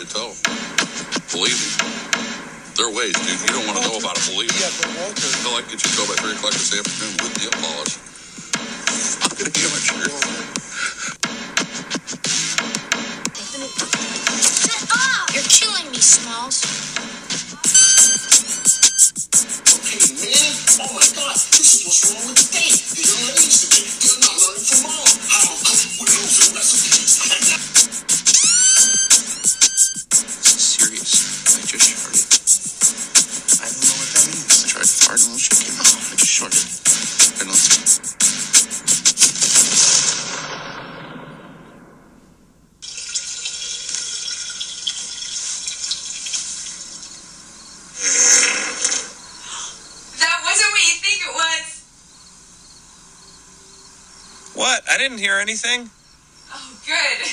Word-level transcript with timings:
a 0.00 0.06
toe. 0.06 0.34
Believe 1.32 1.58
me. 1.58 1.70
There 2.76 2.86
are 2.86 2.94
ways, 2.94 3.14
dude. 3.14 3.40
You 3.40 3.48
don't 3.48 3.66
want 3.66 3.82
to 3.82 3.88
know 3.88 3.98
about 3.98 4.16
it, 4.16 4.30
believe 4.30 4.52
me. 4.54 4.62
Until 5.10 5.58
I 5.58 5.62
get 5.62 5.82
you 5.82 5.90
a 5.90 5.94
toe 5.98 6.06
by 6.06 6.14
3 6.22 6.32
o'clock 6.38 6.52
this 6.52 6.70
afternoon 6.70 7.16
with 7.18 7.34
nail 7.42 7.50
polish. 7.58 7.98
I'm 9.22 9.30
to 9.34 9.54
it 9.74 10.57
I 55.38 55.42
anything. 55.42 55.88
Oh, 56.52 56.80
good. 56.84 57.18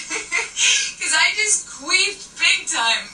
Because 0.95 1.13
I 1.13 1.31
just 1.35 1.67
queefed 1.67 2.39
big 2.39 2.67
time. 2.67 3.05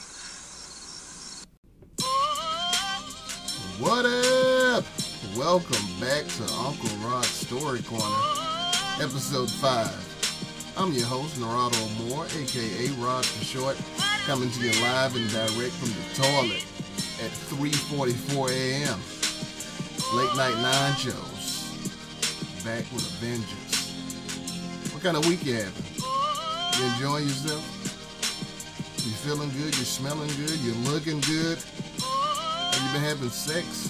What 3.80 4.06
up? 4.06 4.86
Welcome 5.36 5.86
back 6.00 6.28
to 6.28 6.44
Uncle 6.54 6.96
Rod's 7.00 7.28
Story 7.28 7.82
Corner, 7.82 8.16
episode 9.02 9.50
5. 9.50 10.74
I'm 10.78 10.94
your 10.94 11.06
host, 11.06 11.40
Narado 11.40 12.08
Moore, 12.08 12.26
aka 12.26 12.90
Rod 13.04 13.26
for 13.26 13.44
short, 13.44 13.78
coming 14.26 14.52
to 14.52 14.60
you 14.60 14.72
live 14.82 15.16
and 15.16 15.30
direct 15.32 15.74
from 15.74 15.90
the 15.90 16.04
toilet 16.22 16.66
at 17.20 17.32
3.44 17.50 18.52
a.m. 18.52 19.00
Late 20.18 20.36
night 20.38 20.62
nine 20.62 20.96
shows. 20.96 21.64
Back 22.64 22.86
with 22.94 23.08
a 23.08 23.26
vengeance. 23.26 23.61
What 25.02 25.16
kind 25.16 25.26
of 25.26 25.28
week 25.28 25.44
you 25.44 25.56
having? 25.56 25.84
You 26.78 26.94
enjoying 26.94 27.24
yourself? 27.26 27.66
You 29.02 29.12
feeling 29.26 29.50
good? 29.50 29.74
You 29.74 29.82
smelling 29.82 30.30
good? 30.38 30.54
You 30.62 30.74
looking 30.94 31.20
good? 31.22 31.58
Have 31.58 32.78
you 32.78 32.94
been 32.94 33.02
having 33.02 33.34
sex? 33.34 33.90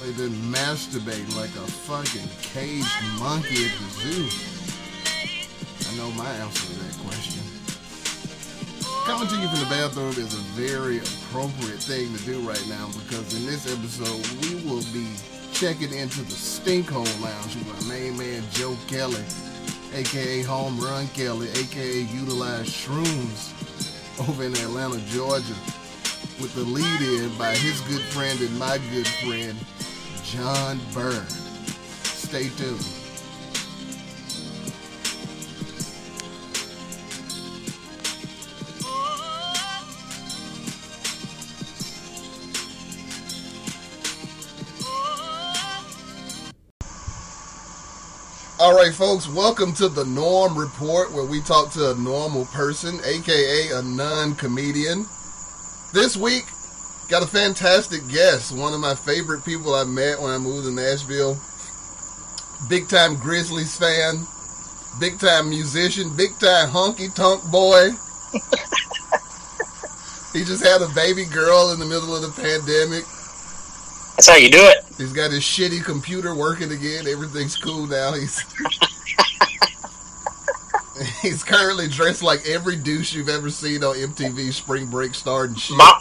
Or 0.00 0.08
you 0.08 0.16
been 0.16 0.32
masturbating 0.48 1.36
like 1.36 1.52
a 1.60 1.68
fucking 1.84 2.24
caged 2.40 2.88
monkey 3.20 3.68
at 3.68 3.76
the 3.76 3.88
zoo? 4.00 4.24
I 5.84 5.96
know 6.00 6.10
my 6.16 6.32
answer 6.40 6.64
to 6.64 6.78
that 6.80 6.96
question. 7.04 7.44
Coming 9.04 9.28
to 9.28 9.36
you 9.36 9.48
from 9.52 9.60
the 9.60 9.68
bathroom 9.68 10.16
is 10.16 10.32
a 10.32 10.44
very 10.56 10.96
appropriate 10.96 11.84
thing 11.84 12.08
to 12.16 12.24
do 12.24 12.40
right 12.40 12.66
now 12.72 12.88
because 13.04 13.36
in 13.36 13.44
this 13.44 13.68
episode 13.68 14.24
we 14.40 14.64
will 14.64 14.80
be 14.96 15.12
checking 15.52 15.92
into 15.92 16.22
the 16.22 16.34
Stinkhole 16.34 17.04
Lounge 17.20 17.54
with 17.54 17.68
my 17.68 17.94
main 17.94 18.16
man 18.16 18.42
Joe 18.50 18.76
Kelly, 18.88 19.22
aka 19.94 20.42
Home 20.42 20.78
Run 20.80 21.06
Kelly, 21.08 21.48
aka 21.50 22.00
Utilize 22.00 22.68
Shrooms 22.68 23.52
over 24.28 24.44
in 24.44 24.52
Atlanta, 24.56 24.98
Georgia 25.06 25.54
with 26.40 26.52
the 26.54 26.62
lead 26.62 27.00
in 27.00 27.36
by 27.38 27.54
his 27.54 27.80
good 27.82 28.02
friend 28.02 28.40
and 28.40 28.58
my 28.58 28.78
good 28.92 29.06
friend, 29.06 29.56
John 30.24 30.80
Byrne. 30.92 31.28
Stay 32.02 32.48
tuned. 32.56 33.03
All 48.64 48.74
right, 48.74 48.94
folks, 48.94 49.28
welcome 49.28 49.74
to 49.74 49.90
the 49.90 50.06
Norm 50.06 50.56
Report, 50.56 51.12
where 51.12 51.26
we 51.26 51.42
talk 51.42 51.70
to 51.72 51.90
a 51.90 51.94
normal 51.96 52.46
person, 52.46 52.98
aka 53.04 53.72
a 53.72 53.82
non 53.82 54.34
comedian. 54.36 55.04
This 55.92 56.16
week, 56.16 56.46
got 57.10 57.22
a 57.22 57.26
fantastic 57.26 58.08
guest. 58.08 58.56
One 58.56 58.72
of 58.72 58.80
my 58.80 58.94
favorite 58.94 59.44
people 59.44 59.74
I 59.74 59.84
met 59.84 60.18
when 60.18 60.30
I 60.30 60.38
moved 60.38 60.64
to 60.64 60.72
Nashville. 60.72 61.38
Big 62.70 62.88
time 62.88 63.16
Grizzlies 63.16 63.76
fan, 63.76 64.26
big 64.98 65.20
time 65.20 65.50
musician, 65.50 66.16
big 66.16 66.30
time 66.38 66.70
honky 66.70 67.14
tonk 67.14 67.44
boy. 67.50 67.90
he 70.32 70.42
just 70.42 70.64
had 70.64 70.80
a 70.80 70.88
baby 70.94 71.26
girl 71.26 71.70
in 71.70 71.78
the 71.78 71.84
middle 71.84 72.16
of 72.16 72.22
the 72.22 72.32
pandemic. 72.40 73.04
That's 74.16 74.28
how 74.28 74.36
you 74.36 74.48
do 74.48 74.62
it. 74.62 74.84
He's 74.96 75.12
got 75.12 75.32
his 75.32 75.42
shitty 75.42 75.84
computer 75.84 76.36
working 76.36 76.70
again. 76.70 77.08
Everything's 77.08 77.56
cool 77.56 77.88
now. 77.88 78.12
He's 78.12 78.44
he's 81.20 81.42
currently 81.42 81.88
dressed 81.88 82.22
like 82.22 82.46
every 82.46 82.76
douche 82.76 83.12
you've 83.12 83.28
ever 83.28 83.50
seen 83.50 83.82
on 83.82 83.96
MTV 83.96 84.52
Spring 84.52 84.86
Break 84.86 85.16
starting 85.16 85.56
shit. 85.56 85.76
Bo- 85.76 85.98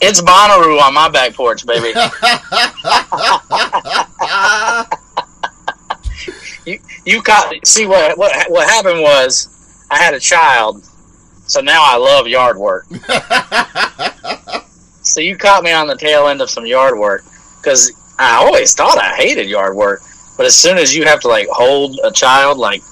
it's 0.00 0.22
Bonnaroo 0.22 0.80
on 0.80 0.94
my 0.94 1.08
back 1.08 1.34
porch, 1.34 1.66
baby. 1.66 1.88
you 6.64 6.78
you 7.04 7.20
caught 7.22 7.52
see 7.66 7.86
what 7.86 8.16
what 8.16 8.48
what 8.50 8.68
happened 8.68 9.02
was 9.02 9.48
I 9.90 9.98
had 9.98 10.14
a 10.14 10.20
child, 10.20 10.84
so 11.46 11.60
now 11.60 11.82
I 11.84 11.96
love 11.96 12.28
yard 12.28 12.56
work. 12.56 12.86
so 15.02 15.20
you 15.20 15.36
caught 15.36 15.64
me 15.64 15.72
on 15.72 15.88
the 15.88 15.96
tail 15.96 16.28
end 16.28 16.40
of 16.40 16.50
some 16.50 16.64
yard 16.64 16.96
work 16.96 17.24
because 17.60 17.92
I 18.18 18.36
always 18.36 18.74
thought 18.74 18.98
I 18.98 19.14
hated 19.14 19.48
yard 19.48 19.76
work, 19.76 20.02
but 20.36 20.46
as 20.46 20.56
soon 20.56 20.78
as 20.78 20.94
you 20.94 21.04
have 21.04 21.20
to 21.20 21.28
like 21.28 21.48
hold 21.50 21.98
a 22.04 22.10
child 22.10 22.58
like 22.58 22.82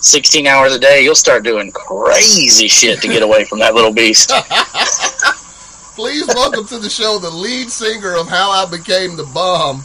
16 0.00 0.46
hours 0.46 0.74
a 0.74 0.78
day, 0.78 1.02
you'll 1.02 1.14
start 1.14 1.44
doing 1.44 1.70
crazy 1.72 2.68
shit 2.68 3.00
to 3.00 3.08
get 3.08 3.22
away 3.22 3.44
from 3.44 3.58
that 3.60 3.74
little 3.74 3.92
beast. 3.92 4.30
Please 5.96 6.26
welcome 6.28 6.66
to 6.66 6.78
the 6.78 6.90
show 6.90 7.18
the 7.18 7.30
lead 7.30 7.70
singer 7.70 8.14
of 8.16 8.28
How 8.28 8.50
I 8.50 8.70
Became 8.70 9.16
the 9.16 9.24
Bomb, 9.32 9.80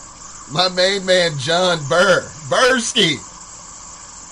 my 0.51 0.67
main 0.69 1.05
man 1.05 1.37
John 1.37 1.79
Burr. 1.87 2.21
Bursky. 2.49 3.15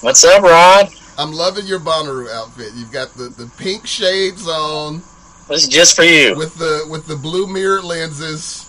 What's 0.04 0.24
up, 0.26 0.44
Rod? 0.44 0.90
I'm 1.18 1.32
loving 1.32 1.66
your 1.66 1.80
Bonnaroo 1.80 2.30
outfit. 2.32 2.72
You've 2.76 2.92
got 2.92 3.14
the, 3.14 3.30
the 3.30 3.50
pink 3.58 3.88
shades 3.88 4.48
on 4.48 5.02
This 5.48 5.64
is 5.64 5.68
just 5.70 5.96
for 5.96 6.04
you. 6.04 6.36
with 6.36 6.56
the 6.56 6.86
with 6.90 7.08
the 7.08 7.16
blue 7.16 7.48
mirrored 7.48 7.84
lenses. 7.86 8.69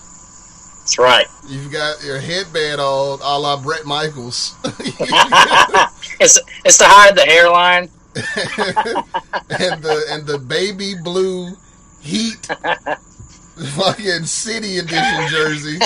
That's 0.91 0.99
right. 0.99 1.27
You've 1.47 1.71
got 1.71 2.03
your 2.03 2.19
headband 2.19 2.81
on, 2.81 3.21
a 3.23 3.39
la 3.39 3.57
Bret 3.63 3.87
Michaels. 3.87 4.57
it's 6.19 6.37
it's 6.65 6.79
to 6.79 6.85
hide 6.85 7.15
the 7.15 7.23
hairline. 7.23 7.89
and 8.17 9.81
the 9.85 10.05
and 10.11 10.27
the 10.27 10.37
baby 10.39 10.95
blue 11.01 11.51
heat 12.01 12.45
fucking 13.77 14.25
city 14.25 14.79
edition 14.79 15.29
jersey. 15.29 15.79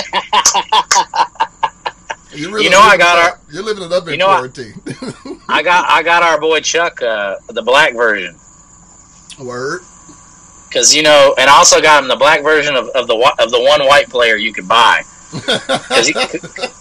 Really 2.33 2.63
You 2.63 2.69
know 2.71 2.79
I 2.79 2.97
got 2.97 3.17
it 3.19 3.31
our- 3.31 3.39
You're 3.51 3.61
living 3.61 3.83
it 3.83 3.91
up 3.91 4.07
in 4.07 4.13
you 4.13 4.17
know 4.17 4.29
I- 4.29 4.37
quarantine. 4.37 4.73
I 5.47 5.61
got 5.61 5.87
I 5.87 6.01
got 6.01 6.23
our 6.23 6.39
boy 6.41 6.61
Chuck 6.61 6.99
uh, 7.03 7.35
the 7.49 7.61
black 7.61 7.93
version 7.93 8.35
Word. 9.39 9.81
Because 10.75 10.93
you 10.93 11.01
know, 11.03 11.33
and 11.37 11.49
I 11.49 11.53
also 11.55 11.81
got 11.81 12.03
him 12.03 12.09
the 12.09 12.17
black 12.17 12.43
version 12.43 12.75
of, 12.75 12.89
of 12.89 13.07
the 13.07 13.15
of 13.39 13.49
the 13.49 13.61
one 13.61 13.85
white 13.87 14.09
player 14.09 14.35
you 14.35 14.51
could 14.51 14.67
buy. 14.67 15.03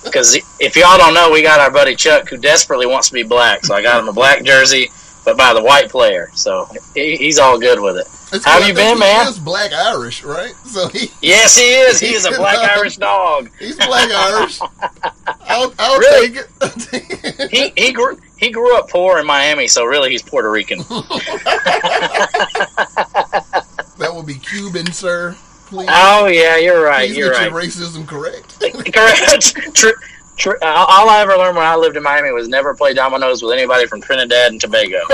Because 0.04 0.36
if 0.60 0.76
y'all 0.76 0.96
don't 0.98 1.12
know, 1.14 1.30
we 1.32 1.42
got 1.42 1.58
our 1.60 1.70
buddy 1.72 1.96
Chuck 1.96 2.28
who 2.28 2.36
desperately 2.36 2.86
wants 2.86 3.08
to 3.08 3.14
be 3.14 3.24
black, 3.24 3.64
so 3.64 3.74
I 3.74 3.82
got 3.82 3.98
him 4.00 4.08
a 4.08 4.12
black 4.12 4.44
jersey, 4.44 4.90
but 5.24 5.36
by 5.36 5.52
the 5.52 5.62
white 5.62 5.88
player, 5.90 6.30
so 6.34 6.68
he, 6.94 7.16
he's 7.16 7.38
all 7.40 7.58
good 7.58 7.80
with 7.80 7.96
it. 7.96 8.06
It's 8.32 8.44
How 8.44 8.58
cool. 8.58 8.68
you 8.68 8.74
been, 8.74 8.98
man? 8.98 9.26
is 9.26 9.38
black 9.40 9.72
Irish, 9.72 10.22
right? 10.22 10.54
So 10.66 10.86
he 10.88 11.10
Yes, 11.22 11.56
he 11.56 11.64
is. 11.64 11.98
He 12.00 12.14
is 12.14 12.26
a 12.26 12.30
black 12.32 12.58
Irish 12.76 12.96
dog. 12.96 13.50
he's 13.58 13.76
black 13.76 14.08
Irish. 14.10 14.60
I'll, 15.46 15.74
I'll 15.78 15.98
Really? 15.98 16.28
take 16.34 16.44
it. 16.60 17.50
He 17.50 17.72
he 17.76 17.92
grew 17.92 18.18
he 18.38 18.50
grew 18.50 18.76
up 18.78 18.88
poor 18.88 19.18
in 19.18 19.26
Miami, 19.26 19.66
so 19.68 19.84
really 19.84 20.10
he's 20.10 20.22
Puerto 20.22 20.50
Rican. 20.50 20.80
That 24.14 24.20
will 24.20 24.26
be 24.26 24.34
Cuban, 24.34 24.92
sir. 24.92 25.34
Please, 25.66 25.88
Oh 25.90 26.26
yeah, 26.26 26.56
you're 26.56 26.84
right. 26.84 27.08
please 27.08 27.16
You're 27.16 27.32
right. 27.32 27.50
your 27.50 27.60
racism 27.60 28.06
correct. 28.06 28.60
Correct. 28.94 29.74
Tr- 29.74 29.88
tr- 30.36 30.52
all 30.62 30.86
all 30.86 31.10
I 31.10 31.20
ever 31.22 31.36
learned 31.36 31.56
when 31.56 31.66
I 31.66 31.74
lived 31.74 31.96
in 31.96 32.02
Miami 32.04 32.30
was 32.30 32.46
never 32.48 32.74
play 32.74 32.94
dominoes 32.94 33.42
with 33.42 33.52
anybody 33.52 33.86
from 33.86 34.00
Trinidad 34.00 34.52
and 34.52 34.60
Tobago. 34.60 35.00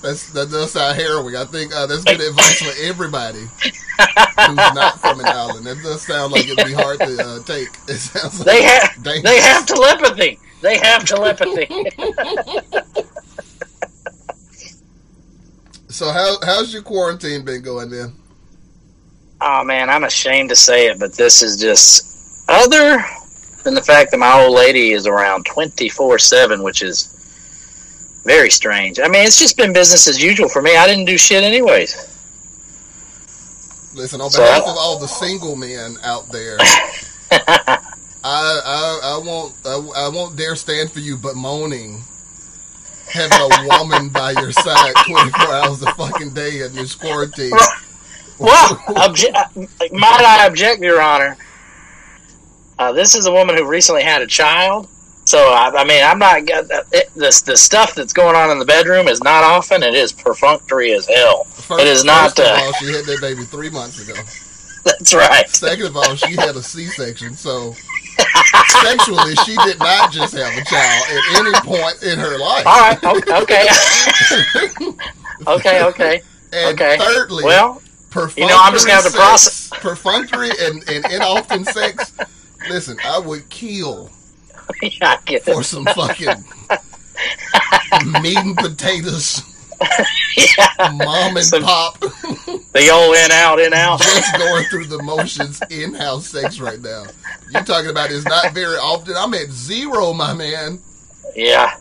That's, 0.00 0.30
that 0.32 0.48
does 0.50 0.72
sound 0.72 0.96
harrowing. 0.98 1.36
I 1.36 1.44
think 1.44 1.74
uh, 1.74 1.86
that's 1.86 2.04
good 2.04 2.20
advice 2.20 2.62
for 2.62 2.72
everybody 2.82 3.40
who's 3.40 4.56
not 4.74 4.98
from 5.00 5.20
an 5.20 5.26
island. 5.26 5.66
That 5.66 5.82
does 5.82 6.02
sound 6.02 6.32
like 6.32 6.46
it'd 6.48 6.64
be 6.64 6.72
hard 6.72 6.98
to 7.00 7.18
uh, 7.20 7.42
take. 7.42 7.68
It 7.88 7.98
sounds 7.98 8.38
like 8.38 8.46
They 8.46 8.62
have 8.62 9.02
dangerous. 9.02 9.22
they 9.24 9.40
have 9.40 9.66
telepathy. 9.66 10.38
They 10.62 10.78
have 10.78 11.04
telepathy. 11.04 11.66
So 15.98 16.12
how 16.12 16.36
how's 16.44 16.72
your 16.72 16.82
quarantine 16.82 17.44
been 17.44 17.60
going, 17.60 17.90
man? 17.90 18.12
oh 19.40 19.64
man, 19.64 19.90
I'm 19.90 20.04
ashamed 20.04 20.48
to 20.50 20.54
say 20.54 20.86
it, 20.86 21.00
but 21.00 21.14
this 21.14 21.42
is 21.42 21.60
just 21.60 22.44
other 22.48 23.04
than 23.64 23.74
the 23.74 23.82
fact 23.82 24.12
that 24.12 24.18
my 24.18 24.44
old 24.44 24.54
lady 24.54 24.92
is 24.92 25.08
around 25.08 25.44
24 25.46 26.20
seven, 26.20 26.62
which 26.62 26.82
is 26.82 28.22
very 28.24 28.48
strange. 28.48 29.00
I 29.00 29.08
mean, 29.08 29.26
it's 29.26 29.40
just 29.40 29.56
been 29.56 29.72
business 29.72 30.06
as 30.06 30.22
usual 30.22 30.48
for 30.48 30.62
me. 30.62 30.76
I 30.76 30.86
didn't 30.86 31.06
do 31.06 31.18
shit 31.18 31.42
anyways. 31.42 31.96
Listen, 33.92 34.20
on 34.20 34.30
So- 34.30 34.44
behalf 34.44 34.62
of 34.68 34.76
all 34.78 35.00
the 35.00 35.08
single 35.08 35.56
men 35.56 35.96
out 36.04 36.28
there, 36.28 36.58
I 36.60 37.80
I, 38.22 39.00
I 39.02 39.18
won't 39.26 39.52
I, 39.66 40.04
I 40.04 40.08
won't 40.10 40.36
dare 40.36 40.54
stand 40.54 40.92
for 40.92 41.00
you, 41.00 41.16
but 41.16 41.34
moaning 41.34 42.04
having 43.10 43.38
a 43.38 43.78
woman 43.78 44.08
by 44.08 44.32
your 44.32 44.52
side 44.52 44.94
24 45.06 45.54
hours 45.54 45.82
a 45.82 45.92
fucking 45.94 46.30
day 46.30 46.62
in 46.62 46.74
this 46.74 46.94
quarantine. 46.94 47.52
Well, 48.38 48.76
obje- 48.88 49.92
might 49.92 50.24
I 50.24 50.46
object, 50.46 50.82
Your 50.82 51.00
Honor? 51.00 51.36
Uh, 52.78 52.92
this 52.92 53.14
is 53.14 53.26
a 53.26 53.32
woman 53.32 53.56
who 53.56 53.64
recently 53.64 54.02
had 54.02 54.22
a 54.22 54.26
child. 54.26 54.88
So, 55.24 55.38
I, 55.38 55.82
I 55.82 55.84
mean, 55.84 56.02
I'm 56.02 56.18
not. 56.18 56.38
It, 56.40 57.10
the, 57.14 57.42
the 57.44 57.56
stuff 57.56 57.94
that's 57.94 58.12
going 58.12 58.36
on 58.36 58.50
in 58.50 58.58
the 58.58 58.64
bedroom 58.64 59.08
is 59.08 59.22
not 59.22 59.44
often. 59.44 59.82
It 59.82 59.94
is 59.94 60.12
perfunctory 60.12 60.92
as 60.92 61.06
hell. 61.06 61.44
First, 61.44 61.82
It 61.82 61.86
is 61.88 62.04
not, 62.04 62.36
First 62.36 62.38
of 62.40 62.46
uh, 62.46 62.62
all, 62.64 62.72
she 62.74 62.86
had 62.86 63.04
that 63.04 63.18
baby 63.20 63.42
three 63.42 63.68
months 63.68 64.00
ago. 64.08 64.14
That's 64.84 65.12
right. 65.12 65.46
Second 65.50 65.86
of 65.86 65.96
all, 65.96 66.14
she 66.14 66.34
had 66.34 66.56
a 66.56 66.62
C-section, 66.62 67.34
so 67.34 67.74
sexually, 68.82 69.34
she 69.36 69.56
did 69.56 69.78
not 69.78 70.10
just 70.12 70.34
have 70.34 70.56
a 70.56 70.64
child 70.64 71.04
at 71.10 71.22
any 71.38 71.52
point 71.60 72.02
in 72.02 72.18
her 72.18 72.38
life. 72.38 72.66
All 72.66 72.80
right. 72.80 73.04
Okay. 73.42 73.68
okay. 75.46 75.82
Okay. 75.84 76.22
And 76.52 76.80
Okay. 76.80 76.96
thirdly, 76.98 77.44
Well, 77.44 77.82
perfunctory 78.10 78.42
you 78.42 78.48
know, 78.48 78.58
I'm 78.60 78.72
just 78.72 78.86
gonna 78.86 79.02
have 79.02 79.12
to 79.12 79.38
sex, 79.38 79.70
perfunctory 79.80 80.50
and, 80.60 80.76
and 80.88 81.04
inoften 81.04 81.64
sex. 81.66 82.12
Listen, 82.68 82.98
I 83.04 83.18
would 83.18 83.48
kill 83.50 84.10
yeah, 84.82 85.18
I 85.26 85.38
for 85.40 85.62
some 85.62 85.86
fucking 85.86 86.44
meat 88.22 88.38
and 88.38 88.56
potatoes, 88.56 89.42
Yeah. 90.36 90.92
mom 90.92 91.36
and 91.36 91.44
Some- 91.44 91.62
pop, 91.64 91.98
The 92.00 92.90
old 92.92 93.16
in 93.16 93.30
out, 93.32 93.58
in 93.58 93.72
out. 93.74 94.00
just 94.00 94.36
going 94.38 94.64
through 94.66 94.86
the 94.86 95.02
motions 95.02 95.60
in-house 95.70 96.28
sex 96.28 96.60
right 96.60 96.80
now. 96.80 97.04
You're 97.50 97.64
talking 97.64 97.90
about 97.90 98.10
it's 98.12 98.24
not 98.24 98.52
very 98.54 98.76
often. 98.76 99.16
I'm 99.16 99.34
at 99.34 99.50
zero, 99.50 100.12
my 100.12 100.32
man. 100.34 100.78
Yeah. 101.34 101.76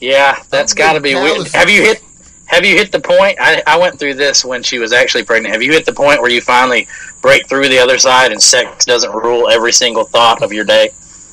Yeah, 0.00 0.42
that's 0.50 0.74
got 0.74 0.92
to 0.94 1.00
be 1.00 1.14
weird. 1.14 1.48
Have 1.54 1.68
you 1.70 1.82
hit? 1.82 2.02
Have 2.46 2.64
you 2.64 2.76
hit 2.76 2.92
the 2.92 3.00
point? 3.00 3.38
I, 3.40 3.62
I 3.66 3.78
went 3.78 3.98
through 3.98 4.14
this 4.14 4.44
when 4.44 4.62
she 4.62 4.78
was 4.78 4.92
actually 4.92 5.24
pregnant. 5.24 5.52
Have 5.54 5.62
you 5.62 5.72
hit 5.72 5.86
the 5.86 5.92
point 5.94 6.20
where 6.20 6.30
you 6.30 6.40
finally 6.42 6.86
break 7.22 7.48
through 7.48 7.68
the 7.68 7.78
other 7.78 7.98
side 7.98 8.32
and 8.32 8.40
sex 8.40 8.84
doesn't 8.84 9.12
rule 9.12 9.48
every 9.48 9.72
single 9.72 10.04
thought 10.04 10.42
of 10.42 10.52
your 10.52 10.64
day? 10.64 10.90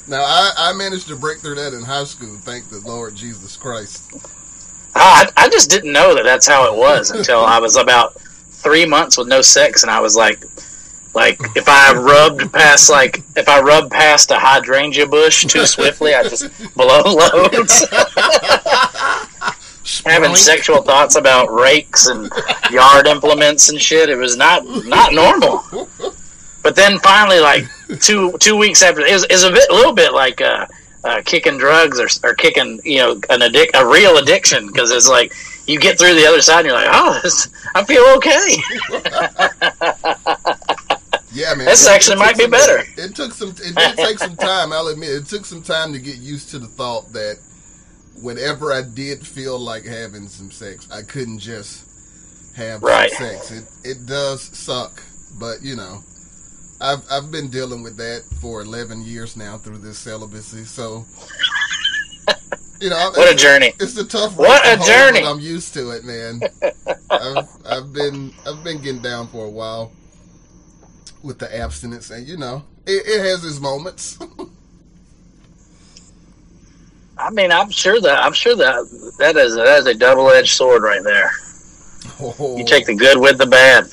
Now 0.07 0.23
I, 0.23 0.51
I 0.57 0.73
managed 0.73 1.07
to 1.09 1.15
break 1.17 1.39
through 1.39 1.55
that 1.55 1.73
in 1.73 1.83
high 1.83 2.05
school. 2.05 2.37
Thank 2.43 2.69
the 2.69 2.79
Lord 2.79 3.13
Jesus 3.15 3.57
Christ. 3.57 4.09
I, 4.95 5.29
I 5.37 5.49
just 5.49 5.69
didn't 5.69 5.93
know 5.93 6.15
that 6.15 6.23
that's 6.23 6.47
how 6.47 6.71
it 6.71 6.77
was 6.77 7.11
until 7.17 7.39
I 7.39 7.59
was 7.59 7.75
about 7.75 8.19
three 8.19 8.85
months 8.85 9.17
with 9.17 9.27
no 9.27 9.41
sex, 9.41 9.83
and 9.83 9.91
I 9.91 9.99
was 9.99 10.15
like, 10.15 10.43
like 11.13 11.39
if 11.55 11.67
I 11.67 11.93
rubbed 11.93 12.53
past 12.53 12.89
like 12.89 13.21
if 13.35 13.49
I 13.49 13.61
rubbed 13.61 13.91
past 13.91 14.31
a 14.31 14.39
hydrangea 14.39 15.07
bush 15.07 15.45
too 15.45 15.65
swiftly, 15.65 16.13
I 16.13 16.23
just 16.23 16.49
blow 16.75 17.01
loads. 17.03 17.85
Having 20.05 20.35
sexual 20.35 20.83
thoughts 20.83 21.15
about 21.15 21.51
rakes 21.51 22.07
and 22.07 22.31
yard 22.69 23.07
implements 23.07 23.69
and 23.69 23.79
shit, 23.79 24.09
it 24.09 24.15
was 24.15 24.37
not 24.37 24.63
not 24.85 25.13
normal. 25.13 25.89
But 26.63 26.75
then 26.75 26.99
finally, 26.99 27.39
like 27.39 27.65
two 27.99 28.37
two 28.37 28.55
weeks 28.55 28.83
after, 28.83 29.01
it 29.01 29.11
was, 29.11 29.23
it 29.23 29.31
was 29.31 29.43
a 29.43 29.51
bit, 29.51 29.69
a 29.69 29.73
little 29.73 29.93
bit 29.93 30.13
like 30.13 30.39
uh, 30.39 30.67
uh, 31.03 31.21
kicking 31.25 31.57
drugs 31.57 31.99
or, 31.99 32.07
or 32.23 32.33
kicking, 32.35 32.79
you 32.83 32.97
know, 32.99 33.11
an 33.29 33.39
addic- 33.41 33.69
a 33.73 33.85
real 33.85 34.17
addiction 34.17 34.67
because 34.67 34.91
it's 34.91 35.07
like 35.09 35.33
you 35.67 35.79
get 35.79 35.97
through 35.97 36.13
the 36.15 36.25
other 36.25 36.41
side 36.41 36.59
and 36.59 36.67
you're 36.67 36.75
like, 36.75 36.89
oh, 36.91 37.19
this, 37.23 37.47
I 37.75 37.83
feel 37.83 38.03
okay. 38.17 38.57
Yeah, 41.33 41.53
man. 41.55 41.65
This 41.65 41.85
it- 41.87 41.91
it 41.91 41.95
actually 41.95 42.15
took 42.15 42.25
might 42.25 42.37
be 42.37 42.43
some- 42.43 42.51
better. 42.51 42.83
It 42.97 43.15
took 43.15 43.31
some. 43.31 43.49
It 43.51 43.73
did 43.75 43.95
take 43.95 44.19
some 44.19 44.35
time. 44.35 44.73
I'll 44.73 44.87
admit, 44.87 45.09
it 45.11 45.25
took 45.27 45.45
some 45.45 45.61
time 45.63 45.93
to 45.93 45.99
get 45.99 46.17
used 46.17 46.49
to 46.49 46.59
the 46.59 46.67
thought 46.67 47.13
that 47.13 47.37
whenever 48.21 48.73
I 48.73 48.81
did 48.81 49.25
feel 49.25 49.57
like 49.57 49.85
having 49.85 50.27
some 50.27 50.51
sex, 50.51 50.89
I 50.91 51.03
couldn't 51.03 51.39
just 51.39 51.85
have 52.57 52.83
Right. 52.83 53.09
sex. 53.11 53.49
It 53.51 53.63
it 53.83 54.05
does 54.05 54.41
suck, 54.41 55.01
but 55.39 55.61
you 55.61 55.77
know, 55.77 56.03
I've 56.81 57.05
I've 57.11 57.31
been 57.31 57.49
dealing 57.49 57.83
with 57.83 57.97
that 57.97 58.23
for 58.41 58.61
eleven 58.61 59.01
years 59.03 59.37
now 59.37 59.57
through 59.57 59.77
this 59.79 59.97
celibacy. 59.99 60.63
So, 60.65 61.05
you 62.81 62.89
know, 62.89 63.11
What 63.15 63.31
a 63.31 63.35
journey. 63.35 63.73
It's 63.79 63.97
a 63.97 64.05
tough. 64.05 64.35
What 64.37 64.65
a 64.65 64.77
journey. 64.85 65.23
I'm 65.23 65.39
used 65.39 65.73
to 65.75 65.91
it, 65.91 66.03
man. 66.03 66.41
I've 67.09 67.47
I've 67.65 67.93
been 67.93 68.33
I've 68.47 68.63
been 68.63 68.81
getting 68.81 69.01
down 69.01 69.27
for 69.27 69.45
a 69.45 69.49
while 69.49 69.91
with 71.23 71.37
the 71.39 71.55
abstinence, 71.55 72.09
and 72.09 72.27
you 72.27 72.37
know, 72.37 72.63
it, 72.85 73.03
it 73.05 73.19
has 73.21 73.45
its 73.45 73.59
moments. 73.59 74.17
I 77.17 77.29
mean, 77.29 77.51
I'm 77.51 77.69
sure 77.69 78.01
that 78.01 78.23
I'm 78.23 78.33
sure 78.33 78.55
that 78.55 79.15
that 79.19 79.37
is 79.37 79.55
that 79.55 79.79
is 79.79 79.85
a 79.85 79.93
double 79.93 80.29
edged 80.31 80.53
sword 80.53 80.81
right 80.81 81.03
there. 81.03 81.29
oh, 82.19 82.57
You 82.57 82.65
take 82.65 82.87
the 82.87 82.93
oh. 82.93 82.97
good 82.97 83.19
with 83.19 83.37
the 83.37 83.45
bad. 83.45 83.85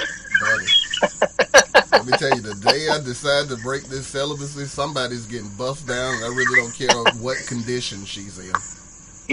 Let 1.98 2.06
me 2.06 2.12
tell 2.12 2.30
you, 2.30 2.40
the 2.42 2.54
day 2.54 2.88
I 2.88 2.98
decide 2.98 3.48
to 3.48 3.56
break 3.56 3.82
this 3.84 4.06
celibacy, 4.06 4.66
somebody's 4.66 5.26
getting 5.26 5.50
buffed 5.58 5.88
down. 5.88 6.14
And 6.14 6.24
I 6.24 6.28
really 6.28 6.60
don't 6.60 6.72
care 6.72 6.88
what 7.20 7.38
condition 7.46 8.04
she's 8.04 8.38
in. 8.38 8.52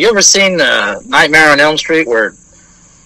You 0.02 0.10
ever 0.10 0.22
seen 0.22 0.60
uh, 0.60 1.00
Nightmare 1.06 1.52
on 1.52 1.60
Elm 1.60 1.78
Street 1.78 2.08
where 2.08 2.34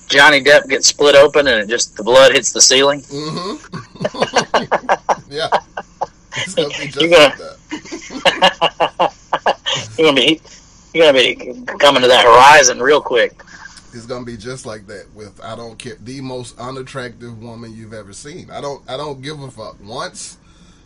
Johnny 0.08 0.42
Depp 0.42 0.70
gets 0.70 0.88
split 0.88 1.16
open 1.16 1.48
and 1.48 1.60
it 1.62 1.68
just 1.70 1.98
the 1.98 2.04
blood 2.04 2.32
hits 2.32 2.54
the 2.54 2.62
ceiling? 2.62 3.02
Mm-hmm. 3.02 3.58
yeah. 5.32 5.50
It's 6.38 6.56
gonna 6.56 6.70
be 6.70 6.88
just 6.88 7.02
like 7.02 7.38
you're 9.98 10.08
gonna 10.08 10.16
be 10.16 10.40
you're 10.94 11.06
gonna 11.06 11.18
be 11.18 11.36
coming 11.80 12.02
to 12.02 12.08
that 12.08 12.24
horizon 12.24 12.80
real 12.80 13.02
quick. 13.02 13.44
It's 13.94 14.06
gonna 14.06 14.26
be 14.26 14.38
just 14.38 14.66
like 14.66 14.86
that 14.88 15.08
with 15.16 15.42
I 15.44 15.56
don't 15.56 15.78
care 15.80 15.96
the 16.00 16.22
most 16.22 16.58
unattractive 16.60 17.42
woman 17.42 17.74
you've 17.76 17.94
ever 17.94 18.14
seen. 18.14 18.50
I 18.52 18.62
don't 18.62 18.88
I 18.90 18.98
don't 18.98 19.22
give 19.22 19.42
a 19.42 19.50
fuck. 19.50 19.78
Once 19.84 20.38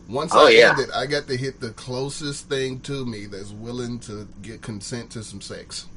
once 0.07 0.31
Oh, 0.33 0.47
I 0.47 0.51
yeah. 0.51 0.79
it, 0.79 0.89
I 0.95 1.05
got 1.05 1.27
to 1.27 1.37
hit 1.37 1.59
the 1.59 1.71
closest 1.71 2.47
thing 2.49 2.79
to 2.81 3.05
me 3.05 3.25
that's 3.25 3.51
willing 3.51 3.99
to 4.01 4.27
get 4.41 4.61
consent 4.61 5.11
to 5.11 5.23
some 5.23 5.41
sex. 5.41 5.87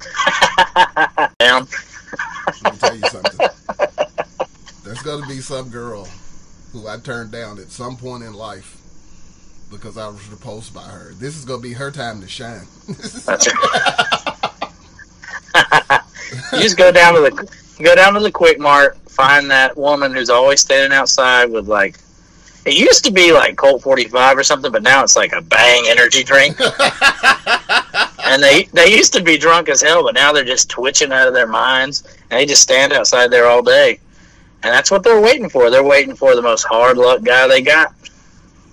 Down. 1.38 1.66
Let 2.64 2.72
me 2.72 2.78
tell 2.78 2.96
you 2.96 3.08
something. 3.08 3.48
There's 4.84 5.02
gonna 5.02 5.26
be 5.26 5.40
some 5.40 5.68
girl 5.70 6.08
who 6.72 6.88
I 6.88 6.98
turned 6.98 7.30
down 7.32 7.58
at 7.58 7.70
some 7.70 7.96
point 7.96 8.22
in 8.24 8.32
life 8.34 8.78
because 9.70 9.96
I 9.96 10.06
was 10.08 10.26
repulsed 10.28 10.74
by 10.74 10.82
her. 10.82 11.12
This 11.14 11.36
is 11.36 11.44
gonna 11.44 11.62
be 11.62 11.72
her 11.74 11.90
time 11.90 12.20
to 12.20 12.28
shine. 12.28 12.66
You 16.52 16.60
just 16.60 16.76
go 16.76 16.92
down 16.92 17.14
to 17.14 17.20
the 17.20 17.82
go 17.82 17.94
down 17.94 18.14
to 18.14 18.20
the 18.20 18.30
Quick 18.30 18.58
Mart, 18.58 18.96
find 19.08 19.50
that 19.50 19.76
woman 19.76 20.12
who's 20.12 20.30
always 20.30 20.60
standing 20.60 20.96
outside 20.96 21.50
with 21.50 21.68
like. 21.68 21.98
It 22.64 22.78
used 22.78 23.04
to 23.06 23.10
be 23.10 23.32
like 23.32 23.56
Colt 23.56 23.82
45 23.82 24.38
or 24.38 24.44
something, 24.44 24.70
but 24.70 24.84
now 24.84 25.02
it's 25.02 25.16
like 25.16 25.32
a 25.32 25.42
Bang 25.42 25.82
energy 25.88 26.22
drink. 26.22 26.60
and 28.24 28.42
they 28.42 28.64
they 28.72 28.94
used 28.94 29.12
to 29.14 29.22
be 29.22 29.36
drunk 29.36 29.68
as 29.68 29.82
hell, 29.82 30.04
but 30.04 30.14
now 30.14 30.32
they're 30.32 30.44
just 30.44 30.70
twitching 30.70 31.12
out 31.12 31.28
of 31.28 31.34
their 31.34 31.46
minds, 31.46 32.04
and 32.30 32.38
they 32.38 32.46
just 32.46 32.62
stand 32.62 32.92
outside 32.92 33.30
there 33.30 33.46
all 33.46 33.62
day. 33.62 33.98
And 34.62 34.72
that's 34.72 34.90
what 34.90 35.02
they're 35.02 35.20
waiting 35.20 35.48
for. 35.48 35.70
They're 35.70 35.82
waiting 35.82 36.14
for 36.14 36.36
the 36.36 36.42
most 36.42 36.62
hard 36.62 36.96
luck 36.96 37.22
guy 37.22 37.48
they 37.48 37.62
got. 37.62 37.94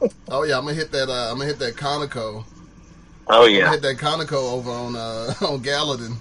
oh 0.30 0.44
yeah, 0.44 0.58
I'm 0.58 0.66
gonna 0.66 0.75
hit 0.75 0.92
that. 0.92 1.10
Uh, 1.10 1.32
I'm 1.32 1.38
gonna 1.38 1.46
hit 1.46 1.60
that 1.60 1.75
Conoco. 1.75 2.46
Oh 3.28 3.46
yeah. 3.46 3.66
I'm 3.66 3.74
hit 3.74 3.82
that 3.82 3.98
Conoco 3.98 4.54
over 4.54 4.72
on 4.72 4.96
uh, 4.96 5.34
on 5.42 5.62
Gallatin. 5.62 6.16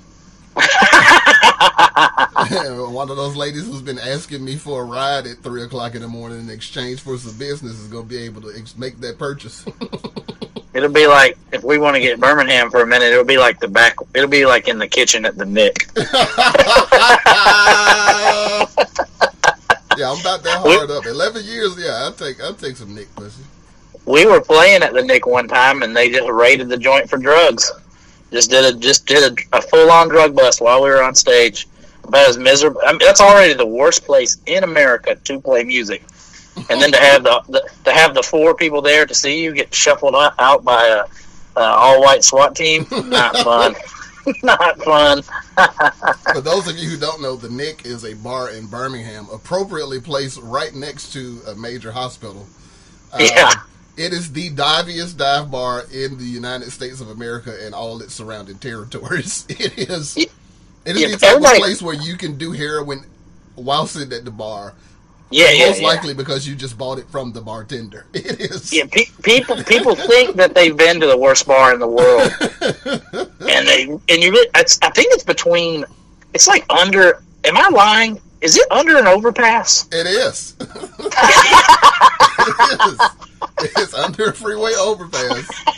One 2.92 3.10
of 3.10 3.16
those 3.16 3.36
ladies 3.36 3.66
who's 3.66 3.82
been 3.82 3.98
asking 3.98 4.44
me 4.44 4.56
for 4.56 4.82
a 4.82 4.84
ride 4.84 5.26
at 5.26 5.38
three 5.38 5.62
o'clock 5.62 5.94
in 5.94 6.02
the 6.02 6.08
morning 6.08 6.40
in 6.40 6.50
exchange 6.50 7.00
for 7.00 7.16
some 7.16 7.36
business 7.38 7.78
is 7.78 7.88
gonna 7.88 8.04
be 8.04 8.18
able 8.18 8.42
to 8.42 8.52
ex- 8.56 8.76
make 8.76 8.98
that 9.00 9.18
purchase. 9.18 9.64
It'll 10.74 10.90
be 10.90 11.06
like 11.06 11.38
if 11.52 11.64
we 11.64 11.78
want 11.78 11.96
to 11.96 12.00
get 12.00 12.20
Birmingham 12.20 12.70
for 12.70 12.82
a 12.82 12.86
minute. 12.86 13.06
It'll 13.06 13.24
be 13.24 13.38
like 13.38 13.58
the 13.58 13.68
back. 13.68 13.96
It'll 14.14 14.28
be 14.28 14.46
like 14.46 14.68
in 14.68 14.78
the 14.78 14.86
kitchen 14.86 15.24
at 15.24 15.36
the 15.36 15.46
Nick. 15.46 15.86
yeah, 19.96 20.10
I'm 20.10 20.20
about 20.20 20.42
that 20.42 20.60
hard 20.62 20.90
up. 20.90 21.06
Eleven 21.06 21.44
years, 21.44 21.76
yeah, 21.78 22.02
I'll 22.04 22.12
take 22.12 22.40
I'll 22.40 22.54
take 22.54 22.76
some 22.76 22.94
Nick 22.94 23.12
pussy. 23.14 23.42
We 24.04 24.26
were 24.26 24.40
playing 24.40 24.82
at 24.82 24.92
the 24.92 25.02
Nick 25.02 25.26
one 25.26 25.48
time, 25.48 25.82
and 25.82 25.96
they 25.96 26.10
just 26.10 26.28
raided 26.30 26.68
the 26.68 26.78
joint 26.78 27.08
for 27.10 27.18
drugs. 27.18 27.72
Just 28.30 28.50
did 28.50 28.64
a 28.64 28.78
just 28.78 29.06
did 29.06 29.32
a, 29.52 29.56
a 29.58 29.62
full 29.62 29.90
on 29.90 30.08
drug 30.08 30.36
bust 30.36 30.60
while 30.60 30.82
we 30.82 30.90
were 30.90 31.02
on 31.02 31.14
stage. 31.14 31.66
About 32.04 32.28
as 32.28 32.38
miserable. 32.38 32.80
I 32.86 32.92
mean, 32.92 33.00
that's 33.00 33.20
already 33.20 33.54
the 33.54 33.66
worst 33.66 34.04
place 34.04 34.38
in 34.46 34.64
America 34.64 35.14
to 35.14 35.40
play 35.40 35.62
music, 35.62 36.02
and 36.70 36.80
then 36.80 36.90
to 36.92 36.98
have 36.98 37.22
the, 37.22 37.42
the 37.48 37.68
to 37.84 37.92
have 37.92 38.14
the 38.14 38.22
four 38.22 38.54
people 38.54 38.80
there 38.80 39.04
to 39.06 39.14
see 39.14 39.42
you 39.42 39.52
get 39.52 39.74
shuffled 39.74 40.14
out, 40.14 40.64
by 40.64 40.86
a, 40.86 41.04
a 41.58 41.62
all 41.62 42.00
white 42.00 42.24
SWAT 42.24 42.54
team. 42.54 42.86
Not 43.04 43.36
fun. 43.38 43.74
Not 44.42 44.78
fun. 44.82 45.22
For 46.32 46.40
those 46.40 46.68
of 46.68 46.76
you 46.76 46.88
who 46.88 46.96
don't 46.96 47.20
know, 47.20 47.36
the 47.36 47.50
Nick 47.50 47.86
is 47.86 48.04
a 48.04 48.14
bar 48.14 48.50
in 48.50 48.66
Birmingham, 48.66 49.26
appropriately 49.32 50.00
placed 50.00 50.38
right 50.42 50.74
next 50.74 51.12
to 51.14 51.40
a 51.46 51.54
major 51.54 51.92
hospital. 51.92 52.46
Um, 53.12 53.20
Yeah. 53.20 53.52
It 53.98 54.12
is 54.12 54.32
the 54.32 54.50
diviest 54.50 55.18
dive 55.18 55.50
bar 55.50 55.82
in 55.92 56.18
the 56.18 56.24
United 56.24 56.70
States 56.70 57.00
of 57.00 57.10
America 57.10 57.54
and 57.64 57.74
all 57.74 58.00
its 58.00 58.14
surrounding 58.14 58.58
territories. 58.58 59.44
It 59.50 59.76
is. 59.90 60.16
It 60.16 60.30
is 60.86 61.00
Yeah, 61.02 61.08
the 61.08 61.16
type 61.16 61.30
everybody- 61.30 61.56
of 61.58 61.62
place 61.64 61.82
where 61.82 61.94
you 61.94 62.16
can 62.16 62.38
do 62.38 62.52
heroin 62.52 63.04
while 63.56 63.86
sitting 63.86 64.12
at 64.16 64.24
the 64.24 64.30
bar. 64.30 64.72
Yeah, 65.30 65.50
yeah, 65.50 65.66
most 65.66 65.82
yeah. 65.82 65.88
likely 65.88 66.14
because 66.14 66.48
you 66.48 66.54
just 66.54 66.78
bought 66.78 66.98
it 66.98 67.06
from 67.10 67.32
the 67.32 67.42
bartender. 67.42 68.06
It 68.14 68.40
is. 68.40 68.72
Yeah, 68.72 68.84
pe- 68.90 69.04
people 69.22 69.62
people 69.64 69.94
think 69.94 70.36
that 70.36 70.54
they've 70.54 70.74
been 70.76 71.00
to 71.00 71.06
the 71.06 71.18
worst 71.18 71.46
bar 71.46 71.74
in 71.74 71.80
the 71.80 71.86
world, 71.86 72.32
and 73.40 73.68
they 73.68 73.82
and 74.08 74.22
you. 74.22 74.30
re- 74.32 74.48
It's, 74.54 74.78
I 74.80 74.88
think 74.90 75.12
it's 75.12 75.24
between. 75.24 75.84
It's 76.32 76.46
like 76.48 76.64
under. 76.70 77.22
Am 77.44 77.56
I 77.58 77.68
lying? 77.68 78.20
Is 78.40 78.56
it 78.56 78.70
under 78.70 78.98
an 78.98 79.06
overpass? 79.06 79.88
It 79.90 80.06
is. 80.06 80.56
it 80.60 80.70
is. 82.86 83.00
It's 83.76 83.94
under 83.94 84.26
a 84.26 84.32
freeway 84.32 84.72
overpass. 84.78 85.48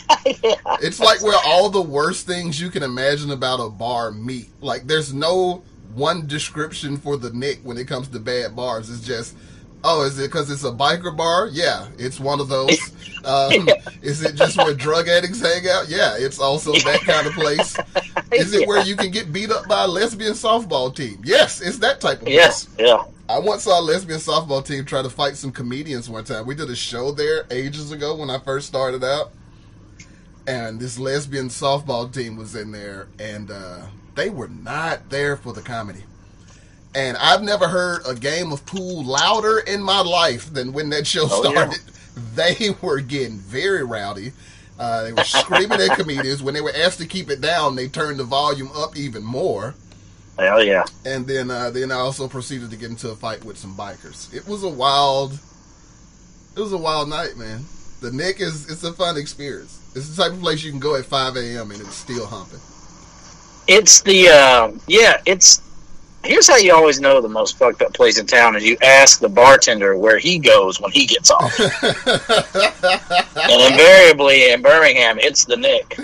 It's 0.83 0.99
like 0.99 1.23
where 1.23 1.39
all 1.47 1.71
the 1.71 1.81
worst 1.81 2.27
things 2.27 2.61
you 2.61 2.69
can 2.69 2.83
imagine 2.83 3.31
about 3.31 3.59
a 3.59 3.69
bar 3.69 4.11
meet. 4.11 4.49
Like 4.61 4.85
there's 4.85 5.11
no 5.13 5.63
one 5.95 6.27
description 6.27 6.97
for 6.97 7.17
the 7.17 7.31
Nick 7.31 7.59
when 7.63 7.77
it 7.77 7.87
comes 7.87 8.07
to 8.09 8.19
bad 8.19 8.55
bars. 8.55 8.91
It's 8.91 9.05
just, 9.05 9.35
oh, 9.83 10.03
is 10.03 10.19
it 10.19 10.23
because 10.23 10.49
it's 10.49 10.63
a 10.63 10.71
biker 10.71 11.15
bar? 11.15 11.47
Yeah, 11.47 11.87
it's 11.97 12.19
one 12.19 12.39
of 12.39 12.47
those. 12.47 12.91
Um, 13.23 13.69
is 14.01 14.23
it 14.23 14.33
just 14.33 14.57
where 14.57 14.73
drug 14.73 15.07
addicts 15.07 15.39
hang 15.41 15.67
out? 15.69 15.87
Yeah, 15.87 16.15
it's 16.17 16.39
also 16.39 16.71
that 16.71 17.01
kind 17.01 17.27
of 17.27 17.33
place. 17.33 17.77
Is 18.31 18.53
it 18.53 18.67
where 18.67 18.83
you 18.83 18.95
can 18.95 19.11
get 19.11 19.31
beat 19.31 19.51
up 19.51 19.67
by 19.67 19.83
a 19.83 19.87
lesbian 19.87 20.33
softball 20.33 20.95
team? 20.95 21.21
Yes, 21.23 21.61
it's 21.61 21.77
that 21.79 22.01
type 22.01 22.17
of 22.17 22.23
place. 22.23 22.33
Yes, 22.33 22.69
yeah. 22.79 23.03
I 23.29 23.39
once 23.39 23.63
saw 23.63 23.79
a 23.79 23.81
lesbian 23.81 24.19
softball 24.19 24.65
team 24.65 24.85
try 24.85 25.01
to 25.01 25.09
fight 25.09 25.35
some 25.37 25.51
comedians 25.51 26.09
one 26.09 26.23
time. 26.23 26.45
We 26.47 26.55
did 26.55 26.69
a 26.69 26.75
show 26.75 27.11
there 27.11 27.45
ages 27.51 27.91
ago 27.91 28.15
when 28.15 28.29
I 28.29 28.39
first 28.39 28.67
started 28.67 29.03
out. 29.03 29.31
And 30.47 30.79
this 30.79 30.97
lesbian 30.97 31.49
softball 31.49 32.11
team 32.11 32.35
was 32.35 32.55
in 32.55 32.71
there, 32.71 33.07
and 33.19 33.51
uh, 33.51 33.85
they 34.15 34.29
were 34.29 34.47
not 34.47 35.09
there 35.09 35.37
for 35.37 35.53
the 35.53 35.61
comedy. 35.61 36.03
And 36.93 37.15
I've 37.17 37.41
never 37.41 37.67
heard 37.67 38.01
a 38.05 38.13
game 38.15 38.51
of 38.51 38.65
pool 38.65 39.03
louder 39.05 39.59
in 39.59 39.81
my 39.81 40.01
life 40.01 40.53
than 40.53 40.73
when 40.73 40.89
that 40.89 41.07
show 41.07 41.27
Oh, 41.29 41.43
yeah. 41.43 41.51
started. 41.51 41.79
They 42.35 42.71
were 42.81 42.99
getting 42.99 43.37
very 43.37 43.83
rowdy. 43.85 44.33
Uh, 44.77 45.03
they 45.03 45.13
were 45.13 45.23
screaming 45.23 45.79
at 45.79 45.97
comedians. 45.97 46.43
When 46.43 46.53
they 46.53 46.59
were 46.61 46.73
asked 46.75 46.99
to 46.99 47.07
keep 47.07 47.29
it 47.29 47.39
down, 47.39 47.75
they 47.75 47.87
turned 47.87 48.19
the 48.19 48.25
volume 48.25 48.69
up 48.75 48.97
even 48.97 49.23
more 49.23 49.75
Hell 50.37 50.63
yeah. 50.63 50.83
and 51.05 51.25
then 51.27 51.49
uh, 51.51 51.69
then 51.69 51.91
I 51.91 51.95
also 51.95 52.27
proceeded 52.27 52.69
to 52.71 52.75
get 52.77 52.89
into 52.89 53.09
a 53.09 53.15
fight 53.15 53.45
with 53.45 53.57
some 53.57 53.75
bikers. 53.75 54.33
It 54.33 54.45
was 54.47 54.63
a 54.63 54.69
wild, 54.69 55.33
it 56.55 56.59
was 56.59 56.73
a 56.73 56.77
wild 56.77 57.09
night, 57.09 57.37
man. 57.37 57.65
The 58.01 58.11
Nick 58.11 58.41
is 58.41 58.69
it's 58.69 58.83
a 58.83 58.91
fun 58.93 59.17
experience. 59.17 59.79
It's 59.95 60.13
the 60.15 60.23
type 60.23 60.33
of 60.33 60.39
place 60.41 60.63
you 60.63 60.71
can 60.71 60.79
go 60.79 60.95
at 60.95 61.05
5 61.05 61.35
a.m. 61.37 61.71
and 61.71 61.79
it's 61.81 61.95
still 61.95 62.25
humping. 62.25 62.59
It's 63.67 64.01
the 64.01 64.29
uh, 64.29 64.71
yeah. 64.87 65.21
It's 65.25 65.61
here's 66.23 66.47
how 66.47 66.57
you 66.57 66.73
always 66.73 66.99
know 66.99 67.21
the 67.21 67.29
most 67.29 67.57
fucked 67.57 67.81
up 67.81 67.93
place 67.93 68.17
in 68.17 68.25
town 68.25 68.55
is 68.55 68.63
you 68.63 68.77
ask 68.81 69.19
the 69.19 69.29
bartender 69.29 69.97
where 69.97 70.17
he 70.17 70.39
goes 70.39 70.79
when 70.79 70.91
he 70.91 71.05
gets 71.05 71.31
off, 71.31 71.59
and 71.59 71.71
invariably 73.71 74.51
in 74.51 74.61
Birmingham 74.61 75.17
it's 75.19 75.45
the 75.45 75.57
Nick. 75.57 75.95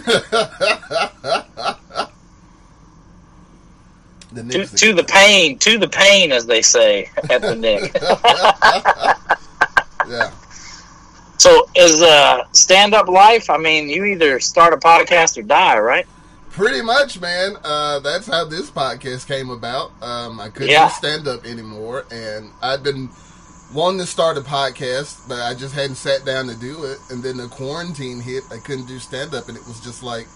the 4.32 4.36
To, 4.36 4.44
Nick's 4.44 4.72
to 4.74 4.94
the 4.94 5.04
pain, 5.04 5.58
to 5.60 5.78
the 5.78 5.88
pain, 5.88 6.32
as 6.32 6.46
they 6.46 6.62
say 6.62 7.10
at 7.30 7.42
the 7.42 7.56
Nick. 7.56 7.92
yeah. 10.10 10.32
So 11.38 11.70
is 11.76 12.02
uh 12.02 12.44
stand 12.52 12.94
up 12.94 13.08
life? 13.08 13.50
I 13.50 13.58
mean, 13.58 13.90
you 13.90 14.06
either 14.06 14.40
start 14.40 14.74
a 14.74 14.78
podcast 14.78 15.38
or 15.38 15.44
die, 15.44 15.80
right? 15.80 16.08
Pretty 16.58 16.82
much, 16.82 17.22
man. 17.22 17.56
Uh, 17.64 18.00
that's 18.00 18.26
how 18.26 18.44
this 18.44 18.72
podcast 18.72 19.28
came 19.28 19.52
about. 19.52 19.92
Um, 20.02 20.40
I 20.40 20.50
couldn't 20.50 20.70
Yeah. 20.70 20.88
stand 20.90 21.28
up 21.28 21.46
anymore, 21.46 22.06
and 22.10 22.52
I'd 22.64 22.82
been 22.82 23.10
wanting 23.76 24.00
to 24.00 24.08
start 24.08 24.40
a 24.40 24.42
podcast, 24.42 25.18
but 25.28 25.40
I 25.40 25.54
just 25.54 25.76
hadn't 25.76 25.98
sat 25.98 26.26
down 26.26 26.48
to 26.48 26.56
do 26.56 26.84
it. 26.86 26.98
And 27.12 27.22
then 27.22 27.38
the 27.38 27.48
quarantine 27.48 28.22
hit. 28.22 28.44
I 28.52 28.58
couldn't 28.58 28.88
do 28.88 28.98
stand 28.98 29.36
up, 29.36 29.48
and 29.50 29.56
it 29.56 29.68
was 29.68 29.80
just 29.80 30.02
like, 30.02 30.28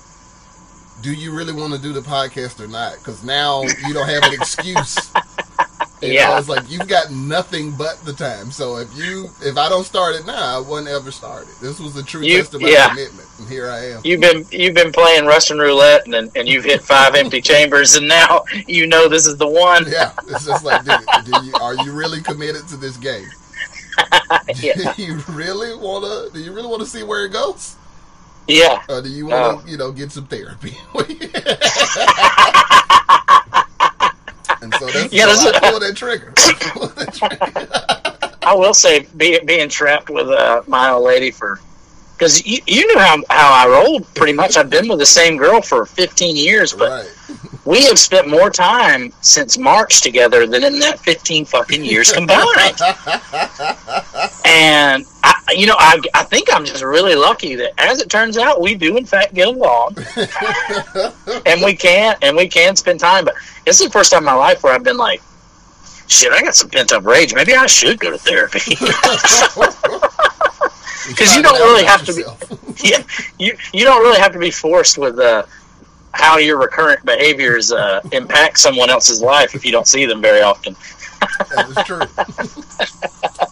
do 1.02 1.12
you 1.12 1.32
really 1.36 1.54
want 1.54 1.74
to 1.74 1.80
do 1.80 1.92
the 1.92 2.02
podcast 2.02 2.60
or 2.60 2.68
not? 2.68 2.94
Because 3.00 3.24
now 3.24 3.64
you 3.88 3.92
don't 3.92 4.08
have 4.08 4.22
an 4.24 4.34
excuse. 4.34 5.00
You 6.02 6.14
Yeah. 6.14 6.30
know, 6.30 6.38
it's 6.38 6.50
like 6.50 6.70
you've 6.70 6.88
got 6.88 7.12
nothing 7.12 7.72
but 7.72 8.04
the 8.06 8.14
time. 8.14 8.52
So 8.52 8.78
if 8.78 8.96
you, 8.96 9.30
if 9.44 9.56
I 9.58 9.70
don't 9.70 9.84
start 9.84 10.16
it 10.16 10.26
now, 10.26 10.58
I 10.58 10.60
wouldn't 10.60 10.88
ever 10.88 11.12
start 11.12 11.44
it. 11.44 11.56
This 11.62 11.80
was 11.80 11.96
a 11.96 12.02
true 12.04 12.22
You- 12.24 12.38
test 12.38 12.56
of 12.56 12.62
my 12.62 12.70
yeah. 12.70 12.90
commitment, 12.90 13.28
and 13.38 13.48
here 13.48 13.70
I 13.70 13.92
am. 13.92 14.02
You've 14.04 14.20
been 14.22 14.46
you've 14.52 14.74
been 14.74 14.92
playing 14.92 15.26
Russian 15.26 15.60
roulette 15.60 16.08
and 16.08 16.32
and 16.36 16.48
you've 16.48 16.66
hit 16.66 16.82
five 16.84 17.14
empty 17.16 17.40
chambers, 17.52 17.96
and 17.96 18.08
now 18.08 18.44
you 18.68 18.88
know 18.88 19.08
this 19.08 19.28
is 19.28 19.38
the 19.38 19.48
one. 19.48 19.86
Yeah, 19.88 20.12
it's 20.28 20.46
just 20.46 20.64
like, 20.66 20.84
do, 20.86 20.92
do 21.26 21.46
you, 21.46 21.54
are 21.62 21.76
you 21.86 21.92
really 21.94 22.22
committed 22.22 22.68
to 22.70 22.78
this 22.78 22.98
game? 22.98 23.28
Yeah. 24.56 24.94
Do 24.94 25.04
you 25.04 25.18
really 25.30 25.76
wanna? 25.76 26.30
Do 26.34 26.40
you 26.40 26.54
really 26.54 26.68
want 26.68 26.82
to 26.82 26.88
see 26.88 27.04
where 27.04 27.26
it 27.26 27.34
goes, 27.34 27.76
Yeah, 28.48 28.82
or 28.90 29.02
do 29.02 29.10
you 29.10 29.28
want 29.28 29.36
Oh. 29.44 29.60
Uh, 29.60 29.62
to, 29.64 29.70
you 29.70 29.78
know, 29.78 29.92
get 29.92 30.12
some 30.12 30.26
therapy? 30.26 30.76
And 34.62 34.74
so 34.76 34.88
that's 34.88 35.14
Yeah, 35.14 35.34
so 35.34 35.52
I 35.54 35.72
pull 35.72 35.80
that 35.80 35.96
trigger. 35.96 36.34
I 36.38 36.54
pull 36.74 36.88
that 36.88 37.14
trigger. 37.14 38.38
I 38.44 38.56
will 38.56 38.74
say 38.74 39.06
be, 39.18 39.40
being 39.46 39.70
trapped 39.70 40.10
with 40.10 40.28
uh, 40.28 40.64
my 40.68 40.90
old 40.90 41.06
lady 41.06 41.32
for 41.32 41.60
because 42.22 42.46
you, 42.46 42.60
you 42.68 42.86
knew 42.86 43.00
how 43.00 43.18
how 43.30 43.52
I 43.52 43.68
rolled 43.68 44.14
pretty 44.14 44.34
much. 44.34 44.56
I've 44.56 44.70
been 44.70 44.88
with 44.88 45.00
the 45.00 45.06
same 45.06 45.38
girl 45.38 45.62
for 45.62 45.86
15 45.88 46.36
years, 46.36 46.72
but 46.72 46.90
right. 46.90 47.66
we 47.66 47.84
have 47.86 47.98
spent 47.98 48.28
more 48.28 48.52
time 48.52 49.12
since 49.22 49.58
March 49.58 50.02
together 50.02 50.46
than 50.46 50.64
in 50.64 50.78
that 50.80 51.00
15 51.00 51.46
fucking 51.46 51.84
years 51.84 52.12
combined. 52.14 52.78
and 54.46 55.06
you 55.50 55.66
know, 55.66 55.76
I, 55.78 56.00
I 56.14 56.24
think 56.24 56.48
I'm 56.54 56.66
just 56.66 56.84
really 56.84 57.16
lucky 57.16 57.56
that, 57.56 57.74
as 57.78 58.02
it 58.02 58.10
turns 58.10 58.38
out, 58.38 58.62
we 58.62 58.76
do 58.76 58.98
in 58.98 59.06
fact 59.06 59.34
get 59.34 59.48
along, 59.48 59.96
and 61.46 61.62
we 61.64 61.76
can 61.76 62.16
and 62.22 62.38
we 62.38 62.48
can 62.48 62.76
spend 62.76 63.00
time. 63.00 63.26
But 63.26 63.36
this 63.66 63.80
is 63.82 63.88
the 63.88 63.92
first 63.92 64.12
time 64.12 64.20
in 64.20 64.26
my 64.26 64.34
life 64.34 64.64
where 64.64 64.74
I've 64.74 64.84
been 64.84 64.98
like, 64.98 65.22
shit, 66.08 66.32
I 66.32 66.42
got 66.42 66.56
some 66.56 66.70
pent 66.70 66.92
up 66.92 67.06
rage. 67.06 67.34
Maybe 67.34 67.54
I 67.54 67.66
should 67.66 68.00
go 68.00 68.12
to 68.12 68.18
therapy. 68.18 68.76
Because 71.08 71.36
you 71.36 71.42
find 71.42 71.56
don't 71.58 71.60
really 71.68 71.84
have 71.84 72.06
to 72.06 72.14
be- 72.14 72.24
yeah, 72.88 73.02
you 73.40 73.58
you 73.74 73.84
don't 73.84 74.02
really 74.02 74.20
have 74.20 74.32
to 74.34 74.40
be 74.40 74.52
forced 74.52 74.98
with 74.98 75.18
uh, 75.20 75.44
how 76.14 76.38
your 76.38 76.60
recurrent 76.60 77.04
behaviors 77.06 77.72
uh, 77.72 78.02
impact 78.12 78.60
someone 78.60 78.90
else's 78.90 79.22
life 79.22 79.56
if 79.56 79.66
you 79.66 79.72
don't 79.72 79.88
see 79.88 80.06
them 80.06 80.22
very 80.22 80.42
often. 80.42 80.76
That 81.50 81.70
is 81.70 81.78
true. 81.86 82.02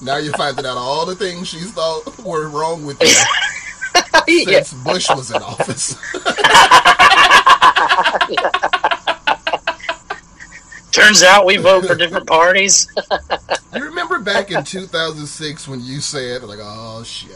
now 0.05 0.17
you're 0.17 0.33
finding 0.33 0.65
out 0.65 0.77
all 0.77 1.05
the 1.05 1.15
things 1.15 1.47
she 1.47 1.59
thought 1.59 2.17
were 2.19 2.49
wrong 2.49 2.85
with 2.85 3.01
you 3.01 3.07
yeah. 4.27 4.61
since 4.61 4.73
Bush 4.83 5.07
was 5.09 5.31
in 5.31 5.41
office. 5.41 5.95
Turns 10.91 11.23
out 11.23 11.45
we 11.45 11.57
vote 11.57 11.85
for 11.85 11.95
different 11.95 12.27
parties. 12.27 12.87
You 13.71 13.83
remember 13.83 14.17
back 14.17 14.49
in 14.49 14.63
2006 14.63 15.67
when 15.67 15.79
you 15.79 15.99
said, 15.99 16.41
like, 16.41 16.57
oh, 16.59 17.03
shit. 17.03 17.29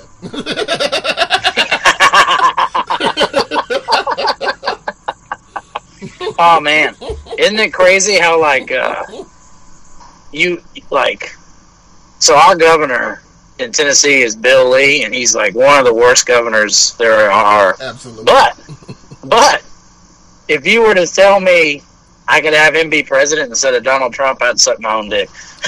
oh 6.40 6.60
man, 6.60 6.96
isn't 7.38 7.60
it 7.60 7.72
crazy 7.72 8.18
how 8.18 8.42
like 8.42 8.72
uh, 8.72 9.04
you 10.34 10.62
like? 10.90 11.36
So 12.20 12.36
our 12.36 12.56
governor 12.56 13.22
in 13.60 13.72
Tennessee 13.72 14.22
is 14.22 14.36
Bill 14.36 14.70
Lee, 14.70 15.04
and 15.04 15.14
he's 15.14 15.36
like 15.36 15.56
one 15.56 15.80
of 15.80 15.86
the 15.86 15.94
worst 15.94 16.26
governors 16.26 16.96
there 16.98 17.32
are. 17.32 17.76
Absolutely. 17.82 18.26
But, 18.26 18.60
but 19.26 19.64
if 20.48 20.66
you 20.66 20.82
were 20.82 20.96
to 20.96 21.06
tell 21.06 21.40
me 21.40 21.82
I 22.28 22.42
could 22.42 22.54
have 22.54 22.76
him 22.76 22.90
be 22.90 23.04
president 23.04 23.50
instead 23.50 23.74
of 23.74 23.84
Donald 23.84 24.14
Trump, 24.14 24.42
I'd 24.42 24.60
suck 24.60 24.80
my 24.80 24.94
own 24.94 25.10
dick. 25.10 25.30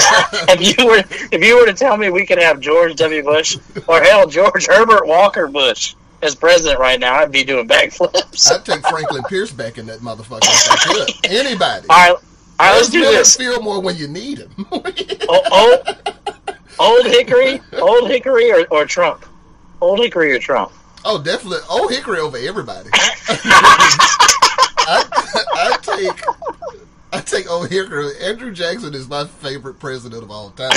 if 0.50 0.78
you 0.78 0.86
were, 0.86 1.04
if 1.32 1.44
you 1.44 1.58
were 1.58 1.66
to 1.66 1.74
tell 1.74 1.98
me 1.98 2.10
we 2.10 2.26
could 2.26 2.38
have 2.38 2.60
George 2.60 2.96
W. 2.96 3.24
Bush 3.24 3.58
or 3.88 4.02
hell 4.02 4.28
George 4.28 4.68
Herbert 4.68 5.06
Walker 5.06 5.48
Bush 5.48 5.96
as 6.22 6.36
president 6.36 6.80
right 6.80 7.00
now, 7.00 7.16
I'd 7.16 7.32
be 7.32 7.44
doing 7.44 7.68
backflips. 7.68 8.52
I'd 8.52 8.66
take 8.66 8.88
Franklin 8.88 9.24
Pierce 9.24 9.52
back 9.52 9.78
in 9.78 9.86
that 9.88 10.00
motherfucker 10.00 10.40
if 10.44 10.72
I 10.72 11.06
could. 11.06 11.26
Anybody. 11.32 11.88
All 11.90 12.14
right, 12.14 12.24
all 12.60 12.68
right, 12.68 12.76
let's 12.76 12.90
do 12.90 13.02
this. 13.02 13.36
Fillmore 13.36 13.82
when 13.82 13.98
you 13.98 14.08
need 14.08 14.40
him. 14.40 14.52
oh, 14.72 15.82
old, 15.88 16.58
old 16.80 17.06
Hickory, 17.06 17.62
Old 17.74 18.10
Hickory, 18.10 18.52
or, 18.52 18.66
or 18.72 18.86
Trump? 18.86 19.26
Old 19.82 20.00
Hickory 20.00 20.32
or 20.32 20.40
Trump? 20.40 20.72
oh, 21.06 21.22
definitely. 21.22 21.60
Old 21.70 21.92
Hickory 21.92 22.20
over 22.20 22.38
everybody. 22.38 22.90
I, 24.88 25.04
I 25.54 25.78
take. 25.82 26.22
I 27.14 27.22
take 27.22 27.50
Old 27.50 27.70
Hickory. 27.70 28.12
Andrew 28.22 28.52
Jackson 28.52 28.94
is 28.94 29.08
my 29.08 29.26
favorite 29.26 29.80
president 29.80 30.24
of 30.24 30.32
all 30.32 30.50
time. 30.52 30.72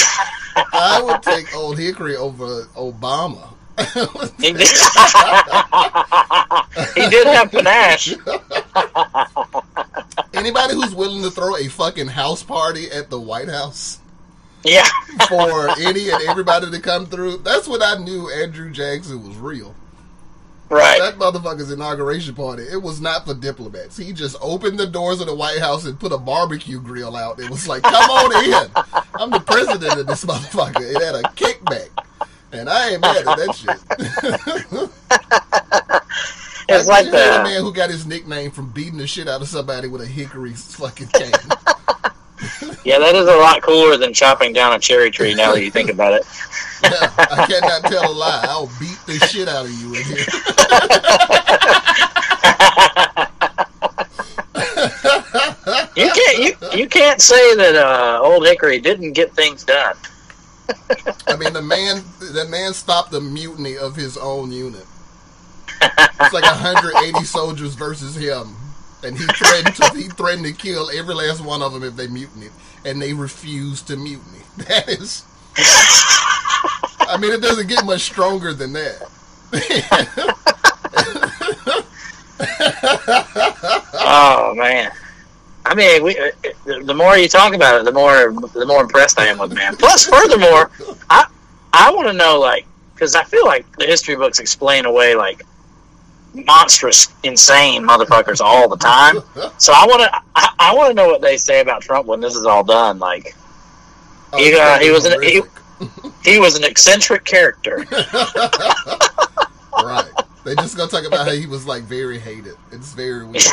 I 0.56 1.02
would 1.02 1.22
take 1.22 1.54
Old 1.56 1.78
Hickory 1.78 2.16
over 2.16 2.64
Obama. 2.76 3.54
He 4.38 4.52
did, 4.52 4.68
he 6.94 7.08
did 7.08 7.26
have 7.28 7.50
panache. 7.52 8.14
Anybody 10.34 10.74
who's 10.74 10.94
willing 10.94 11.22
to 11.22 11.30
throw 11.30 11.56
a 11.56 11.68
fucking 11.68 12.08
house 12.08 12.42
party 12.42 12.90
at 12.90 13.08
the 13.10 13.18
White 13.20 13.48
House 13.48 13.98
Yeah. 14.64 14.86
for 15.28 15.68
any 15.80 16.10
and 16.10 16.22
everybody 16.28 16.70
to 16.70 16.80
come 16.80 17.06
through, 17.06 17.38
that's 17.38 17.66
when 17.68 17.82
I 17.82 17.96
knew 17.98 18.30
Andrew 18.30 18.70
Jackson 18.70 19.26
was 19.26 19.36
real. 19.36 19.74
Right. 20.70 21.00
That 21.00 21.18
motherfucker's 21.18 21.70
inauguration 21.70 22.34
party, 22.34 22.62
it 22.64 22.82
was 22.82 23.00
not 23.00 23.24
for 23.24 23.32
diplomats. 23.32 23.96
He 23.96 24.12
just 24.12 24.36
opened 24.42 24.78
the 24.78 24.86
doors 24.86 25.18
of 25.20 25.26
the 25.26 25.34
White 25.34 25.60
House 25.60 25.86
and 25.86 25.98
put 25.98 26.12
a 26.12 26.18
barbecue 26.18 26.78
grill 26.78 27.16
out. 27.16 27.40
It 27.40 27.48
was 27.48 27.66
like, 27.66 27.82
come 27.82 28.10
on 28.10 28.44
in. 28.44 28.70
I'm 29.14 29.30
the 29.30 29.40
president 29.40 29.98
of 29.98 30.06
this 30.06 30.26
motherfucker. 30.26 30.82
It 30.82 31.02
had 31.02 31.14
a 31.14 31.22
kickback. 31.30 31.88
And 32.52 32.68
I 32.68 32.90
ain't 32.90 33.00
mad 33.02 33.16
at 33.16 33.36
that 33.36 33.54
shit. 33.54 34.90
It's 36.70 36.86
I 36.86 37.00
like 37.00 37.06
a 37.06 37.42
man 37.44 37.62
who 37.62 37.72
got 37.72 37.88
his 37.88 38.04
nickname 38.06 38.50
from 38.50 38.70
beating 38.70 38.98
the 38.98 39.06
shit 39.06 39.26
out 39.26 39.40
of 39.40 39.48
somebody 39.48 39.88
with 39.88 40.02
a 40.02 40.06
hickory 40.06 40.52
fucking 40.52 41.06
cane. 41.08 41.30
yeah, 42.84 42.98
that 42.98 43.14
is 43.14 43.26
a 43.26 43.36
lot 43.36 43.62
cooler 43.62 43.96
than 43.96 44.12
chopping 44.12 44.52
down 44.52 44.74
a 44.74 44.78
cherry 44.78 45.10
tree. 45.10 45.34
Now 45.34 45.54
that 45.54 45.64
you 45.64 45.70
think 45.70 45.88
about 45.88 46.12
it, 46.12 46.26
Yeah, 46.82 46.90
I 47.18 47.46
cannot 47.48 47.90
tell 47.90 48.10
a 48.10 48.12
lie. 48.12 48.44
I'll 48.48 48.70
beat 48.78 48.98
the 49.06 49.18
shit 49.26 49.48
out 49.48 49.64
of 49.64 49.72
you 49.72 49.94
in 49.94 50.04
here. 50.04 50.26
you 55.96 56.12
can't 56.12 56.38
you 56.38 56.78
you 56.78 56.88
can't 56.88 57.20
say 57.20 57.54
that 57.56 57.76
uh, 57.76 58.20
Old 58.22 58.46
Hickory 58.46 58.78
didn't 58.78 59.14
get 59.14 59.32
things 59.34 59.64
done. 59.64 59.96
I 61.26 61.36
mean, 61.36 61.52
the 61.52 61.62
man, 61.62 62.02
the 62.18 62.46
man 62.48 62.74
stopped 62.74 63.10
the 63.10 63.20
mutiny 63.20 63.76
of 63.76 63.96
his 63.96 64.16
own 64.16 64.52
unit. 64.52 64.86
It's 65.80 66.32
like 66.32 66.44
180 66.44 67.24
soldiers 67.24 67.74
versus 67.74 68.16
him, 68.16 68.56
and 69.02 69.16
he 69.16 69.24
threatened 69.26 69.76
to 69.76 69.90
he 69.96 70.08
threatened 70.08 70.46
to 70.46 70.52
kill 70.52 70.90
every 70.90 71.14
last 71.14 71.44
one 71.44 71.62
of 71.62 71.72
them 71.72 71.84
if 71.84 71.96
they 71.96 72.08
mutinied, 72.08 72.52
and 72.84 73.00
they 73.00 73.12
refused 73.12 73.86
to 73.88 73.96
mutiny. 73.96 74.38
That 74.58 74.88
is, 74.88 75.24
I 77.00 77.16
mean, 77.20 77.32
it 77.32 77.40
doesn't 77.40 77.68
get 77.68 77.84
much 77.84 78.00
stronger 78.00 78.52
than 78.52 78.72
that. 78.72 79.08
Oh 84.10 84.54
man. 84.54 84.90
I 85.68 85.74
mean, 85.74 86.02
we, 86.02 86.18
uh, 86.18 86.30
the 86.64 86.80
the 86.84 86.94
more 86.94 87.16
you 87.18 87.28
talk 87.28 87.54
about 87.54 87.78
it, 87.80 87.84
the 87.84 87.92
more 87.92 88.32
the 88.54 88.64
more 88.66 88.80
impressed 88.82 89.18
I 89.20 89.26
am 89.26 89.38
with 89.38 89.52
man. 89.52 89.76
Plus, 89.76 90.06
furthermore, 90.06 90.70
I 91.10 91.26
I 91.72 91.92
want 91.92 92.08
to 92.08 92.14
know 92.14 92.40
like 92.40 92.66
because 92.94 93.14
I 93.14 93.22
feel 93.24 93.44
like 93.46 93.64
the 93.76 93.84
history 93.86 94.16
books 94.16 94.38
explain 94.40 94.86
away 94.86 95.14
like 95.14 95.44
monstrous, 96.34 97.08
insane 97.22 97.82
motherfuckers 97.86 98.40
all 98.40 98.68
the 98.68 98.76
time. 98.76 99.18
So 99.58 99.72
I 99.74 99.86
want 99.86 100.02
to 100.02 100.22
I, 100.36 100.52
I 100.58 100.74
want 100.74 100.88
to 100.90 100.94
know 100.94 101.06
what 101.08 101.20
they 101.20 101.36
say 101.36 101.60
about 101.60 101.82
Trump 101.82 102.06
when 102.06 102.20
this 102.20 102.34
is 102.34 102.44
all 102.46 102.64
done. 102.64 102.98
Like 102.98 103.34
Oh, 104.32 104.38
He, 104.38 104.54
uh, 104.54 104.78
he 104.78 104.90
was 104.90 105.04
an- 105.06 105.22
he- 105.22 105.42
he 106.24 106.38
was 106.40 106.56
an 106.58 106.64
eccentric 106.64 107.24
character. 107.24 107.86
right. 109.82 110.10
They 110.44 110.54
just 110.56 110.76
gonna 110.76 110.90
talk 110.90 111.04
about 111.06 111.26
how 111.28 111.32
he 111.34 111.46
was 111.46 111.66
like 111.66 111.82
very 111.84 112.18
hated. 112.18 112.56
It's 112.72 112.92
very 112.94 113.24
weird. 113.24 113.42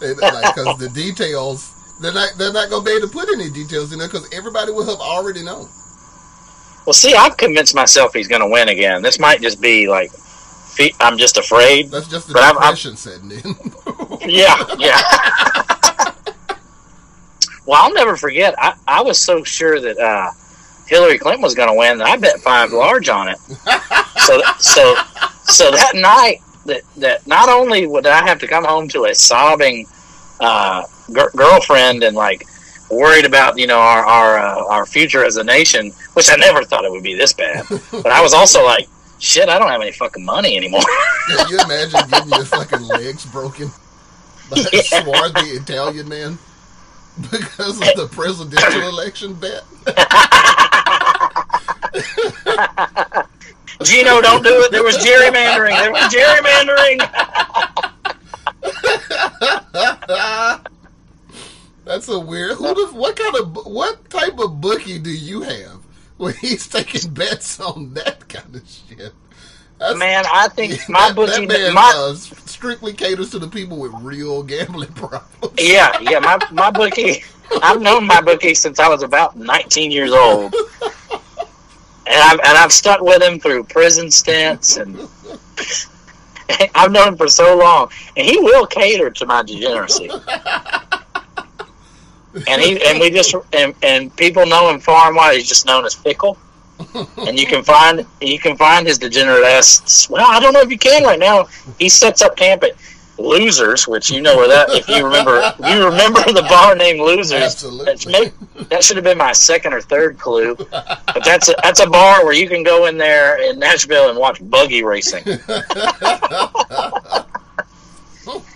They- 0.00 0.14
like 0.14 0.54
because 0.54 0.78
the 0.78 0.88
details 0.88 1.72
they're 2.00 2.12
not 2.12 2.30
they're 2.36 2.52
not 2.52 2.70
gonna 2.70 2.84
be 2.84 2.90
able 2.92 3.06
to 3.08 3.12
put 3.12 3.28
any 3.32 3.48
details 3.50 3.92
in 3.92 3.98
there 3.98 4.08
because 4.08 4.28
everybody 4.32 4.72
will 4.72 4.84
have 4.86 4.98
already 5.00 5.42
known. 5.44 5.68
Well, 6.86 6.92
see, 6.92 7.14
I've 7.14 7.36
convinced 7.36 7.74
myself 7.74 8.12
he's 8.12 8.28
going 8.28 8.42
to 8.42 8.46
win 8.48 8.68
again. 8.68 9.00
This 9.00 9.18
might 9.18 9.40
just 9.40 9.58
be 9.60 9.88
like 9.88 10.10
I'm 11.00 11.16
just 11.16 11.38
afraid. 11.38 11.90
That's 11.90 12.08
just 12.08 12.26
the 12.28 12.34
But 12.34 12.42
I'm- 12.42 12.54
depression 12.56 12.96
setting 12.96 13.30
in. 13.30 13.54
Yeah, 14.28 14.56
yeah. 14.78 15.00
well, 17.66 17.82
I'll 17.82 17.92
never 17.94 18.16
forget. 18.16 18.54
I, 18.58 18.74
I 18.86 19.02
was 19.02 19.20
so 19.20 19.44
sure 19.44 19.80
that 19.80 19.98
uh, 19.98 20.30
Hillary 20.86 21.18
Clinton 21.18 21.42
was 21.42 21.54
going 21.54 21.68
to 21.68 21.74
win 21.74 21.98
that 21.98 22.06
I 22.08 22.16
bet 22.16 22.40
five 22.40 22.72
large 22.72 23.08
on 23.08 23.28
it. 23.28 23.38
So, 24.20 24.40
so, 24.58 24.94
so 25.44 25.70
that 25.70 25.92
night, 25.94 26.40
that 26.66 26.82
that 26.96 27.26
not 27.26 27.48
only 27.48 27.86
would 27.86 28.06
I 28.06 28.26
have 28.26 28.38
to 28.40 28.46
come 28.46 28.64
home 28.64 28.88
to 28.88 29.04
a 29.04 29.14
sobbing 29.14 29.86
uh, 30.40 30.82
gir- 31.12 31.30
girlfriend 31.36 32.02
and 32.02 32.16
like 32.16 32.46
worried 32.90 33.24
about 33.24 33.58
you 33.58 33.66
know 33.66 33.78
our 33.78 34.04
our 34.04 34.38
uh, 34.38 34.66
our 34.66 34.86
future 34.86 35.24
as 35.24 35.36
a 35.36 35.44
nation, 35.44 35.92
which 36.14 36.28
I 36.30 36.36
never 36.36 36.64
thought 36.64 36.84
it 36.84 36.90
would 36.90 37.02
be 37.02 37.14
this 37.14 37.32
bad, 37.32 37.64
but 37.92 38.06
I 38.08 38.20
was 38.22 38.34
also 38.34 38.64
like. 38.64 38.88
Shit, 39.20 39.48
I 39.48 39.58
don't 39.58 39.68
have 39.70 39.80
any 39.80 39.92
fucking 39.92 40.24
money 40.24 40.56
anymore. 40.56 40.82
Can 41.28 41.48
you 41.48 41.58
imagine 41.60 42.00
getting 42.10 42.30
your 42.30 42.44
fucking 42.44 42.82
legs 42.82 43.24
broken 43.24 43.70
by 44.50 44.58
a 44.58 44.62
Yeah. 44.72 45.02
swarthy 45.02 45.50
Italian 45.50 46.08
man 46.08 46.36
because 47.30 47.80
of 47.80 47.94
the 47.96 48.08
presidential 48.10 48.86
election 48.88 49.32
bet? 49.34 49.62
Gino, 53.82 54.20
don't 54.20 54.42
do 54.44 54.62
it. 54.62 54.70
There 54.70 54.82
was 54.82 54.96
gerrymandering. 54.98 55.76
There 55.78 55.92
was 55.92 56.12
gerrymandering. 56.12 57.00
That's 61.84 62.08
a 62.08 62.18
weird. 62.18 62.56
Who 62.56 62.74
the, 62.74 62.94
what 62.94 63.16
kind 63.16 63.36
of 63.36 63.66
what 63.66 64.08
type 64.10 64.38
of 64.38 64.60
bookie 64.60 64.98
do 64.98 65.10
you 65.10 65.42
have 65.42 65.80
when 66.16 66.34
he's 66.34 66.66
taking 66.66 67.12
bets 67.12 67.60
on 67.60 67.94
that 67.94 68.28
kind 68.28 68.54
of 68.56 68.62
shit? 68.68 69.12
That's, 69.78 69.98
Man, 69.98 70.24
I 70.32 70.48
think 70.48 70.80
my 70.88 71.08
that, 71.08 71.16
bookie, 71.16 71.46
that 71.46 71.58
man 71.58 71.74
my 71.74 71.92
uh, 71.94 72.14
strictly 72.14 72.92
caters 72.92 73.30
to 73.30 73.38
the 73.38 73.48
people 73.48 73.78
with 73.78 73.92
real 73.94 74.42
gambling 74.42 74.92
problems. 74.94 75.54
yeah, 75.58 75.98
yeah, 76.00 76.20
my 76.20 76.38
my 76.52 76.70
bookie. 76.70 77.22
I've 77.62 77.82
known 77.82 78.06
my 78.06 78.20
bookie 78.22 78.54
since 78.54 78.80
I 78.80 78.88
was 78.88 79.02
about 79.02 79.36
19 79.36 79.90
years 79.90 80.12
old, 80.12 80.54
and 82.06 82.16
I've 82.16 82.38
and 82.40 82.58
I've 82.58 82.72
stuck 82.72 83.00
with 83.00 83.22
him 83.22 83.38
through 83.40 83.64
prison 83.64 84.10
stints, 84.10 84.76
and 84.76 84.96
I've 86.74 86.92
known 86.92 87.08
him 87.08 87.16
for 87.16 87.28
so 87.28 87.56
long, 87.56 87.90
and 88.16 88.26
he 88.26 88.38
will 88.38 88.66
cater 88.66 89.10
to 89.10 89.26
my 89.26 89.42
degeneracy. 89.42 90.10
And 92.48 92.60
he 92.60 92.84
and 92.84 92.98
we 92.98 93.10
just 93.10 93.34
and, 93.52 93.74
and 93.82 94.14
people 94.16 94.44
know 94.44 94.68
him 94.68 94.80
far 94.80 95.08
and 95.08 95.16
wide. 95.16 95.36
He's 95.36 95.48
just 95.48 95.66
known 95.66 95.84
as 95.84 95.94
fickle. 95.94 96.36
and 97.18 97.38
you 97.38 97.46
can 97.46 97.62
find 97.62 98.04
you 98.20 98.38
can 98.38 98.56
find 98.56 98.86
his 98.86 98.98
degenerate 98.98 99.44
ass. 99.44 100.08
Well, 100.10 100.26
I 100.28 100.40
don't 100.40 100.52
know 100.52 100.60
if 100.60 100.70
you 100.70 100.78
can 100.78 101.04
right 101.04 101.18
now. 101.18 101.46
He 101.78 101.88
sets 101.88 102.22
up 102.22 102.36
camp 102.36 102.64
at 102.64 102.72
Losers, 103.18 103.86
which 103.86 104.10
you 104.10 104.20
know 104.20 104.36
where 104.36 104.48
that. 104.48 104.68
If 104.70 104.88
you 104.88 105.04
remember, 105.04 105.54
you 105.68 105.84
remember 105.84 106.20
the 106.32 106.42
bar 106.48 106.74
named 106.74 107.00
Losers. 107.00 107.42
Absolutely. 107.42 108.32
That 108.70 108.82
should 108.82 108.96
have 108.96 109.04
been 109.04 109.18
my 109.18 109.32
second 109.32 109.72
or 109.72 109.80
third 109.80 110.18
clue. 110.18 110.56
But 110.56 111.22
that's 111.24 111.48
a, 111.48 111.54
that's 111.62 111.80
a 111.80 111.86
bar 111.86 112.24
where 112.24 112.32
you 112.34 112.48
can 112.48 112.62
go 112.64 112.86
in 112.86 112.98
there 112.98 113.40
in 113.48 113.58
Nashville 113.58 114.10
and 114.10 114.18
watch 114.18 114.38
buggy 114.50 114.82
racing. 114.82 115.22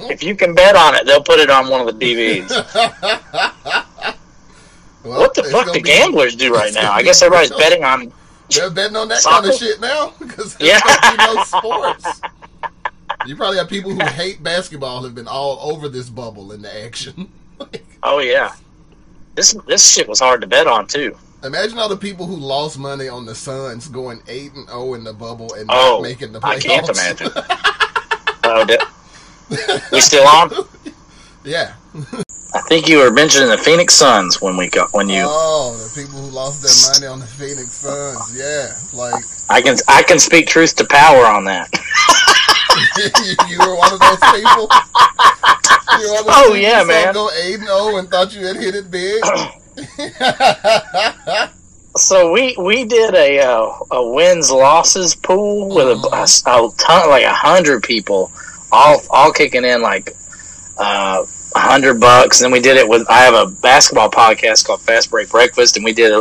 if 0.01 0.23
you 0.23 0.35
can 0.35 0.55
bet 0.55 0.75
on 0.77 0.95
it, 0.95 1.05
they'll 1.07 1.23
put 1.23 1.39
it 1.39 1.51
on 1.51 1.69
one 1.69 1.87
of 1.87 1.87
the 1.87 1.93
DVDs. 2.15 2.51
Well, 5.05 5.21
What 5.21 5.35
the 5.35 5.45
fuck 5.45 5.67
do 5.67 5.73
be- 5.75 5.81
gamblers 5.83 6.35
do 6.37 6.53
right 6.53 6.73
now? 6.75 6.93
I 6.93 7.03
guess 7.03 7.23
everybody's 7.23 7.51
betting 7.59 7.85
on. 7.85 8.13
They're 8.51 8.71
betting 8.71 8.97
on 8.97 9.09
that 9.09 9.23
kind 9.23 9.47
of 9.47 9.55
shit 9.55 9.81
now 9.81 10.13
because 10.19 10.57
there's 10.57 10.81
Yeah. 10.85 11.17
no 11.19 11.45
sports. 11.45 12.21
You 13.29 13.37
probably 13.37 13.59
have 13.59 13.69
people 13.69 13.91
who 13.91 14.03
hate 14.03 14.43
basketball 14.43 15.03
have 15.05 15.15
been 15.15 15.29
all 15.29 15.59
over 15.71 15.91
this 15.91 16.09
bubble 16.09 16.51
in 16.53 16.63
the 16.63 16.85
action. 16.85 17.31
Oh 18.01 18.21
yeah, 18.21 18.53
this 19.35 19.53
this 19.67 19.91
shit 19.93 20.07
was 20.09 20.21
hard 20.21 20.41
to 20.43 20.47
bet 20.47 20.69
on 20.69 20.87
too. 20.87 21.19
Imagine 21.43 21.77
all 21.81 21.89
the 21.89 21.97
people 21.97 22.25
who 22.25 22.37
lost 22.37 22.79
money 22.79 23.09
on 23.09 23.27
the 23.27 23.35
Suns 23.35 23.89
going 23.89 24.23
eight 24.29 24.53
and 24.55 24.69
zero 24.69 24.95
in 24.95 25.03
the 25.03 25.13
bubble 25.13 25.53
and 25.55 25.69
Oh, 25.69 25.95
not 25.97 26.03
making 26.03 26.31
the 26.33 26.39
playoffs. 26.39 26.57
I 26.57 26.61
can't 26.61 26.89
imagine. 26.89 27.31
Oh, 28.45 28.65
di- 28.65 28.79
we 29.91 30.01
still 30.01 30.27
on? 30.29 30.51
yeah. 31.45 31.75
I 32.55 32.61
think 32.69 32.89
you 32.89 32.99
were 32.99 33.11
mentioning 33.11 33.49
the 33.49 33.59
Phoenix 33.59 33.95
Suns 33.95 34.41
when 34.41 34.57
we 34.57 34.71
got 34.71 34.95
when 34.95 35.09
you. 35.09 35.25
Oh, 35.27 35.77
the 35.77 36.01
people 36.01 36.21
who 36.21 36.31
lost 36.31 36.63
their 36.63 36.93
money 36.93 37.13
on 37.13 37.19
the 37.19 37.27
Phoenix 37.27 37.73
Suns. 37.73 38.39
Yeah, 38.39 38.69
like 38.97 39.23
I 39.51 39.61
can 39.61 39.77
I 39.89 40.05
can 40.05 40.21
speak 40.21 40.47
truth 40.47 40.77
to 40.77 40.85
power 40.87 41.27
on 41.27 41.45
that. 41.47 41.69
you 43.49 43.59
were 43.59 43.75
one 43.77 43.93
of 43.93 44.01
those 44.01 44.19
people. 44.33 44.69
You 46.01 46.09
were 46.09 46.15
one 46.15 46.21
of 46.21 46.27
those 46.27 46.35
Oh, 46.37 46.43
people 46.45 46.57
yeah, 46.59 46.85
man. 46.85 47.15
Go 47.15 47.31
eight 47.43 47.55
and 47.57 47.67
zero 47.67 47.97
and 47.99 48.09
thought 48.11 48.35
you 48.35 48.47
had 48.47 48.57
hit 48.57 48.75
it 48.75 48.91
big. 48.91 49.23
So 51.97 52.31
we 52.31 52.55
we 52.59 52.85
did 52.85 53.15
a 53.15 53.41
uh, 53.41 53.73
a 53.91 54.07
wins 54.13 54.53
losses 54.53 55.17
pool 55.17 55.75
with 55.75 55.89
a, 55.89 55.97
a, 56.15 56.27
a 56.47 56.71
ton 56.77 57.09
like 57.11 57.25
a 57.25 57.33
hundred 57.33 57.83
people, 57.83 58.31
all 58.71 59.01
all 59.11 59.33
kicking 59.33 59.65
in 59.65 59.83
like 59.83 60.15
uh, 60.79 61.25
a 61.57 61.59
hundred 61.59 61.99
bucks. 61.99 62.41
And 62.41 62.45
then 62.45 62.53
we 62.53 62.61
did 62.61 62.77
it 62.77 62.89
with 62.89 63.05
I 63.11 63.23
have 63.23 63.35
a 63.35 63.47
basketball 63.51 64.11
podcast 64.11 64.65
called 64.65 64.81
Fast 64.83 65.11
Break 65.11 65.29
Breakfast, 65.31 65.75
and 65.77 65.85
we 65.85 65.93
did 65.93 66.13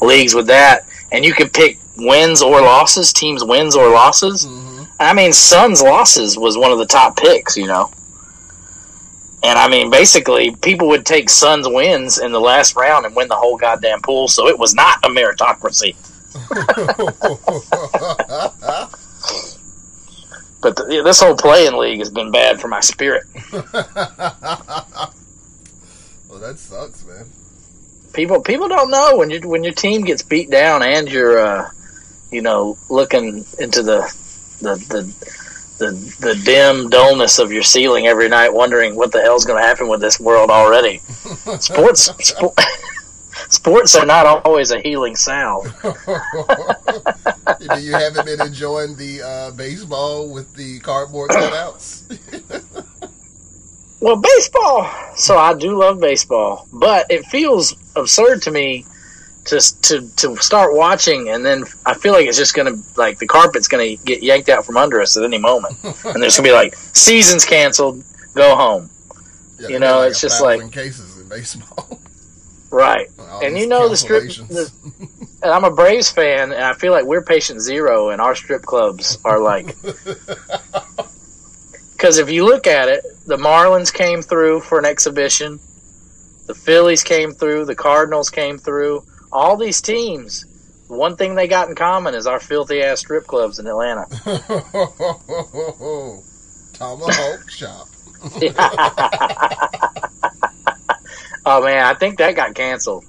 leagues 0.00 0.34
with 0.34 0.46
that. 0.46 0.86
And 1.12 1.22
you 1.22 1.34
could 1.34 1.52
pick 1.52 1.78
wins 1.98 2.40
or 2.40 2.62
losses, 2.62 3.12
teams 3.12 3.44
wins 3.44 3.76
or 3.76 3.90
losses. 3.90 4.46
Mhm. 4.46 4.75
I 4.98 5.12
mean, 5.14 5.32
Suns 5.32 5.82
losses 5.82 6.38
was 6.38 6.56
one 6.56 6.72
of 6.72 6.78
the 6.78 6.86
top 6.86 7.16
picks, 7.16 7.56
you 7.56 7.66
know. 7.66 7.90
And 9.42 9.58
I 9.58 9.68
mean, 9.68 9.90
basically, 9.90 10.56
people 10.56 10.88
would 10.88 11.04
take 11.04 11.28
Suns 11.28 11.68
wins 11.68 12.18
in 12.18 12.32
the 12.32 12.40
last 12.40 12.74
round 12.74 13.06
and 13.06 13.14
win 13.14 13.28
the 13.28 13.36
whole 13.36 13.56
goddamn 13.56 14.00
pool. 14.00 14.28
So 14.28 14.48
it 14.48 14.58
was 14.58 14.74
not 14.74 15.04
a 15.04 15.08
meritocracy. 15.08 15.94
But 20.66 20.74
the, 20.74 21.02
this 21.04 21.20
whole 21.20 21.36
playing 21.36 21.76
league 21.76 22.00
has 22.00 22.10
been 22.10 22.32
bad 22.32 22.60
for 22.60 22.66
my 22.66 22.80
spirit. 22.80 23.22
well, 23.52 23.62
that 26.40 26.56
sucks, 26.56 27.04
man. 27.06 27.26
People 28.12 28.40
people 28.40 28.66
don't 28.66 28.90
know 28.90 29.16
when 29.16 29.30
you 29.30 29.40
when 29.48 29.62
your 29.62 29.74
team 29.74 30.02
gets 30.02 30.22
beat 30.22 30.50
down 30.50 30.82
and 30.82 31.08
you're 31.08 31.38
uh, 31.38 31.70
you 32.32 32.42
know 32.42 32.76
looking 32.88 33.44
into 33.60 33.84
the 33.84 34.12
the 34.60 34.76
the. 34.76 35.36
The, 35.78 35.90
the 36.20 36.34
dim 36.42 36.88
dullness 36.88 37.38
of 37.38 37.52
your 37.52 37.62
ceiling 37.62 38.06
every 38.06 38.30
night, 38.30 38.50
wondering 38.50 38.96
what 38.96 39.12
the 39.12 39.20
hell's 39.20 39.44
going 39.44 39.60
to 39.60 39.68
happen 39.68 39.88
with 39.88 40.00
this 40.00 40.18
world 40.18 40.48
already. 40.48 41.00
Sports, 41.60 42.08
spo- 42.12 42.58
sports 43.50 43.94
are 43.94 44.06
not 44.06 44.46
always 44.46 44.70
a 44.70 44.80
healing 44.80 45.16
salve. 45.16 45.66
you 47.78 47.92
haven't 47.92 48.24
been 48.24 48.40
enjoying 48.40 48.96
the 48.96 49.20
uh, 49.22 49.50
baseball 49.50 50.32
with 50.32 50.54
the 50.54 50.78
cardboard 50.78 51.28
cutouts. 51.28 52.04
Well, 54.00 54.16
baseball. 54.16 54.90
So 55.16 55.36
I 55.36 55.54
do 55.54 55.76
love 55.76 56.00
baseball, 56.00 56.68
but 56.72 57.06
it 57.10 57.24
feels 57.26 57.74
absurd 57.96 58.42
to 58.42 58.50
me 58.50 58.84
to 59.46 59.60
to 59.82 60.08
to 60.16 60.36
start 60.36 60.74
watching, 60.74 61.28
and 61.30 61.44
then 61.44 61.64
I 61.84 61.94
feel 61.94 62.12
like 62.12 62.26
it's 62.26 62.36
just 62.38 62.54
gonna 62.54 62.76
like 62.96 63.18
the 63.18 63.26
carpet's 63.26 63.68
gonna 63.68 63.96
get 63.96 64.22
yanked 64.22 64.48
out 64.48 64.64
from 64.64 64.76
under 64.76 65.00
us 65.00 65.16
at 65.16 65.24
any 65.24 65.38
moment, 65.38 65.76
and 66.04 66.22
there's 66.22 66.36
gonna 66.36 66.48
be 66.48 66.52
like 66.52 66.74
seasons 66.76 67.44
canceled, 67.44 68.02
go 68.34 68.54
home, 68.56 68.90
Yeah, 69.60 69.68
You 69.68 69.78
know, 69.78 69.98
like 70.00 70.10
it's 70.10 70.20
just 70.20 70.42
like- 70.42 70.70
cases 70.72 71.18
in 71.18 71.28
baseball. 71.28 72.00
right? 72.70 73.08
And 73.42 73.56
you 73.56 73.66
know 73.66 73.88
the 73.88 73.96
strip. 73.96 74.24
The, 74.24 74.70
and 75.42 75.52
I'm 75.52 75.64
a 75.64 75.70
Braves 75.70 76.10
fan, 76.10 76.52
and 76.52 76.62
I 76.64 76.72
feel 76.74 76.92
like 76.92 77.04
we're 77.04 77.22
patient 77.22 77.60
zero, 77.60 78.10
and 78.10 78.20
our 78.20 78.34
strip 78.34 78.62
clubs 78.62 79.18
are 79.24 79.38
like. 79.38 79.76
Because 81.92 82.18
if 82.18 82.30
you 82.30 82.44
look 82.44 82.66
at 82.66 82.88
it, 82.88 83.04
the 83.26 83.36
Marlins 83.36 83.92
came 83.92 84.20
through 84.20 84.60
for 84.60 84.78
an 84.78 84.84
exhibition, 84.84 85.58
the 86.46 86.54
Phillies 86.54 87.02
came 87.02 87.32
through, 87.32 87.64
the 87.64 87.74
Cardinals 87.74 88.28
came 88.30 88.58
through. 88.58 89.02
All 89.32 89.56
these 89.56 89.80
teams, 89.80 90.44
one 90.88 91.16
thing 91.16 91.34
they 91.34 91.48
got 91.48 91.68
in 91.68 91.74
common 91.74 92.14
is 92.14 92.26
our 92.26 92.40
filthy 92.40 92.82
ass 92.82 93.00
strip 93.00 93.26
clubs 93.26 93.58
in 93.58 93.66
Atlanta. 93.66 94.06
Tomahawk 96.72 97.48
chop. 97.48 97.88
oh 101.46 101.62
man, 101.62 101.84
I 101.84 101.94
think 101.94 102.18
that 102.18 102.34
got 102.34 102.54
canceled. 102.54 103.04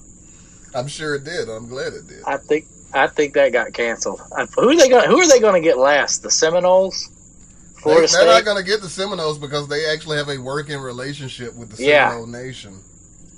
I'm 0.76 0.88
sure 0.88 1.16
it 1.16 1.24
did. 1.24 1.50
I'm 1.50 1.68
glad 1.68 1.94
it 1.94 2.08
did. 2.08 2.24
I 2.26 2.38
think 2.38 2.66
I 2.94 3.08
think 3.08 3.34
that 3.34 3.52
got 3.52 3.74
canceled. 3.74 4.22
Who 4.56 4.70
are 4.70 4.76
they 4.76 4.90
going? 4.90 5.10
Who 5.10 5.20
are 5.20 5.28
they 5.28 5.40
going 5.40 5.62
to 5.62 5.68
get 5.68 5.78
last? 5.78 6.24
The 6.24 6.32
Seminoles, 6.32 7.10
They, 7.84 7.92
they're 8.26 8.26
not 8.26 8.46
going 8.46 8.58
to 8.58 8.64
get 8.70 8.82
the 8.82 8.90
Seminoles 8.90 9.38
because 9.38 9.68
they 9.68 9.86
actually 9.86 10.18
have 10.18 10.30
a 10.30 10.38
working 10.38 10.80
relationship 10.80 11.56
with 11.56 11.76
the 11.76 11.84
Yeah. 11.84 12.10
Seminole 12.10 12.28
Nation. 12.28 12.80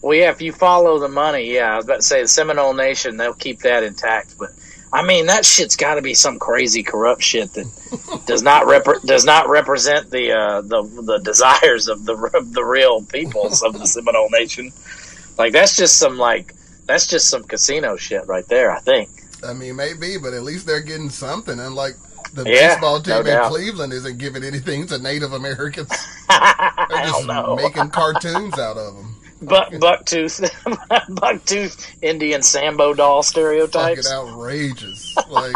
Well, 0.01 0.17
yeah, 0.17 0.29
if 0.31 0.41
you 0.41 0.53
follow 0.53 0.97
the 0.99 1.09
money, 1.09 1.53
yeah, 1.53 1.73
I 1.73 1.75
was 1.77 1.85
about 1.85 1.97
to 1.97 2.01
say 2.03 2.21
the 2.21 2.27
Seminole 2.27 2.73
Nation, 2.73 3.17
they'll 3.17 3.33
keep 3.33 3.59
that 3.61 3.83
intact. 3.83 4.37
But 4.37 4.51
I 4.93 5.03
mean, 5.03 5.25
that 5.27 5.45
shit's 5.45 5.75
got 5.75 5.95
to 5.95 6.01
be 6.01 6.13
some 6.13 6.39
crazy 6.39 6.83
corrupt 6.83 7.21
shit 7.21 7.51
that 7.53 8.23
does 8.25 8.41
not 8.41 8.65
rep- 8.65 9.01
does 9.03 9.25
not 9.25 9.49
represent 9.49 10.09
the 10.09 10.31
uh, 10.31 10.61
the 10.61 10.83
the 11.05 11.17
desires 11.19 11.87
of 11.87 12.05
the 12.05 12.15
of 12.33 12.53
the 12.53 12.63
real 12.63 13.03
peoples 13.03 13.61
of 13.61 13.73
the 13.77 13.85
Seminole 13.85 14.29
Nation. 14.31 14.71
Like 15.37 15.53
that's 15.53 15.75
just 15.75 15.97
some 15.97 16.17
like 16.17 16.55
that's 16.85 17.05
just 17.07 17.29
some 17.29 17.43
casino 17.43 17.97
shit 17.97 18.25
right 18.27 18.47
there. 18.47 18.71
I 18.71 18.79
think. 18.79 19.09
I 19.45 19.53
mean, 19.53 19.75
maybe, 19.75 20.17
but 20.17 20.33
at 20.33 20.43
least 20.43 20.65
they're 20.65 20.81
getting 20.81 21.09
something. 21.09 21.59
Unlike 21.59 21.95
the 22.33 22.43
Yeah, 22.43 22.73
baseball 22.75 23.01
team 23.01 23.13
no 23.13 23.19
in 23.19 23.25
doubt. 23.25 23.51
Cleveland 23.51 23.93
isn't 23.93 24.17
giving 24.17 24.43
anything 24.43 24.87
to 24.87 24.97
Native 24.97 25.33
Americans. 25.33 25.89
They're 26.29 27.05
just 27.05 27.25
don't 27.25 27.27
know. 27.27 27.55
making 27.55 27.89
cartoons 27.89 28.57
out 28.59 28.77
of 28.77 28.95
them. 28.95 29.15
Buck 29.41 29.71
bucktooth 29.71 30.49
bucktooth 31.09 31.87
Indian 32.01 32.41
Sambo 32.41 32.93
doll 32.93 33.23
Fucking 33.23 33.29
stereotypes. 33.29 34.11
outrageous. 34.11 35.15
Like, 35.29 35.55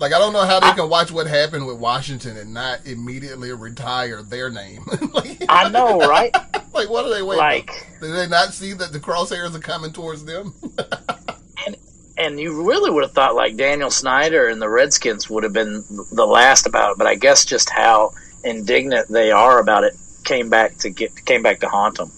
like 0.00 0.12
I 0.12 0.18
don't 0.18 0.32
know 0.32 0.44
how 0.44 0.58
they 0.58 0.72
can 0.72 0.88
watch 0.88 1.12
what 1.12 1.26
happened 1.28 1.66
with 1.66 1.78
Washington 1.78 2.36
and 2.36 2.52
not 2.52 2.84
immediately 2.86 3.52
retire 3.52 4.22
their 4.22 4.50
name. 4.50 4.84
like, 5.12 5.44
I 5.48 5.68
know, 5.68 6.00
right? 6.00 6.34
like, 6.74 6.90
what 6.90 7.04
are 7.04 7.14
they 7.14 7.22
waiting? 7.22 7.38
Like. 7.38 7.86
Did 8.00 8.12
they 8.12 8.26
not 8.28 8.52
see 8.52 8.72
that 8.72 8.92
the 8.92 9.00
crosshairs 9.00 9.54
are 9.54 9.60
coming 9.60 9.92
towards 9.92 10.24
them? 10.24 10.52
and 12.18 12.40
you 12.40 12.66
really 12.66 12.90
would 12.90 13.04
have 13.04 13.12
thought 13.12 13.34
like 13.36 13.56
Daniel 13.56 13.90
Snyder 13.90 14.48
and 14.48 14.60
the 14.60 14.68
Redskins 14.68 15.30
would 15.30 15.44
have 15.44 15.52
been 15.52 15.84
the 16.10 16.26
last 16.26 16.66
about 16.66 16.92
it, 16.92 16.98
but 16.98 17.06
I 17.06 17.14
guess 17.14 17.44
just 17.44 17.70
how 17.70 18.12
indignant 18.42 19.08
they 19.08 19.30
are 19.30 19.58
about 19.58 19.84
it 19.84 19.96
came 20.24 20.48
back 20.50 20.76
to 20.78 20.90
get 20.90 21.24
came 21.24 21.42
back 21.42 21.60
to 21.60 21.68
haunt 21.68 21.96
them. 21.98 22.10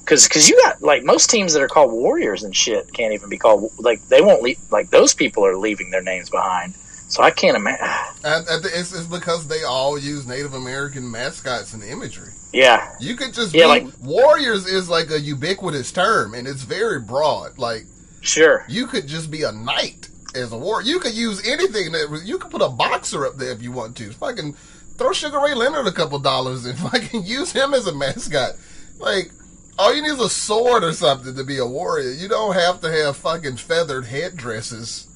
Because 0.00 0.26
cause 0.26 0.48
you 0.48 0.60
got 0.62 0.82
like 0.82 1.04
most 1.04 1.30
teams 1.30 1.52
that 1.52 1.62
are 1.62 1.68
called 1.68 1.92
Warriors 1.92 2.42
and 2.42 2.54
shit 2.54 2.92
can't 2.92 3.12
even 3.14 3.28
be 3.28 3.38
called 3.38 3.70
like 3.78 4.02
they 4.08 4.20
won't 4.20 4.42
leave 4.42 4.58
like 4.70 4.90
those 4.90 5.14
people 5.14 5.46
are 5.46 5.56
leaving 5.56 5.90
their 5.90 6.02
names 6.02 6.28
behind. 6.28 6.74
So 7.08 7.22
I 7.22 7.30
can't 7.30 7.56
imagine. 7.56 7.86
It's, 8.24 8.92
it's 8.94 9.06
because 9.06 9.48
they 9.48 9.62
all 9.64 9.98
use 9.98 10.26
Native 10.26 10.54
American 10.54 11.10
mascots 11.10 11.74
and 11.74 11.82
imagery. 11.82 12.30
Yeah, 12.52 12.94
You 13.00 13.16
could 13.16 13.32
just 13.34 13.54
Yeah, 13.54 13.64
be 13.64 13.68
like- 13.84 13.86
warriors 14.02 14.66
is 14.66 14.88
like 14.88 15.10
a 15.10 15.18
ubiquitous 15.20 15.90
term 15.92 16.34
and 16.34 16.46
it's 16.46 16.62
very 16.62 17.00
broad. 17.00 17.58
Like 17.58 17.84
sure. 18.20 18.64
you 18.68 18.86
could 18.86 19.06
just 19.06 19.30
be 19.30 19.42
a 19.42 19.52
knight 19.52 20.08
as 20.34 20.52
a 20.52 20.56
warrior. 20.58 20.86
You 20.86 21.00
could 21.00 21.14
use 21.14 21.46
anything 21.46 21.92
that 21.92 22.22
you 22.24 22.38
could 22.38 22.50
put 22.50 22.62
a 22.62 22.68
boxer 22.68 23.26
up 23.26 23.36
there 23.36 23.52
if 23.52 23.62
you 23.62 23.72
want 23.72 23.96
to. 23.98 24.10
Can 24.34 24.54
throw 25.02 25.12
Sugar 25.12 25.40
Ray 25.40 25.54
Leonard 25.54 25.86
a 25.86 25.92
couple 25.92 26.18
dollars 26.18 26.64
if 26.64 26.84
I 26.84 26.98
can 26.98 27.24
use 27.24 27.52
him 27.52 27.74
as 27.74 27.86
a 27.86 27.94
mascot. 27.94 28.52
Like 28.98 29.30
all 29.78 29.94
you 29.94 30.02
need 30.02 30.08
is 30.08 30.20
a 30.20 30.28
sword 30.28 30.84
or 30.84 30.92
something 30.92 31.34
to 31.34 31.44
be 31.44 31.58
a 31.58 31.66
warrior. 31.66 32.12
You 32.12 32.28
don't 32.28 32.54
have 32.54 32.80
to 32.82 32.90
have 32.90 33.16
fucking 33.16 33.56
feathered 33.56 34.06
headdresses 34.06 35.08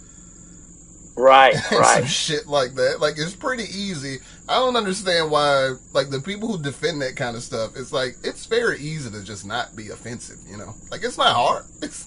Right, 1.16 1.54
and 1.54 1.64
some 1.64 1.80
right. 1.80 2.06
shit 2.06 2.46
like 2.46 2.74
that. 2.74 3.00
Like 3.00 3.14
it's 3.16 3.34
pretty 3.34 3.64
easy. 3.64 4.18
I 4.48 4.56
don't 4.56 4.76
understand 4.76 5.30
why 5.30 5.74
like 5.92 6.10
the 6.10 6.20
people 6.20 6.48
who 6.48 6.62
defend 6.62 7.00
that 7.02 7.16
kind 7.16 7.36
of 7.36 7.42
stuff, 7.42 7.72
it's 7.74 7.92
like 7.92 8.16
it's 8.22 8.46
very 8.46 8.78
easy 8.78 9.10
to 9.10 9.24
just 9.24 9.46
not 9.46 9.74
be 9.74 9.88
offensive, 9.88 10.38
you 10.48 10.58
know? 10.58 10.74
Like 10.90 11.02
it's 11.02 11.18
not 11.18 11.34
hard. 11.34 11.64
It's 11.82 12.06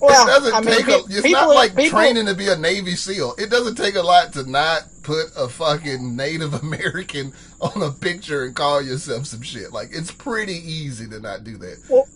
Well, 0.00 0.26
it 0.26 0.30
doesn't 0.30 0.54
I 0.54 0.60
mean, 0.60 0.76
take 0.76 0.88
a 0.88 0.98
it's 1.08 1.22
people, 1.22 1.30
not 1.42 1.48
like 1.54 1.76
people, 1.76 1.98
training 1.98 2.26
to 2.26 2.34
be 2.34 2.48
a 2.48 2.56
Navy 2.56 2.92
SEAL. 2.96 3.34
It 3.38 3.50
doesn't 3.50 3.74
take 3.76 3.96
a 3.96 4.02
lot 4.02 4.32
to 4.34 4.48
not 4.50 4.84
put 5.02 5.26
a 5.36 5.48
fucking 5.48 6.16
Native 6.16 6.54
American 6.62 7.32
on 7.60 7.82
a 7.82 7.90
picture 7.90 8.44
and 8.44 8.54
call 8.54 8.80
yourself 8.82 9.26
some 9.26 9.42
shit. 9.42 9.72
Like 9.72 9.90
it's 9.92 10.10
pretty 10.10 10.54
easy 10.54 11.06
to 11.08 11.20
not 11.20 11.44
do 11.44 11.56
that. 11.58 11.82
Well, 11.88 12.08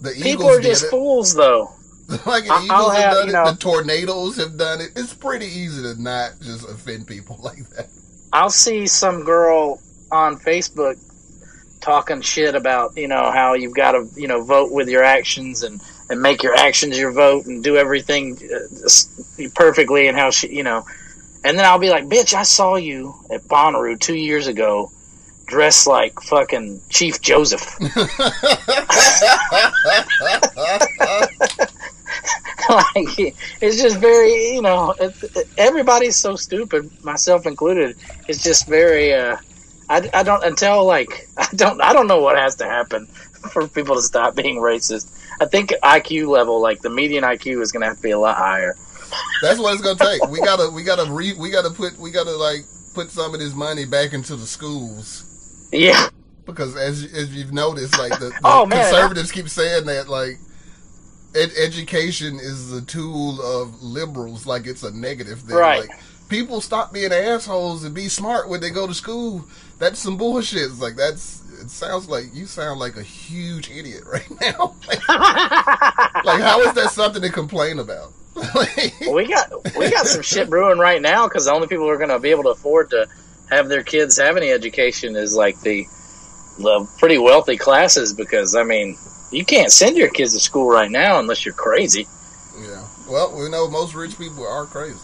the 0.00 0.10
People 0.12 0.28
Eagles 0.46 0.56
are 0.58 0.60
just 0.60 0.86
fools, 0.90 1.34
though. 1.34 1.72
Like 2.26 2.44
the 2.44 2.52
Eagles 2.64 2.70
I'll 2.70 2.90
have, 2.90 3.02
have, 3.04 3.14
done 3.14 3.28
it. 3.28 3.32
know- 3.32 3.50
The 3.52 3.56
tornadoes 3.58 4.36
have 4.36 4.58
done 4.58 4.80
it. 4.82 4.90
It's 4.96 5.14
pretty 5.14 5.46
easy 5.46 5.82
to 5.82 6.00
not 6.02 6.32
just 6.42 6.68
offend 6.68 7.06
people 7.06 7.38
like 7.42 7.66
that. 7.70 7.88
I'll 8.32 8.50
see 8.50 8.86
some 8.86 9.24
girl 9.24 9.80
on 10.10 10.36
Facebook 10.36 10.98
talking 11.80 12.20
shit 12.20 12.54
about 12.54 12.96
you 12.96 13.08
know 13.08 13.30
how 13.30 13.54
you've 13.54 13.74
got 13.74 13.92
to 13.92 14.08
you 14.16 14.28
know 14.28 14.42
vote 14.44 14.72
with 14.72 14.88
your 14.88 15.02
actions 15.02 15.62
and 15.62 15.80
and 16.12 16.22
make 16.22 16.44
your 16.44 16.56
actions 16.56 16.98
your 16.98 17.12
vote 17.12 17.46
and 17.46 17.64
do 17.64 17.78
everything 17.78 18.38
uh, 18.54 18.88
perfectly 19.54 20.08
and 20.08 20.18
how 20.18 20.30
she 20.30 20.54
you 20.54 20.64
know. 20.64 20.86
And 21.44 21.58
then 21.58 21.66
I'll 21.66 21.80
be 21.80 21.90
like 21.90 22.08
bitch 22.08 22.34
I 22.34 22.44
saw 22.44 22.76
you 22.76 23.16
at 23.30 23.48
Bonnaroo 23.48 24.00
two 24.00 24.16
years 24.16 24.48
ago 24.48 24.92
dressed 25.46 25.88
like 25.88 26.20
fucking 26.22 26.82
Chief 26.90 27.22
Joseph. 27.22 27.78
Like 32.68 33.18
it's 33.60 33.80
just 33.80 33.98
very 33.98 34.52
you 34.54 34.62
know 34.62 34.94
it, 34.98 35.14
it- 35.34 35.48
everybody's 35.58 36.16
so 36.16 36.36
stupid 36.36 36.90
myself 37.04 37.46
included. 37.46 37.96
It's 38.28 38.42
just 38.42 38.68
very 38.68 39.12
uh 39.14 39.36
I, 39.88 40.08
I 40.14 40.22
don't 40.22 40.42
until 40.44 40.84
like 40.86 41.28
i 41.36 41.46
don't 41.54 41.80
i 41.82 41.92
don't 41.92 42.06
know 42.06 42.20
what 42.20 42.38
has 42.38 42.54
to 42.56 42.64
happen 42.64 43.06
for 43.52 43.68
people 43.68 43.96
to 43.96 44.02
stop 44.02 44.36
being 44.36 44.56
racist 44.56 45.10
i 45.40 45.46
think 45.46 45.70
iq 45.82 46.26
level 46.26 46.60
like 46.60 46.80
the 46.80 46.90
median 46.90 47.24
iq 47.24 47.60
is 47.60 47.72
gonna 47.72 47.86
have 47.86 47.96
to 47.96 48.02
be 48.02 48.10
a 48.10 48.18
lot 48.18 48.36
higher 48.36 48.74
That's 49.42 49.58
what 49.58 49.74
it's 49.74 49.82
gonna 49.82 49.98
take. 49.98 50.26
We 50.30 50.40
gotta, 50.40 50.70
we 50.70 50.82
gotta 50.84 51.10
re, 51.10 51.34
we 51.34 51.50
gotta 51.50 51.68
put, 51.70 51.98
we 51.98 52.10
gotta 52.10 52.30
like 52.30 52.64
put 52.94 53.10
some 53.10 53.34
of 53.34 53.40
this 53.40 53.54
money 53.54 53.84
back 53.84 54.12
into 54.14 54.36
the 54.36 54.46
schools 54.46 55.68
yeah 55.72 56.08
because 56.46 56.76
as 56.76 57.04
as 57.12 57.34
you've 57.36 57.52
noticed, 57.52 57.98
like 57.98 58.18
the, 58.18 58.30
the 58.30 58.40
Oh, 58.44 58.66
man. 58.66 58.80
conservatives 58.82 59.30
keep 59.30 59.48
saying 59.48 59.84
that 59.86 60.08
like 60.08 60.38
ed- 61.34 61.52
education 61.58 62.36
is 62.36 62.70
the 62.70 62.80
tool 62.82 63.40
of 63.42 63.82
liberals, 63.82 64.46
like 64.46 64.66
it's 64.66 64.82
a 64.82 64.90
negative 64.96 65.40
thing. 65.40 65.56
Right. 65.56 65.80
Like 65.88 65.98
people 66.28 66.60
stop 66.60 66.92
being 66.92 67.12
assholes 67.12 67.84
and 67.84 67.94
be 67.94 68.08
smart 68.08 68.48
when 68.48 68.60
they 68.60 68.70
go 68.70 68.86
to 68.86 68.94
school. 68.94 69.44
That's 69.78 69.98
some 69.98 70.16
bullshit. 70.16 70.62
It's 70.62 70.80
like 70.80 70.96
that's. 70.96 71.41
It 71.62 71.70
sounds 71.70 72.08
like 72.08 72.34
you 72.34 72.46
sound 72.46 72.80
like 72.80 72.96
a 72.96 73.04
huge 73.04 73.70
idiot 73.70 74.02
right 74.04 74.28
now. 74.40 74.74
like, 74.88 75.08
like, 75.08 76.40
how 76.42 76.60
is 76.60 76.74
that 76.74 76.90
something 76.90 77.22
to 77.22 77.30
complain 77.30 77.78
about? 77.78 78.12
We 79.12 79.28
got 79.28 79.52
we 79.76 79.90
got 79.90 80.06
some 80.06 80.22
shit 80.22 80.48
brewing 80.48 80.78
right 80.78 81.00
now 81.00 81.28
because 81.28 81.44
the 81.44 81.52
only 81.52 81.68
people 81.68 81.84
who 81.84 81.90
are 81.90 81.98
going 81.98 82.08
to 82.08 82.18
be 82.18 82.30
able 82.30 82.44
to 82.44 82.48
afford 82.50 82.90
to 82.90 83.06
have 83.50 83.68
their 83.68 83.82
kids 83.82 84.18
have 84.18 84.36
any 84.36 84.50
education 84.50 85.16
is 85.16 85.36
like 85.36 85.60
the 85.60 85.84
the 86.58 86.88
pretty 86.98 87.18
wealthy 87.18 87.58
classes 87.58 88.12
because 88.14 88.56
I 88.56 88.62
mean 88.62 88.96
you 89.30 89.44
can't 89.44 89.70
send 89.70 89.96
your 89.96 90.08
kids 90.08 90.32
to 90.32 90.40
school 90.40 90.68
right 90.68 90.90
now 90.90 91.20
unless 91.20 91.44
you're 91.44 91.54
crazy. 91.54 92.06
Yeah. 92.58 92.86
Well, 93.08 93.36
we 93.38 93.50
know 93.50 93.68
most 93.68 93.94
rich 93.94 94.16
people 94.16 94.46
are 94.46 94.64
crazy. 94.66 94.98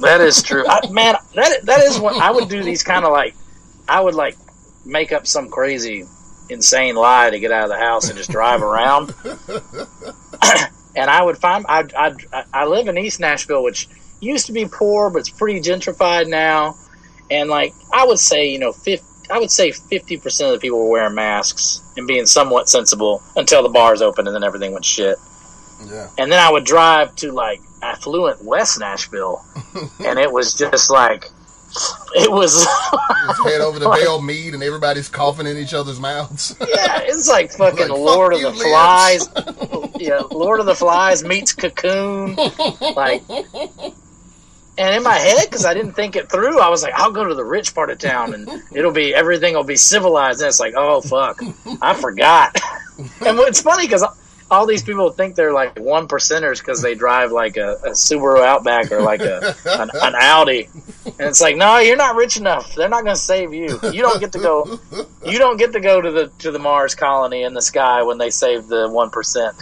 That 0.00 0.20
is 0.20 0.42
true, 0.42 0.64
I, 0.66 0.88
man. 0.90 1.16
That 1.34 1.66
that 1.66 1.80
is 1.82 2.00
what 2.00 2.20
I 2.20 2.30
would 2.30 2.48
do. 2.48 2.62
These 2.62 2.82
kind 2.82 3.04
of 3.04 3.12
like 3.12 3.34
I 3.88 4.00
would 4.00 4.14
like 4.14 4.36
make 4.84 5.12
up 5.12 5.26
some 5.26 5.48
crazy 5.48 6.04
insane 6.48 6.94
lie 6.94 7.30
to 7.30 7.38
get 7.38 7.52
out 7.52 7.64
of 7.64 7.70
the 7.70 7.78
house 7.78 8.08
and 8.08 8.16
just 8.16 8.30
drive 8.30 8.62
around. 8.62 9.14
and 10.96 11.10
I 11.10 11.22
would 11.22 11.38
find 11.38 11.64
I 11.68 11.84
I 11.96 12.44
I 12.52 12.64
live 12.66 12.88
in 12.88 12.98
East 12.98 13.20
Nashville, 13.20 13.62
which 13.62 13.88
used 14.20 14.46
to 14.46 14.52
be 14.52 14.66
poor, 14.66 15.10
but 15.10 15.20
it's 15.20 15.30
pretty 15.30 15.60
gentrified 15.60 16.28
now. 16.28 16.76
And 17.30 17.48
like 17.48 17.74
I 17.92 18.04
would 18.06 18.18
say, 18.18 18.50
you 18.50 18.58
know, 18.58 18.72
50, 18.72 19.04
I 19.30 19.38
would 19.38 19.50
say 19.50 19.72
fifty 19.72 20.18
percent 20.18 20.48
of 20.48 20.54
the 20.54 20.60
people 20.60 20.78
were 20.78 20.90
wearing 20.90 21.14
masks 21.14 21.82
and 21.96 22.06
being 22.06 22.26
somewhat 22.26 22.68
sensible 22.68 23.22
until 23.36 23.62
the 23.62 23.68
bars 23.68 24.02
opened, 24.02 24.28
and 24.28 24.34
then 24.34 24.44
everything 24.44 24.72
went 24.72 24.84
shit. 24.84 25.16
Yeah. 25.86 26.08
And 26.18 26.30
then 26.30 26.38
I 26.38 26.50
would 26.50 26.64
drive 26.64 27.14
to 27.16 27.32
like 27.32 27.60
affluent 27.82 28.44
West 28.44 28.78
Nashville, 28.78 29.44
and 30.04 30.18
it 30.18 30.30
was 30.30 30.54
just 30.54 30.90
like 30.90 31.30
it 32.14 32.30
was. 32.30 32.66
Head 33.44 33.60
over 33.60 33.78
to 33.78 33.88
Belle 33.90 34.20
Meade 34.20 34.54
and 34.54 34.62
everybody's 34.62 35.08
coughing 35.08 35.46
in 35.46 35.56
each 35.56 35.74
other's 35.74 36.00
mouths. 36.00 36.56
Yeah, 36.72 37.00
it's 37.04 37.28
like 37.28 37.50
fucking 37.56 37.78
Like, 37.78 37.88
fuck 37.88 37.98
Lord 37.98 38.34
of 38.34 38.40
the. 38.42 38.52
Flies. 38.52 39.28
yeah, 40.00 40.20
Lord 40.30 40.60
of 40.60 40.66
the 40.66 40.74
Flies 40.74 41.22
meets 41.24 41.52
Cocoon. 41.52 42.34
Like, 42.96 43.22
and 44.78 44.96
in 44.96 45.02
my 45.02 45.14
head, 45.18 45.44
because 45.44 45.64
I 45.64 45.74
didn't 45.74 45.92
think 45.92 46.16
it 46.16 46.30
through, 46.30 46.58
I 46.60 46.68
was 46.68 46.82
like, 46.82 46.94
I'll 46.94 47.12
go 47.12 47.24
to 47.28 47.34
the 47.34 47.44
rich 47.44 47.74
part 47.74 47.90
of 47.90 47.98
town 47.98 48.32
and 48.34 48.48
it'll 48.72 48.92
be 48.92 49.14
everything 49.14 49.54
will 49.54 49.64
be 49.64 49.76
civilized. 49.76 50.40
And 50.40 50.48
it's 50.48 50.60
like, 50.60 50.74
oh 50.76 51.00
fuck, 51.02 51.40
I 51.82 51.94
forgot. 51.94 52.56
and 52.98 53.38
it's 53.40 53.60
funny 53.62 53.86
because 53.86 54.04
all 54.52 54.66
these 54.66 54.82
people 54.82 55.10
think 55.10 55.34
they're 55.34 55.52
like 55.52 55.78
one 55.78 56.06
percenters 56.06 56.58
because 56.58 56.82
they 56.82 56.94
drive 56.94 57.32
like 57.32 57.56
a, 57.56 57.72
a 57.84 57.90
Subaru 57.92 58.44
Outback 58.44 58.92
or 58.92 59.00
like 59.00 59.22
a 59.22 59.56
an, 59.64 59.90
an 59.94 60.14
Audi. 60.14 60.68
And 61.06 61.20
it's 61.20 61.40
like, 61.40 61.56
no, 61.56 61.78
you're 61.78 61.96
not 61.96 62.16
rich 62.16 62.36
enough. 62.36 62.74
They're 62.74 62.90
not 62.90 63.02
going 63.02 63.16
to 63.16 63.20
save 63.20 63.54
you. 63.54 63.80
You 63.82 64.02
don't 64.02 64.20
get 64.20 64.32
to 64.32 64.38
go. 64.38 64.78
You 65.24 65.38
don't 65.38 65.56
get 65.56 65.72
to 65.72 65.80
go 65.80 66.02
to 66.02 66.10
the 66.10 66.28
to 66.40 66.50
the 66.50 66.58
Mars 66.58 66.94
colony 66.94 67.44
in 67.44 67.54
the 67.54 67.62
sky 67.62 68.02
when 68.02 68.18
they 68.18 68.28
save 68.28 68.66
the 68.66 68.90
one 68.90 69.08
percent. 69.08 69.56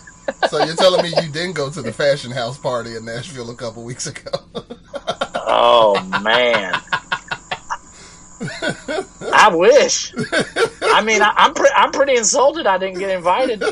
so 0.49 0.65
you're 0.65 0.77
telling 0.77 1.03
me 1.03 1.11
you 1.23 1.31
didn't 1.31 1.53
go 1.53 1.71
to 1.71 1.83
the 1.83 1.93
fashion 1.93 2.33
house 2.33 2.59
party 2.59 2.97
in 2.97 3.05
Nashville 3.05 3.51
a 3.51 3.55
couple 3.55 3.85
weeks 3.85 4.07
ago? 4.09 4.31
Oh 5.53 6.01
man, 6.23 6.75
I 9.33 9.51
wish. 9.53 10.13
I 10.83 11.03
mean, 11.03 11.23
I, 11.23 11.33
I'm 11.37 11.55
pre- 11.55 11.73
I'm 11.75 11.93
pretty 11.93 12.17
insulted. 12.17 12.67
I 12.67 12.79
didn't 12.79 12.99
get 12.99 13.11
invited. 13.11 13.63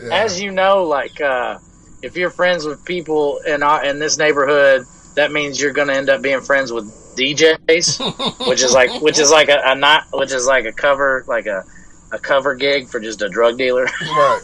Yeah. 0.00 0.14
As 0.14 0.40
you 0.40 0.50
know, 0.50 0.84
like 0.84 1.20
uh, 1.20 1.58
if 2.02 2.16
you're 2.16 2.30
friends 2.30 2.64
with 2.64 2.84
people 2.84 3.38
in 3.46 3.62
our, 3.62 3.84
in 3.84 3.98
this 3.98 4.18
neighborhood, 4.18 4.86
that 5.16 5.32
means 5.32 5.60
you're 5.60 5.72
going 5.72 5.88
to 5.88 5.94
end 5.94 6.08
up 6.08 6.22
being 6.22 6.40
friends 6.40 6.72
with 6.72 6.86
DJs, 7.16 8.46
which 8.48 8.62
is 8.62 8.72
like 8.72 9.02
which 9.02 9.18
is 9.18 9.30
like 9.30 9.48
a, 9.48 9.60
a 9.64 9.74
not 9.74 10.04
which 10.12 10.32
is 10.32 10.46
like 10.46 10.64
a 10.64 10.72
cover 10.72 11.24
like 11.26 11.46
a 11.46 11.64
a 12.12 12.18
cover 12.18 12.54
gig 12.54 12.88
for 12.88 13.00
just 13.00 13.22
a 13.22 13.28
drug 13.28 13.58
dealer. 13.58 13.84
right. 14.02 14.40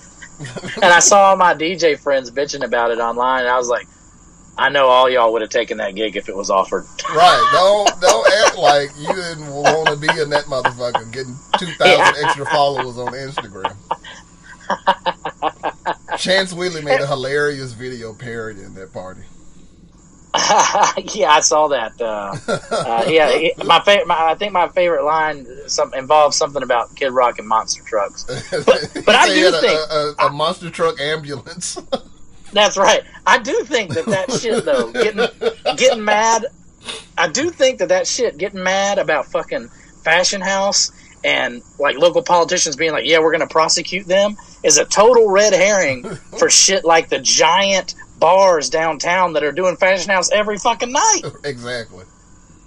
and 0.77 0.85
I 0.85 0.99
saw 0.99 1.31
all 1.31 1.37
my 1.37 1.55
DJ 1.55 1.99
friends 1.99 2.31
bitching 2.31 2.65
about 2.65 2.91
it 2.91 2.99
online, 2.99 3.41
and 3.41 3.49
I 3.49 3.57
was 3.57 3.69
like, 3.69 3.87
I 4.57 4.69
know 4.69 4.87
all 4.87 5.09
y'all 5.09 5.33
would 5.33 5.43
have 5.43 5.51
taken 5.51 5.79
that 5.79 5.95
gig 5.95 6.17
if 6.17 6.29
it 6.29 6.37
was 6.37 6.51
offered. 6.51 6.85
Right. 7.11 7.49
Don't 7.53 8.01
don't 8.01 8.33
act 8.45 8.59
like 8.59 8.91
you 8.99 9.09
didn't 9.09 9.49
want 9.49 9.89
to 9.89 9.97
be 9.97 10.09
in 10.21 10.31
that 10.31 10.45
motherfucker 10.45 11.11
getting 11.13 11.37
two 11.59 11.67
thousand 11.75 12.25
extra 12.25 12.47
followers 12.47 12.99
on 12.99 13.13
Instagram. 13.13 13.77
Chance 16.19 16.53
Wheatley 16.53 16.83
made 16.83 17.01
a 17.01 17.07
hilarious 17.09 17.73
video 17.73 18.13
parodying 18.15 18.75
that 18.75 18.93
party. 18.93 19.23
yeah, 21.15 21.31
I 21.31 21.41
saw 21.41 21.69
that. 21.69 21.93
Uh, 22.01 22.35
uh, 22.75 23.05
yeah, 23.07 23.31
he- 23.39 23.53
my, 23.65 23.81
fa- 23.81 24.03
my 24.05 24.31
I 24.33 24.35
think 24.35 24.53
my 24.53 24.69
favorite 24.69 25.05
line 25.05 25.47
some 25.69 25.95
involves 25.95 26.37
something 26.37 26.63
about 26.63 26.95
Kid 26.97 27.11
Rock 27.11 27.39
and 27.39 27.47
monster 27.47 27.85
trucks. 27.85 28.25
but 28.51 29.15
I 29.15 29.33
do 29.33 29.49
a, 29.49 29.61
think- 29.61 29.79
a, 29.91 30.15
a, 30.19 30.27
a 30.27 30.33
monster 30.33 30.71
truck 30.71 31.01
ambulance. 31.01 31.79
That's 32.53 32.77
right. 32.77 33.03
I 33.27 33.39
do 33.39 33.63
think 33.65 33.95
that 33.95 34.07
that 34.07 34.33
shit 34.33 34.65
though, 34.65 34.91
getting 34.93 35.27
getting 35.77 36.05
mad. 36.05 36.47
I 37.17 37.29
do 37.29 37.51
think 37.51 37.79
that 37.79 37.89
that 37.91 38.07
shit, 38.09 38.37
getting 38.37 38.63
mad 38.63 38.99
about 38.99 39.27
fucking 39.27 39.69
Fashion 40.03 40.41
House 40.41 40.91
and 41.25 41.63
like 41.79 41.97
local 41.99 42.23
politicians 42.23 42.77
being 42.77 42.93
like, 42.93 43.07
"Yeah, 43.07 43.19
we're 43.19 43.33
going 43.33 43.41
to 43.41 43.53
prosecute 43.53 44.07
them," 44.07 44.37
is 44.63 44.79
a 44.79 44.85
total 44.85 45.31
red 45.31 45.53
herring 45.53 46.05
for 46.39 46.51
shit 46.51 46.85
like 46.85 47.09
the 47.09 47.19
giant 47.19 47.95
bars 48.19 48.71
downtown 48.71 49.33
that 49.33 49.43
are 49.43 49.53
doing 49.53 49.77
Fashion 49.77 50.11
House 50.11 50.31
every 50.31 50.59
fucking 50.59 50.93
night. 50.93 51.23
exactly. 51.45 52.05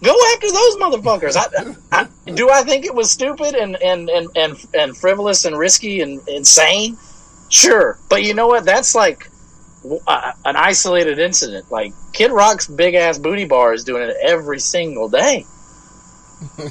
Go 0.03 0.15
after 0.33 0.51
those 0.51 0.75
motherfuckers. 0.77 1.35
I, 1.35 1.75
I, 1.91 2.31
do 2.31 2.51
I 2.51 2.61
think 2.61 2.85
it 2.85 2.93
was 2.93 3.09
stupid 3.09 3.55
and, 3.55 3.75
and, 3.81 4.09
and, 4.09 4.29
and, 4.35 4.55
and 4.75 4.95
frivolous 4.95 5.45
and 5.45 5.57
risky 5.57 6.01
and 6.01 6.21
insane? 6.27 6.97
Sure. 7.49 7.97
But 8.07 8.21
you 8.21 8.35
know 8.35 8.47
what? 8.47 8.63
That's 8.63 8.93
like 8.93 9.27
uh, 10.05 10.33
an 10.45 10.55
isolated 10.55 11.17
incident. 11.17 11.71
Like 11.71 11.93
Kid 12.13 12.31
Rock's 12.31 12.67
big 12.67 12.93
ass 12.93 13.17
booty 13.17 13.45
bar 13.45 13.73
is 13.73 13.83
doing 13.83 14.03
it 14.03 14.15
every 14.21 14.59
single 14.59 15.09
day. 15.09 15.47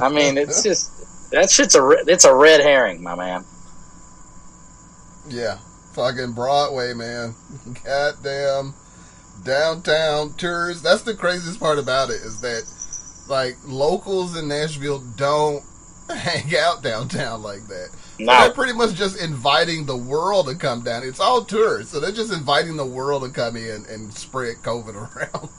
I 0.00 0.08
mean, 0.08 0.38
it's 0.38 0.62
just 0.62 1.30
that 1.30 1.50
shit's 1.50 1.74
a 1.74 1.88
it's 2.06 2.24
a 2.24 2.34
red 2.34 2.60
herring, 2.60 3.02
my 3.02 3.14
man. 3.14 3.44
yeah. 5.28 5.58
Fucking 5.94 6.32
Broadway, 6.32 6.94
man. 6.94 7.34
Goddamn. 7.84 8.74
Downtown 9.44 10.32
tours. 10.34 10.80
That's 10.82 11.02
the 11.02 11.14
craziest 11.14 11.60
part 11.60 11.78
about 11.78 12.08
it 12.10 12.22
is 12.22 12.40
that, 12.40 12.62
like, 13.28 13.56
locals 13.66 14.36
in 14.38 14.48
Nashville 14.48 15.00
don't 15.16 15.62
hang 16.08 16.56
out 16.56 16.82
downtown 16.82 17.42
like 17.42 17.66
that. 17.68 17.88
So 18.18 18.24
No, 18.24 18.40
they're 18.40 18.52
pretty 18.52 18.72
much 18.72 18.94
just 18.94 19.20
inviting 19.20 19.84
the 19.84 19.96
world 19.96 20.46
to 20.46 20.54
come 20.54 20.82
down. 20.82 21.02
It's 21.02 21.20
all 21.20 21.44
tourists, 21.44 21.92
so 21.92 22.00
they're 22.00 22.10
just 22.12 22.32
inviting 22.32 22.76
the 22.76 22.86
world 22.86 23.22
to 23.24 23.28
come 23.28 23.56
in 23.56 23.84
and 23.90 24.14
spread 24.14 24.56
COVID 24.62 24.94
around. 25.16 25.50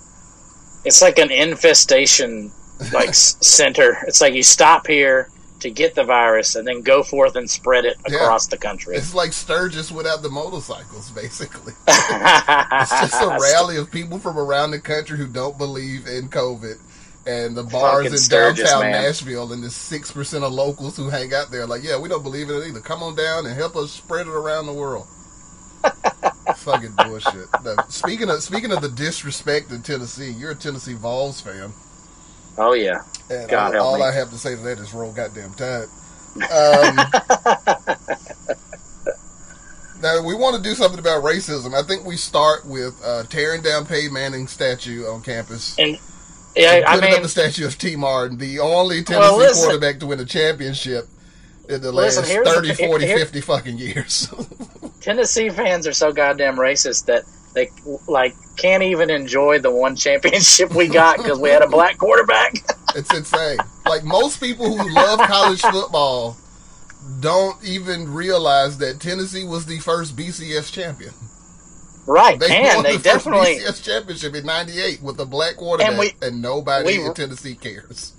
it's 0.84 1.02
like 1.04 1.20
an 1.20 1.30
infestation 1.32 2.52
like 2.94 3.14
center. 3.14 3.98
It's 4.08 4.22
like 4.22 4.34
you 4.34 4.44
stop 4.44 4.88
here 4.88 5.30
to 5.60 5.70
get 5.72 5.96
the 5.96 6.04
virus 6.04 6.56
and 6.56 6.68
then 6.68 6.82
go 6.82 7.04
forth 7.04 7.36
and 7.38 7.50
spread 7.50 7.86
it 7.86 7.96
Yeah. 8.10 8.18
across 8.18 8.48
the 8.48 8.58
country. 8.58 8.98
It's 8.98 9.16
like 9.16 9.32
Sturgis 9.32 9.92
without 9.92 10.22
the 10.22 10.30
motorcycles, 10.30 11.10
basically. 11.12 11.74
It's 11.88 12.90
just 12.92 13.22
a 13.22 13.38
rally 13.42 13.78
of 13.78 13.90
people 13.90 14.20
from 14.20 14.38
around 14.38 14.72
the 14.72 14.80
country 14.80 15.18
who 15.18 15.28
don't 15.28 15.58
believe 15.58 16.06
in 16.08 16.28
COVID 16.28 16.80
And 17.26 17.56
the 17.56 17.64
bars 17.64 18.00
Fucking 18.04 18.12
in 18.12 18.18
Sturgis, 18.18 18.70
downtown 18.70 18.92
man. 18.92 19.04
Nashville, 19.04 19.54
and 19.54 19.64
the 19.64 19.70
six 19.70 20.12
percent 20.12 20.44
of 20.44 20.52
locals 20.52 20.98
who 20.98 21.08
hang 21.10 21.34
out 21.34 21.50
there, 21.52 21.66
like, 21.66 21.82
yeah, 21.82 21.98
we 21.98 22.10
don't 22.10 22.24
believe 22.24 22.50
in 22.50 22.58
it 22.58 22.68
either. 22.68 22.82
Come 22.82 23.02
on 23.02 23.16
down 23.16 23.46
and 23.46 23.56
help 23.56 23.78
us 23.78 23.92
spread 23.92 24.28
it 24.28 24.34
around 24.34 24.66
the 24.66 24.74
world. 24.74 25.08
Fucking 26.58 26.94
bullshit. 26.98 27.48
No, 27.64 27.76
speaking 27.88 28.30
of 28.30 28.44
speaking 28.44 28.72
of 28.74 28.82
the 28.82 28.90
disrespect 28.90 29.72
in 29.72 29.82
Tennessee, 29.82 30.32
you're 30.32 30.52
a 30.52 30.56
Tennessee 30.56 30.94
Vols 30.94 31.40
fan, 31.42 31.72
Oh 32.58 32.74
yeah. 32.74 33.02
and 33.30 33.50
God 33.50 33.76
all, 33.76 33.96
all. 33.96 34.04
I 34.04 34.14
have 34.14 34.30
to 34.30 34.38
say 34.38 34.56
to 34.56 34.62
that 34.62 34.80
is 34.80 34.94
roll 34.94 35.12
goddamn 35.12 35.54
tide. 35.54 35.88
Um, 36.36 36.98
now 40.02 40.22
we 40.26 40.36
want 40.36 40.56
to 40.58 40.62
do 40.62 40.76
something 40.76 41.00
about 41.00 41.24
racism. 41.24 41.74
I 41.74 41.86
think 41.86 42.06
we 42.06 42.18
start 42.18 42.66
with 42.66 43.00
uh, 43.06 43.24
tearing 43.24 43.62
down 43.62 43.86
Peyton 43.86 44.14
Manning's 44.14 44.52
statue 44.52 45.06
on 45.06 45.22
campus. 45.22 45.78
And 45.80 45.98
yeah, 46.56 46.84
I 46.88 46.96
putting 46.96 47.10
mean, 47.10 47.16
up 47.18 47.24
the 47.24 47.30
statue 47.30 47.66
of 47.66 47.78
Tee 47.78 47.96
Martin, 47.96 48.38
the 48.38 48.60
only 48.60 49.04
Tennessee 49.04 49.20
Well, 49.20 49.38
listen. 49.38 49.64
quarterback 49.70 50.00
to 50.02 50.08
win 50.08 50.20
a 50.20 50.26
championship 50.26 51.08
in 51.70 51.82
the 51.82 51.92
last 51.92 52.18
Listen, 52.18 52.44
the- 52.44 52.50
30, 52.52 52.74
40, 52.76 53.06
here- 53.06 53.18
50 53.20 53.42
fucking 53.42 53.78
years. 53.78 54.32
Tennessee 55.02 55.50
fans 55.50 55.88
are 55.88 55.94
so 55.94 56.12
goddamn 56.12 56.56
racist 56.56 57.06
that 57.06 57.24
they 57.54 57.70
like 58.08 58.36
can't 58.58 58.84
even 58.84 59.10
enjoy 59.10 59.60
the 59.60 59.72
one 59.72 59.96
championship 59.96 60.74
we 60.76 60.88
got 60.88 61.18
because 61.18 61.40
we 61.40 61.50
had 61.50 61.62
a 61.62 61.68
black 61.68 61.98
quarterback. 61.98 62.54
it's 62.96 63.14
insane. 63.16 63.58
Like 63.86 64.04
most 64.04 64.40
people 64.40 64.78
who 64.78 64.90
love 64.94 65.20
college 65.28 65.62
football 65.62 66.38
don't 67.20 67.62
even 67.64 68.14
realize 68.14 68.78
that 68.78 69.00
Tennessee 69.00 69.44
was 69.46 69.66
the 69.66 69.80
first 69.80 70.16
BCS 70.16 70.72
champion. 70.72 71.14
right, 72.06 72.40
They 72.40 72.56
and 72.56 72.76
won 72.76 72.84
they 72.84 72.98
the 72.98 73.04
definitely 73.04 73.60
first 73.60 73.84
BCS 73.84 73.86
championship 73.86 74.36
in 74.36 74.46
'98 74.46 75.02
with 75.02 75.20
a 75.20 75.26
black 75.26 75.58
quarterback, 75.58 75.90
and, 75.92 76.00
we- 76.00 76.40
nobody 76.40 76.98
we- 77.00 77.06
in 77.06 77.14
Tennessee 77.14 77.56
cares. 77.56 78.14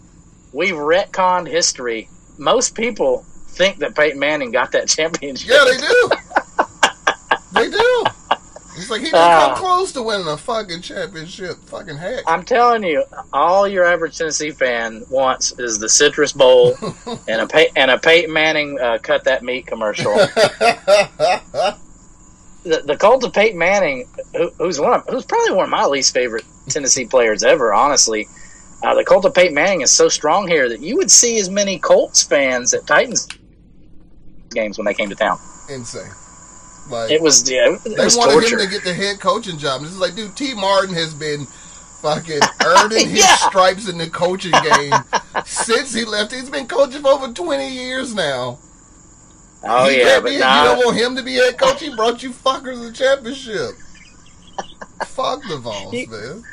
we've 0.52 0.74
retconned 0.74 1.48
history. 1.48 2.08
Most 2.38 2.74
people 2.74 3.24
think 3.50 3.78
that 3.78 3.94
Peyton 3.94 4.18
Manning 4.18 4.50
got 4.50 4.72
that 4.72 4.88
championship. 4.96 5.48
Yeah, 5.48 5.64
they 5.64 5.78
do. 5.78 6.10
they 7.52 7.70
do. 7.70 8.04
It's 8.76 8.90
like 8.90 9.00
he 9.00 9.06
didn't 9.06 9.20
Ah. 9.20 9.54
come 9.54 9.58
close 9.64 9.92
to 9.92 10.02
winning 10.02 10.26
a 10.26 10.37
fucking 10.37 10.80
championship. 10.82 11.56
Fucking 11.66 11.96
heck. 11.96 12.24
I'm 12.26 12.42
telling 12.44 12.82
you, 12.82 13.04
all 13.32 13.68
your 13.68 13.84
average 13.84 14.18
Tennessee 14.18 14.50
fan 14.50 15.04
wants 15.10 15.52
is 15.58 15.78
the 15.78 15.88
Citrus 15.88 16.32
Bowl 16.32 16.76
and 17.28 17.40
a 17.40 17.46
Pey- 17.46 17.70
and 17.76 17.90
a 17.90 17.98
Peyton 17.98 18.32
Manning 18.32 18.78
uh, 18.80 18.98
cut 19.02 19.24
that 19.24 19.42
meat 19.44 19.66
commercial. 19.66 20.12
the, 20.24 21.78
the 22.64 22.96
cult 22.98 23.22
of 23.24 23.32
Peyton 23.32 23.58
Manning, 23.58 24.08
who, 24.34 24.50
who's 24.58 24.80
one 24.80 24.94
of, 24.94 25.04
who's 25.08 25.24
probably 25.24 25.54
one 25.54 25.64
of 25.64 25.70
my 25.70 25.84
least 25.87 26.12
favorite 26.14 26.44
Tennessee 26.68 27.04
players 27.06 27.42
ever, 27.44 27.72
honestly. 27.74 28.26
Uh, 28.82 28.94
the 28.94 29.04
cult 29.04 29.24
of 29.24 29.34
Peyton 29.34 29.54
Manning 29.54 29.80
is 29.82 29.90
so 29.90 30.08
strong 30.08 30.46
here 30.48 30.68
that 30.68 30.80
you 30.80 30.96
would 30.96 31.10
see 31.10 31.38
as 31.38 31.48
many 31.48 31.78
Colts 31.78 32.22
fans 32.22 32.74
at 32.74 32.87
Titans 32.87 33.28
games 34.50 34.78
when 34.78 34.84
they 34.84 34.94
came 34.94 35.08
to 35.08 35.14
town. 35.14 35.38
Insane. 35.70 36.10
Like 36.90 37.10
It 37.10 37.20
was 37.22 37.50
yeah, 37.50 37.74
it, 37.74 37.82
they 37.96 38.04
was 38.04 38.16
wanted 38.16 38.32
torture. 38.34 38.58
him 38.58 38.66
to 38.66 38.70
get 38.70 38.84
the 38.84 38.92
head 38.94 39.20
coaching 39.20 39.56
job. 39.58 39.80
This 39.82 39.90
is 39.90 39.98
like, 39.98 40.14
dude, 40.14 40.36
Tee 40.36 40.54
Martin 40.54 40.94
has 40.94 41.14
been 41.14 41.46
fucking 41.46 42.40
earning 42.64 43.08
his 43.08 43.20
Yeah. 43.20 43.36
stripes 43.36 43.88
in 43.88 43.96
the 43.98 44.10
coaching 44.10 44.52
game 44.52 44.92
since 45.46 45.94
he 45.94 46.04
left. 46.04 46.32
He's 46.32 46.50
been 46.50 46.66
coaching 46.68 47.00
for 47.02 47.08
over 47.08 47.32
twenty 47.32 47.70
years 47.70 48.14
now. 48.14 48.58
oh 49.64 49.88
He 49.88 50.00
yeah, 50.00 50.20
but 50.20 50.28
be- 50.30 50.38
nah, 50.38 50.62
you 50.62 50.68
don't 50.76 50.84
want 50.84 50.96
him 50.98 51.16
to 51.16 51.22
be 51.22 51.34
head 51.36 51.56
coach. 51.58 51.80
He 51.80 51.94
brought 51.94 52.22
you 52.22 52.30
fuckers 52.30 52.80
the 52.86 52.92
championship. 52.92 53.70
Fuck 55.06 55.42
the 55.48 55.56
Vols, 55.58 55.92
man. 56.08 56.44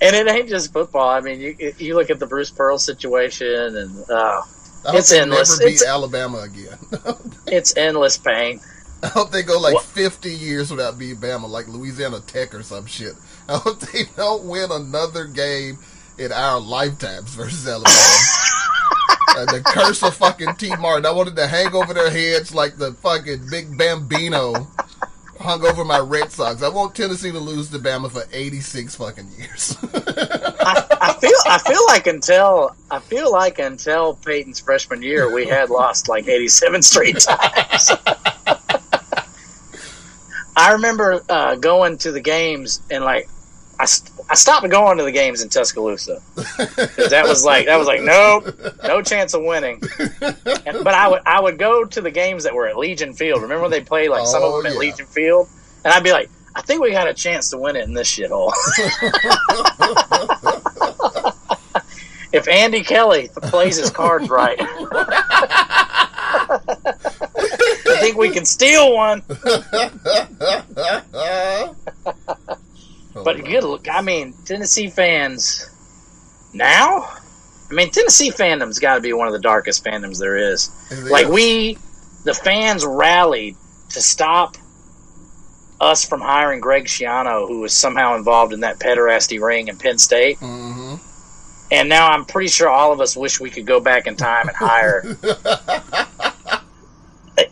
and 0.00 0.14
it 0.16 0.28
ain't 0.28 0.48
just 0.48 0.72
football. 0.72 1.08
I 1.08 1.20
mean, 1.20 1.40
you 1.40 1.56
you 1.78 1.94
look 1.94 2.10
at 2.10 2.18
the 2.20 2.26
Bruce 2.26 2.50
Pearl 2.50 2.78
situation, 2.78 3.46
and 3.76 4.10
uh, 4.10 4.42
It's 4.88 5.10
endless. 5.12 5.58
never 5.58 5.68
beat 5.70 5.76
It's- 5.76 5.86
Alabama 5.88 6.38
again. 6.40 6.78
it's 7.46 7.76
endless 7.76 8.18
pain. 8.18 8.60
I 9.04 9.08
hope 9.08 9.30
they 9.30 9.42
go 9.42 9.58
like 9.58 9.74
What- 9.74 9.84
50 9.84 10.32
years 10.32 10.70
without 10.70 10.98
beating 10.98 11.18
Bama, 11.18 11.48
like 11.48 11.68
Louisiana 11.68 12.20
Tech 12.20 12.54
or 12.54 12.62
some 12.62 12.86
shit. 12.86 13.14
I 13.48 13.58
hope 13.58 13.80
they 13.80 14.04
don't 14.16 14.44
win 14.44 14.70
another 14.70 15.26
game 15.26 15.78
in 16.18 16.32
our 16.32 16.58
lifetimes 16.60 17.34
versus 17.34 17.68
Alabama. 17.68 17.94
and 19.36 19.48
the 19.48 19.62
curse 19.66 20.02
of 20.02 20.14
fucking 20.14 20.54
Tee 20.56 20.74
Martin. 20.76 21.04
I 21.06 21.10
wanted 21.10 21.36
to 21.36 21.46
hang 21.46 21.74
over 21.74 21.92
their 21.92 22.10
heads 22.10 22.54
like 22.54 22.78
the 22.78 22.92
fucking 22.94 23.48
big 23.50 23.76
Bambino 23.76 24.68
hung 25.40 25.66
over 25.66 25.84
my 25.84 25.98
Red 25.98 26.30
Sox. 26.32 26.62
I 26.62 26.68
want 26.68 26.94
Tennessee 26.94 27.32
to 27.32 27.38
lose 27.40 27.68
to 27.70 27.78
Bama 27.78 28.10
for 28.10 28.22
86 28.32 28.94
fucking 28.94 29.28
years. 29.36 29.76
I, 29.82 30.86
I 31.00 31.12
feel 31.20 31.32
I 31.46 31.58
feel 31.58 31.84
like 31.86 32.06
until 32.06 32.74
I 32.90 33.00
feel 33.00 33.30
like 33.30 33.58
until 33.58 34.14
Peyton's 34.14 34.60
freshman 34.60 35.02
year, 35.02 35.30
we 35.30 35.46
had 35.46 35.68
lost 35.68 36.08
like 36.08 36.26
eighty 36.26 36.48
seven 36.48 36.80
straight 36.80 37.20
times. 37.20 37.90
I 40.56 40.72
remember 40.72 41.22
uh, 41.28 41.56
going 41.56 41.98
to 41.98 42.12
the 42.12 42.20
games 42.20 42.80
and 42.90 43.04
like 43.04 43.28
I, 43.78 43.86
st- 43.86 44.12
I 44.30 44.34
stopped 44.36 44.68
going 44.70 44.98
to 44.98 45.04
the 45.04 45.10
games 45.12 45.42
in 45.42 45.48
Tuscaloosa. 45.48 46.22
that 46.36 47.24
was 47.26 47.44
like 47.44 47.66
that 47.66 47.76
was 47.76 47.88
like 47.88 48.02
nope, 48.02 48.46
no 48.84 49.02
chance 49.02 49.34
of 49.34 49.42
winning. 49.42 49.82
And, 50.20 50.36
but 50.84 50.94
I 50.94 51.08
would 51.08 51.22
I 51.26 51.40
would 51.40 51.58
go 51.58 51.84
to 51.84 52.00
the 52.00 52.10
games 52.12 52.44
that 52.44 52.54
were 52.54 52.68
at 52.68 52.76
Legion 52.78 53.14
Field. 53.14 53.42
Remember 53.42 53.62
when 53.62 53.72
they 53.72 53.80
played 53.80 54.10
like 54.10 54.26
some 54.26 54.42
Oh, 54.44 54.58
of 54.58 54.62
them 54.62 54.66
at 54.70 54.74
yeah. 54.74 54.78
Legion 54.78 55.06
Field, 55.06 55.48
and 55.84 55.92
I'd 55.92 56.04
be 56.04 56.12
like, 56.12 56.30
I 56.54 56.62
think 56.62 56.82
we 56.82 56.92
got 56.92 57.08
a 57.08 57.14
chance 57.14 57.50
to 57.50 57.58
win 57.58 57.74
it 57.74 57.82
in 57.84 57.94
this 57.94 58.08
shithole. 58.08 58.52
if 62.32 62.46
Andy 62.48 62.82
Kelly 62.84 63.28
plays 63.42 63.76
his 63.76 63.90
cards 63.90 64.30
right, 64.30 64.56
think 68.04 68.16
we 68.16 68.30
can 68.30 68.44
steal 68.44 68.94
one. 68.94 69.22
But 73.14 73.44
good 73.44 73.62
look, 73.64 73.88
I 73.88 74.00
mean, 74.02 74.34
Tennessee 74.44 74.88
fans 74.90 75.68
now. 76.52 77.08
I 77.70 77.74
mean, 77.74 77.90
Tennessee 77.90 78.30
fandom's 78.30 78.78
got 78.78 78.96
to 78.96 79.00
be 79.00 79.12
one 79.12 79.26
of 79.26 79.32
the 79.32 79.40
darkest 79.40 79.84
fandoms 79.84 80.18
there 80.18 80.36
is. 80.36 80.70
Like 81.10 81.28
we, 81.28 81.78
the 82.24 82.34
fans 82.34 82.84
rallied 82.84 83.56
to 83.90 84.00
stop 84.02 84.56
us 85.80 86.04
from 86.04 86.20
hiring 86.20 86.60
Greg 86.60 86.84
Schiano, 86.84 87.46
who 87.48 87.60
was 87.60 87.72
somehow 87.72 88.16
involved 88.16 88.52
in 88.52 88.60
that 88.60 88.78
pederasty 88.78 89.40
ring 89.40 89.68
in 89.68 89.76
Penn 89.76 89.98
State. 89.98 90.38
hmm 90.38 90.96
And 91.70 91.88
now 91.88 92.08
I'm 92.10 92.24
pretty 92.24 92.48
sure 92.48 92.68
all 92.68 92.92
of 92.92 93.00
us 93.00 93.16
wish 93.16 93.40
we 93.40 93.50
could 93.50 93.66
go 93.66 93.80
back 93.80 94.06
in 94.06 94.16
time 94.16 94.48
and 94.48 94.56
hire 94.56 95.02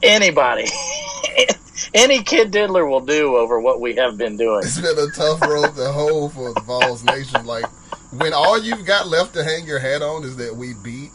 anybody. 0.03 0.66
Any 1.95 2.23
kid 2.23 2.51
diddler 2.51 2.87
will 2.87 3.01
do 3.01 3.37
over 3.37 3.59
what 3.61 3.81
we 3.81 3.95
have 3.97 4.16
been 4.16 4.37
doing. 4.37 4.61
It's 4.62 4.81
been 4.81 4.99
a 4.99 5.11
tough 5.11 5.40
road 5.42 5.75
to 5.77 5.90
hold 5.92 6.33
for 6.35 6.53
the 6.53 6.61
Vols 6.61 7.03
Nation. 7.05 7.45
Like 7.45 7.64
when 8.12 8.33
all 8.33 8.59
you've 8.59 8.85
got 8.87 9.09
left 9.09 9.35
to 9.35 9.45
hang 9.45 9.66
your 9.66 9.79
hat 9.79 10.03
on 10.03 10.23
is 10.25 10.37
that 10.37 10.55
we 10.55 10.75
beat 10.83 11.11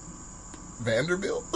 Vanderbilt. 0.82 1.43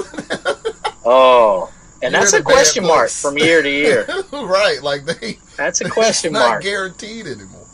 Oh, 1.04 1.72
and 2.04 2.12
You're 2.12 2.22
that's 2.22 2.34
a 2.34 2.44
question 2.44 2.84
mark 2.84 3.08
place. 3.08 3.20
from 3.24 3.36
year 3.40 3.64
to 3.64 3.68
year. 3.70 4.06
right, 4.32 4.78
like 4.84 5.04
they 5.06 5.40
That's 5.58 5.82
a 5.82 5.90
question 5.90 6.30
it's 6.36 6.40
not 6.40 6.50
mark. 6.50 6.64
guaranteed 6.64 7.26
anymore. 7.26 7.66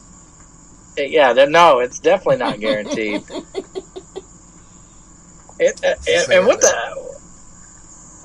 Yeah, 0.98 1.34
no, 1.50 1.80
it's 1.80 2.00
definitely 2.00 2.38
not 2.38 2.62
guaranteed. 2.62 3.24
it, 5.60 5.84
uh, 5.84 5.96
and, 6.08 6.32
and 6.32 6.48
what 6.48 6.62
the 6.62 7.17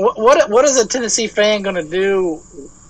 what, 0.03 0.19
what 0.19 0.51
what 0.51 0.65
is 0.65 0.79
a 0.79 0.87
Tennessee 0.87 1.29
fan 1.29 1.63
going 1.63 1.77
to 1.77 1.89
do 1.89 2.41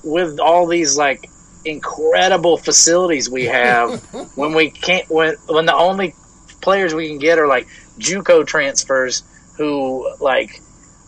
with 0.02 0.40
all 0.40 0.66
these 0.66 0.96
like 0.96 1.28
incredible 1.64 2.56
facilities 2.56 3.30
we 3.30 3.44
have 3.44 4.02
when 4.36 4.54
we 4.54 4.70
can't 4.70 5.08
when 5.10 5.36
when 5.46 5.66
the 5.66 5.74
only 5.74 6.14
players 6.60 6.94
we 6.94 7.08
can 7.08 7.18
get 7.18 7.38
are 7.38 7.46
like 7.46 7.68
JUCO 7.98 8.46
transfers 8.46 9.22
who 9.58 10.10
like 10.20 10.60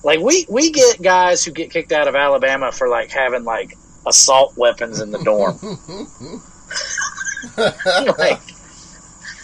like 0.02 0.20
we 0.20 0.46
we 0.48 0.70
get 0.70 1.00
guys 1.00 1.44
who 1.44 1.50
get 1.50 1.70
kicked 1.70 1.92
out 1.92 2.06
of 2.06 2.14
Alabama 2.14 2.70
for 2.70 2.88
like 2.88 3.10
having 3.10 3.44
like 3.44 3.76
assault 4.06 4.56
weapons 4.56 5.00
in 5.00 5.10
the 5.10 5.18
dorm. 5.24 5.58
like, 8.18 8.40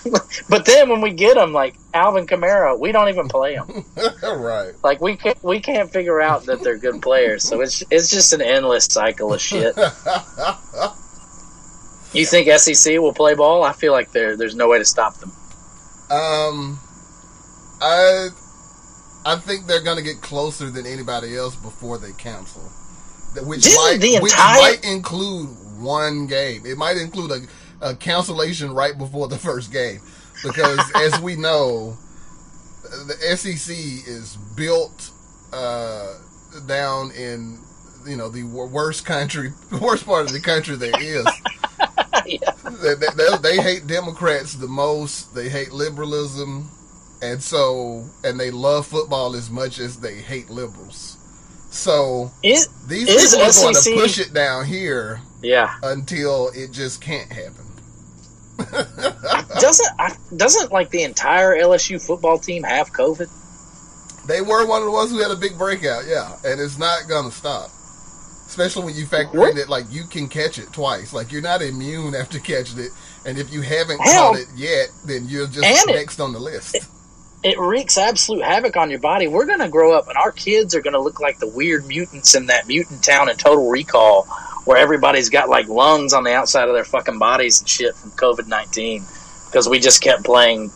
but 0.48 0.64
then 0.64 0.88
when 0.88 1.00
we 1.00 1.12
get 1.12 1.34
them, 1.34 1.52
like 1.52 1.74
Alvin 1.92 2.26
Kamara, 2.26 2.78
we 2.78 2.92
don't 2.92 3.08
even 3.08 3.28
play 3.28 3.56
them. 3.56 3.84
right. 4.22 4.72
Like 4.82 5.00
we 5.00 5.16
can't 5.16 5.42
we 5.44 5.60
can't 5.60 5.90
figure 5.90 6.20
out 6.20 6.46
that 6.46 6.62
they're 6.62 6.78
good 6.78 7.02
players. 7.02 7.42
So 7.44 7.60
it's 7.60 7.82
it's 7.90 8.10
just 8.10 8.32
an 8.32 8.40
endless 8.42 8.86
cycle 8.86 9.32
of 9.32 9.40
shit. 9.40 9.74
You 12.12 12.26
think 12.26 12.48
SEC 12.58 12.98
will 12.98 13.12
play 13.12 13.34
ball? 13.34 13.62
I 13.62 13.72
feel 13.72 13.92
like 13.92 14.10
there 14.10 14.36
there's 14.36 14.56
no 14.56 14.68
way 14.68 14.78
to 14.78 14.84
stop 14.84 15.14
them. 15.18 15.30
Um, 16.10 16.80
I 17.80 18.30
I 19.24 19.36
think 19.36 19.66
they're 19.66 19.82
gonna 19.82 20.02
get 20.02 20.20
closer 20.20 20.70
than 20.70 20.86
anybody 20.86 21.36
else 21.36 21.54
before 21.54 21.98
they 21.98 22.12
cancel. 22.12 22.62
Which 23.44 23.62
Didn't 23.62 23.76
might 23.76 24.00
the 24.00 24.18
which 24.18 24.32
entire- 24.32 24.60
might 24.60 24.84
include 24.84 25.50
one 25.78 26.26
game. 26.26 26.66
It 26.66 26.76
might 26.76 26.96
include 26.96 27.30
a, 27.30 27.40
a 27.80 27.94
cancellation 27.94 28.72
right 28.72 28.96
before 28.96 29.28
the 29.28 29.38
first 29.38 29.72
game, 29.72 30.00
because 30.42 30.80
as 30.96 31.18
we 31.20 31.36
know, 31.36 31.96
the 32.82 33.14
SEC 33.36 33.74
is 33.76 34.36
built 34.56 35.10
uh, 35.52 36.14
down 36.66 37.10
in 37.12 37.58
you 38.06 38.16
know 38.16 38.28
the 38.28 38.42
worst 38.44 39.04
country, 39.04 39.52
worst 39.80 40.06
part 40.06 40.26
of 40.26 40.32
the 40.32 40.40
country 40.40 40.76
there 40.76 40.98
is. 41.00 41.26
Yeah. 42.26 42.50
They, 42.82 42.94
they, 42.94 43.36
they- 43.42 43.62
hate 43.62 43.86
Democrats 43.86 44.54
the 44.54 44.68
most. 44.68 45.34
They 45.34 45.48
hate 45.48 45.72
liberalism, 45.72 46.70
and 47.22 47.42
so 47.42 48.04
and 48.22 48.38
they 48.38 48.50
love 48.50 48.86
football 48.86 49.34
as 49.34 49.50
much 49.50 49.78
as 49.78 49.98
they 50.00 50.16
hate 50.16 50.50
liberals. 50.50 51.16
So 51.70 52.30
Is, 52.42 52.68
these 52.86 53.08
Is 53.08 53.32
people 53.32 53.46
are 53.46 53.72
going 53.72 53.74
to 53.74 53.94
push 53.94 54.18
it 54.18 54.32
down 54.34 54.66
here 54.66 55.20
yeah. 55.42 55.76
until 55.82 56.50
it 56.54 56.72
just 56.72 57.00
can't 57.00 57.30
happen. 57.32 57.64
Doesn't 59.60 59.88
I, 59.98 60.16
doesn't 60.36 60.72
like 60.72 60.90
the 60.90 61.02
entire 61.02 61.54
LSU 61.56 62.04
football 62.04 62.38
team 62.38 62.62
have 62.62 62.92
COVID? 62.92 63.28
They 64.26 64.40
were 64.40 64.66
one 64.66 64.80
of 64.80 64.86
the 64.86 64.92
ones 64.92 65.10
who 65.10 65.18
had 65.18 65.30
a 65.30 65.36
big 65.36 65.58
breakout, 65.58 66.04
yeah, 66.06 66.36
and 66.44 66.60
it's 66.60 66.78
not 66.78 67.08
gonna 67.08 67.30
stop. 67.30 67.70
Especially 68.46 68.84
when 68.84 68.94
you 68.94 69.06
factor 69.06 69.38
What? 69.38 69.50
in 69.50 69.56
that, 69.56 69.68
like 69.68 69.84
you 69.90 70.04
can 70.04 70.28
catch 70.28 70.58
it 70.58 70.72
twice, 70.72 71.12
like 71.12 71.30
you're 71.32 71.42
not 71.42 71.62
immune 71.62 72.14
after 72.20 72.38
catching 72.38 72.78
it, 72.78 72.90
and 73.26 73.38
if 73.38 73.52
you 73.52 73.60
haven't 73.62 74.00
Hell. 74.00 74.32
caught 74.32 74.40
it 74.40 74.48
yet, 74.56 74.88
then 75.04 75.26
you're 75.28 75.46
just 75.46 75.64
And 75.64 75.90
it- 75.90 75.94
next 75.94 76.20
on 76.20 76.32
the 76.32 76.38
list. 76.40 76.76
It 77.42 77.58
wreaks 77.58 77.96
absolute 77.96 78.44
havoc 78.44 78.76
on 78.76 78.90
your 78.90 79.00
body. 79.00 79.26
We're 79.26 79.46
gonna 79.46 79.68
grow 79.68 79.92
up, 79.96 80.08
and 80.08 80.16
our 80.18 80.30
kids 80.32 80.74
are 80.74 80.82
gonna 80.82 81.00
look 81.00 81.20
like 81.20 81.38
the 81.38 81.48
weird 81.48 81.86
mutants 81.86 82.34
in 82.34 82.46
that 82.46 82.66
mutant 82.66 83.02
town 83.02 83.30
in 83.30 83.36
Total 83.36 83.68
Recall, 83.68 84.26
where 84.70 84.78
everybody's 84.78 85.28
got 85.28 85.48
like 85.48 85.66
lungs 85.66 86.12
on 86.12 86.22
the 86.22 86.32
outside 86.32 86.68
of 86.68 86.74
their 86.74 86.84
fucking 86.84 87.18
bodies 87.18 87.58
and 87.58 87.68
shit 87.68 87.92
from 87.96 88.12
COVID 88.12 88.46
nineteen 88.46 89.04
because 89.46 89.68
we 89.68 89.80
just 89.80 90.00
kept 90.00 90.22
playing 90.22 90.70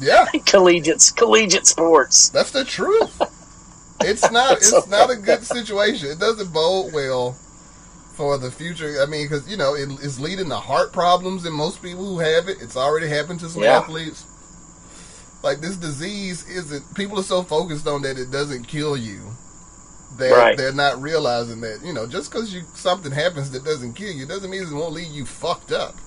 yeah, 0.00 0.26
collegiate 0.46 1.10
collegiate 1.16 1.66
sports. 1.66 2.28
that's 2.28 2.52
the 2.52 2.64
truth. 2.64 3.20
It's 4.02 4.30
not. 4.30 4.58
It's 4.58 4.70
so 4.70 4.84
not 4.88 5.10
a 5.10 5.16
good 5.16 5.42
situation. 5.42 6.08
It 6.08 6.20
doesn't 6.20 6.52
bode 6.52 6.92
well 6.92 7.32
for 8.14 8.38
the 8.38 8.52
future. 8.52 9.02
I 9.02 9.06
mean, 9.06 9.24
because 9.26 9.50
you 9.50 9.56
know 9.56 9.74
it, 9.74 9.88
it's 10.04 10.20
leading 10.20 10.48
to 10.50 10.56
heart 10.56 10.92
problems 10.92 11.44
in 11.46 11.52
most 11.52 11.82
people 11.82 12.04
who 12.04 12.20
have 12.20 12.48
it. 12.48 12.58
It's 12.62 12.76
already 12.76 13.08
happened 13.08 13.40
to 13.40 13.48
some 13.48 13.64
Yeah. 13.64 13.78
athletes. 13.78 14.24
Like 15.42 15.60
this 15.60 15.76
disease 15.76 16.48
isn't. 16.48 16.94
People 16.94 17.18
are 17.18 17.24
so 17.24 17.42
focused 17.42 17.88
on 17.88 18.02
that 18.02 18.18
it 18.18 18.30
doesn't 18.30 18.68
kill 18.68 18.96
you. 18.96 19.32
That 20.18 20.32
Right. 20.32 20.56
they're 20.56 20.72
not 20.72 21.00
realizing 21.02 21.60
that 21.60 21.80
you 21.84 21.92
know 21.92 22.06
just 22.06 22.30
because 22.30 22.54
you 22.54 22.62
something 22.74 23.12
happens 23.12 23.50
that 23.50 23.64
doesn't 23.64 23.92
kill 23.94 24.12
you 24.12 24.24
doesn't 24.24 24.48
mean 24.50 24.62
it 24.62 24.72
won't 24.72 24.94
leave 24.94 25.12
you 25.12 25.26
fucked 25.26 25.72
up. 25.72 25.94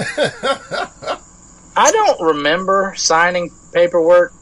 I 1.76 1.90
don't 1.92 2.20
remember 2.20 2.94
signing 2.96 3.50
paperwork 3.72 4.32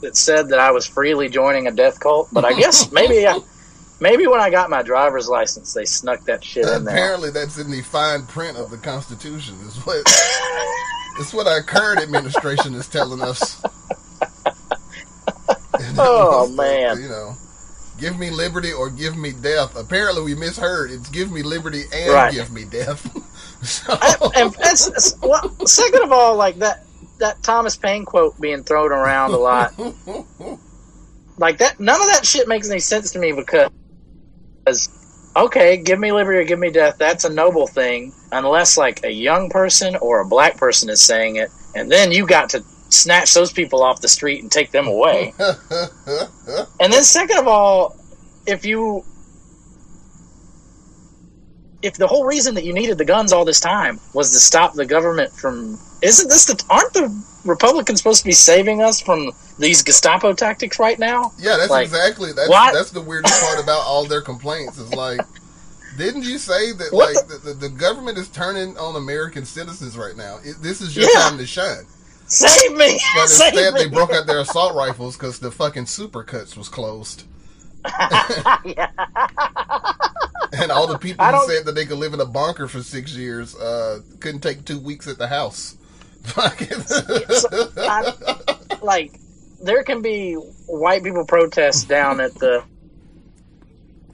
that 0.00 0.16
said 0.16 0.50
that 0.50 0.58
I 0.58 0.70
was 0.70 0.86
freely 0.86 1.28
joining 1.28 1.66
a 1.66 1.70
death 1.70 1.98
cult, 2.00 2.28
but 2.32 2.44
I 2.44 2.52
guess 2.52 2.92
maybe 2.92 3.26
I, 3.26 3.40
maybe 4.00 4.26
when 4.26 4.40
I 4.40 4.50
got 4.50 4.70
my 4.70 4.82
driver's 4.82 5.28
license, 5.28 5.72
they 5.74 5.84
snuck 5.84 6.24
that 6.24 6.44
shit 6.44 6.66
in 6.66 6.84
there. 6.84 6.94
Apparently, 6.94 7.30
that's 7.30 7.58
in 7.58 7.70
the 7.70 7.82
fine 7.82 8.26
print 8.26 8.56
of 8.58 8.70
the 8.70 8.78
Constitution. 8.78 9.56
Is 9.66 9.76
what 9.86 10.02
it's 11.18 11.32
what 11.32 11.46
our 11.46 11.62
current 11.62 12.00
administration 12.00 12.74
is 12.74 12.86
telling 12.86 13.22
us. 13.22 13.60
Oh, 16.00 16.48
man. 16.52 17.00
You 17.00 17.08
know, 17.08 17.36
give 17.98 18.18
me 18.18 18.30
liberty 18.30 18.72
or 18.72 18.90
give 18.90 19.16
me 19.16 19.32
death. 19.32 19.76
Apparently, 19.76 20.22
we 20.22 20.34
misheard. 20.34 20.90
It's 20.90 21.08
give 21.10 21.30
me 21.30 21.42
liberty 21.42 21.82
and 21.92 22.12
Right. 22.12 22.32
give 22.32 22.50
me 22.52 22.64
death. 22.64 23.02
so, 23.62 23.92
and 24.36 24.54
it's, 24.60 24.86
it's, 24.88 25.16
well, 25.20 25.54
second 25.66 26.02
of 26.02 26.12
all, 26.12 26.36
like 26.36 26.56
that 26.58 26.84
that 27.18 27.42
Thomas 27.42 27.76
Paine 27.76 28.04
quote 28.04 28.40
being 28.40 28.62
thrown 28.62 28.92
around 28.92 29.32
a 29.32 29.38
lot, 29.38 29.72
like 31.38 31.58
that. 31.58 31.78
None 31.80 32.00
of 32.00 32.06
that 32.08 32.24
shit 32.24 32.48
makes 32.48 32.70
any 32.70 32.80
sense 32.80 33.12
to 33.12 33.18
me 33.18 33.32
because, 33.32 33.70
because, 34.64 34.88
okay, 35.36 35.76
give 35.76 35.98
me 35.98 36.12
liberty 36.12 36.38
or 36.38 36.44
give 36.44 36.58
me 36.58 36.70
death. 36.70 36.96
That's 36.98 37.24
a 37.24 37.30
noble 37.30 37.66
thing, 37.66 38.12
unless 38.30 38.76
like 38.76 39.04
a 39.04 39.10
young 39.10 39.50
person 39.50 39.96
or 39.96 40.20
a 40.20 40.26
black 40.26 40.56
person 40.56 40.88
is 40.90 41.00
saying 41.00 41.36
it, 41.36 41.50
and 41.74 41.90
then 41.90 42.12
you 42.12 42.26
got 42.26 42.50
to 42.50 42.64
snatch 42.90 43.34
those 43.34 43.52
people 43.52 43.82
off 43.82 44.00
the 44.00 44.08
street 44.08 44.42
and 44.42 44.50
take 44.50 44.70
them 44.70 44.86
away. 44.86 45.34
And 46.80 46.92
then 46.92 47.02
second 47.04 47.38
of 47.38 47.48
all, 47.48 47.96
if 48.46 48.64
you 48.64 49.04
if 51.82 51.94
the 51.94 52.06
whole 52.06 52.24
reason 52.26 52.54
that 52.56 52.64
you 52.64 52.72
needed 52.72 52.98
the 52.98 53.04
guns 53.04 53.32
all 53.32 53.44
this 53.44 53.60
time 53.60 54.00
was 54.12 54.30
to 54.30 54.38
stop 54.38 54.74
the 54.74 54.86
government 54.86 55.32
from 55.32 55.78
isn't 56.02 56.28
this 56.28 56.46
the 56.46 56.64
aren't 56.70 56.92
the 56.92 57.24
Republicans 57.44 58.00
supposed 58.00 58.20
to 58.22 58.26
be 58.28 58.32
saving 58.32 58.82
us 58.82 59.00
from 59.00 59.30
these 59.58 59.82
Gestapo 59.82 60.32
tactics 60.32 60.78
right 60.78 60.98
now? 60.98 61.32
yeah, 61.38 61.56
that's 61.56 61.70
Like, 61.70 61.86
exactly 61.86 62.32
that's 62.32 62.48
what? 62.48 62.72
that's 62.74 62.90
the 62.90 63.00
weirdest 63.00 63.40
part 63.42 63.62
about 63.62 63.82
all 63.86 64.04
their 64.04 64.22
complaints. 64.22 64.78
Is 64.78 64.92
like, 64.94 65.20
didn't 65.96 66.24
you 66.24 66.38
say 66.38 66.72
that 66.72 66.92
What 66.92 67.14
like 67.14 67.28
the, 67.28 67.38
the, 67.38 67.54
the 67.54 67.68
government 67.68 68.18
is 68.18 68.28
turning 68.28 68.76
on 68.76 68.96
American 68.96 69.44
citizens 69.44 69.96
right 69.96 70.16
now? 70.16 70.38
It, 70.44 70.56
this 70.62 70.80
is 70.80 70.96
your 70.96 71.06
Yeah. 71.14 71.28
time 71.28 71.38
to 71.38 71.46
shine. 71.46 71.86
Save 72.28 72.76
me! 72.76 73.00
But 73.14 73.28
Save 73.28 73.54
instead, 73.54 73.74
me! 73.74 73.84
they 73.84 73.88
broke 73.88 74.10
out 74.12 74.26
their 74.26 74.40
assault 74.40 74.74
rifles 74.74 75.16
because 75.16 75.38
the 75.38 75.50
fucking 75.50 75.84
supercuts 75.84 76.56
was 76.56 76.68
closed. 76.68 77.24
And 80.52 80.72
all 80.72 80.86
the 80.86 80.98
people 80.98 81.24
who 81.24 81.46
said 81.46 81.66
that 81.66 81.74
they 81.74 81.84
could 81.84 81.98
live 81.98 82.14
in 82.14 82.20
a 82.20 82.26
bunker 82.26 82.68
for 82.68 82.82
six 82.82 83.14
years 83.14 83.54
uh, 83.54 84.00
couldn't 84.20 84.40
take 84.40 84.64
two 84.64 84.78
weeks 84.78 85.06
at 85.06 85.18
the 85.18 85.28
house. 85.28 85.76
Fucking- 86.22 86.80
So, 86.80 87.70
I, 87.76 88.14
like 88.82 89.18
there 89.62 89.82
can 89.82 90.00
be 90.02 90.34
white 90.34 91.02
people 91.04 91.24
protests 91.26 91.84
down 91.84 92.20
at 92.20 92.34
the 92.36 92.64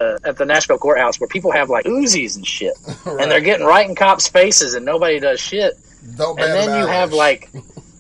uh, 0.01 0.19
at 0.25 0.37
the 0.37 0.45
Nashville 0.45 0.79
courthouse 0.79 1.21
where 1.21 1.29
people 1.29 1.53
have 1.53 1.71
like 1.71 1.85
Uzis 1.85 2.37
and 2.37 2.47
shit, 2.47 2.75
and 3.07 3.31
they're 3.31 3.41
getting 3.41 3.65
right 3.67 3.89
in 3.89 3.95
cops' 3.95 4.27
faces, 4.27 4.75
and 4.75 4.85
nobody 4.85 5.21
does 5.21 5.41
shit. 5.41 5.75
Don't 6.17 6.39
and 6.41 6.53
then 6.53 6.81
you 6.81 6.87
have 6.87 7.13
like 7.13 7.49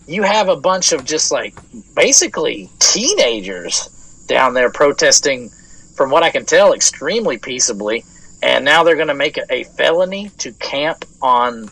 you 0.06 0.22
have 0.22 0.48
a 0.48 0.56
bunch 0.56 0.92
of 0.92 1.04
just 1.04 1.32
like 1.32 1.54
basically 1.94 2.70
teenagers 2.78 3.88
down 4.26 4.54
there 4.54 4.70
protesting 4.70 5.50
from 5.94 6.10
what 6.10 6.22
i 6.22 6.30
can 6.30 6.44
tell 6.44 6.72
extremely 6.72 7.38
peaceably. 7.38 8.04
And 8.42 8.62
now 8.64 8.82
they're 8.82 8.96
going 8.96 9.08
to 9.08 9.14
make 9.14 9.38
it 9.38 9.46
a 9.48 9.64
felony 9.64 10.28
to 10.38 10.52
camp 10.52 11.06
on 11.22 11.70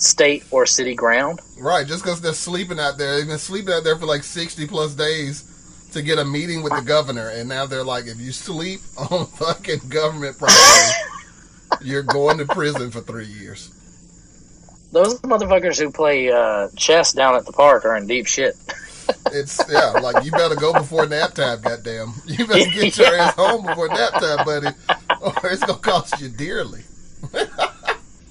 state 0.00 0.44
or 0.50 0.66
city 0.66 0.94
ground? 0.94 1.40
Right, 1.58 1.86
just 1.86 2.02
because 2.02 2.20
they're 2.20 2.32
sleeping 2.32 2.80
out 2.80 2.98
there, 2.98 3.16
they've 3.16 3.26
been 3.26 3.38
sleeping 3.38 3.74
out 3.74 3.84
there 3.84 3.96
for 3.96 4.06
like 4.06 4.22
sixty 4.22 4.66
plus 4.66 4.94
days 4.94 5.46
to 5.92 6.02
get 6.02 6.18
a 6.18 6.24
meeting 6.24 6.62
with 6.62 6.72
the 6.72 6.82
governor, 6.82 7.28
and 7.28 7.48
now 7.48 7.66
they're 7.66 7.84
like, 7.84 8.06
if 8.06 8.20
you 8.20 8.32
sleep 8.32 8.80
on 9.10 9.26
fucking 9.26 9.80
government 9.88 10.38
property, 10.38 10.92
you're 11.82 12.02
going 12.02 12.38
to 12.38 12.46
prison 12.46 12.90
for 12.90 13.00
three 13.00 13.26
years. 13.26 13.70
Those 14.92 15.20
motherfuckers 15.22 15.78
who 15.78 15.90
play 15.90 16.30
uh, 16.30 16.68
chess 16.76 17.12
down 17.12 17.34
at 17.36 17.46
the 17.46 17.52
park 17.52 17.84
are 17.84 17.96
in 17.96 18.06
deep 18.06 18.26
shit 18.26 18.56
It's 19.32 19.60
yeah, 19.68 19.90
like 19.90 20.24
you 20.24 20.30
better 20.30 20.54
go 20.54 20.72
before 20.72 21.04
nap 21.04 21.34
time, 21.34 21.60
goddamn. 21.62 22.12
You 22.26 22.46
better 22.46 22.70
get 22.70 22.96
your 22.96 23.16
ass 23.16 23.34
home 23.36 23.66
before 23.66 23.88
nap 23.88 24.12
time, 24.12 24.44
buddy, 24.44 24.68
or 25.20 25.32
it's 25.50 25.64
gonna 25.64 25.78
cost 25.80 26.20
you 26.20 26.28
dearly. 26.28 26.82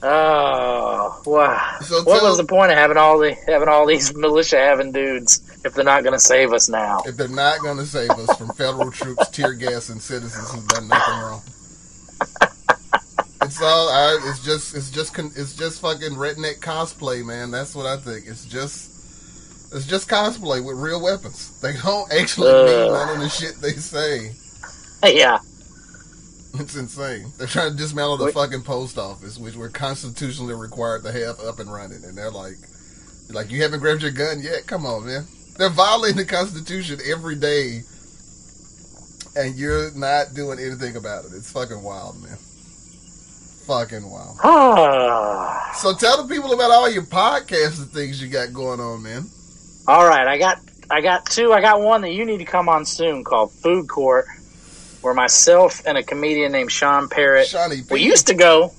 oh 0.02 1.22
wow 1.26 1.78
So 1.82 2.04
what 2.04 2.24
was 2.24 2.38
the 2.38 2.46
point 2.46 2.72
of 2.72 2.78
having 2.78 2.96
all 2.96 3.20
the 3.20 3.34
having 3.48 3.68
all 3.68 3.86
these 3.86 4.16
militia 4.16 4.58
having 4.58 4.94
dudes 4.94 5.42
if 5.66 5.74
they're 5.74 5.84
not 5.84 6.04
going 6.04 6.14
to 6.14 6.20
save 6.20 6.54
us 6.54 6.70
now 6.70 7.02
if 7.06 7.18
they're 7.18 7.28
not 7.28 7.60
going 7.60 7.76
to 7.78 7.86
save 7.86 8.10
us 8.12 8.38
from 8.38 8.48
federal 8.50 8.90
troops 8.92 9.28
tear 9.30 9.54
gassing 9.54 10.00
citizens 10.00 10.50
who've 10.54 10.68
done 10.70 10.88
nothing 10.88 11.20
wrong. 11.20 11.42
It's 13.50 13.62
all. 13.62 13.90
I, 13.90 14.20
it's 14.30 14.44
just. 14.46 14.76
It's 14.76 14.92
just. 14.92 15.14
con- 15.14 15.32
It's 15.36 15.56
just 15.56 15.82
fucking 15.82 16.12
redneck 16.12 16.60
cosplay, 16.60 17.26
man. 17.26 17.50
That's 17.52 17.74
what 17.74 17.86
I 17.88 17.98
think. 17.98 18.28
It's 18.28 18.46
just. 18.46 18.96
It's 19.74 19.86
just 19.88 20.08
cosplay 20.08 20.64
with 20.64 20.78
real 20.78 21.02
weapons. 21.02 21.60
They 21.62 21.74
don't 21.74 22.12
actually 22.20 22.52
mean 22.54 22.92
Uh. 22.92 23.06
none 23.06 23.16
of 23.16 23.22
the 23.22 23.30
shit 23.30 23.56
they 23.62 23.72
say. 23.74 24.32
yeah 25.04 25.40
It's 26.60 26.76
insane. 26.76 27.32
They're 27.38 27.48
trying 27.48 27.72
to 27.72 27.78
dismantle 27.78 28.18
the 28.18 28.26
Wait. 28.26 28.34
fucking 28.36 28.62
post 28.64 28.98
office, 28.98 29.38
which 29.40 29.56
we're 29.56 29.70
constitutionally 29.70 30.54
required 30.56 31.04
to 31.04 31.12
have 31.12 31.40
up 31.42 31.60
and 31.60 31.72
running, 31.72 32.04
and 32.04 32.16
they're 32.18 32.32
like, 32.32 32.56
like 33.32 33.50
you 33.52 33.62
haven't 33.64 33.80
grabbed 33.80 34.02
your 34.04 34.12
gun 34.12 34.42
yet. 34.42 34.68
Come 34.68 34.86
on, 34.86 35.06
man. 35.08 35.26
They're 35.58 35.70
violating 35.70 36.18
the 36.18 36.26
Constitution 36.26 37.00
every 37.06 37.36
day, 37.36 37.82
and 39.36 39.56
you're 39.56 39.92
not 39.96 40.34
doing 40.34 40.60
anything 40.60 40.96
about 40.96 41.26
it. 41.26 41.32
It's 41.36 41.52
fucking 41.52 41.82
wild, 41.84 42.22
man. 42.24 42.38
Fucking 43.70 44.10
wild. 44.10 44.36
Ah. 44.44 45.72
So 45.76 45.94
tell 45.94 46.26
the 46.26 46.34
people 46.34 46.54
about 46.54 46.72
all 46.72 46.90
your 46.90 47.04
podcasts 47.04 47.78
and 47.78 47.88
things 47.88 48.20
you 48.20 48.28
got 48.28 48.52
going 48.52 48.80
on, 48.80 49.04
man. 49.04 49.26
All 49.88 50.08
right, 50.08 50.28
I 50.28 50.40
got 50.40 50.60
I 50.90 51.02
got 51.02 51.28
two. 51.28 51.54
I 51.54 51.62
got 51.62 51.80
one 51.80 52.02
that 52.02 52.14
you 52.14 52.26
need 52.26 52.40
to 52.40 52.46
come 52.46 52.68
on 52.68 52.84
soon 52.84 53.24
called 53.24 53.52
Food 53.52 53.88
Court, 53.88 54.26
where 55.02 55.14
myself 55.14 55.86
and 55.86 56.00
a 56.00 56.04
comedian 56.04 56.52
named 56.52 56.72
Sean 56.72 57.10
Parrott. 57.10 57.46
Shawnee. 57.46 57.84
We 57.92 58.02
used 58.02 58.26
to 58.26 58.34
go. 58.34 58.72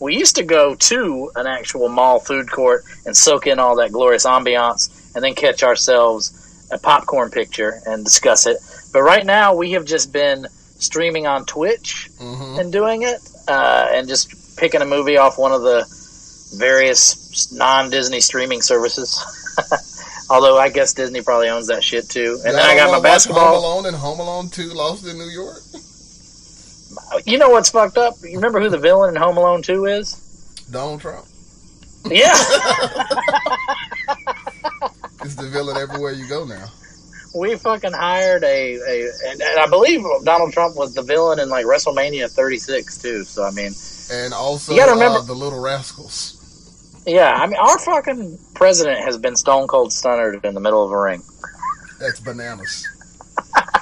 We 0.00 0.16
used 0.16 0.36
to 0.36 0.44
go 0.44 0.76
to 0.76 1.30
an 1.36 1.46
actual 1.46 1.90
mall 1.90 2.18
food 2.18 2.50
court 2.50 2.84
and 3.04 3.14
soak 3.14 3.46
in 3.46 3.58
all 3.58 3.76
that 3.76 3.92
glorious 3.92 4.24
ambiance, 4.24 5.14
and 5.14 5.22
then 5.22 5.34
catch 5.34 5.62
ourselves 5.62 6.68
a 6.72 6.78
popcorn 6.78 7.30
picture 7.30 7.82
and 7.84 8.02
discuss 8.02 8.46
it. 8.46 8.56
But 8.94 9.02
right 9.02 9.26
now, 9.26 9.54
we 9.54 9.72
have 9.72 9.84
just 9.84 10.10
been 10.10 10.46
streaming 10.78 11.26
on 11.26 11.44
Twitch 11.44 12.08
hmm 12.18 12.58
and 12.58 12.72
doing 12.72 13.02
it, 13.02 13.20
uh, 13.48 13.88
and 13.92 14.08
just 14.08 14.56
picking 14.56 14.82
a 14.82 14.86
movie 14.86 15.16
off 15.16 15.38
one 15.38 15.52
of 15.52 15.62
the 15.62 15.84
various 16.56 17.52
non-Disney 17.52 18.20
streaming 18.20 18.62
services. 18.62 19.20
Although 20.30 20.58
I 20.58 20.68
guess 20.70 20.94
Disney 20.94 21.20
probably 21.22 21.48
owns 21.48 21.66
that 21.66 21.82
shit 21.84 22.08
too. 22.08 22.40
And 22.44 22.54
then 22.54 22.64
I 22.64 22.74
got 22.76 22.86
my 22.88 22.94
Home 22.94 23.02
basketball. 23.02 23.58
Alone 23.58 23.86
and 23.86 23.96
Home 23.96 24.20
Alone 24.20 24.48
Two, 24.48 24.68
Lost 24.72 25.06
in 25.06 25.18
New 25.18 25.28
York. 25.28 25.58
You 27.26 27.38
know 27.38 27.50
what's 27.50 27.70
fucked 27.70 27.98
up? 27.98 28.14
You 28.22 28.36
remember 28.36 28.60
who 28.60 28.68
the 28.70 28.78
villain 28.78 29.14
in 29.14 29.20
Home 29.20 29.36
Alone 29.36 29.60
Two 29.62 29.84
is? 29.86 30.16
Donald 30.70 31.00
Trump 31.02 31.26
Yeah, 32.06 32.32
is 35.24 35.36
the 35.36 35.48
villain 35.52 35.76
everywhere 35.76 36.12
you 36.12 36.26
go 36.28 36.44
now. 36.44 36.66
We 37.34 37.56
fucking 37.56 37.92
hired 37.92 38.44
a, 38.44 38.74
a 38.76 39.10
and, 39.28 39.40
and 39.40 39.58
I 39.60 39.66
believe 39.68 40.02
Donald 40.24 40.52
Trump 40.52 40.76
was 40.76 40.94
the 40.94 41.02
villain 41.02 41.38
in 41.38 41.48
like 41.48 41.64
WrestleMania 41.66 42.30
36 42.30 42.98
too. 42.98 43.24
So 43.24 43.44
I 43.44 43.50
mean, 43.52 43.72
And 44.12 44.34
also 44.34 44.72
You 44.72 44.80
gotta 44.80 44.92
remember- 44.92 45.18
uh, 45.18 45.22
the 45.22 45.34
Little 45.34 45.60
Rascals. 45.60 47.02
yeah, 47.06 47.32
I 47.32 47.46
mean 47.46 47.56
our 47.58 47.78
fucking 47.78 48.38
president 48.54 49.00
has 49.04 49.16
been 49.18 49.36
stone 49.36 49.66
cold 49.66 49.92
stunnered 49.92 50.44
in 50.44 50.54
the 50.54 50.60
middle 50.60 50.84
of 50.84 50.90
a 50.92 50.98
ring. 50.98 51.22
That's 51.98 52.20
bananas. 52.20 52.86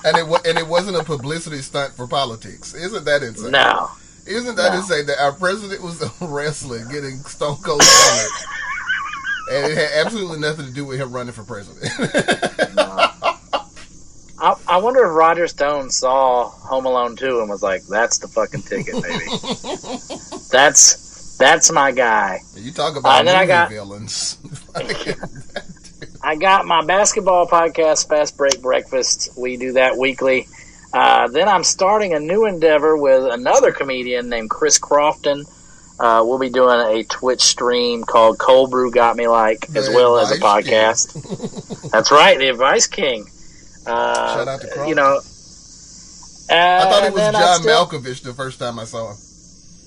and 0.05 0.16
it 0.16 0.46
and 0.46 0.59
it 0.59 0.66
wasn't 0.66 0.96
a 0.96 1.05
publicity 1.05 1.61
stunt 1.62 1.94
for 1.94 2.07
politics. 2.07 2.74
Isn't 2.74 3.05
that 3.05 3.22
insane? 3.22 3.51
No, 3.53 3.90
Isn't 4.26 4.57
that 4.57 4.72
No. 4.72 4.78
insane 4.78 5.07
that 5.07 5.20
our 5.20 5.32
president 5.32 5.82
was 5.82 6.01
a 6.03 6.11
wrestler 6.24 6.84
getting 6.84 7.18
stone 7.24 7.57
cold 7.57 7.82
stunned? 7.82 8.46
and 9.53 9.72
it 9.72 9.76
had 9.76 10.07
absolutely 10.07 10.38
nothing 10.38 10.64
to 10.66 10.70
do 10.72 10.84
with 10.84 11.01
him 11.01 11.11
running 11.12 11.32
for 11.32 11.42
president. 11.42 11.82
I, 14.41 14.57
I 14.68 14.76
wonder 14.78 15.05
if 15.05 15.12
Roger 15.14 15.47
Stone 15.47 15.91
saw 15.91 16.49
Home 16.49 16.86
Alone 16.86 17.14
2 17.16 17.41
and 17.41 17.49
was 17.51 17.62
like, 17.62 17.82
"That's 17.86 18.18
the 18.18 18.28
fucking 18.28 18.62
ticket, 18.62 18.95
baby. 19.03 19.24
that's 20.51 21.36
that's 21.38 21.70
my 21.72 21.93
guy." 21.93 22.41
you 22.57 22.72
talk 22.72 22.97
Uh, 22.97 23.01
about 23.01 23.18
and 23.20 23.28
then 23.28 23.36
I 23.36 23.47
got- 23.47 23.68
villains. 23.70 24.38
I 26.22 26.36
got 26.36 26.66
my 26.66 26.84
basketball 26.84 27.47
podcast, 27.47 28.09
Fast 28.09 28.36
Break 28.36 28.61
Breakfast. 28.61 29.30
We 29.38 29.57
do 29.57 29.72
that 29.72 29.97
weekly. 29.97 30.49
Uh, 30.93 31.28
then 31.28 31.49
I'm 31.49 31.64
starting 31.64 32.12
a 32.14 32.20
new 32.20 32.47
endeavor 32.47 32.97
with 32.97 33.24
another 33.32 33.72
comedian 33.72 34.28
named 34.28 34.51
Chris 34.51 34.78
Crofton. 34.78 35.45
Uh, 35.99 36.22
we'll 36.26 36.38
be 36.38 36.51
doing 36.51 36.80
a 36.99 37.05
Twitch 37.05 37.43
stream 37.43 38.05
called 38.05 38.38
Cold 38.38 38.70
Brew 38.70 38.91
Got 38.91 39.16
Me 39.16 39.28
Like, 39.28 39.66
as 39.74 39.88
The 39.88 39.95
well 39.95 40.18
as 40.18 40.30
a 40.30 40.36
podcast. 40.41 41.91
That's 41.91 42.11
right, 42.11 42.38
the 42.38 42.49
Advice 42.49 42.86
King. 42.86 43.26
Uh, 43.86 44.34
Shout 44.36 44.48
out 44.48 44.60
to. 44.60 44.84
You 44.88 44.94
know, 44.94 45.20
I 46.50 46.82
thought 46.84 47.04
it 47.04 47.12
was 47.12 47.22
John 47.22 47.60
still- 47.62 47.86
Malkovich 47.86 48.22
the 48.22 48.34
first 48.34 48.58
time 48.58 48.78
I 48.78 48.84
saw 48.84 49.10
him. 49.12 49.16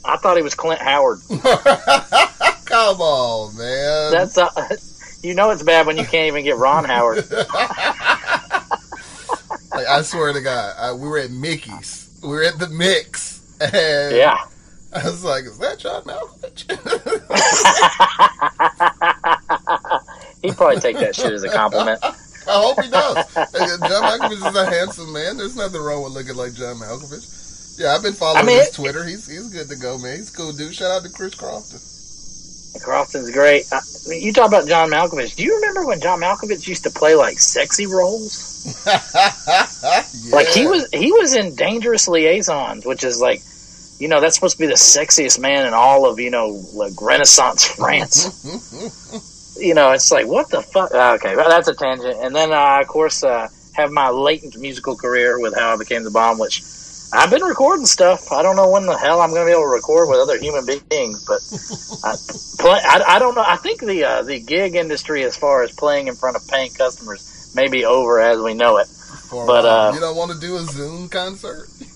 I 0.05 0.17
thought 0.17 0.35
he 0.35 0.43
was 0.43 0.53
Clint 0.55 0.81
Howard. 0.81 1.19
Come 1.29 2.99
on, 3.01 3.55
man. 3.57 4.11
That's 4.11 4.37
uh, 4.37 4.49
you 5.23 5.33
know 5.33 5.51
it's 5.51 5.63
bad 5.63 5.85
when 5.87 5.95
you 5.97 6.03
can't 6.05 6.27
even 6.27 6.43
get 6.43 6.57
Ron 6.57 6.83
Howard. 6.85 7.17
like, 7.31 7.47
I 9.87 10.01
swear 10.03 10.33
to 10.33 10.41
God, 10.41 10.75
I, 10.77 10.91
we 10.93 11.07
were 11.07 11.19
at 11.19 11.31
Mickey's. 11.31 12.09
We 12.21 12.29
were 12.29 12.43
at 12.43 12.59
the 12.59 12.67
Mix, 12.69 13.41
and 13.61 14.15
Yeah. 14.15 14.37
I 14.95 15.03
was 15.05 15.23
like, 15.23 15.45
"Is 15.45 15.57
that 15.59 15.79
John 15.79 16.03
Malkovich?" 16.03 16.69
He'd 20.41 20.55
probably 20.55 20.79
take 20.81 20.97
that 20.97 21.15
shit 21.15 21.31
as 21.31 21.43
a 21.43 21.49
compliment. 21.49 21.99
I 22.47 22.61
hope 22.61 22.83
he 22.83 22.89
does. 22.89 23.15
John 23.33 24.03
Malkovich 24.03 24.47
is 24.47 24.55
a 24.55 24.65
handsome 24.69 25.13
man. 25.13 25.37
There's 25.37 25.55
nothing 25.55 25.81
wrong 25.81 26.03
with 26.03 26.13
looking 26.13 26.35
like 26.35 26.53
John 26.53 26.75
Malkovich. 26.77 27.79
Yeah, 27.79 27.95
I've 27.95 28.03
been 28.03 28.13
following 28.13 28.43
I 28.43 28.47
mean, 28.47 28.59
his 28.59 28.71
Twitter. 28.71 29.03
He's 29.03 29.27
he's 29.27 29.49
good 29.49 29.69
to 29.69 29.75
go, 29.75 29.97
man. 29.97 30.17
He's 30.17 30.33
a 30.33 30.37
cool 30.37 30.53
dude. 30.53 30.75
Shout 30.75 30.91
out 30.91 31.03
to 31.03 31.09
Chris 31.09 31.33
Crofton. 31.35 31.79
Crofton's 32.81 33.31
great. 33.31 33.65
Uh, 33.71 33.79
you 34.07 34.33
talk 34.33 34.47
about 34.47 34.67
John 34.67 34.89
Malkovich. 34.89 35.35
Do 35.35 35.43
you 35.43 35.55
remember 35.55 35.85
when 35.85 36.01
John 36.01 36.19
Malkovich 36.19 36.67
used 36.67 36.83
to 36.83 36.89
play 36.89 37.15
like 37.15 37.39
sexy 37.39 37.85
roles? 37.85 38.51
Like 40.31 40.47
he 40.47 40.65
was 40.65 40.89
he 40.93 41.11
was 41.11 41.35
in 41.35 41.55
Dangerous 41.55 42.07
Liaisons, 42.07 42.85
which 42.85 43.03
is 43.03 43.19
like, 43.19 43.41
you 43.99 44.07
know, 44.07 44.21
that's 44.21 44.35
supposed 44.35 44.55
to 44.57 44.63
be 44.63 44.67
the 44.67 44.73
sexiest 44.73 45.39
man 45.39 45.65
in 45.67 45.73
all 45.73 46.09
of 46.09 46.19
you 46.19 46.29
know 46.29 46.63
like 46.73 46.93
Renaissance 47.01 47.65
France. 47.65 48.29
you 49.63 49.73
know, 49.73 49.91
it's 49.91 50.11
like 50.11 50.27
what 50.27 50.49
the 50.49 50.61
fuck. 50.61 50.93
uh, 50.93 51.13
Okay, 51.15 51.35
well, 51.35 51.49
that's 51.49 51.67
a 51.67 51.73
tangent. 51.75 52.17
And 52.21 52.35
then 52.35 52.51
uh, 52.51 52.79
of 52.81 52.87
course 52.87 53.23
uh, 53.23 53.47
have 53.73 53.91
my 53.91 54.09
latent 54.09 54.57
musical 54.57 54.95
career 54.95 55.39
with 55.39 55.55
How 55.55 55.73
I 55.73 55.77
Became 55.77 56.03
the 56.03 56.11
Bomb, 56.11 56.37
which. 56.39 56.63
I've 57.15 57.29
been 57.29 57.43
recording 57.43 57.85
stuff. 57.85 58.31
I 58.31 58.41
don't 58.41 58.55
know 58.55 58.69
when 58.71 58.87
the 58.87 58.97
hell 58.97 59.21
I'm 59.21 59.29
going 59.29 59.41
to 59.43 59.45
be 59.45 59.51
able 59.51 59.61
to 59.65 59.67
record 59.67 60.09
with 60.09 60.17
other 60.17 60.35
human 60.39 60.65
beings, 60.65 61.23
but 61.25 61.41
I, 62.03 62.15
play, 62.57 62.79
I, 62.83 63.03
I 63.07 63.19
don't 63.19 63.35
know. 63.35 63.43
I 63.45 63.57
think 63.57 63.81
the 63.81 64.03
uh, 64.03 64.23
the 64.23 64.39
gig 64.39 64.75
industry, 64.75 65.23
as 65.23 65.37
far 65.37 65.61
as 65.61 65.71
playing 65.71 66.07
in 66.07 66.15
front 66.15 66.37
of 66.37 66.47
paying 66.47 66.71
customers, 66.71 67.51
may 67.53 67.67
be 67.67 67.85
over 67.85 68.19
as 68.19 68.41
we 68.41 68.55
know 68.55 68.77
it. 68.77 68.87
For 68.87 69.45
but, 69.45 69.63
while. 69.63 69.89
uh, 69.89 69.93
you 69.93 69.99
don't 69.99 70.15
want 70.17 70.31
to 70.31 70.39
do 70.39 70.55
a 70.55 70.61
Zoom 70.61 71.07
concert? 71.07 71.69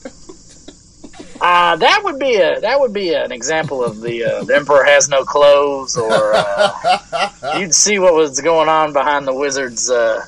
Uh, 1.47 1.77
that 1.77 2.01
would 2.03 2.19
be 2.19 2.35
a 2.35 2.59
that 2.59 2.77
would 2.77 2.91
be 2.91 3.13
an 3.13 3.31
example 3.31 3.81
of 3.81 4.01
the 4.01 4.21
uh, 4.21 4.43
the 4.43 4.53
emperor 4.53 4.83
has 4.83 5.07
no 5.07 5.23
clothes, 5.23 5.95
or 5.95 6.33
uh, 6.35 7.29
you'd 7.57 7.73
see 7.73 7.99
what 7.99 8.13
was 8.13 8.41
going 8.41 8.67
on 8.67 8.91
behind 8.91 9.25
the 9.25 9.33
wizard's 9.33 9.89
uh, 9.89 10.21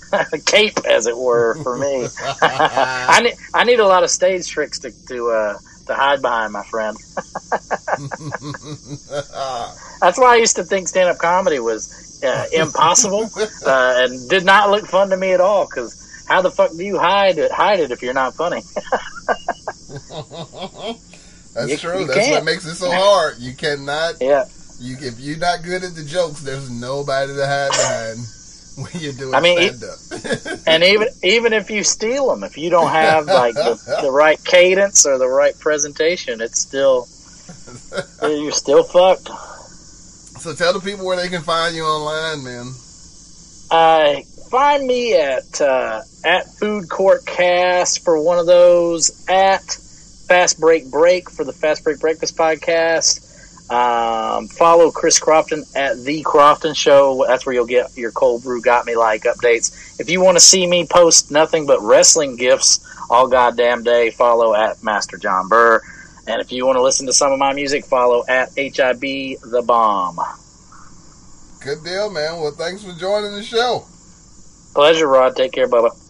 cape, 0.46 0.78
as 0.88 1.06
it 1.06 1.14
were. 1.14 1.62
For 1.62 1.76
me, 1.76 2.06
I 2.42 3.20
need 3.22 3.34
I 3.52 3.64
need 3.64 3.80
a 3.80 3.86
lot 3.86 4.02
of 4.02 4.08
stage 4.08 4.48
tricks 4.48 4.78
to 4.78 4.92
to 5.08 5.28
uh, 5.28 5.58
to 5.88 5.94
hide 5.94 6.22
behind, 6.22 6.54
my 6.54 6.64
friend. 6.64 6.96
That's 10.00 10.18
why 10.18 10.32
I 10.32 10.36
used 10.36 10.56
to 10.56 10.64
think 10.64 10.88
stand 10.88 11.10
up 11.10 11.18
comedy 11.18 11.58
was 11.58 12.22
uh, 12.24 12.46
impossible 12.50 13.28
uh, 13.66 14.04
and 14.06 14.26
did 14.30 14.46
not 14.46 14.70
look 14.70 14.86
fun 14.86 15.10
to 15.10 15.18
me 15.18 15.32
at 15.32 15.40
all. 15.42 15.66
Because 15.66 16.24
how 16.26 16.40
the 16.40 16.50
fuck 16.50 16.70
do 16.70 16.82
you 16.82 16.98
hide 16.98 17.36
it 17.36 17.52
hide 17.52 17.80
it 17.80 17.90
if 17.90 18.00
you're 18.00 18.14
not 18.14 18.34
funny? 18.34 18.62
That's 21.54 21.70
You- 21.70 21.76
true. 21.76 22.00
you 22.00 22.06
That's 22.06 22.18
what 22.18 22.26
can't. 22.26 22.44
makes 22.44 22.64
it 22.66 22.74
so 22.76 22.90
hard. 22.90 23.36
You 23.38 23.52
cannot. 23.54 24.14
yeah. 24.20 24.44
You 24.80 24.96
if 25.00 25.20
you're 25.20 25.38
not 25.38 25.62
good 25.62 25.84
at 25.84 25.94
the 25.94 26.02
jokes, 26.04 26.40
there's 26.40 26.68
nobody 26.70 27.34
to 27.34 27.46
hide 27.46 27.70
behind 27.70 28.18
when 28.92 29.02
you're 29.02 29.12
doing 29.12 29.34
I 29.34 29.40
mean, 29.40 29.72
stand 29.74 29.84
up. 30.54 30.60
and 30.66 30.82
even 30.82 31.08
even 31.22 31.52
if 31.52 31.70
you 31.70 31.84
steal 31.84 32.28
them, 32.30 32.42
if 32.42 32.56
you 32.58 32.68
don't 32.70 32.90
have 32.90 33.26
like 33.26 33.54
the, 33.54 33.98
the 34.02 34.10
right 34.10 34.42
cadence 34.44 35.06
or 35.06 35.18
the 35.18 35.28
right 35.28 35.56
presentation, 35.60 36.40
it's 36.40 36.60
still 36.60 37.06
you're 38.22 38.50
still 38.50 38.82
fucked. 38.82 39.28
so 40.40 40.52
tell 40.54 40.72
the 40.72 40.80
people 40.80 41.06
where 41.06 41.16
they 41.16 41.28
can 41.28 41.42
find 41.42 41.76
you 41.76 41.84
online, 41.84 42.42
man. 42.42 42.72
Uh, 43.70 44.20
find 44.52 44.86
me 44.86 45.14
at 45.14 45.62
uh, 45.62 46.02
at 46.26 46.46
Food 46.46 46.90
Court 46.90 47.24
Cast 47.24 48.04
for 48.04 48.22
one 48.22 48.38
of 48.38 48.44
those. 48.44 49.26
At 49.26 49.64
Fast 50.28 50.60
Break 50.60 50.90
Break 50.90 51.30
for 51.30 51.42
the 51.42 51.54
Fast 51.54 51.82
Break 51.82 51.98
Breakfast 51.98 52.36
podcast. 52.36 53.30
Um, 53.72 54.48
follow 54.48 54.90
Chris 54.90 55.18
Crofton 55.18 55.64
at 55.74 56.04
the 56.04 56.22
Crofton 56.22 56.74
Show. 56.74 57.24
That's 57.26 57.46
where 57.46 57.54
you'll 57.54 57.64
get 57.64 57.96
your 57.96 58.12
cold 58.12 58.42
brew 58.42 58.60
got 58.60 58.84
me 58.84 58.94
like 58.94 59.22
updates. 59.22 59.98
If 59.98 60.10
you 60.10 60.22
want 60.22 60.36
to 60.36 60.40
see 60.40 60.66
me 60.66 60.86
post 60.86 61.30
nothing 61.30 61.64
but 61.64 61.80
wrestling 61.80 62.36
gifts 62.36 62.86
all 63.08 63.28
goddamn 63.28 63.84
day, 63.84 64.10
follow 64.10 64.54
at 64.54 64.82
Master 64.82 65.16
John 65.16 65.48
Burr. 65.48 65.80
And 66.26 66.42
if 66.42 66.52
you 66.52 66.66
want 66.66 66.76
to 66.76 66.82
listen 66.82 67.06
to 67.06 67.12
some 67.14 67.32
of 67.32 67.38
my 67.38 67.54
music, 67.54 67.86
follow 67.86 68.22
at 68.28 68.50
HIB 68.54 69.00
The 69.00 69.62
Bomb. 69.66 70.18
Good 71.60 71.82
deal, 71.82 72.10
man. 72.10 72.38
Well, 72.38 72.52
thanks 72.52 72.84
for 72.84 72.92
joining 72.92 73.32
the 73.32 73.42
show. 73.42 73.86
Pleasure, 74.74 75.08
Rod. 75.08 75.36
Take 75.36 75.52
care, 75.52 75.68
Bubba. 75.68 75.86
At 75.88 76.01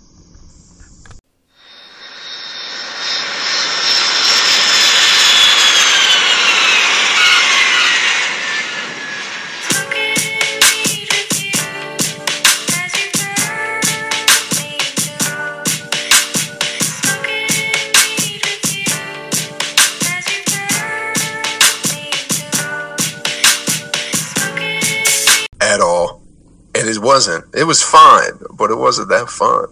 wasn't. 27.13 27.45
It 27.55 27.65
was 27.65 27.83
fine, 27.83 28.39
but 28.57 28.71
it 28.71 28.77
wasn't 28.77 29.11
that 29.11 29.29
fun. 29.29 29.67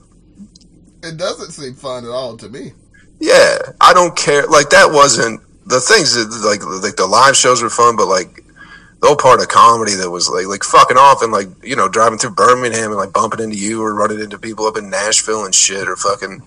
It 1.03 1.17
doesn't 1.17 1.53
seem 1.53 1.75
fun 1.75 2.05
at 2.05 2.11
all 2.11 2.37
to 2.37 2.51
me. 2.51 2.73
Yeah, 3.19 3.57
I 3.81 3.95
don't 3.95 4.15
care. 4.15 4.47
Like 4.47 4.69
that 4.71 4.91
wasn't 4.93 5.41
the 5.67 5.81
things 5.81 6.15
that 6.15 6.29
like 6.45 6.63
like 6.83 6.97
the 6.97 7.07
live 7.07 7.37
shows 7.37 7.63
were 7.63 7.71
fun, 7.71 7.97
but 7.97 8.09
like 8.09 8.45
the 9.01 9.07
whole 9.07 9.17
part 9.17 9.41
of 9.41 9.49
comedy 9.49 9.95
that 9.95 10.11
was 10.11 10.29
like 10.29 10.47
like 10.47 10.63
fucking 10.63 10.99
off 10.99 11.23
and 11.23 11.33
like 11.33 11.49
you 11.65 11.77
know 11.77 11.89
driving 11.89 12.19
through 12.19 12.35
Birmingham 12.35 12.93
and 12.93 13.01
like 13.01 13.15
bumping 13.15 13.41
into 13.41 13.57
you 13.57 13.83
or 13.83 13.95
running 13.95 14.21
into 14.21 14.39
people 14.39 14.67
up 14.67 14.77
in 14.77 14.91
Nashville 14.91 15.47
and 15.47 15.55
shit 15.55 15.89
or 15.89 15.97
fucking 15.97 16.43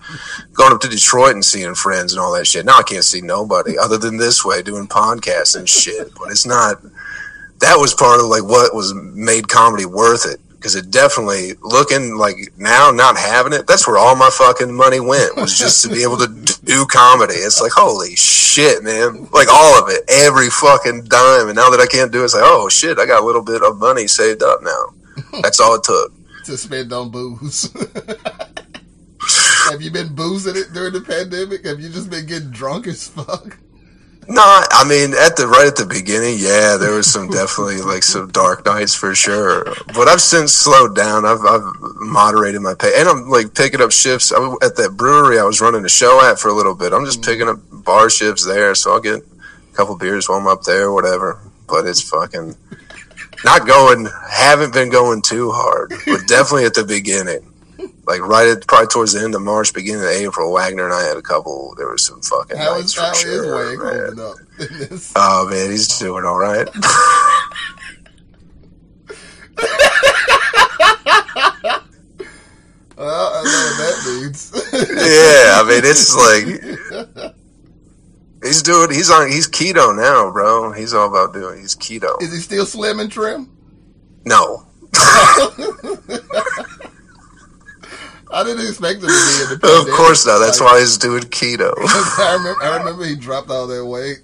going 0.53 0.73
up 0.73 0.81
to 0.81 0.89
Detroit 0.89 1.33
and 1.33 1.43
seeing 1.43 1.73
friends 1.73 2.13
and 2.13 2.21
all 2.21 2.33
that 2.33 2.45
shit. 2.45 2.65
Now 2.65 2.77
I 2.77 2.83
can't 2.83 3.03
see 3.03 3.21
nobody 3.21 3.79
other 3.79 3.97
than 3.97 4.17
this 4.17 4.45
way 4.45 4.61
doing 4.61 4.87
podcasts 4.87 5.57
and 5.57 5.67
shit. 5.67 6.13
But 6.13 6.29
it's 6.29 6.45
not. 6.45 6.83
That 7.61 7.77
was 7.77 7.95
part 7.95 8.19
of 8.19 8.27
like 8.27 8.43
what 8.43 8.75
was 8.75 8.93
made 8.93 9.47
comedy 9.47 9.85
worth 9.85 10.27
it 10.27 10.39
because 10.63 10.75
it 10.75 10.89
definitely 10.91 11.55
looking 11.61 12.15
like 12.15 12.53
now 12.57 12.89
not 12.89 13.17
having 13.17 13.51
it. 13.51 13.67
That's 13.67 13.85
where 13.85 13.97
all 13.97 14.15
my 14.15 14.29
fucking 14.29 14.73
money 14.73 15.01
went 15.01 15.35
was 15.35 15.59
just 15.59 15.83
to 15.83 15.89
be 15.89 16.03
able 16.03 16.15
to 16.17 16.27
do 16.63 16.85
comedy. 16.85 17.33
It's 17.33 17.59
like 17.59 17.73
holy 17.73 18.15
shit, 18.15 18.81
man! 18.81 19.27
Like 19.33 19.49
all 19.51 19.83
of 19.83 19.89
it, 19.89 20.05
every 20.07 20.49
fucking 20.49 21.03
dime. 21.03 21.49
And 21.49 21.57
now 21.57 21.69
that 21.69 21.81
I 21.81 21.85
can't 21.85 22.13
do 22.13 22.21
it, 22.21 22.25
it's 22.25 22.33
like 22.33 22.45
oh 22.45 22.69
shit, 22.69 22.97
I 22.97 23.05
got 23.05 23.21
a 23.21 23.25
little 23.25 23.43
bit 23.43 23.61
of 23.61 23.77
money 23.77 24.07
saved 24.07 24.41
up 24.41 24.63
now. 24.63 24.93
That's 25.41 25.59
all 25.59 25.75
it 25.75 25.83
took. 25.83 26.13
to 26.45 26.57
spend 26.57 26.93
on 26.93 27.11
booze. 27.11 27.69
Have 29.69 29.81
you 29.81 29.91
been 29.91 30.15
boozing 30.15 30.55
it 30.55 30.71
during 30.73 30.93
the 30.93 31.01
pandemic? 31.01 31.65
Have 31.65 31.81
you 31.81 31.89
just 31.89 32.09
been 32.09 32.25
getting 32.25 32.51
drunk 32.51 32.87
as 32.87 33.09
fuck? 33.09 33.57
No, 34.27 34.41
I 34.41 34.85
mean 34.87 35.13
at 35.13 35.35
the 35.35 35.47
right 35.47 35.67
at 35.67 35.75
the 35.75 35.85
beginning, 35.85 36.37
yeah, 36.37 36.77
there 36.77 36.93
was 36.93 37.11
some 37.11 37.29
definitely 37.29 37.81
like 37.81 38.03
some 38.03 38.29
dark 38.29 38.65
nights 38.65 38.95
for 38.95 39.13
sure. 39.15 39.65
But 39.93 40.07
I've 40.07 40.21
since 40.21 40.53
slowed 40.53 40.95
down. 40.95 41.25
I've 41.25 41.45
I've 41.45 41.63
moderated 41.99 42.61
my 42.61 42.73
pay, 42.73 42.93
and 42.95 43.09
I'm 43.09 43.29
like 43.29 43.53
picking 43.53 43.81
up 43.81 43.91
shifts 43.91 44.31
I, 44.31 44.55
at 44.61 44.75
that 44.77 44.95
brewery 44.95 45.39
I 45.39 45.43
was 45.43 45.61
running 45.61 45.83
a 45.83 45.89
show 45.89 46.23
at 46.23 46.39
for 46.39 46.49
a 46.49 46.53
little 46.53 46.75
bit. 46.75 46.93
I'm 46.93 47.05
just 47.05 47.21
mm. 47.21 47.25
picking 47.25 47.49
up 47.49 47.59
bar 47.71 48.09
shifts 48.09 48.45
there, 48.45 48.75
so 48.75 48.93
I'll 48.93 49.01
get 49.01 49.19
a 49.19 49.75
couple 49.75 49.97
beers 49.97 50.29
while 50.29 50.39
I'm 50.39 50.47
up 50.47 50.63
there, 50.63 50.91
whatever. 50.91 51.39
But 51.67 51.85
it's 51.85 52.01
fucking 52.01 52.55
not 53.43 53.67
going. 53.67 54.07
Haven't 54.29 54.73
been 54.73 54.89
going 54.89 55.21
too 55.21 55.51
hard, 55.51 55.93
but 56.05 56.27
definitely 56.27 56.65
at 56.65 56.73
the 56.73 56.85
beginning. 56.85 57.52
Like 58.05 58.19
right 58.21 58.47
at 58.49 58.67
probably 58.67 58.87
towards 58.87 59.13
the 59.13 59.21
end 59.23 59.33
of 59.33 59.41
March, 59.41 59.73
beginning 59.73 60.01
of 60.03 60.09
April, 60.09 60.51
Wagner 60.51 60.85
and 60.85 60.93
I 60.93 61.03
had 61.03 61.15
a 61.17 61.21
couple. 61.21 61.73
There 61.77 61.89
was 61.89 62.05
some 62.05 62.21
fucking 62.21 62.57
How 62.57 62.75
nights 62.75 62.87
is 62.87 62.93
for 62.95 63.01
how 63.01 63.11
is 63.11 63.19
sure. 63.21 63.55
Wade 63.69 63.79
man. 63.79 64.17
holding 64.17 64.19
up? 64.93 64.99
Oh 65.15 65.47
man, 65.49 65.71
he's 65.71 65.87
doing 65.99 66.25
all 66.25 66.37
right. 66.37 66.67
Well, 72.95 73.31
I 73.33 73.43
know 73.43 73.73
that 73.79 74.21
means. 74.21 74.51
yeah, 74.73 75.59
I 75.59 75.63
mean 75.67 75.81
it's 75.83 76.15
like 76.15 76.45
he's 78.43 78.61
doing. 78.61 78.91
He's 78.91 79.09
on. 79.09 79.29
He's 79.29 79.47
keto 79.49 79.95
now, 79.95 80.31
bro. 80.31 80.71
He's 80.73 80.93
all 80.93 81.07
about 81.09 81.33
doing. 81.33 81.59
He's 81.59 81.75
keto. 81.75 82.21
Is 82.21 82.31
he 82.31 82.39
still 82.39 82.65
slim 82.65 82.99
and 82.99 83.11
trim? 83.11 83.49
No, 84.25 84.65
I 88.33 88.43
didn't 88.43 88.67
expect 88.67 88.95
him 88.95 89.01
to 89.01 89.07
be 89.07 89.53
in 89.53 89.59
the 89.59 89.77
of 89.91 89.95
course 89.95 90.25
not. 90.25 90.39
That's 90.39 90.59
Like, 90.59 90.71
why 90.71 90.79
he's 90.79 90.97
doing 90.97 91.23
keto. 91.23 91.71
I 91.77 92.33
remember, 92.37 92.63
I 92.63 92.77
remember 92.77 93.05
he 93.05 93.15
dropped 93.15 93.49
all 93.49 93.67
that 93.67 93.85
weight 93.85 94.19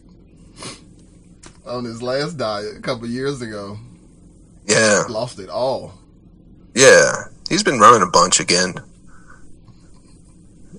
on 1.66 1.84
his 1.86 2.02
last 2.02 2.38
diet 2.38 2.76
a 2.78 2.82
couple 2.82 3.08
years 3.08 3.42
ago. 3.42 3.78
Yeah, 4.66 5.04
Lost 5.10 5.40
it 5.40 5.50
all. 5.50 5.94
yeah. 6.76 7.26
He's 7.50 7.64
been 7.64 7.80
running 7.80 8.02
a 8.08 8.12
bunch 8.12 8.40
again. 8.40 8.76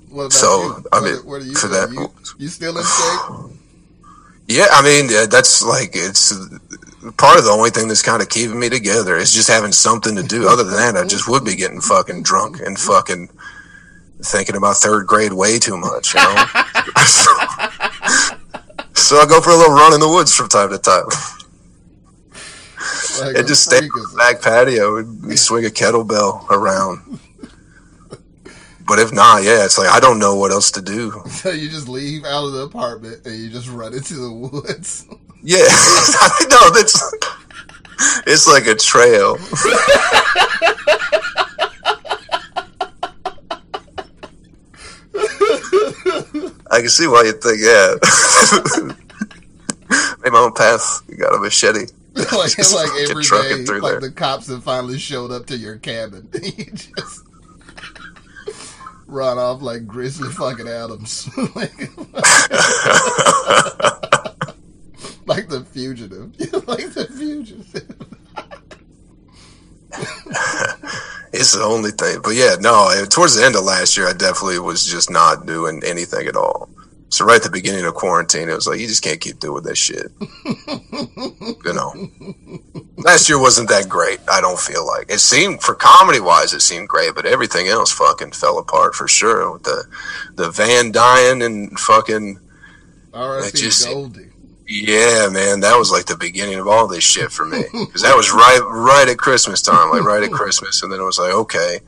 What 0.09 0.23
about 0.25 0.33
So, 0.33 0.63
you? 0.63 0.85
I 0.93 1.01
What- 1.01 1.05
mean, 1.05 1.17
what 1.27 1.43
are 1.43 1.45
you 1.45 1.55
for 1.55 1.69
that- 1.69 1.91
You, 1.93 2.13
you 2.39 2.49
still 2.49 2.77
in 2.79 2.85
shape? 2.85 2.91
Yeah, 4.51 4.67
I 4.73 4.83
mean 4.83 5.07
that's 5.31 5.63
like 5.63 5.91
it's 5.95 6.35
part 7.17 7.39
of 7.39 7.45
the 7.45 7.53
only 7.53 7.71
thing 7.71 7.87
that's 7.87 8.03
kind 8.03 8.21
of 8.21 8.29
keeping 8.29 8.59
me 8.59 8.69
together 8.69 9.17
is 9.17 9.33
just 9.33 9.49
having 9.49 9.71
something 9.71 10.17
to 10.17 10.25
do. 10.25 10.49
Other 10.49 10.65
than 10.65 10.75
that, 10.75 10.97
I 10.97 11.07
just 11.07 11.29
would 11.29 11.45
be 11.45 11.55
getting 11.55 11.81
fucking 11.81 12.25
drunk 12.25 12.59
and 12.59 12.77
fucking 12.77 13.29
thinking 14.25 14.57
about 14.57 14.75
third 14.79 15.07
grade 15.07 15.35
way 15.35 15.61
too 15.61 15.77
much. 15.77 16.15
You 16.15 16.21
know. 16.21 16.35
so 18.93 19.19
I 19.19 19.27
go 19.29 19.41
for 19.41 19.51
a 19.51 19.57
little 19.57 19.73
run 19.73 19.95
in 19.95 20.01
the 20.01 20.09
woods 20.09 20.35
from 20.35 20.49
time 20.49 20.71
to 20.71 20.79
time. 20.79 21.05
Like 23.21 23.37
and 23.37 23.47
just 23.47 23.67
stay 23.67 23.77
on 23.77 23.83
the 23.85 24.17
back 24.19 24.43
patio 24.43 24.97
and 24.97 25.25
we 25.25 25.37
swing 25.37 25.65
a 25.65 25.69
kettlebell 25.69 26.51
around. 26.51 27.21
But 28.91 28.99
if 28.99 29.13
not, 29.13 29.45
yeah, 29.45 29.65
it's 29.65 29.79
like 29.79 29.89
I 29.89 30.01
don't 30.01 30.19
know 30.19 30.35
what 30.35 30.51
else 30.51 30.73
to 30.73 30.83
do. 30.83 31.13
So 31.29 31.51
you 31.53 31.71
just 31.71 31.89
leave 31.89 32.25
out 32.25 32.47
of 32.47 32.55
the 32.55 32.63
apartment 32.63 33.25
and 33.25 33.37
you 33.37 33.49
just 33.49 33.69
run 33.69 33.95
into 33.95 34.15
the 34.15 34.33
woods. 34.33 35.07
Yeah, 35.43 35.57
I 35.65 36.45
know 36.51 36.71
that's 36.71 37.15
it's 38.27 38.47
like 38.47 38.67
a 38.67 38.75
trail. 38.75 39.39
I 46.71 46.81
can 46.81 46.91
see 46.91 47.07
why 47.07 47.23
you 47.23 47.33
think, 47.33 47.63
yeah. 47.63 47.95
Made 50.23 50.33
my 50.33 50.41
own 50.41 50.53
path. 50.53 51.01
You 51.09 51.17
got 51.17 51.35
a 51.35 51.39
machete. 51.39 51.87
like 52.15 52.33
like 52.35 52.91
every 53.09 53.25
day, 53.25 53.65
like 53.65 53.81
there. 53.81 54.01
the 54.01 54.13
cops 54.15 54.49
have 54.49 54.63
finally 54.63 54.99
showed 54.99 55.31
up 55.31 55.47
to 55.47 55.57
your 55.57 55.79
cabin. 55.79 56.29
you 56.35 56.67
just 56.67 57.30
run 59.11 59.39
off 59.39 59.63
like 59.63 59.87
Grizzly 59.87 60.29
fucking 60.31 60.69
Adams, 60.69 61.29
like, 61.37 61.79
like 65.27 65.49
the 65.49 65.67
fugitive, 65.71 66.39
like 66.69 66.93
the 66.95 67.07
fugitive. 67.17 67.97
It's 71.33 71.53
the 71.53 71.63
only 71.63 71.91
thing. 71.93 72.21
But 72.23 72.35
yeah, 72.35 72.57
no, 72.61 72.89
eh, 72.89 73.07
towards 73.07 73.37
the 73.37 73.45
end 73.45 73.57
of 73.57 73.65
last 73.65 73.97
year, 73.97 74.09
I 74.09 74.13
definitely 74.13 74.59
was 74.59 74.85
just 74.85 75.11
not 75.11 75.47
doing 75.47 75.83
anything 75.85 76.27
at 76.27 76.37
all. 76.37 76.69
So 77.11 77.25
right 77.25 77.37
at 77.37 77.43
the 77.43 77.51
beginning 77.51 77.85
of 77.85 77.95
quarantine, 77.95 78.49
it 78.49 78.55
was 78.55 78.69
like, 78.69 78.79
you 78.79 78.87
just 78.87 79.03
can't 79.03 79.21
keep 79.21 79.41
doing 79.41 79.65
this 79.65 79.79
shit. 79.79 80.13
you 80.21 81.73
know, 81.75 81.93
last 82.99 83.29
year 83.29 83.39
wasn't 83.41 83.69
that 83.69 83.89
great. 83.89 84.21
I 84.31 84.41
don't 84.41 84.59
feel 84.59 84.87
like 84.87 85.11
it 85.11 85.19
seemed 85.19 85.61
for 85.61 85.75
comedy 85.75 86.21
wise, 86.21 86.53
it 86.53 86.61
seemed 86.61 86.89
great, 86.89 87.17
but 87.17 87.27
everything 87.27 87.67
else 87.67 87.91
fucking 87.91 88.31
fell 88.31 88.59
apart 88.59 88.95
for 88.95 89.09
sure. 89.09 89.53
With 89.53 89.65
the, 89.65 89.85
the 90.37 90.51
van 90.51 90.93
dying 90.93 91.43
and 91.43 91.77
fucking, 91.81 92.39
R.I.P. 93.13 93.71
Goldie. 93.87 94.31
yeah, 94.69 95.29
man, 95.33 95.59
that 95.61 95.77
was 95.77 95.91
like 95.91 96.07
the 96.07 96.17
beginning 96.17 96.61
of 96.61 96.69
all 96.69 96.87
this 96.87 97.03
shit 97.03 97.33
for 97.33 97.45
me. 97.45 97.65
Cause 97.73 98.03
that 98.03 98.17
was 98.17 98.31
right, 98.31 98.61
right 98.65 99.09
at 99.09 99.19
Christmas 99.19 99.63
time, 99.63 99.91
like 99.91 100.05
right 100.05 100.23
at 100.23 100.31
Christmas. 100.31 100.81
And 100.85 100.93
then 100.93 101.01
it 101.01 101.05
was 101.05 101.19
like, 101.19 101.35
okay. 101.35 101.81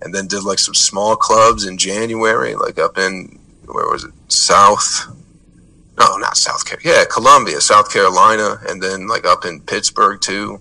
And 0.00 0.14
then 0.14 0.26
did 0.26 0.42
like 0.42 0.58
some 0.58 0.74
small 0.74 1.16
clubs 1.16 1.66
in 1.66 1.76
January, 1.76 2.54
like 2.54 2.78
up 2.78 2.96
in, 2.96 3.40
where 3.66 3.88
was 3.88 4.04
it? 4.04 4.12
South, 4.28 5.06
no, 5.98 6.16
not 6.16 6.36
South 6.36 6.64
Carolina. 6.64 6.98
Yeah, 6.98 7.04
Columbia, 7.12 7.60
South 7.60 7.92
Carolina. 7.92 8.56
And 8.68 8.82
then 8.82 9.06
like 9.06 9.26
up 9.26 9.44
in 9.44 9.60
Pittsburgh 9.60 10.20
too. 10.20 10.60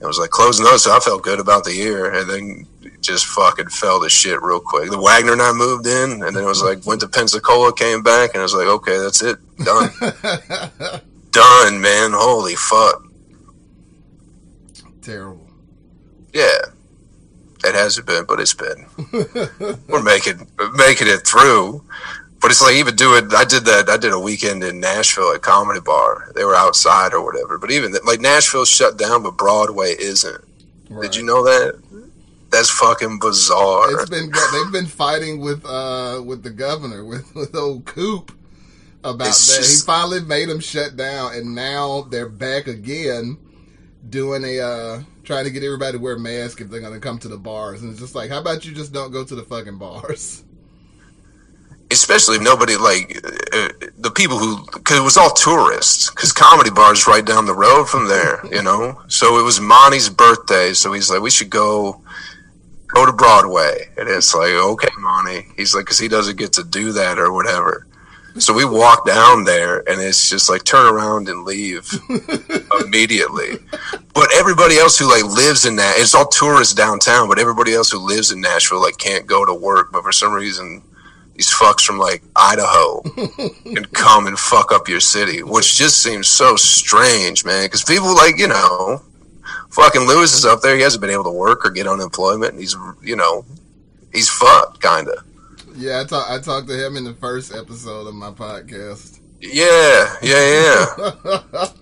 It 0.00 0.06
was 0.06 0.18
like 0.18 0.30
closing 0.30 0.64
those. 0.64 0.84
So 0.84 0.94
I 0.94 0.98
felt 1.00 1.22
good 1.22 1.38
about 1.38 1.64
the 1.64 1.74
year. 1.74 2.12
And 2.12 2.28
then 2.28 2.66
just 3.00 3.26
fucking 3.26 3.68
fell 3.68 4.02
to 4.02 4.08
shit 4.10 4.42
real 4.42 4.60
quick. 4.60 4.90
The 4.90 5.00
Wagner 5.00 5.32
and 5.32 5.42
I 5.42 5.52
moved 5.52 5.86
in. 5.86 6.22
And 6.24 6.36
then 6.36 6.42
it 6.42 6.46
was 6.46 6.62
like, 6.62 6.84
went 6.84 7.00
to 7.02 7.08
Pensacola, 7.08 7.72
came 7.72 8.02
back. 8.02 8.30
And 8.34 8.40
I 8.40 8.42
was 8.42 8.54
like, 8.54 8.66
okay, 8.66 8.98
that's 8.98 9.22
it. 9.22 9.38
Done 9.58 9.90
done, 11.30 11.80
man. 11.80 12.12
Holy 12.12 12.54
fuck. 12.54 13.04
Terrible. 15.02 15.50
Yeah. 16.32 16.58
It 17.64 17.74
hasn't 17.74 18.06
been, 18.06 18.24
but 18.24 18.40
it's 18.40 18.54
been. 18.54 18.86
We're 19.88 20.02
making 20.02 20.48
making 20.74 21.08
it 21.08 21.26
through. 21.26 21.84
But 22.40 22.50
it's 22.50 22.60
like 22.60 22.74
even 22.74 22.96
doing 22.96 23.30
I 23.36 23.44
did 23.44 23.64
that 23.66 23.88
I 23.88 23.96
did 23.96 24.12
a 24.12 24.18
weekend 24.18 24.64
in 24.64 24.80
Nashville 24.80 25.32
at 25.32 25.42
Comedy 25.42 25.80
Bar. 25.80 26.32
They 26.34 26.44
were 26.44 26.56
outside 26.56 27.14
or 27.14 27.24
whatever. 27.24 27.56
But 27.58 27.70
even 27.70 27.94
like 28.04 28.20
Nashville's 28.20 28.68
shut 28.68 28.96
down 28.98 29.22
but 29.22 29.36
Broadway 29.36 29.94
isn't. 29.98 30.42
Did 31.00 31.14
you 31.16 31.22
know 31.24 31.44
that? 31.44 31.80
That's 32.50 32.68
fucking 32.68 33.20
bizarre. 33.20 33.92
It's 33.92 34.10
been 34.10 34.30
they've 34.52 34.72
been 34.72 34.86
fighting 34.86 35.40
with 35.40 35.64
uh 35.64 36.20
with 36.24 36.42
the 36.42 36.50
governor 36.50 37.04
with 37.12 37.32
with 37.34 37.54
old 37.54 37.84
Coop 37.86 38.32
about 39.04 39.28
It's 39.28 39.46
that. 39.46 39.62
just- 39.62 39.82
he 39.82 39.86
finally 39.86 40.20
made 40.20 40.48
them 40.48 40.60
shut 40.60 40.96
down, 40.96 41.34
and 41.34 41.54
now 41.54 42.02
they're 42.10 42.28
back 42.28 42.66
again 42.66 43.38
doing 44.10 44.42
a 44.44 44.58
uh 44.60 45.02
trying 45.24 45.44
to 45.44 45.50
get 45.50 45.62
everybody 45.62 45.98
to 45.98 46.02
wear 46.02 46.18
masks 46.18 46.60
if 46.60 46.70
they're 46.70 46.80
gonna 46.80 47.00
come 47.00 47.18
to 47.20 47.28
the 47.28 47.38
bars. 47.38 47.82
And 47.82 47.90
it's 47.90 48.00
just 48.00 48.14
like, 48.14 48.30
how 48.30 48.40
about 48.40 48.64
you 48.64 48.72
just 48.72 48.92
don't 48.92 49.12
go 49.12 49.24
to 49.24 49.34
the 49.34 49.42
fucking 49.42 49.78
bars? 49.78 50.44
especially 51.92 52.36
if 52.36 52.42
nobody 52.42 52.76
like 52.76 53.16
uh, 53.52 53.68
the 53.98 54.10
people 54.10 54.38
who 54.38 54.64
because 54.72 54.98
it 54.98 55.02
was 55.02 55.16
all 55.16 55.30
tourists 55.30 56.10
because 56.10 56.32
comedy 56.32 56.70
bars 56.70 57.06
right 57.06 57.24
down 57.24 57.44
the 57.44 57.54
road 57.54 57.84
from 57.84 58.08
there 58.08 58.40
you 58.50 58.62
know 58.68 59.00
so 59.08 59.38
it 59.38 59.42
was 59.42 59.60
monty's 59.60 60.08
birthday 60.08 60.72
so 60.72 60.92
he's 60.92 61.10
like 61.10 61.20
we 61.20 61.30
should 61.30 61.50
go 61.50 62.00
go 62.88 63.06
to 63.06 63.12
broadway 63.12 63.88
and 63.98 64.08
it's 64.08 64.34
like 64.34 64.52
okay 64.52 64.88
monty 64.98 65.46
he's 65.56 65.74
like 65.74 65.84
because 65.84 65.98
he 65.98 66.08
doesn't 66.08 66.36
get 66.36 66.52
to 66.52 66.64
do 66.64 66.92
that 66.92 67.18
or 67.18 67.32
whatever 67.32 67.86
So 68.38 68.54
we 68.54 68.64
walk 68.64 69.06
down 69.06 69.44
there, 69.44 69.78
and 69.88 70.00
it's 70.00 70.30
just 70.30 70.48
like 70.48 70.64
turn 70.64 70.86
around 70.86 71.28
and 71.28 71.44
leave 71.44 71.88
immediately. 72.80 73.58
But 74.14 74.28
everybody 74.34 74.78
else 74.78 74.98
who 74.98 75.10
like 75.10 75.24
lives 75.24 75.66
in 75.66 75.76
that, 75.76 75.94
it's 75.98 76.14
all 76.14 76.26
tourists 76.26 76.74
downtown. 76.74 77.28
But 77.28 77.38
everybody 77.38 77.74
else 77.74 77.90
who 77.90 77.98
lives 77.98 78.32
in 78.32 78.40
Nashville 78.40 78.80
like 78.80 78.96
can't 78.96 79.26
go 79.26 79.44
to 79.44 79.52
work. 79.52 79.92
But 79.92 80.02
for 80.02 80.12
some 80.12 80.32
reason, 80.32 80.82
these 81.34 81.52
fucks 81.52 81.82
from 81.84 81.98
like 81.98 82.22
Idaho 82.34 83.00
can 83.64 83.84
come 83.86 84.26
and 84.26 84.38
fuck 84.38 84.72
up 84.72 84.88
your 84.88 85.00
city, 85.00 85.42
which 85.42 85.76
just 85.76 86.02
seems 86.02 86.28
so 86.28 86.56
strange, 86.56 87.44
man. 87.44 87.66
Because 87.66 87.84
people 87.84 88.14
like 88.14 88.38
you 88.38 88.48
know, 88.48 89.02
fucking 89.70 90.02
Lewis 90.02 90.34
is 90.34 90.46
up 90.46 90.62
there. 90.62 90.76
He 90.76 90.82
hasn't 90.82 91.02
been 91.02 91.10
able 91.10 91.24
to 91.24 91.30
work 91.30 91.66
or 91.66 91.70
get 91.70 91.86
unemployment, 91.86 92.52
and 92.52 92.60
he's 92.60 92.76
you 93.02 93.16
know, 93.16 93.44
he's 94.12 94.30
fucked, 94.30 94.80
kind 94.80 95.08
of. 95.08 95.22
Yeah, 95.74 96.00
I 96.00 96.04
talked 96.04 96.30
I 96.30 96.40
talked 96.40 96.68
to 96.68 96.86
him 96.86 96.96
in 96.96 97.04
the 97.04 97.14
first 97.14 97.54
episode 97.54 98.06
of 98.06 98.14
my 98.14 98.30
podcast. 98.30 99.20
Yeah, 99.40 100.16
yeah, 100.22 100.86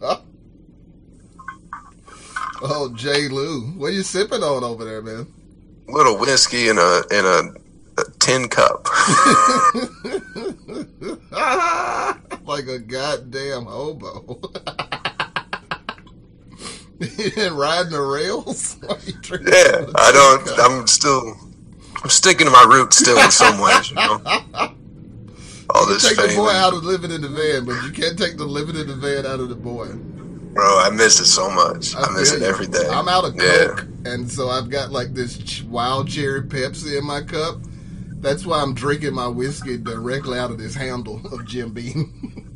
yeah. 0.03 0.17
Oh, 2.63 2.93
J. 2.95 3.29
Lou, 3.29 3.63
what 3.79 3.87
are 3.87 3.93
you 3.93 4.03
sipping 4.03 4.43
on 4.43 4.63
over 4.63 4.85
there, 4.85 5.01
man? 5.01 5.27
little 5.89 6.19
whiskey 6.19 6.69
in 6.69 6.79
a 6.79 7.03
in 7.11 7.25
a, 7.25 7.43
a 8.01 8.05
tin 8.19 8.49
cup. 8.49 8.87
like 12.47 12.67
a 12.67 12.79
goddamn 12.79 13.65
hobo. 13.65 14.41
you 17.01 17.31
been 17.35 17.55
riding 17.55 17.93
the 17.93 18.01
rails? 18.01 18.77
Why 18.81 18.97
you 19.07 19.13
drinking 19.21 19.53
yeah, 19.53 19.87
of 19.87 20.13
don't. 20.13 20.47
cup? 20.47 20.71
I'm 20.71 20.87
still. 20.87 21.50
I'm 22.03 22.11
sticking 22.11 22.47
to 22.47 22.51
my 22.53 22.65
roots 22.69 22.99
still 22.99 23.19
in 23.19 23.31
some 23.31 23.61
ways, 23.61 23.91
you 23.91 23.97
know. 23.97 24.21
All 25.75 25.87
this 25.87 26.09
Take 26.09 26.17
the 26.17 26.35
boy 26.37 26.49
out 26.51 26.73
of 26.73 26.83
living 26.83 27.13
in 27.13 27.21
the 27.21 27.29
van, 27.29 27.65
but 27.65 27.83
you 27.85 27.93
can't 27.93 28.19
take 28.19 28.37
the 28.37 28.45
living 28.45 28.75
in 28.77 28.89
the 28.89 28.97
van 28.97 29.25
out 29.27 29.39
of 29.41 29.49
the 29.49 29.55
boy. 29.55 29.87
bro. 30.53 30.81
I 30.81 30.91
miss 30.91 31.21
it 31.21 31.27
so 31.27 31.49
much. 31.51 31.95
I, 31.95 32.11
miss 32.13 32.33
it 32.33 32.41
you. 32.41 32.47
every 32.47 32.67
day. 32.67 32.89
I'm 32.91 33.07
out 33.09 33.25
of 33.25 33.37
Yeah. 33.37 33.69
Coke, 33.69 33.87
and 34.05 34.29
so 34.31 34.49
I've 34.49 34.69
got 34.69 34.91
like 34.91 35.15
this 35.15 35.63
wild 35.63 36.09
cherry 36.09 36.43
Pepsi 36.43 36.99
in 36.99 37.07
my 37.07 37.23
cup. 37.23 37.59
That's 38.21 38.45
why 38.45 38.61
I'm 38.61 38.75
drinking 38.75 39.15
my 39.15 39.29
whiskey 39.29 39.77
directly 39.79 40.39
out 40.39 40.51
of 40.51 40.59
this 40.59 40.75
handle 40.75 41.21
of 41.33 41.47
Jim 41.47 41.73
Beam. 41.73 42.47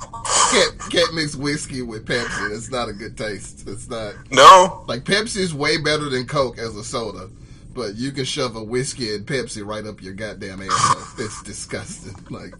can't 0.50 0.78
can't 0.90 1.14
mix 1.14 1.36
whiskey 1.36 1.82
with 1.82 2.06
Pepsi. 2.06 2.56
It's 2.56 2.70
not 2.70 2.88
a 2.88 2.92
good 2.92 3.16
taste. 3.18 3.68
It's 3.68 3.88
not 3.90 4.14
No, 4.30 4.84
like 4.88 5.04
Pepsi 5.04 5.38
is 5.38 5.52
way 5.54 5.76
better 5.76 6.08
than 6.08 6.26
Coke 6.26 6.58
as 6.58 6.74
a 6.76 6.84
soda, 6.84 7.28
but 7.76 7.94
you 7.94 8.10
can 8.10 8.24
shove 8.24 8.56
a 8.56 8.64
whiskey 8.64 9.14
and 9.14 9.26
Pepsi 9.26 9.64
right 9.64 9.86
up 9.86 10.02
your 10.02 10.14
goddamn 10.14 10.62
ass. 10.62 11.14
it's 11.18 11.42
disgusting. 11.42 12.14
Like 12.30 12.54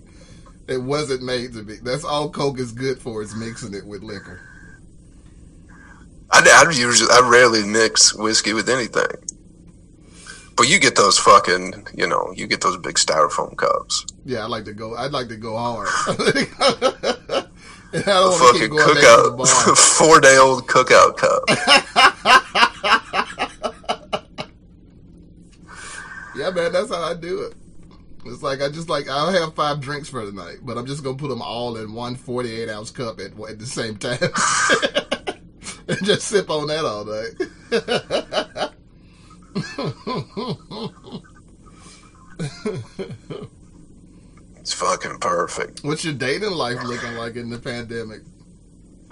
it 0.68 0.78
wasn't 0.78 1.22
made 1.22 1.54
to 1.54 1.62
be. 1.62 1.76
That's 1.76 2.04
all 2.04 2.30
Coke 2.30 2.60
is 2.60 2.72
good 2.72 2.98
for 2.98 3.22
is 3.22 3.34
mixing 3.34 3.74
it 3.74 3.84
with 3.86 4.02
liquor. 4.02 4.40
I, 6.30 6.40
I 6.40 6.70
usually 6.70 7.10
I 7.10 7.28
rarely 7.28 7.64
mix 7.64 8.14
whiskey 8.14 8.52
with 8.52 8.68
anything. 8.68 9.06
But 10.56 10.68
you 10.68 10.78
get 10.78 10.96
those 10.96 11.18
fucking, 11.18 11.88
you 11.94 12.06
know, 12.06 12.32
you 12.34 12.46
get 12.46 12.62
those 12.62 12.78
big 12.78 12.94
styrofoam 12.94 13.56
cups. 13.56 14.06
Yeah, 14.24 14.44
I 14.44 14.46
like 14.46 14.64
to 14.64 14.72
go. 14.72 14.96
I'd 14.96 15.12
like 15.12 15.28
to 15.28 15.36
go 15.36 15.56
hard. 15.56 15.88
And 16.08 16.18
I 17.92 18.04
don't 18.06 18.26
A 18.26 18.30
want 18.30 18.56
to 18.56 18.62
keep 18.62 18.72
fucking 18.72 19.02
cookout, 19.02 19.78
four 19.98 20.20
day 20.20 20.36
old 20.38 20.66
cookout 20.66 21.16
cup. 21.18 22.65
Yeah, 26.36 26.50
man, 26.50 26.72
that's 26.72 26.90
how 26.90 27.02
I 27.02 27.14
do 27.14 27.42
it. 27.42 27.54
It's 28.24 28.42
like 28.42 28.60
I 28.60 28.68
just 28.68 28.88
like 28.88 29.08
I'll 29.08 29.30
have 29.32 29.54
five 29.54 29.80
drinks 29.80 30.08
for 30.08 30.26
the 30.26 30.32
night, 30.32 30.58
but 30.62 30.76
I'm 30.76 30.86
just 30.86 31.04
gonna 31.04 31.16
put 31.16 31.28
them 31.28 31.42
all 31.42 31.76
in 31.76 31.92
one 31.92 32.16
48 32.16 32.68
ounce 32.68 32.90
cup 32.90 33.20
at 33.20 33.38
at 33.48 33.58
the 33.58 33.66
same 33.66 33.96
time, 33.96 34.18
and 35.88 36.04
just 36.04 36.26
sip 36.26 36.50
on 36.50 36.66
that 36.66 36.84
all 36.84 37.04
night. 37.04 37.34
It's 44.66 44.72
fucking 44.74 45.18
perfect. 45.20 45.84
What's 45.84 46.04
your 46.04 46.14
dating 46.14 46.50
life 46.50 46.82
looking 46.82 47.14
like 47.14 47.36
in 47.36 47.50
the 47.50 47.58
pandemic? 47.58 48.22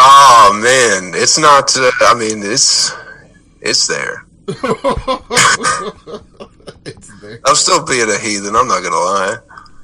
Oh 0.00 0.50
man, 0.52 1.12
it's 1.14 1.38
not. 1.38 1.76
Uh, 1.76 1.92
I 2.00 2.14
mean, 2.18 2.42
it's 2.42 2.92
it's 3.60 3.86
there. 3.86 4.26
It's 6.86 7.20
there. 7.20 7.40
I'm 7.46 7.54
still 7.54 7.84
being 7.84 8.10
a 8.10 8.18
heathen. 8.18 8.54
I'm 8.56 8.68
not 8.68 8.82
gonna 8.82 8.96
lie. 8.96 9.36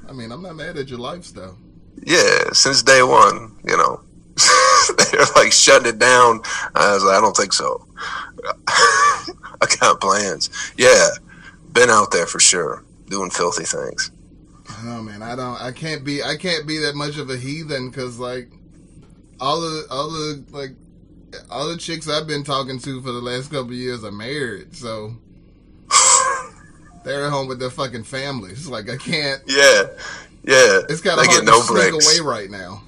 I 0.09 0.13
mean, 0.13 0.33
I'm 0.33 0.43
not 0.43 0.57
mad 0.57 0.77
at 0.77 0.89
your 0.89 0.99
lifestyle. 0.99 1.57
Yeah, 2.05 2.51
since 2.53 2.83
day 2.83 3.03
one, 3.03 3.57
you 3.65 3.77
know, 3.77 4.01
they're 4.99 5.27
like 5.37 5.53
shutting 5.53 5.89
it 5.89 5.99
down. 5.99 6.41
I 6.75 6.95
was 6.95 7.05
like, 7.05 7.17
I 7.17 7.21
don't 7.21 7.37
think 7.37 7.53
so. 7.53 7.87
I 8.69 9.67
got 9.81 10.01
plans. 10.01 10.51
Yeah, 10.77 11.09
been 11.73 11.91
out 11.91 12.11
there 12.11 12.27
for 12.27 12.41
sure, 12.41 12.85
doing 13.07 13.31
filthy 13.31 13.65
things. 13.65 14.11
No 14.85 15.03
man, 15.03 15.23
I 15.23 15.37
don't. 15.37 15.61
I 15.61 15.73
can't 15.73 16.05
be. 16.05 16.23
I 16.23 16.37
can't 16.37 16.67
be 16.67 16.79
that 16.79 16.95
much 16.95 17.19
of 17.19 17.31
a 17.31 17.37
heathen 17.37 17.91
because 17.91 18.19
like 18.19 18.51
all 19.41 19.61
the 19.61 19.87
all 19.91 20.11
the 20.11 20.45
like 20.51 20.71
all 21.51 21.69
the 21.69 21.77
chicks 21.77 22.09
I've 22.09 22.27
been 22.27 22.45
talking 22.45 22.79
to 22.81 23.01
for 23.03 23.13
the 23.13 23.21
last 23.21 23.51
couple 23.51 23.67
of 23.71 23.73
years 23.73 24.03
are 24.05 24.13
married, 24.13 24.75
so 24.75 25.15
they're 27.05 27.25
at 27.27 27.31
home 27.31 27.49
with 27.49 27.59
their 27.61 27.71
fucking 27.71 28.05
families. 28.05 28.67
Like 28.69 28.89
I 28.91 28.97
can't. 28.97 29.43
Yeah, 29.47 29.83
yeah. 30.45 30.81
It's 30.89 31.01
kind 31.01 31.19
of 31.19 31.25
they 31.27 31.33
hard 31.33 31.45
get 31.45 31.45
no 31.45 31.61
to 31.61 31.67
sneak 31.67 31.91
breaks. 31.91 32.19
away 32.19 32.27
right 32.29 32.51
now. 32.51 32.83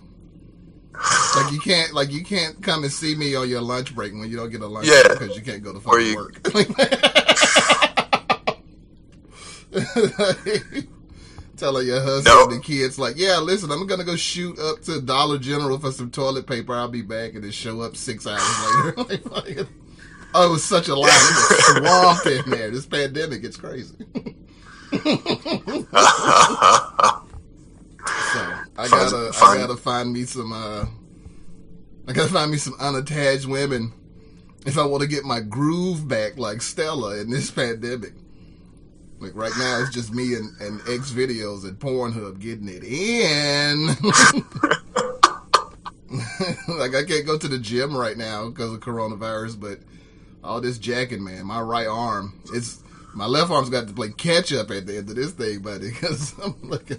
Like 1.36 1.52
you 1.52 1.60
can't. 1.60 1.92
Like 1.94 2.12
you 2.12 2.22
can't 2.24 2.62
come 2.62 2.82
and 2.84 2.92
see 2.92 3.14
me 3.14 3.34
on 3.34 3.48
your 3.48 3.60
lunch 3.62 3.94
break 3.94 4.12
when 4.12 4.30
you 4.30 4.36
don't 4.36 4.50
get 4.50 4.60
a 4.60 4.66
lunch 4.66 4.86
Yeah. 4.86 5.02
break 5.08 5.18
because 5.20 5.36
you 5.36 5.42
can't 5.42 5.62
go 5.62 5.72
to 5.72 5.80
fucking 5.80 6.06
you- 6.06 6.16
work. 6.16 6.38
Telling 11.56 11.86
your 11.86 12.00
husband 12.00 12.24
No. 12.34 12.44
and 12.44 12.52
the 12.52 12.60
kids 12.60 12.98
like, 12.98 13.16
yeah, 13.18 13.38
listen, 13.38 13.70
I'm 13.70 13.86
gonna 13.86 14.04
go 14.04 14.16
shoot 14.16 14.58
up 14.58 14.80
to 14.82 15.00
Dollar 15.00 15.38
General 15.38 15.78
for 15.78 15.92
some 15.92 16.10
toilet 16.10 16.46
paper. 16.46 16.74
I'll 16.74 16.88
be 16.88 17.02
back, 17.02 17.34
and 17.34 17.44
then 17.44 17.50
show 17.50 17.82
up 17.82 17.96
six 17.96 18.26
hours 18.26 18.96
later. 18.96 19.20
Like, 19.30 19.66
oh, 20.34 20.48
it 20.48 20.50
was 20.50 20.64
such 20.64 20.88
a 20.88 20.94
line. 20.94 21.10
It 21.12 21.82
was 21.82 22.22
swamped 22.24 22.26
in 22.26 22.50
there. 22.50 22.70
This 22.70 22.86
pandemic, 22.86 23.44
it's 23.44 23.56
crazy. 23.58 23.94
So 28.32 28.38
I 28.78 28.88
gotta, 28.88 29.30
I 29.42 29.56
gotta 29.58 29.76
find 29.76 30.12
me 30.12 30.24
some, 30.24 30.52
uh, 30.52 30.86
I 32.08 32.12
gotta 32.12 32.32
find 32.32 32.50
me 32.50 32.56
some 32.56 32.74
unattached 32.80 33.46
women 33.46 33.92
if 34.66 34.76
I 34.78 34.84
want 34.86 35.02
to 35.02 35.08
get 35.08 35.24
my 35.24 35.40
groove 35.40 36.08
back 36.08 36.36
like 36.38 36.62
Stella 36.62 37.18
in 37.18 37.30
this 37.30 37.50
pandemic. 37.50 38.14
Like 39.22 39.36
right 39.36 39.52
now, 39.56 39.80
it's 39.80 39.94
just 39.94 40.12
me 40.12 40.34
and, 40.34 40.50
and 40.60 40.80
X 40.88 41.12
videos 41.12 41.62
and 41.62 41.78
Pornhub 41.78 42.40
getting 42.40 42.68
it 42.68 42.82
in. 42.82 43.86
like 46.76 46.96
I 46.96 47.04
can't 47.04 47.24
go 47.24 47.38
to 47.38 47.46
the 47.46 47.60
gym 47.60 47.96
right 47.96 48.16
now 48.16 48.48
because 48.48 48.72
of 48.72 48.80
coronavirus, 48.80 49.60
but 49.60 49.78
all 50.42 50.60
this 50.60 50.78
jacking, 50.78 51.22
man, 51.22 51.46
my 51.46 51.60
right 51.60 51.86
arm, 51.86 52.40
it's 52.52 52.82
my 53.14 53.26
left 53.26 53.52
arm's 53.52 53.70
got 53.70 53.86
to 53.86 53.94
play 53.94 54.10
catch 54.10 54.52
up 54.52 54.72
at 54.72 54.86
the 54.86 54.98
end 54.98 55.08
of 55.08 55.14
this 55.14 55.30
thing, 55.30 55.60
buddy. 55.60 55.90
Because 55.90 56.34
I'm 56.44 56.56
looking. 56.62 56.98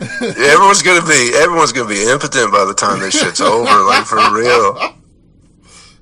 Yeah, 0.00 0.32
everyone's 0.36 0.82
gonna 0.82 1.06
be 1.06 1.32
everyone's 1.36 1.72
gonna 1.72 1.88
be 1.88 2.10
impotent 2.10 2.50
by 2.50 2.64
the 2.64 2.74
time 2.74 2.98
this 2.98 3.18
shit's 3.18 3.40
over. 3.40 3.84
Like 3.84 4.04
for 4.04 4.18
real. 4.34 4.96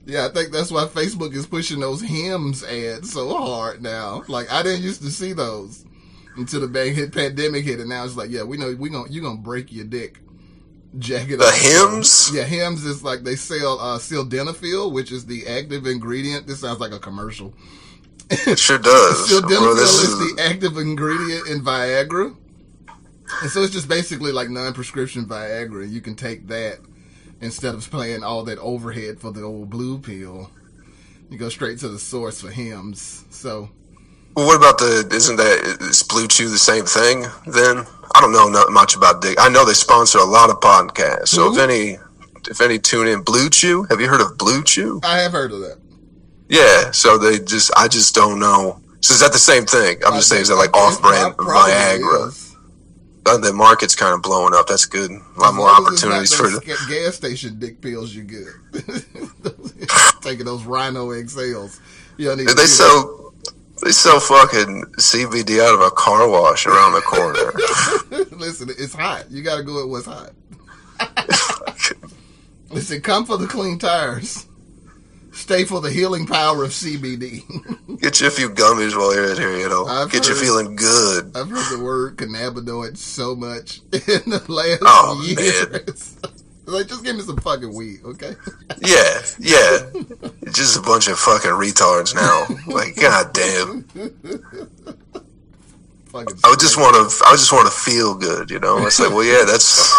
Yeah, 0.07 0.27
I 0.27 0.29
think 0.29 0.53
that's 0.53 0.71
why 0.71 0.85
Facebook 0.85 1.35
is 1.35 1.47
pushing 1.47 1.81
those 1.81 2.03
Hims 2.03 2.63
ads 2.63 3.13
so 3.13 3.37
hard 3.37 3.83
now. 3.83 4.23
Like 4.29 4.53
I 4.53 4.63
didn't 4.63 4.83
used 4.83 5.03
to 5.03 5.11
see 5.11 5.33
those 5.33 5.85
until 6.37 6.61
the 6.61 6.69
bang 6.69 6.95
hit 6.95 7.13
pandemic 7.13 7.65
hit, 7.65 7.81
and 7.81 7.89
now 7.89 8.05
it's 8.05 8.17
like, 8.17 8.31
yeah, 8.31 8.43
we 8.43 8.57
know 8.57 8.75
we 8.79 8.91
gonna 8.91 9.11
you 9.11 9.23
gonna 9.23 9.41
break 9.41 9.73
your 9.73 9.87
dick. 9.87 10.21
Jacket 10.99 11.39
The 11.39 11.51
Hims? 11.51 12.31
Yeah, 12.33 12.45
Hims 12.45 12.85
is 12.85 13.03
like 13.03 13.25
they 13.25 13.35
sell 13.37 13.81
uh 13.81 13.99
sildenafil, 13.99 14.93
which 14.93 15.11
is 15.11 15.27
the 15.27 15.47
active 15.47 15.87
ingredient. 15.87 16.47
This 16.47 16.61
sounds 16.61 16.81
like 16.81 16.93
a 16.93 16.99
commercial. 16.99 17.55
It 18.31 18.59
sure 18.59 18.79
does. 18.79 19.29
Bro, 19.41 19.41
Sildenafil 19.41 19.77
this 19.77 20.03
is 20.03 20.11
is 20.11 20.19
the 20.19 20.43
active 20.43 20.77
ingredient 20.79 21.49
in 21.49 21.63
Viagra. 21.63 22.37
And 23.43 23.51
so 23.51 23.63
it's 23.63 23.73
just 23.73 23.89
basically 23.89 24.33
like 24.33 24.51
non-prescription 24.51 25.27
Viagra. 25.27 25.91
You 25.91 26.01
can 26.01 26.15
take 26.15 26.47
that 26.49 26.79
instead 27.45 27.75
of 27.75 27.89
playing 27.91 28.25
all 28.25 28.43
that 28.45 28.59
overhead 28.59 29.21
for 29.21 29.31
the 29.31 29.43
old 29.43 29.71
blue 29.71 29.99
pill. 29.99 30.51
You 31.31 31.39
go 31.39 31.49
straight 31.49 31.79
to 31.81 31.89
the 31.89 31.99
source 31.99 32.41
for 32.41 32.51
Hims. 32.51 33.25
So 33.31 33.69
Well, 34.35 34.47
what 34.47 34.57
about 34.57 34.79
the? 34.79 35.09
Isn't 35.13 35.37
that 35.37 35.77
is 35.81 36.03
Blue 36.03 36.27
Chew 36.27 36.49
the 36.49 36.59
same 36.59 36.85
thing? 36.85 37.27
Then 37.47 37.87
I 38.15 38.21
don't 38.21 38.33
know 38.33 38.49
not 38.49 38.71
much 38.73 38.97
about 38.97 39.23
Dick. 39.23 39.37
I 39.39 39.49
know 39.49 39.65
they 39.65 39.75
sponsor 39.75 40.19
a 40.19 40.25
lot 40.25 40.51
of 40.51 40.61
podcasts. 40.61 41.29
So 41.29 41.45
Who? 41.45 41.53
if 41.53 41.59
mm-hmm. 41.59 41.71
any, 41.71 42.51
if 42.51 42.61
any 42.61 42.79
tune 42.79 43.09
in 43.09 43.23
Blue 43.23 43.49
Chew, 43.51 43.85
have 43.85 44.01
you 44.01 44.09
heard 44.09 44.21
of 44.21 44.37
Blue 44.39 44.63
Chew? 44.65 45.01
I 45.05 45.19
have 45.19 45.33
heard 45.33 45.53
of 45.53 45.61
that. 45.61 45.79
Yeah. 46.49 46.91
So 46.91 47.19
they 47.19 47.39
just, 47.39 47.71
I 47.77 47.89
just 47.89 48.15
don't 48.15 48.39
know. 48.39 48.81
So 49.01 49.15
is 49.15 49.21
that 49.21 49.33
the 49.33 49.39
same 49.39 49.67
thing? 49.67 49.99
I'm 50.07 50.15
just 50.15 50.29
saying, 50.29 50.43
is 50.43 50.49
that 50.49 50.57
like 50.57 50.75
off-brand 50.75 51.35
Viagra? 51.35 52.29
is. 52.29 52.44
Uh, 53.27 53.39
the 53.39 53.53
market's 53.53 53.95
kind 53.95 54.15
of 54.15 54.23
blowing 54.23 54.55
up. 54.55 54.67
That's 54.67 54.87
good. 54.87 55.11
A 55.11 55.41
lot 55.41 55.55
more 55.55 55.67
long 55.67 55.87
as 55.87 55.95
it's 55.95 56.05
not 56.05 56.13
opportunities 56.13 56.35
for 56.35 56.49
the. 56.49 56.61
gas 56.89 57.17
station 57.17 57.59
dick 57.59 57.81
pills. 57.81 58.15
You 58.15 58.25
good? 58.25 58.53
Taking 60.23 60.47
those 60.47 60.65
Rhino 60.65 61.09
XLs. 61.11 61.81
You 62.17 62.29
don't 62.29 62.39
need 62.39 62.49
They 62.49 62.67
sell 62.67 63.33
they 63.83 63.91
sell 63.91 64.21
fucking 64.21 64.85
CBD 64.99 65.61
out 65.61 65.75
of 65.75 65.81
a 65.81 65.91
car 65.91 66.29
wash 66.29 66.67
around 66.67 66.93
the 66.93 67.01
corner. 67.01 67.53
Listen, 68.37 68.71
it's 68.71 68.95
hot. 68.95 69.31
You 69.31 69.43
got 69.43 69.57
to 69.57 69.63
go 69.63 69.83
at 69.83 69.89
what's 69.89 70.07
hot. 70.07 70.31
Listen, 72.71 73.01
come 73.01 73.27
for 73.27 73.37
the 73.37 73.47
clean 73.47 73.79
tires. 73.79 74.47
Stay 75.35 75.65
for 75.65 75.81
the 75.81 75.91
healing 75.91 76.27
power 76.27 76.63
of 76.65 76.71
CBD. 76.71 77.43
Get 78.01 78.21
you 78.21 78.29
a 78.29 78.31
few 78.31 78.49
gummies 78.51 78.97
while 78.97 79.15
you're 79.15 79.31
in 79.33 79.37
here. 79.37 79.57
You 79.59 79.69
know, 79.69 79.85
I've 79.87 80.11
get 80.11 80.29
you 80.29 80.35
feeling 80.35 80.77
good. 80.77 81.37
I've 81.37 81.49
heard 81.49 81.77
the 81.79 81.83
word 81.83 82.17
cannabinoid 82.17 82.97
so 82.97 83.35
much 83.35 83.79
in 83.93 84.31
the 84.31 84.45
last 84.49 84.79
Oh, 84.83 85.23
years. 85.27 86.17
like, 86.67 86.87
just 86.89 87.05
give 87.05 87.17
me 87.17 87.23
some 87.23 87.37
fucking 87.39 87.75
weed, 87.75 88.01
okay? 88.05 88.35
Yeah, 88.81 89.23
yeah. 89.39 89.79
It's 90.43 90.57
just 90.59 90.77
a 90.77 90.83
bunch 90.83 91.09
of 91.09 91.19
fucking 91.19 91.51
retards 91.53 92.15
now. 92.15 92.47
Like, 92.73 92.95
god 92.97 93.33
damn. 93.33 93.85
I 96.15 96.49
would 96.49 96.61
just 96.61 96.77
want 96.77 96.95
to. 97.11 97.25
I 97.27 97.33
just 97.33 97.53
want 97.53 97.67
to 97.67 97.73
feel 97.77 98.15
good. 98.15 98.51
You 98.51 98.61
know. 98.61 98.87
It's 98.87 99.01
like, 99.01 99.11
well, 99.11 99.25
yeah, 99.25 99.45
that's 99.45 99.93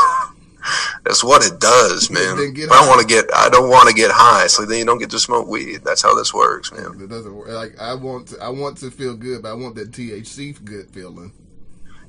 that's 1.04 1.24
what 1.24 1.46
it 1.46 1.60
does, 1.60 2.10
man. 2.10 2.38
Then 2.38 2.54
get 2.54 2.70
But 2.70 2.80
I 2.84 2.88
want 2.88 3.02
to 3.02 3.08
get. 3.08 3.26
I 3.36 3.50
don't 3.50 3.70
want 3.70 3.90
to 3.90 3.96
get 3.96 4.12
high. 4.12 4.48
So 4.48 4.66
then 4.66 4.80
you 4.80 4.86
don't 4.86 5.00
get 5.00 5.10
to 5.12 5.20
smoke 5.20 5.48
weed. 5.48 5.82
That's 5.84 6.02
how 6.02 6.16
this 6.16 6.34
works, 6.34 6.72
man. 6.72 7.00
It 7.02 7.10
doesn't 7.10 7.34
work. 7.34 7.50
Like 7.50 7.80
I 7.80 7.94
want, 7.94 8.30
to, 8.30 8.40
I 8.42 8.50
want 8.50 8.78
to 8.78 8.92
feel 8.92 9.16
good, 9.16 9.44
but 9.44 9.50
I 9.52 9.54
want 9.54 9.76
that 9.76 9.92
THC 9.92 10.64
good 10.64 10.90
feeling. 10.92 11.32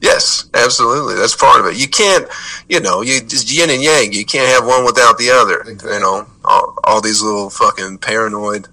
Yes, 0.01 0.49
absolutely. 0.53 1.15
That's 1.15 1.35
part 1.35 1.61
of 1.61 1.67
it. 1.67 1.77
You 1.81 1.89
can't, 1.89 2.29
you 2.69 2.81
know, 2.81 3.01
you 3.01 3.21
just 3.23 3.51
yin 3.51 3.71
and 3.71 3.83
yang. 3.83 4.13
You 4.13 4.27
can't 4.27 4.49
have 4.49 4.67
one 4.67 4.85
without 4.85 5.17
the 5.19 5.31
other. 5.31 5.61
Exactly. 5.61 5.95
You 5.95 6.01
know, 6.01 6.27
all, 6.45 6.79
all 6.85 7.01
these 7.01 7.23
little 7.23 7.49
fucking 7.49 7.99
paranoid 7.99 8.69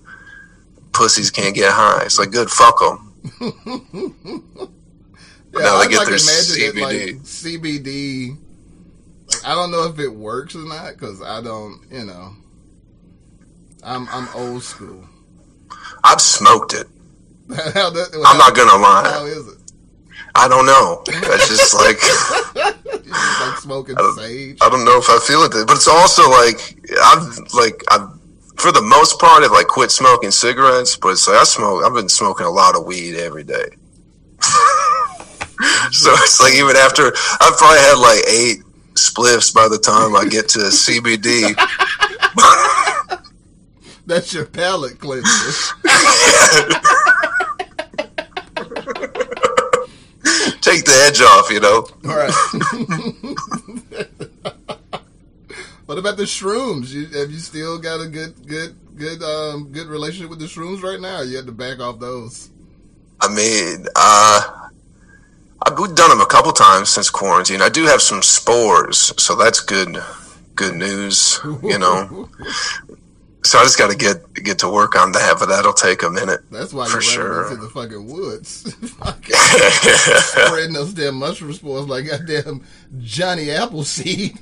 pussies 0.91 1.31
can't 1.31 1.55
get 1.55 1.71
high. 1.71 2.03
It's 2.03 2.19
like, 2.19 2.31
good, 2.31 2.49
fuck 2.49 2.79
them. 2.79 3.13
Yeah, 3.39 3.49
Now 5.53 5.77
they 5.79 5.85
I'd 5.85 5.89
get 5.91 5.97
like 5.99 6.07
their 6.07 6.17
imagine 6.17 6.25
that, 6.25 6.73
CBD. 6.75 6.81
like 6.81 7.23
CBD. 7.23 8.37
I 9.45 9.53
don't 9.55 9.71
know 9.71 9.85
if 9.85 9.99
it 9.99 10.07
works 10.09 10.55
or 10.55 10.65
not 10.67 10.93
because 10.93 11.21
I 11.21 11.41
don't, 11.41 11.81
you 11.91 12.05
know. 12.05 12.33
I'm 13.83 14.07
I'm 14.09 14.27
old 14.35 14.63
school. 14.63 15.03
I've 16.03 16.21
smoked 16.21 16.73
it. 16.73 16.87
that, 17.49 18.23
I'm 18.25 18.37
not 18.37 18.55
gonna 18.55 18.81
lie. 18.81 19.09
How 19.11 19.25
is 19.25 19.47
it? 19.47 19.57
I 20.35 20.47
don't 20.47 20.65
know. 20.65 21.03
It's 21.07 21.47
just 21.49 21.73
like 21.75 21.97
just 21.99 23.41
like 23.41 23.57
smoking 23.57 23.97
I 23.97 24.01
don't- 24.01 24.15
sage. 24.17 24.57
I 24.61 24.69
don't 24.69 24.85
know 24.85 24.97
if 24.97 25.09
I 25.09 25.19
feel 25.19 25.43
it, 25.43 25.51
but 25.67 25.75
it's 25.75 25.87
also 25.87 26.29
like 26.29 26.79
I've 27.03 27.37
like 27.53 27.83
I've 27.91 28.09
for 28.57 28.71
the 28.71 28.81
most 28.81 29.19
part 29.19 29.43
I've 29.43 29.51
like 29.51 29.67
quit 29.67 29.91
smoking 29.91 30.31
cigarettes, 30.31 30.95
but 30.95 31.09
it's 31.09 31.27
like 31.27 31.37
I 31.37 31.43
smoke. 31.43 31.83
I've 31.85 31.93
been 31.93 32.07
smoking 32.09 32.45
a 32.45 32.49
lot 32.51 32.75
of 32.77 32.85
weed 32.85 33.15
every 33.15 33.43
day. 33.43 33.65
so 35.91 36.11
it's 36.23 36.39
like 36.41 36.53
even 36.53 36.75
after 36.77 37.07
I've 37.41 37.57
probably 37.57 37.79
had 37.79 37.97
like 37.97 38.19
eight 38.29 38.63
spliffs 38.95 39.53
by 39.53 39.67
the 39.67 39.77
time 39.77 40.15
I 40.15 40.25
get 40.25 40.49
to 40.49 40.59
CBD. 40.69 41.55
That's 44.05 44.33
your 44.33 44.45
palate 44.45 44.99
cleanser. 44.99 45.75
Take 50.61 50.85
the 50.85 50.93
edge 51.05 51.21
off, 51.21 51.49
you 51.49 51.59
know. 51.59 51.87
All 52.05 52.17
right. 52.17 52.33
what 55.85 55.97
about 55.97 56.17
the 56.17 56.23
shrooms? 56.23 56.89
You, 56.89 57.05
have 57.19 57.31
you 57.31 57.39
still 57.39 57.77
got 57.79 58.01
a 58.01 58.07
good, 58.07 58.47
good, 58.47 58.75
good, 58.97 59.21
um, 59.23 59.71
good 59.71 59.87
relationship 59.87 60.29
with 60.29 60.39
the 60.39 60.45
shrooms 60.45 60.81
right 60.83 60.99
now? 60.99 61.21
You 61.21 61.37
had 61.37 61.45
to 61.45 61.51
back 61.51 61.79
off 61.79 61.99
those. 61.99 62.49
I 63.21 63.29
mean, 63.33 63.87
uh, 63.95 64.62
I've 65.65 65.75
done 65.95 66.09
them 66.09 66.21
a 66.21 66.25
couple 66.25 66.51
times 66.51 66.89
since 66.89 67.09
quarantine. 67.09 67.61
I 67.61 67.69
do 67.69 67.85
have 67.85 68.01
some 68.01 68.21
spores, 68.21 69.13
so 69.21 69.35
that's 69.35 69.59
good, 69.61 69.97
good 70.55 70.75
news. 70.75 71.39
You 71.63 71.79
know, 71.79 72.29
so 73.43 73.59
I 73.59 73.63
just 73.63 73.77
got 73.77 73.89
to 73.89 73.95
get 73.97 74.33
get 74.43 74.59
to 74.59 74.69
work 74.69 74.95
on 74.99 75.13
that, 75.13 75.37
but 75.39 75.47
that'll 75.47 75.71
take 75.73 76.03
a 76.03 76.09
minute. 76.09 76.41
That's 76.51 76.73
why 76.73 76.87
For 76.87 76.93
you're 76.95 77.01
sure. 77.01 77.43
into 77.51 77.61
the 77.63 77.69
fucking 77.69 78.07
woods, 78.11 78.73
Fucking 78.73 79.35
spreading 79.35 80.73
those 80.73 80.93
damn 80.93 81.15
mushroom 81.15 81.53
spores 81.53 81.87
like 81.87 82.07
goddamn 82.07 82.63
Johnny 82.99 83.49
Appleseed. 83.51 84.37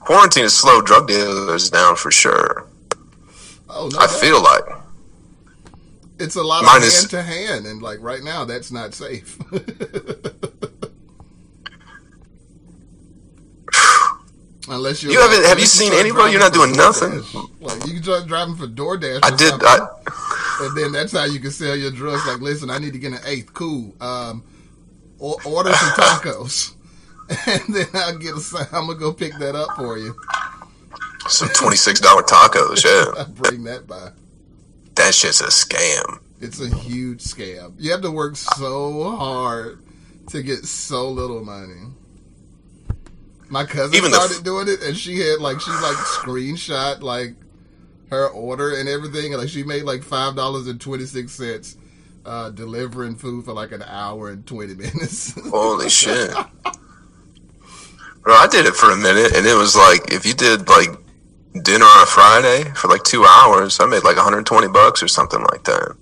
Quarantine 0.00 0.42
has 0.44 0.54
slowed 0.56 0.86
drug 0.86 1.06
dealers 1.08 1.70
down 1.70 1.96
for 1.96 2.10
sure. 2.10 2.66
oh 3.68 3.88
no, 3.92 3.98
I 3.98 4.06
feel 4.06 4.42
like 4.42 4.64
it's 6.20 6.36
a 6.36 6.42
lot 6.42 6.60
of 6.60 6.66
Mine 6.66 6.82
hand 6.82 7.10
to 7.10 7.22
hand, 7.22 7.66
and 7.66 7.82
like 7.82 7.98
right 8.00 8.22
now, 8.22 8.44
that's 8.44 8.70
not 8.70 8.94
safe. 8.94 9.38
Unless 14.68 15.02
you're 15.02 15.12
You 15.12 15.20
haven't- 15.20 15.44
have 15.46 15.58
you 15.58 15.66
seen 15.66 15.92
anybody- 15.92 16.32
you're 16.32 16.40
not 16.40 16.52
doing 16.52 16.72
nothing? 16.72 17.24
Like 17.60 17.86
you 17.86 17.94
can 17.94 18.02
start 18.02 18.26
driving 18.26 18.56
for 18.56 18.66
DoorDash. 18.66 19.20
I 19.22 19.30
did. 19.34 19.54
I 19.62 19.88
and 20.62 20.76
then 20.76 20.92
that's 20.92 21.12
how 21.12 21.24
you 21.24 21.40
can 21.40 21.50
sell 21.50 21.74
your 21.74 21.90
drugs. 21.90 22.26
Like, 22.26 22.40
listen, 22.40 22.70
I 22.70 22.78
need 22.78 22.92
to 22.92 22.98
get 22.98 23.12
an 23.12 23.20
eighth. 23.24 23.54
Cool. 23.54 23.94
Um, 24.00 24.44
or, 25.18 25.36
order 25.46 25.72
some 25.72 25.88
tacos, 25.96 26.72
and 27.46 27.74
then 27.74 27.86
I'll 27.94 28.18
get 28.18 28.34
a. 28.34 28.68
I'm 28.72 28.86
gonna 28.86 28.98
go 28.98 29.12
pick 29.12 29.32
that 29.38 29.54
up 29.54 29.74
for 29.76 29.96
you. 29.98 30.14
some 31.28 31.48
twenty 31.48 31.76
six 31.76 31.98
dollar 31.98 32.22
tacos. 32.22 32.84
Yeah, 32.84 33.24
bring 33.34 33.64
that 33.64 33.86
by. 33.86 34.10
That 34.96 35.14
shit's 35.14 35.40
a 35.40 35.46
scam. 35.46 36.20
It's 36.40 36.60
a 36.60 36.74
huge 36.74 37.20
scam. 37.20 37.74
You 37.78 37.90
have 37.92 38.02
to 38.02 38.10
work 38.10 38.36
so 38.36 39.10
hard 39.16 39.82
to 40.28 40.42
get 40.42 40.64
so 40.64 41.10
little 41.10 41.44
money. 41.44 41.92
My 43.48 43.64
cousin 43.64 43.96
Even 43.96 44.12
started 44.12 44.38
f- 44.38 44.44
doing 44.44 44.68
it, 44.68 44.82
and 44.82 44.96
she 44.96 45.18
had 45.18 45.40
like 45.40 45.60
she 45.60 45.70
like 45.70 45.96
screenshot 45.96 47.02
like 47.02 47.34
her 48.10 48.28
order 48.28 48.76
and 48.78 48.88
everything, 48.88 49.32
and 49.32 49.42
like 49.42 49.50
she 49.50 49.64
made 49.64 49.82
like 49.82 50.02
five 50.02 50.36
dollars 50.36 50.66
and 50.68 50.80
twenty 50.80 51.04
six 51.04 51.32
cents 51.32 51.76
uh, 52.24 52.50
delivering 52.50 53.16
food 53.16 53.44
for 53.44 53.52
like 53.52 53.72
an 53.72 53.82
hour 53.82 54.30
and 54.30 54.46
twenty 54.46 54.74
minutes. 54.76 55.34
Holy 55.50 55.90
shit. 55.90 56.32
Bro, 58.22 58.34
I 58.34 58.46
did 58.48 58.66
it 58.66 58.74
for 58.74 58.90
a 58.92 58.96
minute, 58.96 59.34
and 59.34 59.46
it 59.46 59.54
was 59.56 59.74
like 59.76 60.12
if 60.12 60.24
you 60.24 60.34
did 60.34 60.68
like 60.68 60.90
dinner 61.54 61.84
on 61.84 62.02
a 62.02 62.06
Friday 62.06 62.64
for 62.74 62.88
like 62.88 63.02
two 63.04 63.24
hours, 63.24 63.80
I 63.80 63.86
made 63.86 64.04
like 64.04 64.16
120 64.16 64.68
bucks 64.68 65.02
or 65.02 65.08
something 65.08 65.40
like 65.50 65.64
that. 65.64 65.96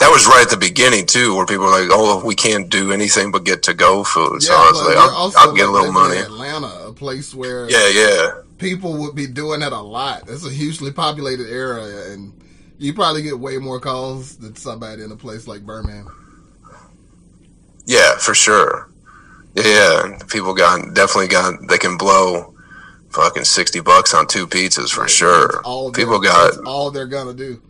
That 0.00 0.10
was 0.10 0.26
right 0.26 0.42
at 0.42 0.50
the 0.50 0.56
beginning 0.56 1.06
too, 1.06 1.36
where 1.36 1.46
people 1.46 1.66
were 1.66 1.70
like, 1.70 1.88
"Oh, 1.92 2.24
we 2.24 2.34
can't 2.34 2.68
do 2.68 2.90
anything 2.92 3.30
but 3.30 3.44
get 3.44 3.62
to 3.64 3.74
go 3.74 4.02
food." 4.02 4.42
So 4.42 4.52
I 4.52 4.70
was 4.70 4.82
like, 4.82 4.96
I'll, 4.96 5.32
I'll 5.36 5.54
get 5.54 5.68
a 5.68 5.70
little 5.70 5.92
money." 5.92 6.18
Atlanta, 6.18 6.88
a 6.88 6.92
place 6.92 7.32
where 7.34 7.70
Yeah, 7.70 7.88
yeah, 7.88 8.30
people 8.58 8.98
would 8.98 9.14
be 9.14 9.28
doing 9.28 9.60
that 9.60 9.72
a 9.72 9.80
lot. 9.80 10.24
It's 10.28 10.44
a 10.44 10.50
hugely 10.50 10.90
populated 10.90 11.48
area, 11.48 12.12
and 12.12 12.32
you 12.78 12.94
probably 12.94 13.22
get 13.22 13.38
way 13.38 13.58
more 13.58 13.78
calls 13.78 14.36
than 14.38 14.56
somebody 14.56 15.04
in 15.04 15.12
a 15.12 15.16
place 15.16 15.46
like 15.46 15.62
Birmingham. 15.64 16.08
yeah, 17.86 18.16
for 18.16 18.34
sure. 18.34 18.88
Yeah, 19.54 19.64
yeah. 19.66 20.18
People 20.28 20.54
got 20.54 20.94
definitely 20.94 21.28
got 21.28 21.68
they 21.68 21.78
can 21.78 21.96
blow 21.96 22.51
fucking 23.12 23.44
60 23.44 23.80
bucks 23.80 24.14
on 24.14 24.26
two 24.26 24.46
pizzas 24.46 24.90
for 24.90 25.08
sure. 25.08 25.60
all 25.64 25.92
People 25.92 26.18
got 26.18 26.64
all 26.64 26.90
they're 26.90 27.06
gonna 27.06 27.34
do. 27.34 27.60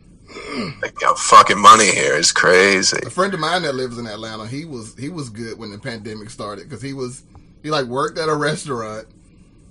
they 0.81 0.91
got 1.01 1.19
fucking 1.19 1.59
money 1.61 1.91
here. 1.91 2.17
It's 2.17 2.33
crazy. 2.33 2.99
A 3.05 3.11
friend 3.11 3.35
of 3.35 3.41
mine 3.41 3.63
that 3.63 3.75
lives 3.75 3.99
in 3.99 4.07
Atlanta, 4.07 4.47
he 4.47 4.65
was 4.65 4.95
he 4.97 5.09
was 5.09 5.29
good 5.29 5.59
when 5.59 5.71
the 5.71 5.79
pandemic 5.79 6.31
started 6.31 6.69
because 6.69 6.83
he 6.83 6.93
was 6.93 7.25
he 7.63 7.71
like 7.71 7.87
worked 7.87 8.19
at 8.19 8.29
a 8.29 8.35
restaurant, 8.35 9.07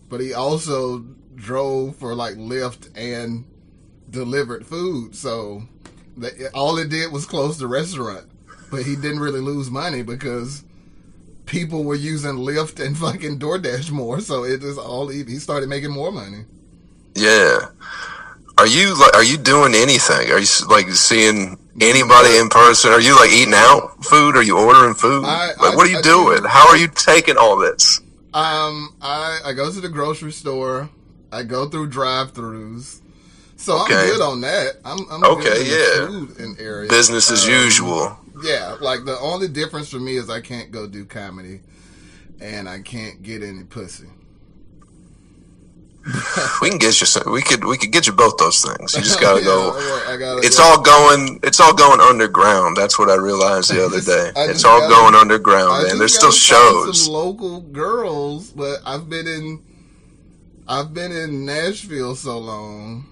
but 0.09 0.19
he 0.19 0.33
also 0.33 0.99
drove 1.35 1.95
for 1.95 2.13
like 2.13 2.35
Lyft 2.35 2.89
and 2.95 3.45
delivered 4.09 4.65
food. 4.65 5.15
So 5.15 5.63
all 6.53 6.77
it 6.77 6.89
did 6.89 7.11
was 7.11 7.25
close 7.25 7.57
the 7.57 7.67
restaurant, 7.67 8.29
but 8.69 8.83
he 8.83 8.95
didn't 8.95 9.19
really 9.19 9.39
lose 9.39 9.71
money 9.71 10.03
because 10.03 10.63
people 11.51 11.83
were 11.83 11.95
using 11.95 12.37
Lyft 12.37 12.83
and 12.83 12.97
fucking 12.97 13.37
DoorDash 13.37 13.91
more. 13.91 14.21
So 14.21 14.43
it 14.45 14.63
is 14.63 14.77
all 14.77 15.09
he, 15.09 15.23
he 15.25 15.37
started 15.37 15.67
making 15.69 15.91
more 15.91 16.11
money. 16.11 16.45
Yeah. 17.13 17.59
Are 18.57 18.67
you 18.67 18.97
like? 18.99 19.13
Are 19.15 19.23
you 19.23 19.37
doing 19.37 19.75
anything? 19.75 20.31
Are 20.31 20.39
you 20.39 20.47
like 20.69 20.89
seeing 20.91 21.57
anybody 21.79 22.37
in 22.37 22.47
person? 22.49 22.91
Are 22.91 23.01
you 23.01 23.15
like 23.19 23.31
eating 23.31 23.53
out 23.55 24.03
food? 24.03 24.35
Are 24.35 24.43
you 24.43 24.57
ordering 24.57 24.93
food? 24.93 25.25
I- 25.25 25.47
like, 25.47 25.73
I- 25.73 25.75
what 25.75 25.87
are 25.87 25.91
you 25.91 25.99
I 25.99 26.01
doing? 26.01 26.41
do- 26.43 26.47
How 26.47 26.67
are 26.69 26.77
you 26.77 26.87
taking 26.87 27.37
all 27.37 27.57
this? 27.57 27.99
Um, 28.33 28.95
I 29.01 29.39
I 29.45 29.53
go 29.53 29.71
to 29.71 29.81
the 29.81 29.89
grocery 29.89 30.31
store. 30.31 30.89
I 31.33 31.43
go 31.43 31.67
through 31.69 31.87
drive-throughs. 31.87 32.99
So 33.55 33.81
Okay. 33.83 33.93
I'm 33.95 34.07
good 34.07 34.21
on 34.21 34.41
that. 34.41 34.79
I'm, 34.83 34.99
I'm 35.11 35.23
Okay, 35.23 35.43
good 35.43 35.61
in 35.61 35.67
the 35.67 35.77
yeah. 35.77 36.07
food 36.07 36.39
and 36.39 36.59
area. 36.59 36.89
Business 36.89 37.31
as 37.31 37.45
Um, 37.45 37.51
usual. 37.51 38.17
Yeah, 38.43 38.77
like 38.81 39.05
the 39.05 39.17
only 39.19 39.47
difference 39.47 39.89
for 39.89 39.99
me 39.99 40.15
is 40.17 40.29
I 40.29 40.41
can't 40.41 40.71
go 40.71 40.87
do 40.87 41.05
comedy, 41.05 41.61
and 42.39 42.67
I 42.69 42.81
can't 42.81 43.21
get 43.21 43.43
any 43.43 43.63
pussy. 43.63 44.07
We 46.63 46.69
can 46.69 46.79
get 46.79 46.99
you. 46.99 47.05
Some, 47.05 47.31
we 47.31 47.43
could. 47.43 47.63
We 47.63 47.77
could 47.77 47.91
get 47.91 48.07
you 48.07 48.13
both 48.13 48.37
those 48.37 48.63
things. 48.63 48.95
You 48.95 49.01
just 49.01 49.21
gotta 49.21 49.39
Yeah, 49.41 49.45
go. 49.45 50.03
I 50.07 50.17
gotta, 50.17 50.41
It's 50.43 50.57
yeah. 50.57 50.65
all 50.65 50.81
going. 50.81 51.39
It's 51.43 51.59
all 51.59 51.73
going 51.75 51.99
underground. 51.99 52.75
That's 52.75 52.97
what 52.97 53.09
I 53.11 53.15
realized 53.15 53.71
the 53.71 53.85
other 53.85 54.01
day. 54.01 54.31
I 54.35 54.49
It's 54.49 54.65
all 54.65 54.79
gotta- 54.79 54.93
going 54.95 55.13
underground, 55.15 55.87
and 55.91 55.99
there's 56.01 56.15
still 56.15 56.31
shows. 56.31 57.07
Local 57.07 57.61
girls, 57.61 58.49
but 58.49 58.79
I've 58.83 59.09
been 59.09 59.27
in, 59.27 59.61
I've 60.67 60.91
been 60.91 61.11
in 61.11 61.45
Nashville 61.45 62.15
so 62.15 62.39
long. 62.39 63.05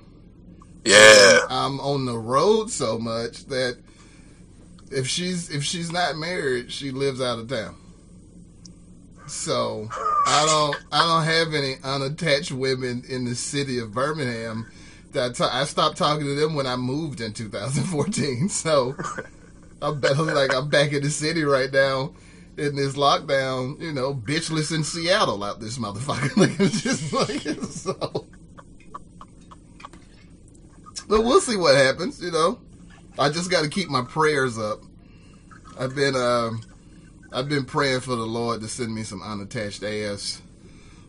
Yeah, 0.83 1.41
I'm 1.47 1.79
on 1.81 2.05
the 2.05 2.17
road 2.17 2.71
so 2.71 2.97
much 2.97 3.45
that 3.47 3.77
if 4.91 5.07
she's 5.07 5.49
if 5.49 5.63
she's 5.63 5.91
not 5.91 6.17
married, 6.17 6.71
she 6.71 6.91
lives 6.91 7.21
out 7.21 7.39
of 7.39 7.47
town. 7.49 7.75
So 9.27 9.87
I 9.91 10.45
don't 10.45 10.77
I 10.91 10.99
don't 11.07 11.23
have 11.23 11.53
any 11.53 11.75
unattached 11.83 12.51
women 12.51 13.03
in 13.07 13.25
the 13.25 13.35
city 13.35 13.79
of 13.79 13.93
Birmingham. 13.93 14.67
That 15.11 15.41
I 15.41 15.63
stopped 15.63 15.97
talking 15.97 16.25
to 16.25 16.35
them 16.35 16.53
when 16.53 16.67
I 16.67 16.75
moved 16.75 17.21
in 17.21 17.33
2014. 17.33 18.49
So 18.49 18.95
I'm 19.81 19.99
ba- 19.99 20.13
like 20.19 20.53
I'm 20.53 20.69
back 20.69 20.93
in 20.93 21.03
the 21.03 21.09
city 21.09 21.43
right 21.43 21.71
now 21.71 22.13
in 22.57 22.75
this 22.75 22.95
lockdown. 22.95 23.79
You 23.81 23.91
know, 23.91 24.13
bitchless 24.13 24.75
in 24.75 24.83
Seattle 24.83 25.43
out 25.43 25.59
this 25.59 25.77
motherfucker. 25.77 26.35
Like 26.37 26.59
it's 26.59 26.81
just 26.81 27.13
like 27.13 27.41
so. 27.71 28.27
But 31.07 31.23
we'll 31.23 31.41
see 31.41 31.57
what 31.57 31.75
happens, 31.75 32.21
you 32.21 32.31
know. 32.31 32.59
I 33.19 33.29
just 33.29 33.51
got 33.51 33.63
to 33.63 33.69
keep 33.69 33.89
my 33.89 34.03
prayers 34.03 34.57
up. 34.57 34.81
I've 35.79 35.95
been 35.95 36.15
um 36.15 36.61
I've 37.31 37.49
been 37.49 37.65
praying 37.65 38.01
for 38.01 38.15
the 38.15 38.25
Lord 38.25 38.61
to 38.61 38.67
send 38.67 38.93
me 38.93 39.03
some 39.03 39.21
unattached 39.21 39.83
ass 39.83 40.41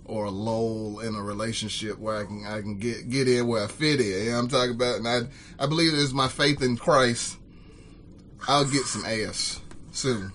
or 0.05 0.25
a 0.25 0.31
lull 0.31 1.01
in 1.01 1.15
a 1.15 1.23
relationship 1.23 1.99
where 1.99 2.17
I 2.17 2.25
can 2.25 2.45
I 2.47 2.61
can 2.61 2.79
get 2.79 3.09
get 3.09 3.29
in 3.29 3.47
where 3.47 3.65
I 3.65 3.69
fit 3.69 4.01
in. 4.01 4.07
You 4.07 4.31
know 4.31 4.37
what 4.37 4.39
I'm 4.43 4.49
talking 4.49 4.75
about? 4.75 4.97
And 4.97 5.09
I 5.09 5.21
I 5.63 5.67
believe 5.67 5.93
it 5.93 5.99
is 5.99 6.13
my 6.13 6.29
faith 6.29 6.63
in 6.63 6.77
Christ. 6.77 7.39
I'll 8.49 8.65
get 8.65 8.85
some 8.85 9.05
ass 9.05 9.61
soon. 9.93 10.33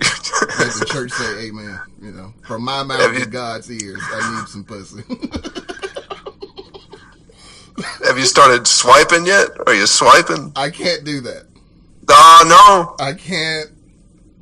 Let 0.00 0.74
the 0.74 0.86
church 0.88 1.12
say 1.12 1.46
amen, 1.46 1.80
you 2.00 2.12
know. 2.12 2.34
From 2.46 2.62
my 2.62 2.82
mouth 2.82 3.16
to 3.16 3.26
God's 3.26 3.70
ears, 3.70 4.02
I 4.02 4.36
need 4.36 4.48
some 4.48 4.64
pussy. 4.64 5.02
have 8.12 8.18
you 8.18 8.26
started 8.26 8.66
swiping 8.66 9.24
yet? 9.24 9.48
Are 9.66 9.72
you 9.74 9.86
swiping? 9.86 10.52
I 10.54 10.68
can't 10.68 11.02
do 11.02 11.22
that. 11.22 11.46
Oh 12.10 12.94
no. 12.98 13.02
I 13.02 13.14
can't. 13.14 13.70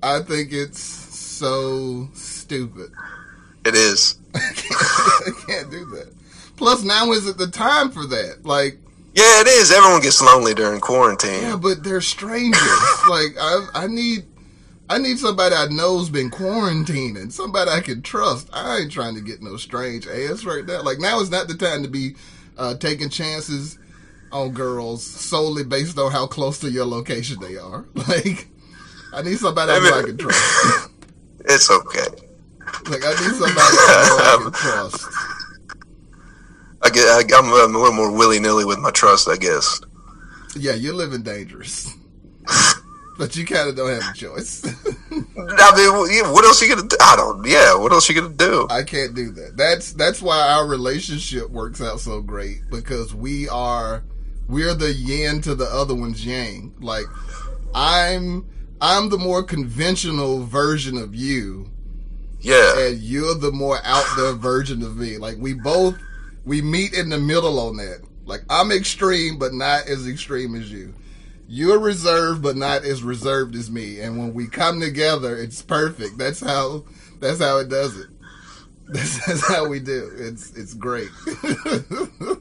I 0.03 0.23
think 0.23 0.53
it's 0.53 0.81
so 0.83 2.09
stupid. 2.13 2.91
it 3.65 3.77
is. 3.77 4.19
I 4.35 5.31
can't 5.47 5.71
do 5.71 5.85
that. 5.91 6.13
Plus, 6.57 6.83
now 6.83 7.13
isn't 7.13 7.39
the 7.39 7.47
time 7.47 7.93
for 7.93 8.07
that. 8.07 8.45
Like, 8.45 8.81
Yeah, 9.15 9.41
it 9.41 9.47
is. 9.47 9.71
Everyone 9.71 10.01
gets 10.01 10.21
lonely 10.21 10.53
during 10.53 10.81
quarantine. 10.81 11.41
yeah, 11.41 11.57
but 11.57 11.85
they're 11.85 12.01
strangers. 12.01 12.61
like, 13.09 13.37
I, 13.41 13.67
I 13.73 13.87
need, 13.87 14.25
I 14.89 14.99
need 14.99 15.21
somebody 15.21 15.55
I 15.55 15.69
know's 15.71 16.11
been 16.11 16.33
quarantining. 16.33 17.31
Somebody 17.31 17.71
I 17.71 17.83
can 17.83 18.03
trust. 18.03 18.51
I 18.53 18.79
ain't 18.79 18.91
trying 18.91 19.15
to 19.15 19.21
get 19.21 19.41
no 19.41 19.57
strange 19.57 20.09
ass 20.09 20.45
right 20.45 20.67
now. 20.67 20.83
Like, 20.83 20.99
now 20.99 21.21
is 21.21 21.31
not 21.31 21.47
the 21.47 21.55
time 21.55 21.85
to 21.85 21.89
be 21.89 22.17
uh, 22.57 22.75
taking 22.75 23.09
chances 23.09 23.79
on 24.33 24.53
girls 24.53 25.05
solely 25.05 25.65
based 25.65 25.99
on 25.99 26.13
how 26.13 26.27
close 26.27 26.59
to 26.61 26.71
your 26.71 26.87
location 26.87 27.39
they 27.41 27.57
are. 27.57 27.85
Like, 27.95 28.49
I 29.13 29.23
need 29.23 29.39
somebody 29.39 29.73
I, 29.73 29.79
know 29.79 29.99
I 29.99 30.03
can 30.03 30.17
trust. 30.17 30.91
It's 31.41 31.71
okay. 31.71 32.07
Like, 32.91 33.05
I 33.05 33.11
need 33.11 33.35
somebody 33.35 33.57
I 33.57 34.39
can 34.43 34.53
trust. 34.53 35.07
I 36.83 36.91
get. 36.91 37.05
I, 37.09 37.39
I'm, 37.39 37.47
I'm 37.47 37.75
a 37.75 37.79
little 37.79 37.93
more 37.93 38.13
willy 38.13 38.39
nilly 38.39 38.65
with 38.65 38.79
my 38.79 38.91
trust, 38.91 39.29
I 39.29 39.37
guess. 39.37 39.81
Yeah, 40.57 40.75
you're 40.75 40.95
living 40.95 41.23
dangerous. 41.23 41.95
But 43.21 43.37
you 43.37 43.45
kind 43.45 43.69
of 43.69 43.77
don't 43.77 43.91
have 43.91 44.11
a 44.11 44.17
choice. 44.17 44.65
I 45.13 45.77
mean, 45.77 46.33
what 46.33 46.45
else 46.47 46.63
you 46.63 46.75
gonna 46.75 46.89
do? 46.89 46.97
I 47.03 47.17
don't. 47.17 47.47
Yeah, 47.47 47.77
what 47.77 47.93
else 47.93 48.09
you 48.09 48.15
gonna 48.15 48.35
do? 48.35 48.67
I 48.71 48.83
can't 48.83 49.15
do 49.15 49.31
that. 49.33 49.59
That's 49.59 49.93
that's 49.93 50.23
why 50.23 50.41
our 50.41 50.67
relationship 50.67 51.51
works 51.51 51.83
out 51.83 52.01
so 52.01 52.23
great 52.23 52.63
because 52.71 53.15
we 53.15 53.47
are 53.51 54.03
we're 54.49 54.75
the 54.75 54.93
yin 54.93 55.43
to 55.43 55.55
the 55.55 55.67
other 55.67 55.95
one's 55.95 56.25
yang. 56.25 56.75
Like 56.81 57.05
I'm 57.75 58.49
I'm 58.81 59.11
the 59.11 59.19
more 59.19 59.43
conventional 59.43 60.47
version 60.47 60.97
of 60.97 61.15
you 61.15 61.71
Yeah, 62.41 62.87
and 62.87 62.99
you're 63.01 63.35
the 63.35 63.53
more 63.53 63.81
out 63.85 64.07
there 64.17 64.33
version 64.33 64.83
of 64.83 64.97
me. 64.97 65.19
Like 65.19 65.37
we 65.39 65.53
both 65.53 65.95
we 66.47 66.63
meet 66.63 66.95
in 66.95 67.11
the 67.11 67.19
middle 67.19 67.61
on 67.61 67.77
that. 67.77 68.01
Like 68.25 68.41
I'm 68.49 68.73
extreme 68.73 69.39
but 69.39 69.53
not 69.53 69.87
as 69.89 70.09
extreme 70.09 70.55
as 70.55 70.73
you. 70.73 70.95
You're 71.53 71.81
reserved 71.81 72.43
but 72.43 72.57
not 72.57 72.85
as 72.85 73.03
reserved 73.03 73.57
as 73.57 73.71
me. 73.71 73.99
And 74.01 74.17
when 74.19 74.33
we 74.35 74.47
come 74.47 74.79
together, 74.81 75.37
it's 75.37 75.61
perfect. 75.63 76.17
That's 76.17 76.39
how 76.41 76.85
that's 77.19 77.41
how 77.41 77.59
it 77.59 77.69
does 77.69 77.97
it. 77.99 78.07
That's, 78.93 79.25
that's 79.27 79.47
how 79.49 79.69
we 79.69 79.79
do. 79.81 80.11
It's 80.17 80.53
it's 80.57 80.75
great. 80.75 81.11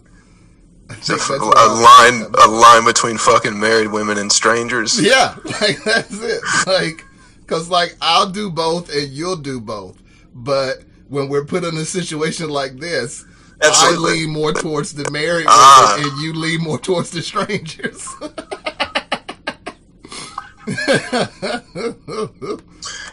It's 0.92 1.08
a, 1.10 1.18
think 1.18 1.22
f- 1.22 1.28
that's 1.28 1.44
a 1.44 1.46
why- 1.46 2.10
line, 2.12 2.34
a 2.44 2.48
line 2.50 2.84
between 2.86 3.18
fucking 3.20 3.60
married 3.60 3.92
women 3.92 4.18
and 4.18 4.32
strangers. 4.32 5.00
Yeah, 5.00 5.36
like 5.62 5.84
that's 5.84 6.20
it. 6.20 6.42
Like, 6.66 7.06
cause 7.46 7.70
like 7.70 7.96
I'll 8.02 8.30
do 8.30 8.50
both 8.50 8.90
and 8.92 9.08
you'll 9.10 9.36
do 9.36 9.62
both. 9.62 10.02
But 10.34 10.80
when 11.08 11.30
we're 11.30 11.46
put 11.46 11.64
in 11.64 11.78
a 11.78 11.86
situation 11.86 12.50
like 12.50 12.78
this, 12.78 13.24
Absolutely. 13.62 14.12
I 14.12 14.14
lean 14.16 14.30
more 14.32 14.52
towards 14.54 14.94
the 14.96 15.10
married 15.12 15.46
Ah. 15.48 15.94
women 15.98 16.12
and 16.12 16.22
you 16.24 16.34
lean 16.34 16.62
more 16.62 16.80
towards 16.80 17.12
the 17.12 17.22
strangers. 17.22 18.08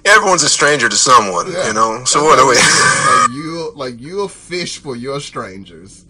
Everyone's 0.05 0.43
a 0.43 0.49
stranger 0.49 0.89
to 0.89 0.97
someone, 0.97 1.51
Yeah. 1.53 1.69
you 1.69 1.75
know. 1.75 2.05
So 2.05 2.23
what 2.25 2.39
are 2.39 2.47
we? 2.47 2.55
like 2.57 3.31
you 3.35 3.73
like 3.75 4.01
you'll 4.01 4.29
fish 4.29 4.79
for 4.79 4.97
your 4.97 5.21
strangers. 5.21 6.05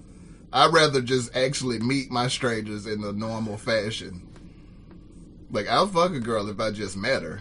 I'd 0.53 0.73
rather 0.73 1.01
just 1.03 1.35
actually 1.37 1.79
meet 1.81 2.11
my 2.11 2.29
strangers 2.29 2.87
in 2.87 3.01
the 3.01 3.13
normal 3.13 3.57
fashion. 3.57 4.23
Like 5.51 5.69
I'll 5.69 5.87
fuck 5.87 6.13
a 6.13 6.21
girl 6.21 6.49
if 6.49 6.61
I 6.61 6.71
just 6.71 6.97
met 6.97 7.23
her, 7.23 7.41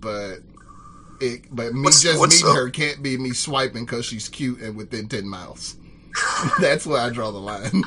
but 0.00 0.38
it 1.20 1.42
but 1.54 1.72
me 1.74 1.82
What's- 1.82 2.02
just 2.02 2.18
what's 2.18 2.36
meeting 2.36 2.50
up? 2.50 2.56
her 2.56 2.70
can't 2.70 3.02
be 3.02 3.16
me 3.16 3.30
swiping 3.32 3.84
because 3.84 4.04
she's 4.04 4.28
cute 4.28 4.60
and 4.60 4.76
within 4.76 5.08
ten 5.08 5.26
miles. 5.28 5.76
That's 6.60 6.86
where 6.86 7.00
I 7.00 7.10
draw 7.10 7.30
the 7.30 7.38
line. 7.38 7.82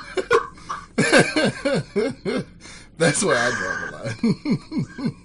That's 2.98 3.24
where 3.24 3.38
I 3.38 3.50
draw 3.52 3.76
the 3.86 3.92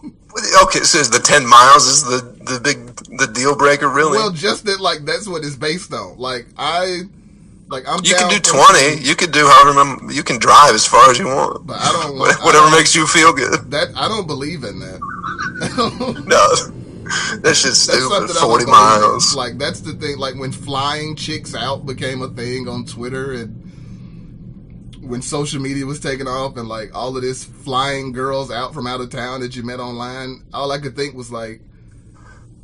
line. 0.07 0.17
Okay, 0.65 0.81
so 0.81 0.99
is 0.99 1.11
the 1.11 1.19
ten 1.21 1.47
miles 1.47 1.87
is 1.87 2.03
the 2.05 2.21
the 2.45 2.61
big 2.61 2.95
the 3.19 3.27
deal 3.33 3.57
breaker 3.57 3.89
really? 3.89 4.19
well, 4.19 4.31
just 4.33 4.65
that 4.67 4.81
like 4.81 5.05
that's 5.05 5.27
what 5.29 5.45
it's 5.45 5.57
based 5.57 5.93
on. 5.93 6.19
Like 6.19 6.47
I, 6.59 7.03
like 7.69 7.85
I'm. 7.89 8.01
you 8.05 8.15
can 8.15 8.29
do 8.29 8.41
twenty. 8.41 9.01
You 9.07 9.15
can 9.15 9.31
do 9.31 9.47
however 9.47 9.85
many. 9.85 10.15
You 10.15 10.23
can 10.23 10.39
drive 10.39 10.75
as 10.75 10.87
far 10.87 11.11
as 11.11 11.19
you 11.19 11.27
want. 11.27 11.67
But 11.67 11.79
I 11.81 11.93
don't 11.93 12.19
want- 12.19 12.41
I 12.41 12.45
Whatever 12.45 12.67
don't- 12.67 12.73
makes 12.79 12.95
you 12.95 13.07
feel 13.07 13.33
good. 13.33 13.71
That 13.71 13.89
I 13.97 14.09
don't 14.09 14.27
believe 14.27 14.65
in 14.65 14.79
that. 14.81 15.01
No, 16.27 17.37
that 17.43 17.55
shit's 17.55 17.81
stupid. 17.83 18.31
Forty 18.41 18.65
miles. 18.67 19.35
Like 19.37 19.59
that's 19.59 19.81
the 19.81 19.93
thing. 19.93 20.19
Like 20.19 20.35
when 20.37 20.53
flying 20.53 21.15
chicks 21.17 21.55
out 21.55 21.87
became 21.87 22.23
a 22.23 22.29
thing 22.29 22.67
on 22.69 22.85
Twitter, 22.87 23.33
and 23.35 23.64
when 25.05 25.23
social 25.23 25.61
media 25.61 25.87
was 25.87 26.01
taking 26.01 26.27
off, 26.27 26.57
and 26.57 26.69
like 26.69 26.95
all 26.95 27.17
of 27.17 27.23
this 27.23 27.45
flying 27.45 28.13
girls 28.13 28.51
out 28.51 28.75
from 28.75 28.87
out 28.87 29.01
of 29.01 29.11
town 29.11 29.41
that 29.41 29.57
you 29.57 29.63
met 29.63 29.81
online, 29.81 30.45
all 30.53 30.73
I 30.73 30.79
could 30.79 30.97
think 30.97 31.15
was 31.15 31.31
like, 31.31 31.61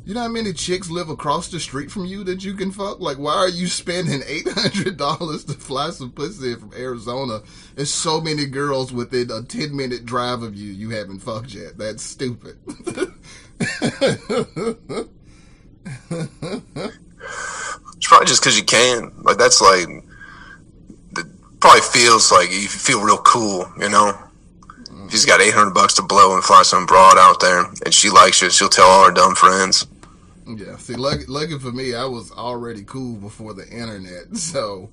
you 0.03 0.13
know 0.13 0.21
how 0.21 0.27
many 0.27 0.51
chicks 0.53 0.89
live 0.89 1.09
across 1.09 1.49
the 1.49 1.59
street 1.59 1.91
from 1.91 2.05
you 2.05 2.23
that 2.23 2.43
you 2.43 2.55
can 2.55 2.71
fuck? 2.71 2.99
Like, 2.99 3.17
why 3.17 3.35
are 3.35 3.49
you 3.49 3.67
spending 3.67 4.21
eight 4.25 4.47
hundred 4.47 4.97
dollars 4.97 5.45
to 5.45 5.53
fly 5.53 5.91
some 5.91 6.11
pussy 6.11 6.55
from 6.55 6.73
Arizona? 6.73 7.41
There's 7.75 7.93
so 7.93 8.19
many 8.19 8.45
girls 8.45 8.91
within 8.91 9.31
a 9.31 9.43
ten 9.43 9.75
minute 9.75 10.05
drive 10.05 10.41
of 10.41 10.55
you 10.55 10.71
you 10.71 10.89
haven't 10.89 11.19
fucked 11.19 11.53
yet. 11.53 11.77
That's 11.77 12.03
stupid. 12.03 12.57
It's 18.01 18.07
probably 18.07 18.25
just 18.25 18.41
because 18.41 18.57
you 18.57 18.63
can. 18.63 19.11
Like 19.21 19.37
that's 19.37 19.61
like, 19.61 19.87
probably 21.61 21.81
feels 21.81 22.31
like 22.31 22.51
you 22.51 22.67
feel 22.67 23.01
real 23.01 23.17
cool, 23.19 23.65
you 23.79 23.89
know. 23.89 24.17
She's 25.09 25.25
got 25.25 25.41
eight 25.41 25.53
hundred 25.53 25.73
bucks 25.73 25.93
to 25.95 26.01
blow 26.01 26.35
and 26.35 26.43
fly 26.43 26.63
some 26.63 26.85
broad 26.85 27.17
out 27.17 27.39
there, 27.39 27.65
and 27.85 27.93
she 27.93 28.09
likes 28.09 28.41
you, 28.41 28.49
she'll 28.49 28.69
tell 28.69 28.87
all 28.87 29.05
her 29.05 29.11
dumb 29.11 29.35
friends. 29.35 29.85
Yeah, 30.47 30.75
see, 30.77 30.95
lucky, 30.95 31.25
lucky 31.27 31.59
for 31.59 31.71
me, 31.71 31.93
I 31.95 32.05
was 32.05 32.31
already 32.31 32.83
cool 32.83 33.15
before 33.17 33.53
the 33.53 33.67
internet, 33.69 34.35
so 34.37 34.89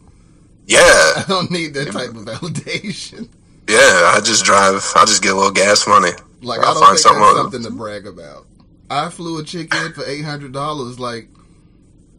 Yeah, 0.66 0.78
I 0.80 1.24
don't 1.28 1.50
need 1.50 1.74
that 1.74 1.92
type 1.92 2.10
of 2.10 2.24
validation. 2.26 3.28
yeah. 3.68 4.12
I 4.14 4.20
just 4.22 4.44
drive. 4.44 4.82
I 4.96 5.04
just 5.04 5.22
get 5.22 5.32
a 5.32 5.36
little 5.36 5.50
gas 5.52 5.86
money. 5.86 6.10
Like 6.42 6.60
I'll 6.60 6.70
I 6.70 6.74
don't 6.74 6.82
find 6.82 6.98
think 6.98 7.00
something 7.00 7.36
something 7.36 7.62
to 7.64 7.70
brag 7.70 8.06
about. 8.06 8.46
I 8.90 9.08
flew 9.10 9.38
a 9.38 9.44
chick 9.44 9.74
in 9.74 9.92
for 9.92 10.04
eight 10.04 10.24
hundred 10.24 10.52
dollars. 10.52 10.98
Like 11.00 11.28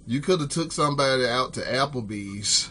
you 0.07 0.21
could 0.21 0.39
have 0.41 0.49
took 0.49 0.71
somebody 0.71 1.25
out 1.25 1.53
to 1.55 1.61
Applebee's 1.61 2.69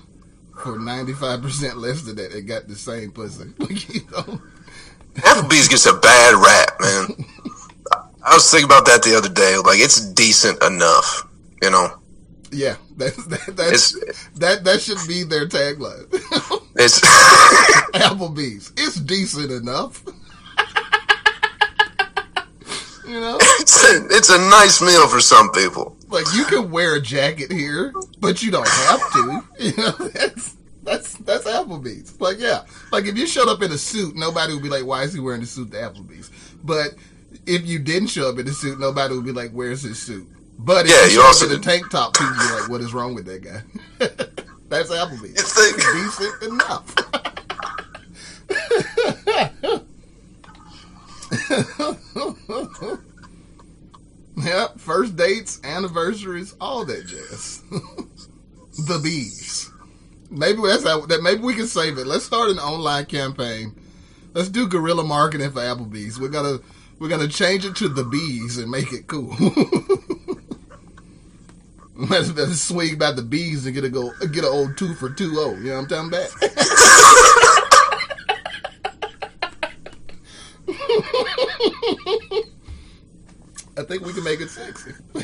for 0.59 0.79
ninety 0.79 1.13
five 1.13 1.43
percent 1.43 1.79
less 1.79 2.03
than 2.03 2.17
that 2.17 2.33
and 2.33 2.47
got 2.47 2.69
the 2.69 2.77
same 2.77 3.11
pussy. 3.13 3.53
Like 3.59 3.95
you 3.95 4.01
know, 4.11 4.41
Applebee's 5.17 5.69
gets 5.69 5.87
a 5.87 5.95
bad 5.95 6.35
rap, 6.35 6.81
man. 6.81 7.27
I 8.25 8.35
was 8.35 8.51
thinking 8.51 8.67
about 8.67 8.85
that 8.87 9.03
the 9.03 9.17
other 9.17 9.29
day. 9.29 9.57
Like, 9.57 9.79
it's 9.79 10.05
decent 10.13 10.63
enough, 10.63 11.27
you 11.63 11.71
know. 11.71 11.99
yeah, 12.53 12.77
that, 12.99 13.17
that, 13.29 13.57
that's 13.57 13.93
that 14.39 14.65
that 14.65 14.81
should 14.81 14.99
be 15.09 15.23
their 15.23 15.47
tagline. 15.47 16.07
it's 16.77 17.01
Applebee's, 17.95 18.73
it's 18.77 18.97
decent 19.01 19.51
enough. 19.51 20.05
you 23.07 23.21
know, 23.21 23.39
it's 23.41 23.85
a, 23.85 24.07
it's 24.11 24.31
a 24.31 24.39
nice 24.51 24.83
meal 24.83 25.09
for 25.09 25.21
some 25.21 25.51
people. 25.53 25.98
Like 26.09 26.27
you 26.35 26.45
can 26.45 26.71
wear 26.71 26.97
a 26.97 27.01
jacket 27.01 27.51
here, 27.53 27.93
but 28.21 28.43
you 28.43 28.51
don't 28.51 28.69
have 28.69 29.01
to. 29.13 29.43
You 29.59 29.73
know, 29.77 29.91
that's 29.91 30.57
that's 30.85 31.15
that's 31.15 31.45
Applebee's. 31.45 32.21
Like 32.21 32.39
yeah, 32.39 32.63
like 32.93 33.05
if 33.07 33.17
you 33.17 33.27
showed 33.27 33.49
up 33.49 33.61
in 33.63 33.73
a 33.73 33.79
suit, 33.79 34.15
nobody 34.17 34.55
would 34.55 34.63
be 34.63 34.69
like, 34.69 34.85
"Why 34.87 35.03
is 35.03 35.13
he 35.13 35.21
wearing 35.21 35.43
a 35.43 35.47
suit 35.47 35.71
to 35.73 35.77
Applebee's?" 35.77 36.31
But 36.63 36.95
if 37.47 37.67
you 37.67 37.79
didn't 37.79 38.09
show 38.09 38.29
up 38.31 38.39
in 38.39 38.47
a 38.49 38.53
suit, 38.53 38.79
nobody 38.79 39.15
would 39.15 39.25
be 39.25 39.33
like, 39.33 39.51
"Where's 39.51 39.83
his 39.83 39.99
suit?" 40.01 40.27
But 40.59 40.87
if 40.87 40.93
Yeah, 40.93 41.07
you 41.07 41.13
you 41.15 41.23
also 41.23 41.47
up 41.47 41.53
in 41.53 41.59
a 41.59 41.63
tank 41.63 41.91
top, 41.91 42.15
people 42.15 42.31
would 42.31 42.39
be 42.39 42.61
like, 42.61 42.69
"What 42.71 42.81
is 42.81 42.95
wrong 42.95 43.15
with 43.15 43.27
that 43.27 43.43
guy?" 43.43 43.63
that's 44.69 44.91
Applebee's. 44.91 45.37
You 45.37 45.73
think- 45.73 45.77
decent 45.93 46.43
enough. 46.53 46.95
Yep, 54.45 54.79
first 54.79 55.17
dates, 55.17 55.61
anniversaries, 55.65 56.55
all 56.61 56.85
that 56.85 57.07
jazz. 57.07 57.63
the 58.87 59.01
bees. 59.03 59.71
Maybe 60.31 60.61
that's 60.63 60.85
how 60.85 61.07
that. 61.07 61.23
Maybe 61.23 61.41
we 61.41 61.55
can 61.55 61.67
save 61.67 61.99
it. 61.99 62.07
Let's 62.07 62.25
start 62.25 62.51
an 62.51 62.59
online 62.59 63.07
campaign. 63.07 63.75
Let's 64.35 64.49
do 64.49 64.69
guerrilla 64.69 65.03
marketing 65.05 65.51
for 65.51 65.61
Applebee's. 65.61 66.21
We're 66.21 66.29
gonna 66.29 66.59
we're 66.99 67.09
gonna 67.09 67.29
change 67.29 67.65
it 67.65 67.75
to 67.77 67.89
the 67.89 68.05
bees 68.05 68.59
and 68.59 68.71
make 68.71 68.93
it 68.93 69.07
cool. 69.07 69.35
Let's, 72.01 72.31
let's 72.31 72.63
swing 72.63 72.95
about 72.95 73.17
the 73.17 73.23
bees 73.23 73.67
and 73.67 73.75
get 73.75 73.83
a 73.83 73.89
go 73.89 74.13
get 74.21 74.45
an 74.45 74.51
old 74.51 74.79
two 74.79 74.95
for 74.95 75.11
two 75.11 75.35
oh. 75.37 75.57
You 75.57 75.71
know 75.71 75.83
what 75.83 75.91
I'm 75.93 76.11
talking 76.13 76.29
about? 82.37 82.45
I 83.79 83.85
think 83.85 84.05
we 84.05 84.13
can 84.13 84.25
make 84.25 84.41
it 84.41 84.51
sexy. 84.51 84.91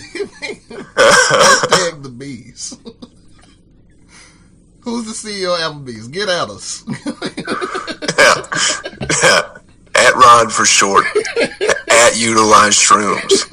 Hashtag 0.95 2.05
the 2.05 2.09
bees. 2.09 2.79
Who's 4.81 5.07
the 5.07 5.13
CEO 5.13 5.55
of 5.55 5.61
Applebee's? 5.85 6.07
Get 6.07 6.29
at 6.29 6.49
us. 6.51 6.85
Yeah. 8.17 8.47
yeah. 9.25 9.59
At 9.97 10.15
Rod 10.15 10.53
for 10.53 10.65
short. 10.65 11.05
At 11.91 12.17
Utilize 12.17 12.77
Shrooms. 12.77 13.45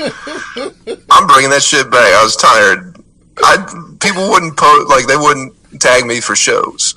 I'm 1.09 1.25
bringing 1.25 1.49
that 1.49 1.63
shit 1.63 1.89
back. 1.89 2.13
I 2.13 2.23
was 2.23 2.35
tired. 2.35 2.95
I 3.43 3.57
people 3.99 4.29
wouldn't 4.29 4.55
post 4.57 4.87
like 4.89 5.07
they 5.07 5.17
wouldn't 5.17 5.55
tag 5.79 6.05
me 6.05 6.19
for 6.19 6.35
shows 6.35 6.93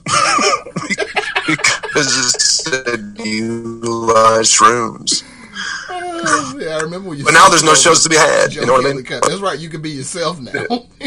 because 1.47 1.95
it 1.95 2.41
said 2.41 3.17
Utilize 3.25 4.51
Shrooms. 4.51 5.23
Yeah, 6.59 6.77
I 6.77 6.81
remember 6.81 7.11
when 7.11 7.19
you. 7.19 7.25
But 7.25 7.35
now 7.35 7.49
there's 7.49 7.63
no 7.63 7.75
shows 7.75 8.03
to 8.03 8.09
be 8.09 8.17
had. 8.17 8.51
Joe 8.51 8.61
You 8.61 8.67
know 8.67 8.75
what 8.75 8.87
I 8.87 8.93
mean? 8.93 9.05
Cut. 9.05 9.23
That's 9.23 9.41
right. 9.41 9.59
You 9.59 9.69
can 9.69 9.83
be 9.83 9.91
yourself 9.91 10.41
now. 10.41 10.53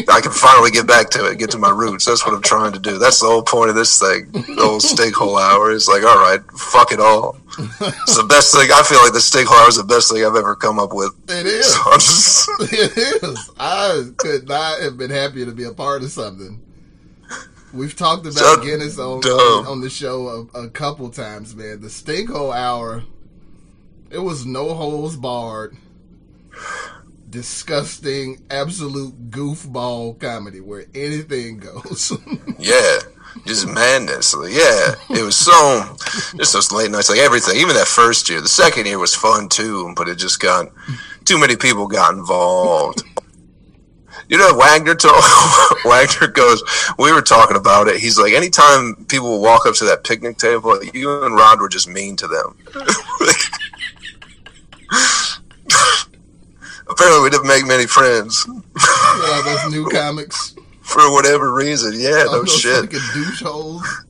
I 0.08 0.20
can 0.20 0.32
finally 0.32 0.70
get 0.70 0.86
back 0.86 1.10
to 1.10 1.26
it, 1.26 1.38
get 1.38 1.50
to 1.50 1.58
my 1.58 1.70
roots. 1.70 2.04
That's 2.04 2.24
what 2.24 2.34
I'm 2.34 2.42
trying 2.42 2.72
to 2.72 2.78
do. 2.78 2.98
That's 2.98 3.20
the 3.20 3.26
whole 3.26 3.42
point 3.42 3.70
of 3.70 3.76
this 3.76 3.98
thing. 3.98 4.30
The 4.32 4.56
whole 4.58 4.80
stakeholder 4.80 5.42
hour 5.42 5.70
is 5.70 5.88
like, 5.88 6.02
all 6.02 6.18
right, 6.18 6.40
fuck 6.52 6.92
it 6.92 7.00
all. 7.00 7.36
It's 7.58 8.16
the 8.16 8.26
best 8.28 8.54
thing. 8.54 8.70
I 8.72 8.82
feel 8.82 8.98
like 9.02 9.12
the 9.12 9.20
stakeholder 9.20 9.62
hour 9.62 9.68
is 9.68 9.76
the 9.76 9.84
best 9.84 10.12
thing 10.12 10.24
I've 10.24 10.36
ever 10.36 10.54
come 10.54 10.78
up 10.78 10.92
with. 10.92 11.12
It 11.28 11.46
is. 11.46 11.74
So 11.74 11.92
just... 11.94 12.48
It 12.72 13.22
is. 13.22 13.50
I 13.58 14.10
could 14.16 14.48
not 14.48 14.80
have 14.80 14.96
been 14.96 15.10
happier 15.10 15.46
to 15.46 15.52
be 15.52 15.64
a 15.64 15.72
part 15.72 16.02
of 16.02 16.10
something. 16.10 16.62
We've 17.72 17.94
talked 17.94 18.22
about 18.22 18.34
So 18.34 18.62
Guinness 18.62 18.98
on, 18.98 19.22
on 19.24 19.66
on 19.66 19.80
the 19.80 19.90
show 19.90 20.48
a, 20.54 20.64
a 20.64 20.70
couple 20.70 21.10
times, 21.10 21.54
man. 21.54 21.80
The 21.80 21.88
Stinkhole 21.88 22.54
Hour, 22.54 23.04
it 24.10 24.18
was 24.18 24.46
no 24.46 24.74
holes 24.74 25.16
barred, 25.16 25.76
disgusting, 27.28 28.42
absolute 28.50 29.30
goofball 29.30 30.18
comedy 30.18 30.60
where 30.60 30.86
anything 30.94 31.58
goes. 31.58 32.12
yeah, 32.58 32.98
just 33.46 33.68
madness. 33.68 34.34
Like, 34.34 34.52
yeah, 34.52 34.94
it 35.10 35.22
was 35.22 35.36
so, 35.36 35.96
just 36.36 36.52
those 36.52 36.72
late 36.72 36.90
nights, 36.90 37.10
like 37.10 37.18
everything. 37.18 37.56
Even 37.56 37.74
that 37.76 37.88
first 37.88 38.28
year. 38.28 38.40
The 38.40 38.48
second 38.48 38.86
year 38.86 38.98
was 38.98 39.14
fun 39.14 39.48
too, 39.48 39.92
but 39.96 40.08
it 40.08 40.16
just 40.16 40.40
got, 40.40 40.68
too 41.24 41.38
many 41.38 41.56
people 41.56 41.86
got 41.86 42.14
involved. 42.14 43.02
You 44.28 44.36
know, 44.36 44.54
Wagner 44.54 44.94
told 44.94 45.24
Wagner 45.86 46.28
goes. 46.28 46.62
We 46.98 47.12
were 47.12 47.22
talking 47.22 47.56
about 47.56 47.88
it. 47.88 47.98
He's 47.98 48.18
like, 48.18 48.34
anytime 48.34 49.06
people 49.08 49.40
walk 49.40 49.64
up 49.64 49.74
to 49.76 49.86
that 49.86 50.04
picnic 50.04 50.36
table, 50.36 50.82
you 50.92 51.24
and 51.24 51.34
Rod 51.34 51.60
were 51.60 51.68
just 51.68 51.88
mean 51.88 52.16
to 52.16 52.26
them. 52.26 52.56
Apparently, 56.90 57.22
we 57.22 57.30
didn't 57.30 57.46
make 57.46 57.66
many 57.66 57.86
friends 57.86 58.46
yeah, 58.48 59.42
those 59.44 59.70
new 59.72 59.88
comics. 59.92 60.54
for 60.82 61.12
whatever 61.12 61.52
reason. 61.52 61.92
Yeah, 61.98 62.24
all 62.28 62.32
no 62.32 62.38
those 62.40 62.58
shit. 62.58 62.84
fucking 62.84 63.00
douche 63.14 63.42
holes. 63.42 64.04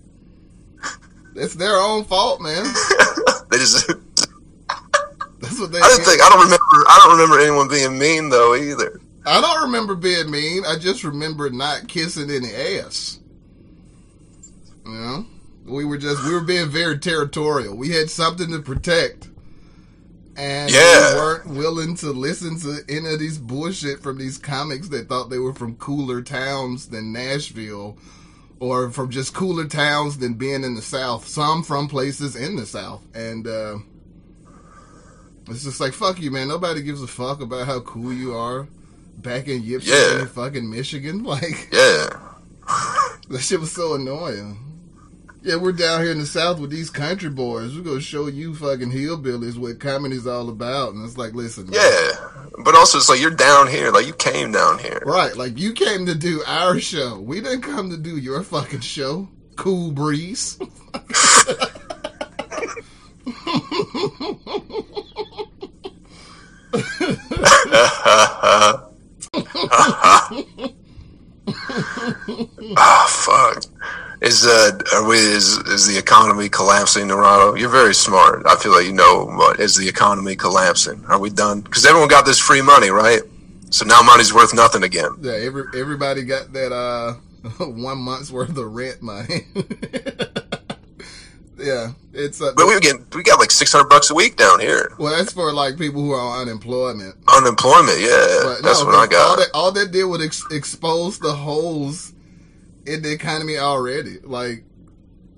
It's 1.35 1.55
their 1.55 1.77
own 1.77 2.05
fault, 2.05 2.41
man. 2.41 2.65
They 3.51 3.57
just. 3.57 3.87
That's 5.41 5.59
what 5.59 5.73
they. 5.73 5.79
I 5.81 5.89
didn't 5.89 6.05
think. 6.05 6.21
I 6.23 6.29
don't 6.29 6.43
remember. 6.45 6.65
I 6.87 7.01
don't 7.03 7.13
remember 7.19 7.41
anyone 7.41 7.67
being 7.69 7.99
mean 7.99 8.29
though 8.29 8.55
either. 8.55 9.01
I 9.25 9.41
don't 9.41 9.63
remember 9.63 9.95
being 9.95 10.31
mean. 10.31 10.65
I 10.67 10.77
just 10.79 11.03
remember 11.03 11.49
not 11.49 11.89
kissing 11.89 12.31
any 12.31 12.53
ass. 12.55 13.21
You 14.85 14.93
know, 14.93 15.27
we 15.65 15.87
were 15.87 15.97
just 15.97 16.23
we 16.27 16.35
were 16.35 16.43
being 16.43 16.69
very 16.69 16.99
territorial. 16.99 17.75
We 17.75 17.89
had 17.89 18.11
something 18.11 18.51
to 18.51 18.59
protect, 18.61 19.29
and 20.39 20.71
Yeah. 20.71 21.15
we 21.15 21.21
weren't 21.21 21.47
willing 21.47 21.97
to 21.97 22.11
listen 22.13 22.59
to 22.61 22.81
any 22.89 23.13
of 23.13 23.19
these 23.19 23.37
bullshit 23.39 24.01
from 24.03 24.17
these 24.19 24.39
comics 24.39 24.89
that 24.89 25.09
thought 25.09 25.29
they 25.31 25.39
were 25.39 25.53
from 25.55 25.75
cooler 25.77 26.23
towns 26.23 26.87
than 26.89 27.13
Nashville, 27.13 27.99
or 28.61 28.91
from 28.91 29.11
just 29.11 29.35
cooler 29.35 29.67
towns 29.67 30.19
than 30.19 30.35
being 30.35 30.65
in 30.65 30.75
the 30.75 30.83
South. 30.83 31.27
Some 31.29 31.63
from 31.63 31.89
places 31.89 32.37
in 32.37 32.57
the 32.57 32.67
South, 32.67 33.03
and. 33.15 33.47
uh 33.47 33.79
it's 35.51 35.65
just 35.65 35.81
like 35.81 35.95
fuck 35.95 36.21
you, 36.21 36.31
man. 36.31 36.49
Nobody 36.49 36.83
gives 36.83 37.03
a 37.03 37.07
fuck 37.07 37.41
about 37.41 37.67
how 37.67 37.81
cool 37.81 38.13
you 38.13 38.35
are 38.35 38.69
back 39.17 39.49
in 39.49 39.63
Ypsilanti, 39.65 40.19
Yeah. 40.19 40.25
fucking 40.27 40.69
Michigan. 40.71 41.25
Like 41.25 41.69
Yeah. 41.73 42.11
that 43.31 43.39
shit 43.41 43.59
was 43.59 43.73
so 43.73 43.95
annoying. 43.95 44.59
Yeah, 45.43 45.57
we're 45.57 45.73
down 45.73 46.03
here 46.03 46.11
in 46.11 46.19
the 46.19 46.27
South 46.27 46.59
with 46.59 46.71
these 46.71 46.91
country 46.91 47.31
boys. 47.31 47.77
We're 47.77 47.85
gonna 47.85 48.01
show 48.01 48.27
you 48.27 48.55
fucking 48.55 48.91
hillbillies 48.91 49.57
what 49.57 49.79
comedy's 49.79 50.27
all 50.27 50.49
about, 50.49 50.95
and 50.95 51.05
it's 51.05 51.17
like, 51.17 51.33
listen, 51.33 51.71
man. 51.71 51.75
Yeah. 51.75 52.11
But 52.65 52.75
also, 52.75 52.99
it's 52.99 53.09
like 53.09 53.21
you're 53.21 53.31
down 53.31 53.69
here. 53.69 53.93
Like 53.93 54.07
you 54.07 54.15
came 54.15 54.51
down 54.51 54.79
here. 54.81 55.01
right? 55.07 55.37
Like 55.37 55.57
you 55.59 55.73
came 55.73 56.07
to 56.07 56.15
do 56.15 56.43
our 56.47 56.81
show. 56.81 57.21
We 57.21 57.41
didn't 57.41 57.63
come 57.63 57.91
to 57.91 57.97
do 57.97 58.17
your 58.19 58.43
fucking 58.43 58.81
show. 58.81 59.29
Cool 59.57 59.93
breeze. 59.93 60.59
Ah, 72.77 73.07
fuck. 73.09 73.63
Is 74.21 74.45
uh, 74.47 74.77
are 74.95 75.07
we? 75.07 75.17
Is 75.17 75.59
is 75.59 75.87
the 75.87 75.97
economy 75.97 76.49
collapsing, 76.49 77.07
Narado? 77.07 77.59
You're 77.59 77.69
very 77.69 77.95
smart. 77.95 78.45
I 78.47 78.57
feel 78.57 78.73
like 78.73 78.87
you 78.87 78.93
know. 78.93 79.27
What 79.27 79.61
is 79.61 79.77
the 79.77 79.89
economy 79.89 80.35
collapsing? 80.35 81.05
Are 81.07 81.21
we 81.21 81.31
done? 81.31 81.61
Because 81.61 81.87
everyone 81.87 82.09
got 82.09 82.27
this 82.27 82.39
free 82.39 82.61
money, 82.63 82.91
right? 82.91 83.21
So 83.71 83.85
now 83.85 84.03
money's 84.03 84.35
worth 84.35 84.53
nothing 84.55 84.83
again. 84.83 85.11
Yeah, 85.21 85.35
every 85.35 85.65
everybody 85.77 86.25
got 86.25 86.53
that 86.53 86.73
uh 86.73 87.15
one 87.65 87.99
month's 87.99 88.33
worth 88.33 88.57
of 88.57 88.73
rent 88.75 89.03
money. 89.03 89.47
yeah, 91.57 91.93
it's 92.13 92.41
uh, 92.41 92.53
But 92.57 92.67
we 92.67 92.79
get 92.81 92.97
we 93.15 93.23
got 93.23 93.39
like 93.39 93.51
six 93.53 93.73
hundred 93.73 93.89
bucks 93.89 94.11
a 94.11 94.15
week 94.15 94.37
down 94.37 94.59
here. 94.61 94.93
well, 94.99 95.17
that's 95.17 95.33
for 95.33 95.53
like 95.53 95.79
people 95.79 96.03
who 96.03 96.11
are 96.13 96.21
on 96.21 96.43
unemployment. 96.49 97.15
Unemployment, 97.29 98.01
yeah, 98.01 98.41
But 98.43 98.63
that's 98.63 98.81
no, 98.81 98.87
what 98.87 98.95
I 98.97 99.01
All 99.03 99.07
got. 99.07 99.39
that, 99.39 99.49
all 99.55 99.73
that 99.73 99.93
did 99.93 100.05
was 100.05 100.25
ex- 100.25 100.45
expose 100.51 101.19
the 101.21 101.33
holes 101.33 102.15
in 102.89 103.03
the 103.03 103.13
economy 103.13 103.59
already. 103.59 104.19
Like 104.23 104.65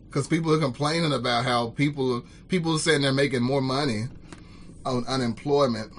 because 0.09 0.27
people 0.27 0.53
are 0.53 0.59
complaining 0.59 1.13
about 1.13 1.45
how 1.45 1.71
people 1.71 2.17
are, 2.17 2.21
people 2.49 2.75
are 2.75 2.79
saying 2.79 3.03
they're 3.03 3.13
making 3.13 3.43
more 3.43 3.61
money 3.61 4.05
on 4.85 5.05
unemployment. 5.07 5.93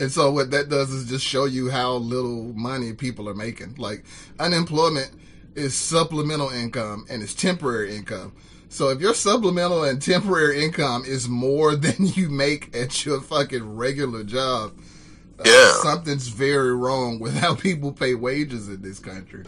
And 0.00 0.10
so 0.10 0.30
what 0.32 0.50
that 0.52 0.68
does 0.70 0.90
is 0.90 1.08
just 1.08 1.24
show 1.24 1.44
you 1.44 1.68
how 1.70 1.94
little 1.94 2.52
money 2.54 2.92
people 2.94 3.28
are 3.28 3.34
making. 3.34 3.74
Like 3.76 4.04
unemployment 4.38 5.10
is 5.54 5.74
supplemental 5.74 6.48
income 6.48 7.04
and 7.10 7.22
it's 7.22 7.34
temporary 7.34 7.94
income. 7.96 8.32
So 8.70 8.88
if 8.90 9.00
your 9.00 9.14
supplemental 9.14 9.84
and 9.84 10.00
temporary 10.00 10.64
income 10.64 11.04
is 11.06 11.28
more 11.28 11.76
than 11.84 11.94
you 11.98 12.28
make 12.30 12.74
at 12.74 13.04
your 13.04 13.20
fucking 13.20 13.76
regular 13.76 14.24
job, 14.24 14.72
uh, 15.38 15.42
Yeah. 15.44 15.72
something's 15.82 16.28
very 16.28 16.74
wrong 16.74 17.18
with 17.20 17.36
how 17.36 17.54
people 17.54 17.92
pay 17.92 18.14
wages 18.14 18.68
in 18.68 18.80
this 18.82 18.98
country. 19.00 19.44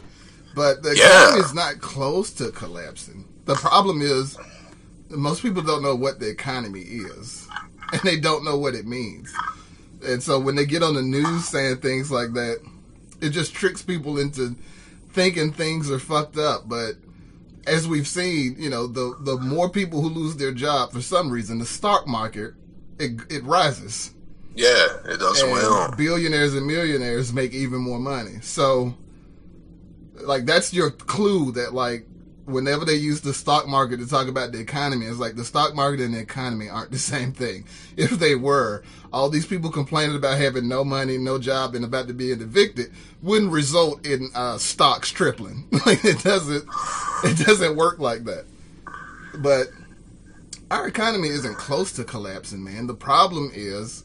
But 0.55 0.83
the 0.83 0.95
Yeah. 0.97 1.07
economy 1.29 1.41
is 1.45 1.55
not 1.55 1.81
close 1.81 2.31
to 2.33 2.51
collapsing. 2.51 3.25
The 3.47 3.55
problem 3.55 4.03
is 4.03 4.37
most 5.09 5.43
people 5.43 5.63
don't 5.63 5.83
know 5.83 5.95
what 5.95 6.21
the 6.21 6.29
economy 6.29 6.81
is, 6.83 7.47
and 7.93 8.01
they 8.03 8.19
don't 8.19 8.45
know 8.45 8.57
what 8.57 8.75
it 8.75 8.87
means. 8.87 9.33
And 10.05 10.23
so 10.23 10.39
when 10.39 10.57
they 10.57 10.67
get 10.67 10.83
on 10.83 10.95
the 10.95 11.03
news 11.03 11.49
saying 11.49 11.77
things 11.79 12.11
like 12.11 12.33
that, 12.35 12.59
it 13.21 13.31
just 13.31 13.55
tricks 13.55 13.83
people 13.83 14.19
into 14.19 14.57
thinking 15.13 15.53
things 15.53 15.91
are 15.91 15.99
fucked 15.99 16.37
up. 16.39 16.69
But 16.69 16.97
as 17.67 17.87
we've 17.87 18.09
seen, 18.09 18.57
you 18.59 18.69
know, 18.69 18.87
the 18.87 19.17
the 19.21 19.37
more 19.37 19.69
people 19.71 20.01
who 20.03 20.09
lose 20.09 20.37
their 20.37 20.53
job 20.53 20.93
for 20.93 21.01
some 21.01 21.31
reason, 21.31 21.59
the 21.59 21.67
stock 21.67 22.07
market 22.07 22.55
it, 22.99 23.21
it 23.31 23.43
rises 23.45 24.11
Yeah, 24.55 24.87
it 25.07 25.19
does 25.19 25.41
and 25.43 25.53
well. 25.53 25.95
billionaires 25.97 26.55
and 26.55 26.67
millionaires 26.67 27.33
make 27.33 27.53
even 27.53 27.81
more 27.81 27.99
money. 27.99 28.39
So, 28.43 28.95
like, 30.25 30.45
that's 30.47 30.73
your 30.73 30.91
clue 30.91 31.53
that, 31.53 31.75
like, 31.75 32.07
whenever 32.45 32.85
they 32.85 32.95
use 32.95 33.21
the 33.21 33.33
stock 33.33 33.69
market 33.69 33.99
to 33.99 34.09
talk 34.09 34.29
about 34.29 34.53
the 34.53 34.59
economy, 34.59 35.07
it's 35.07 35.19
like 35.19 35.37
the 35.37 35.45
stock 35.45 35.75
market 35.75 36.01
and 36.01 36.15
the 36.15 36.19
economy 36.19 36.69
aren't 36.69 36.91
the 36.91 36.99
same 37.15 37.33
thing. 37.33 37.67
If 37.97 38.13
they 38.13 38.35
were, 38.35 38.83
all 39.13 39.29
these 39.29 39.47
people 39.47 39.71
complaining 39.71 40.17
about 40.17 40.39
having 40.39 40.69
no 40.69 40.85
money, 40.85 41.19
no 41.19 41.39
job, 41.39 41.75
and 41.75 41.85
about 41.85 42.09
to 42.09 42.15
be 42.15 42.33
evicted 42.33 42.93
wouldn't 43.23 43.53
result 43.53 44.05
in 44.07 44.31
uh, 44.35 44.59
stocks 44.59 45.11
tripling. 45.11 45.69
like, 45.87 46.05
it 46.05 46.23
doesn't, 46.23 46.65
it 47.25 47.47
doesn't 47.47 47.77
work 47.77 47.99
like 47.99 48.25
that. 48.25 48.45
But 49.39 49.69
our 50.71 50.89
economy 50.89 51.29
isn't 51.29 51.57
close 51.57 51.93
to 51.93 52.05
collapsing, 52.05 52.65
man. 52.65 52.87
The 52.87 52.95
problem 52.95 53.51
is 53.55 54.05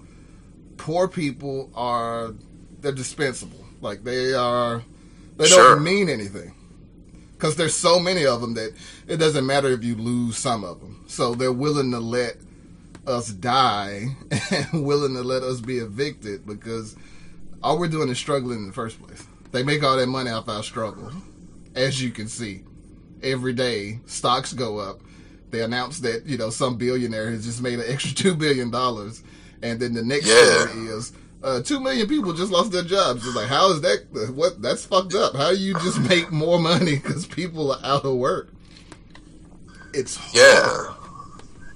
poor 0.78 1.08
people 1.08 1.72
are 1.74 2.34
they're 2.82 2.92
dispensable. 2.92 3.66
Like 3.82 4.04
they 4.04 4.34
are 4.34 4.84
they 5.38 5.48
Sure. 5.48 5.76
don't 5.76 5.84
mean 5.84 6.10
anything. 6.10 6.54
Cuz 7.40 7.56
there's 7.56 7.76
so 7.76 8.00
many 8.00 8.26
of 8.26 8.42
them 8.42 8.56
that 8.56 8.74
it 9.08 9.18
doesn't 9.18 9.46
matter 9.46 9.70
if 9.70 9.84
you 9.84 9.96
lose 9.96 10.38
some 10.38 10.64
of 10.64 10.80
them. 10.80 11.04
So 11.08 11.36
they're 11.36 11.52
willing 11.52 11.92
to 11.92 12.00
let 12.00 12.38
us 13.06 13.30
die 13.30 14.16
and 14.52 14.86
willing 14.86 15.14
to 15.14 15.22
let 15.24 15.44
us 15.44 15.62
be 15.62 15.78
evicted 15.78 16.46
because 16.46 16.96
all 17.64 17.78
we're 17.80 17.88
doing 17.88 18.10
is 18.10 18.18
struggling 18.18 18.60
in 18.60 18.68
the 18.68 18.74
first 18.74 19.02
place. 19.02 19.24
They 19.52 19.64
make 19.64 19.84
all 19.84 19.98
that 19.98 20.08
money 20.08 20.30
off 20.32 20.50
our 20.50 20.64
struggle. 20.64 21.12
As 21.76 22.02
you 22.02 22.10
can 22.12 22.28
see, 22.28 22.64
every 23.24 23.54
day 23.54 24.00
stocks 24.08 24.54
go 24.54 24.80
up. 24.80 25.02
They 25.52 25.62
announce 25.62 26.00
that, 26.00 26.26
you 26.26 26.38
know, 26.38 26.50
some 26.50 26.76
billionaire 26.76 27.30
has 27.32 27.46
just 27.46 27.62
made 27.62 27.80
an 27.80 27.86
extra 27.88 28.14
2 28.16 28.36
billion 28.36 28.72
dollars 28.72 29.22
and 29.62 29.80
then 29.80 29.94
the 29.94 30.04
next 30.04 30.26
Yeah. 30.28 30.66
story 30.68 30.88
is 30.88 31.12
uh, 31.44 31.62
two 31.62 31.80
million 31.80 32.08
people 32.08 32.34
just 32.34 32.52
lost 32.52 32.72
their 32.72 32.84
jobs. 32.84 33.26
It's 33.26 33.36
like, 33.36 33.48
how 33.48 33.72
is 33.72 33.82
that? 33.82 34.32
What? 34.34 34.62
That's 34.62 34.86
fucked 34.86 35.14
up. 35.16 35.36
How 35.36 35.52
do 35.52 35.58
you 35.58 35.74
just 35.76 36.00
make 36.10 36.32
more 36.32 36.60
money 36.60 36.96
because 36.96 37.26
people 37.26 37.72
are 37.72 37.80
out 37.84 38.06
of 38.06 38.16
work? 38.16 38.54
It's 39.94 40.18
Yeah. 40.34 40.94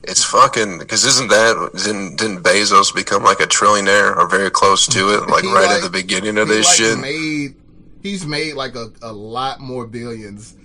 It's 0.03 0.23
fucking 0.23 0.79
because 0.79 1.05
isn't 1.05 1.29
that 1.29 1.71
didn't 1.85 2.15
didn't 2.17 2.41
Bezos 2.43 2.93
become 2.93 3.23
like 3.23 3.39
a 3.39 3.45
trillionaire 3.45 4.15
or 4.17 4.27
very 4.27 4.49
close 4.49 4.87
to 4.87 5.13
it 5.13 5.29
like 5.29 5.43
right 5.43 5.67
like- 5.67 5.69
at 5.77 5.83
the 5.83 5.91
beginning 5.91 6.39
of 6.39 6.47
this 6.47 6.65
like, 6.67 6.75
shit? 6.75 6.97
Made 6.99 7.55
he's 8.01 8.25
made 8.25 8.55
like 8.55 8.73
a, 8.75 8.91
a 9.03 9.13
lot 9.13 9.59
more 9.59 9.85
billions 9.85 10.55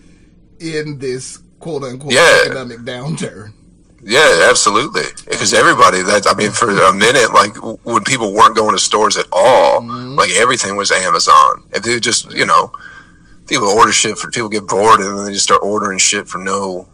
in 0.59 0.99
this 0.99 1.39
quote 1.61 1.83
unquote 1.85 2.15
Yeah. 2.15 2.45
economic 2.47 2.79
downturn. 2.79 3.53
Yeah, 4.03 4.47
absolutely. 4.49 5.03
Because 5.29 5.53
everybody 5.55 6.03
that 6.03 6.27
I 6.29 6.35
mean, 6.35 6.51
for 6.53 6.71
a 6.71 6.93
minute, 6.93 7.33
like 7.33 7.57
when 7.85 8.05
people 8.05 8.33
weren't 8.33 8.55
going 8.57 8.73
to 8.75 8.79
stores 8.79 9.17
at 9.17 9.27
all, 9.33 9.81
Mm-hmm. 9.81 10.15
like 10.17 10.31
everything 10.33 10.77
was 10.77 10.91
Amazon. 10.93 11.65
If 11.73 11.83
they 11.83 11.99
just, 12.01 12.33
you 12.33 12.47
know, 12.47 12.71
people 13.47 13.67
order 13.69 13.93
shit 13.93 14.17
for 14.19 14.31
people 14.31 14.49
get 14.49 14.67
bored 14.67 15.01
and 15.01 15.19
then 15.19 15.25
they 15.27 15.33
just 15.33 15.45
start 15.45 15.63
ordering 15.63 15.99
shit 15.99 16.29
for 16.29 16.39
no 16.39 16.89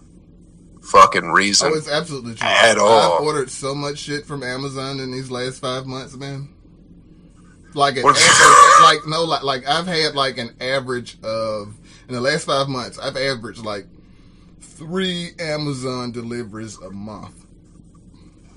fucking 0.83 1.31
reason. 1.31 1.71
Oh, 1.73 1.77
it's 1.77 1.89
absolutely 1.91 2.35
true. 2.35 2.47
At 2.49 2.79
all. 2.79 3.17
I've 3.19 3.23
ordered 3.23 3.51
so 3.51 3.75
much 3.75 3.99
shit 3.99 4.27
from 4.27 4.43
Amazon 4.43 4.99
in 5.01 5.11
these 5.13 5.31
last 5.31 5.61
five 5.61 5.87
months, 5.87 6.17
man. 6.17 6.49
Like 7.75 7.97
an 7.97 8.05
average, 8.05 8.17
like 8.83 8.99
no, 9.07 9.25
like 9.25 9.43
like 9.43 9.67
I've 9.67 9.87
had 9.87 10.15
like 10.15 10.37
an 10.39 10.55
average 10.61 11.17
of 11.23 11.75
in 12.09 12.15
the 12.15 12.21
last 12.21 12.45
five 12.47 12.69
months, 12.69 12.99
I've 12.99 13.17
averaged 13.17 13.65
like 13.65 13.87
three 14.73 15.31
Amazon 15.39 16.13
deliveries 16.13 16.77
a 16.79 16.91
month, 16.91 17.45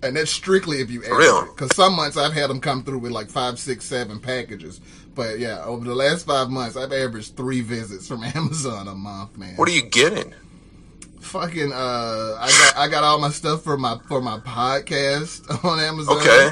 and 0.04 0.16
that's 0.16 0.32
strictly 0.32 0.82
if 0.82 0.90
you 0.90 1.04
average 1.04 1.20
real? 1.20 1.40
it. 1.44 1.56
Because 1.56 1.76
some 1.76 1.94
months 1.96 2.18
I've 2.18 2.34
had 2.34 2.50
them 2.50 2.60
come 2.62 2.84
through 2.84 3.00
with 3.00 3.12
like 3.12 3.30
five, 3.30 3.60
six, 3.60 3.86
seven 3.86 4.20
packages. 4.20 4.80
But 5.14 5.40
yeah, 5.40 5.64
over 5.64 5.86
the 5.86 5.96
last 5.96 6.26
five 6.26 6.50
months, 6.50 6.76
I've 6.76 6.92
averaged 6.92 7.38
three 7.38 7.62
visits 7.62 8.08
from 8.08 8.24
Amazon 8.36 8.88
a 8.88 8.96
month, 8.96 9.38
man 9.38 9.56
what 9.56 9.70
are 9.70 9.74
you 9.74 9.84
getting? 9.84 10.34
fucking 11.22 11.72
uh 11.74 12.38
I 12.40 12.48
got 12.60 12.78
I 12.78 12.88
got 12.88 13.04
all 13.04 13.20
my 13.20 13.30
stuff 13.32 13.64
for 13.64 13.78
my 13.78 13.98
for 14.08 14.22
my 14.22 14.38
podcast 14.40 15.64
on 15.66 15.80
Amazon. 15.80 16.18
Okay. 16.18 16.50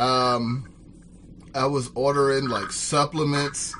Um 0.00 0.68
I 1.54 1.64
was 1.66 1.90
ordering 1.94 2.48
like 2.48 2.70
supplements. 2.72 3.74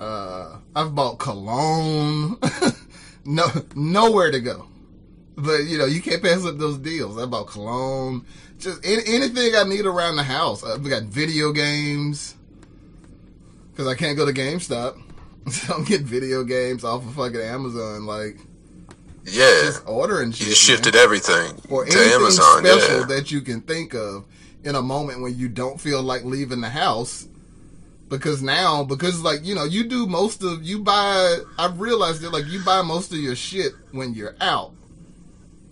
Uh 0.00 0.56
I've 0.74 0.94
bought 0.94 1.18
cologne. 1.18 2.38
no 3.26 3.46
nowhere 3.74 4.30
to 4.30 4.40
go. 4.40 4.66
But 5.36 5.64
you 5.64 5.76
know, 5.78 5.84
you 5.86 6.00
can't 6.00 6.22
pass 6.22 6.44
up 6.46 6.56
those 6.58 6.78
deals. 6.78 7.18
I 7.18 7.26
bought 7.26 7.48
cologne. 7.48 8.24
Just 8.58 8.80
any, 8.84 9.02
anything 9.06 9.54
I 9.54 9.64
need 9.64 9.84
around 9.84 10.16
the 10.16 10.22
house. 10.22 10.64
Uh, 10.64 10.74
I've 10.74 10.88
got 10.88 11.02
video 11.04 11.52
games. 11.52 12.34
Cause 13.76 13.86
I 13.86 13.94
can't 13.94 14.16
go 14.16 14.24
to 14.24 14.32
GameStop. 14.32 15.02
So 15.48 15.74
I'm 15.74 15.84
getting 15.84 16.06
video 16.06 16.42
games 16.42 16.82
off 16.82 17.06
of 17.06 17.14
fucking 17.14 17.40
Amazon, 17.40 18.04
like 18.04 18.36
Yeah, 19.24 19.60
just 19.62 19.82
ordering 19.86 20.30
you 20.30 20.34
shit. 20.34 20.46
man. 20.48 20.54
shifted 20.56 20.96
everything 20.96 21.60
or 21.70 21.84
to 21.84 21.92
anything 21.96 22.14
Amazon. 22.14 22.64
special 22.64 22.98
Yeah, 23.00 23.06
that 23.06 23.30
you 23.30 23.42
can 23.42 23.60
think 23.60 23.94
of 23.94 24.24
in 24.64 24.74
a 24.74 24.82
moment 24.82 25.20
when 25.20 25.38
you 25.38 25.48
don't 25.48 25.80
feel 25.80 26.02
like 26.02 26.24
leaving 26.24 26.60
the 26.62 26.68
house. 26.68 27.28
Because 28.08 28.40
now, 28.42 28.84
because 28.84 29.20
like 29.22 29.44
you 29.44 29.54
know, 29.54 29.64
you 29.64 29.84
do 29.84 30.06
most 30.06 30.42
of 30.42 30.62
you 30.62 30.80
buy. 30.80 31.38
I've 31.58 31.80
realized 31.80 32.22
that 32.22 32.32
like 32.32 32.46
you 32.46 32.62
buy 32.64 32.82
most 32.82 33.12
of 33.12 33.18
your 33.18 33.34
shit 33.34 33.72
when 33.90 34.14
you're 34.14 34.36
out 34.40 34.72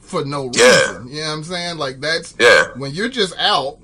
for 0.01 0.25
no 0.25 0.47
reason. 0.47 0.61
Yeah. 0.61 0.99
You 1.07 1.21
know 1.21 1.29
what 1.29 1.33
I'm 1.35 1.45
saying? 1.45 1.79
Like 1.79 2.01
that's 2.01 2.35
yeah, 2.39 2.69
when 2.77 2.93
you're 2.93 3.09
just 3.09 3.37
out. 3.39 3.79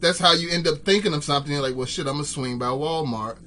That's 0.00 0.18
how 0.18 0.32
you 0.32 0.50
end 0.50 0.66
up 0.66 0.78
thinking 0.78 1.14
of 1.14 1.22
something. 1.22 1.52
You're 1.52 1.62
like, 1.62 1.76
well, 1.76 1.86
shit, 1.86 2.06
I'm 2.06 2.14
gonna 2.14 2.24
swing 2.24 2.58
by 2.58 2.66
Walmart 2.66 3.38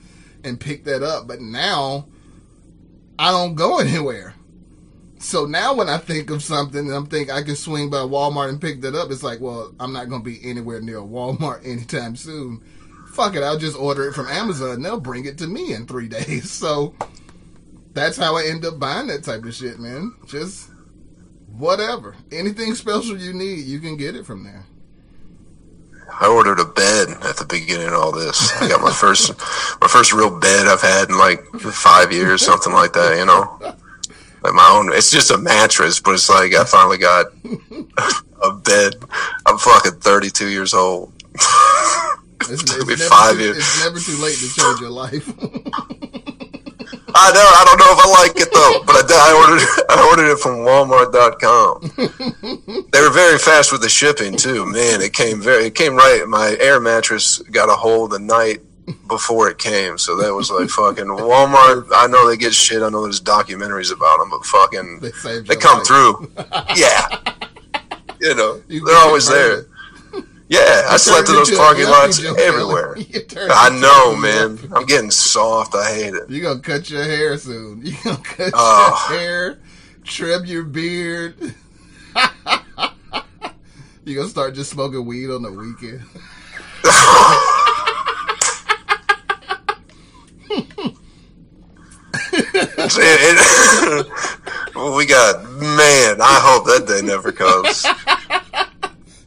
and 0.45 0.59
pick 0.59 0.85
that 0.85 1.03
up. 1.03 1.27
But 1.27 1.41
now, 1.41 2.07
I 3.19 3.31
don't 3.31 3.55
go 3.55 3.79
anywhere. 3.79 4.35
So 5.17 5.45
now 5.45 5.73
when 5.73 5.89
I 5.89 5.97
think 5.97 6.29
of 6.29 6.43
something 6.43 6.79
and 6.79 6.93
I'm 6.93 7.07
thinking 7.07 7.33
I 7.33 7.41
can 7.41 7.55
swing 7.55 7.89
by 7.89 7.97
Walmart 7.97 8.49
and 8.49 8.61
pick 8.61 8.81
that 8.81 8.93
up, 8.95 9.09
it's 9.09 9.23
like, 9.23 9.39
well, 9.39 9.73
I'm 9.79 9.91
not 9.91 10.07
going 10.07 10.21
to 10.21 10.25
be 10.25 10.39
anywhere 10.47 10.81
near 10.81 10.99
Walmart 10.99 11.65
anytime 11.65 12.15
soon. 12.15 12.61
Fuck 13.15 13.37
it, 13.37 13.43
I'll 13.43 13.57
just 13.57 13.79
order 13.79 14.09
it 14.09 14.13
from 14.13 14.27
Amazon 14.27 14.71
and 14.71 14.85
they'll 14.85 14.99
bring 14.99 15.23
it 15.23 15.37
to 15.37 15.47
me 15.47 15.73
in 15.73 15.87
three 15.87 16.07
days. 16.19 16.51
So 16.51 16.93
that's 17.93 18.17
how 18.17 18.35
I 18.35 18.43
end 18.47 18.65
up 18.65 18.77
buying 18.77 19.07
that 19.07 19.23
type 19.23 19.45
of 19.45 19.53
shit, 19.53 19.79
man. 19.79 20.13
Just 20.27 20.69
whatever. 21.47 22.17
Anything 22.29 22.75
special 22.75 23.17
you 23.17 23.31
need, 23.31 23.59
you 23.59 23.79
can 23.79 23.95
get 23.95 24.17
it 24.17 24.25
from 24.25 24.43
there. 24.43 24.65
I 26.19 26.27
ordered 26.27 26.59
a 26.59 26.65
bed 26.65 27.07
at 27.23 27.37
the 27.37 27.45
beginning 27.49 27.87
of 27.87 27.93
all 27.93 28.11
this. 28.11 28.51
I 28.61 28.67
got 28.67 28.81
my 28.81 28.91
first, 28.91 29.29
my 29.81 29.87
first 29.87 30.11
real 30.11 30.37
bed 30.37 30.67
I've 30.67 30.81
had 30.81 31.09
in 31.09 31.17
like 31.17 31.41
five 31.55 32.11
years, 32.11 32.43
something 32.43 32.73
like 32.73 32.91
that. 32.93 33.17
You 33.17 33.25
know, 33.25 33.75
like 34.43 34.53
my 34.53 34.69
own. 34.73 34.91
It's 34.91 35.09
just 35.09 35.31
a 35.31 35.37
mattress, 35.37 36.01
but 36.01 36.15
it's 36.15 36.29
like 36.29 36.53
I 36.53 36.65
finally 36.65 36.97
got 36.97 37.27
a 38.43 38.51
bed. 38.51 38.95
I'm 39.45 39.57
fucking 39.57 40.01
32 40.01 40.49
years 40.49 40.73
old. 40.73 41.13
It's, 42.41 42.51
it's 42.63 42.77
never 42.77 42.95
five 42.97 43.37
too, 43.37 43.43
years. 43.43 43.57
it's 43.57 43.79
never 43.83 43.99
too 43.99 44.17
late 44.21 44.35
to 44.35 44.47
change 44.53 44.79
your 44.81 44.91
life. 44.91 45.27
I 47.17 47.31
know. 47.31 47.47
I 47.47 47.63
don't 47.65 47.79
know 47.79 47.91
if 47.91 47.99
I 47.99 48.07
like 48.21 48.35
it 48.35 48.51
though, 48.53 48.83
but 48.85 48.95
I, 48.97 49.03
I 49.07 49.31
ordered. 49.39 49.63
I 49.89 49.95
ordered 50.09 50.29
it 50.31 50.39
from 50.39 50.65
Walmart.com. 50.67 51.91
they 52.91 53.01
were 53.01 53.09
very 53.13 53.39
fast 53.39 53.71
with 53.71 53.79
the 53.81 53.87
shipping 53.89 54.35
too. 54.35 54.65
Man, 54.65 54.99
it 55.01 55.13
came 55.13 55.39
very. 55.41 55.67
It 55.67 55.75
came 55.75 55.95
right. 55.95 56.27
My 56.27 56.57
air 56.59 56.79
mattress 56.81 57.39
got 57.51 57.69
a 57.69 57.73
hole 57.73 58.07
the 58.09 58.19
night 58.19 58.59
before 59.07 59.49
it 59.49 59.57
came, 59.57 59.97
so 59.97 60.17
that 60.17 60.33
was 60.33 60.51
like 60.51 60.67
fucking 60.69 61.05
Walmart. 61.05 61.87
I 61.95 62.07
know 62.07 62.27
they 62.27 62.35
get 62.37 62.53
shit. 62.53 62.83
I 62.83 62.89
know 62.89 63.03
there's 63.03 63.21
documentaries 63.21 63.91
about 63.93 64.19
them, 64.19 64.29
but 64.29 64.45
fucking 64.45 64.99
They 64.99 65.11
they 65.39 65.55
come 65.55 65.77
life. 65.79 65.87
through. 65.87 66.29
Yeah, 66.75 67.07
you 68.19 68.35
know 68.35 68.61
You 68.67 68.83
they're 68.85 68.97
always 68.97 69.25
there. 69.27 69.63
converted. 69.63 69.71
Yeah, 70.47 70.85
I 70.89 70.97
slept 70.97 71.27
in 71.29 71.35
those 71.35 71.49
parking 71.57 71.85
lots 71.85 72.23
everywhere. 72.23 72.93
Kelly. 72.93 73.07
You 73.11 73.21
turned 73.21 73.51
I 73.51 73.69
know, 73.79 74.15
man. 74.15 74.59
I'm 74.75 74.85
getting 74.85 75.09
soft. 75.09 75.73
I 75.73 75.91
hate 75.93 76.13
it. 76.13 76.29
You're 76.29 76.43
gonna 76.43 76.59
cut 76.59 76.87
your 76.89 77.03
hair 77.03 77.35
soon. 77.37 77.81
You're 77.85 77.95
gonna 78.03 78.17
cut 78.23 78.51
Oh. 78.53 79.07
your 79.09 79.19
hair, 79.19 79.59
trim 80.03 80.45
your 80.45 80.63
beard. 80.63 81.35
You're 84.05 84.17
gonna 84.17 84.29
start 84.29 84.53
just 84.53 84.69
smoking 84.71 85.03
weed 85.05 85.31
on 85.31 85.41
the 85.41 85.51
weekend. 85.51 86.03
It- 92.87 94.07
we 94.95 95.05
got 95.05 95.43
man. 95.51 96.21
I 96.21 96.39
hope 96.43 96.65
that 96.65 96.85
day 96.87 97.01
never 97.05 97.31
comes. 97.31 97.85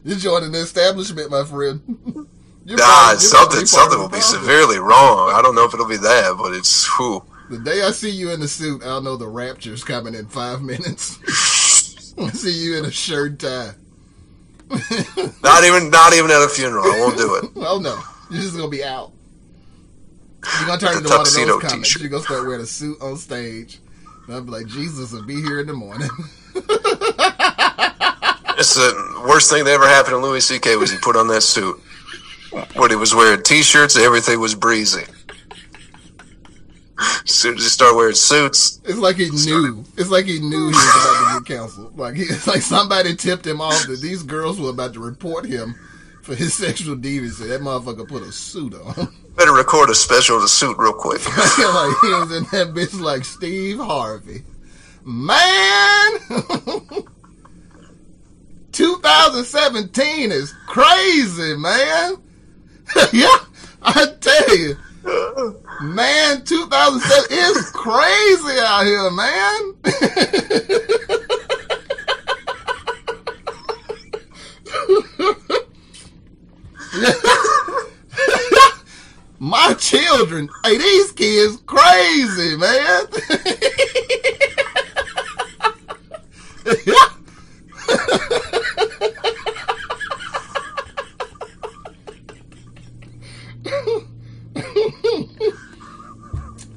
You're 0.03 0.17
joining 0.17 0.51
the 0.51 0.59
establishment, 0.59 1.29
my 1.31 1.43
friend. 1.43 1.81
You're 2.65 2.77
Nah, 2.77 2.83
part- 2.85 3.19
something 3.19 3.65
something 3.65 3.99
will 3.99 4.09
be 4.09 4.21
severely 4.21 4.77
wrong. 4.79 5.31
I 5.33 5.41
don't 5.41 5.55
know 5.55 5.65
if 5.65 5.73
it'll 5.73 5.87
be 5.87 5.97
that, 5.97 6.35
but 6.37 6.53
it's 6.53 6.87
whew. 6.97 7.23
The 7.49 7.57
day 7.57 7.81
I 7.81 7.91
see 7.91 8.11
you 8.11 8.31
in 8.31 8.39
the 8.39 8.47
suit, 8.47 8.83
I'll 8.83 9.01
know 9.01 9.17
the 9.17 9.27
rapture's 9.27 9.83
coming 9.83 10.13
in 10.13 10.27
five 10.27 10.61
minutes. 10.63 11.17
I 12.19 12.29
see 12.29 12.51
you 12.51 12.77
in 12.77 12.85
a 12.85 12.91
shirt 12.91 13.39
tie. 13.39 13.71
Not 15.43 15.63
even 15.63 15.89
not 15.89 16.13
even 16.13 16.29
at 16.29 16.43
a 16.43 16.49
funeral. 16.49 16.85
I 16.85 16.99
won't 16.99 17.17
do 17.17 17.35
it. 17.35 17.45
Oh 17.55 17.79
no, 17.79 17.99
you're 18.29 18.41
just 18.43 18.55
gonna 18.55 18.69
be 18.69 18.83
out. 18.83 19.11
You're 20.59 20.67
gonna 20.67 20.79
turn 20.79 20.97
into 20.97 21.09
one 21.09 21.21
of 21.21 21.33
those 21.33 21.61
comics. 21.63 21.99
You're 21.99 22.09
gonna 22.09 22.23
start 22.23 22.45
wearing 22.45 22.61
a 22.61 22.65
suit 22.67 23.01
on 23.01 23.17
stage. 23.17 23.79
And 24.27 24.35
I'll 24.35 24.41
be 24.43 24.51
like, 24.51 24.67
Jesus 24.67 25.11
will 25.11 25.25
be 25.25 25.41
here 25.41 25.59
in 25.59 25.65
the 25.67 25.73
morning. 25.73 26.09
It's 28.59 28.75
the 28.75 29.23
worst 29.25 29.49
thing 29.49 29.63
that 29.63 29.71
ever 29.71 29.87
happened 29.87 30.13
to 30.13 30.17
Louis 30.17 30.41
C.K. 30.45 30.75
was 30.75 30.91
he 30.91 30.97
put 30.97 31.15
on 31.15 31.29
that 31.29 31.41
suit. 31.41 31.79
When 32.75 32.89
he 32.89 32.95
was 32.97 33.15
wearing 33.15 33.41
t-shirts, 33.41 33.95
everything 33.97 34.39
was 34.41 34.53
breezy. 34.53 35.03
As 36.99 37.33
soon 37.33 37.55
as 37.55 37.63
he 37.63 37.69
started 37.69 37.95
wearing 37.95 38.15
suits, 38.15 38.81
It's 38.83 38.97
like 38.97 39.15
he 39.15 39.29
knew. 39.29 39.85
It's 39.97 40.09
like 40.09 40.25
he 40.25 40.39
knew 40.39 40.67
he 40.67 40.73
was 40.73 40.83
about 40.83 41.33
to 41.33 41.39
get 41.39 41.57
canceled. 41.57 41.97
Like 41.97 42.15
he, 42.15 42.23
it's 42.23 42.47
like 42.53 42.61
somebody 42.61 43.15
tipped 43.15 43.47
him 43.47 43.61
off 43.61 43.87
that 43.87 44.01
these 44.01 44.23
girls 44.23 44.59
were 44.59 44.71
about 44.71 44.93
to 44.95 44.99
report 44.99 45.45
him 45.45 45.75
for 46.21 46.35
his 46.35 46.53
sexual 46.57 46.97
deviancy. 46.97 47.47
That 47.47 47.61
motherfucker 47.61 48.09
put 48.09 48.23
a 48.23 48.31
suit 48.33 48.73
on. 48.73 49.13
better 49.37 49.53
record 49.53 49.89
a 49.89 49.95
special 49.95 50.35
of 50.35 50.41
the 50.41 50.49
suit 50.49 50.75
real 50.77 50.91
quick. 50.91 51.25
like 51.25 51.95
he 52.01 52.09
was 52.09 52.35
in 52.35 52.43
that 52.51 52.73
bitch 52.75 52.99
like 52.99 53.23
Steve 53.23 53.77
Harvey. 53.77 54.43
Man, 55.05 56.19
2017 58.79 60.31
is 60.31 60.53
crazy, 60.65 61.53
man. 61.57 62.15
yeah, 63.11 63.35
I 63.81 64.05
tell 64.21 64.57
you, 64.57 64.77
man, 65.81 66.45
2007 66.45 67.25
is 67.29 67.71
crazy 67.71 68.57
out 68.61 68.85
here, 68.85 69.11
man. 69.11 69.73
My 79.39 79.73
children, 79.73 80.47
hey, 80.63 80.77
these 80.77 81.11
kids 81.11 81.57
crazy, 81.65 82.55
man. 82.55 83.07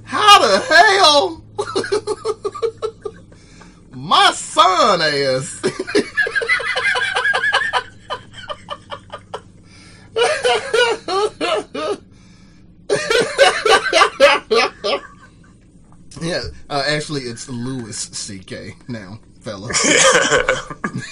How 0.05 0.39
the 0.41 0.59
hell? 0.69 1.43
My 3.91 4.31
ass. 5.09 5.61
Yeah, 16.21 16.43
uh, 16.71 16.85
actually, 16.87 17.23
it's 17.23 17.49
Louis 17.49 17.97
C.K. 17.97 18.77
now, 18.87 19.19
fella. 19.41 19.71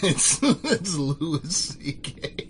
it's, 0.02 0.38
it's 0.42 0.94
Louis 0.94 1.56
C.K. 1.56 2.48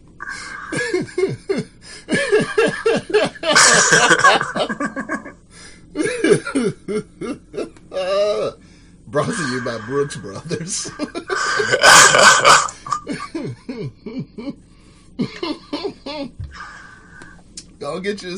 Brought 9.06 9.34
to 9.34 9.42
you 9.50 9.62
by 9.64 9.78
Brooks 9.86 10.16
Brothers. 10.16 10.90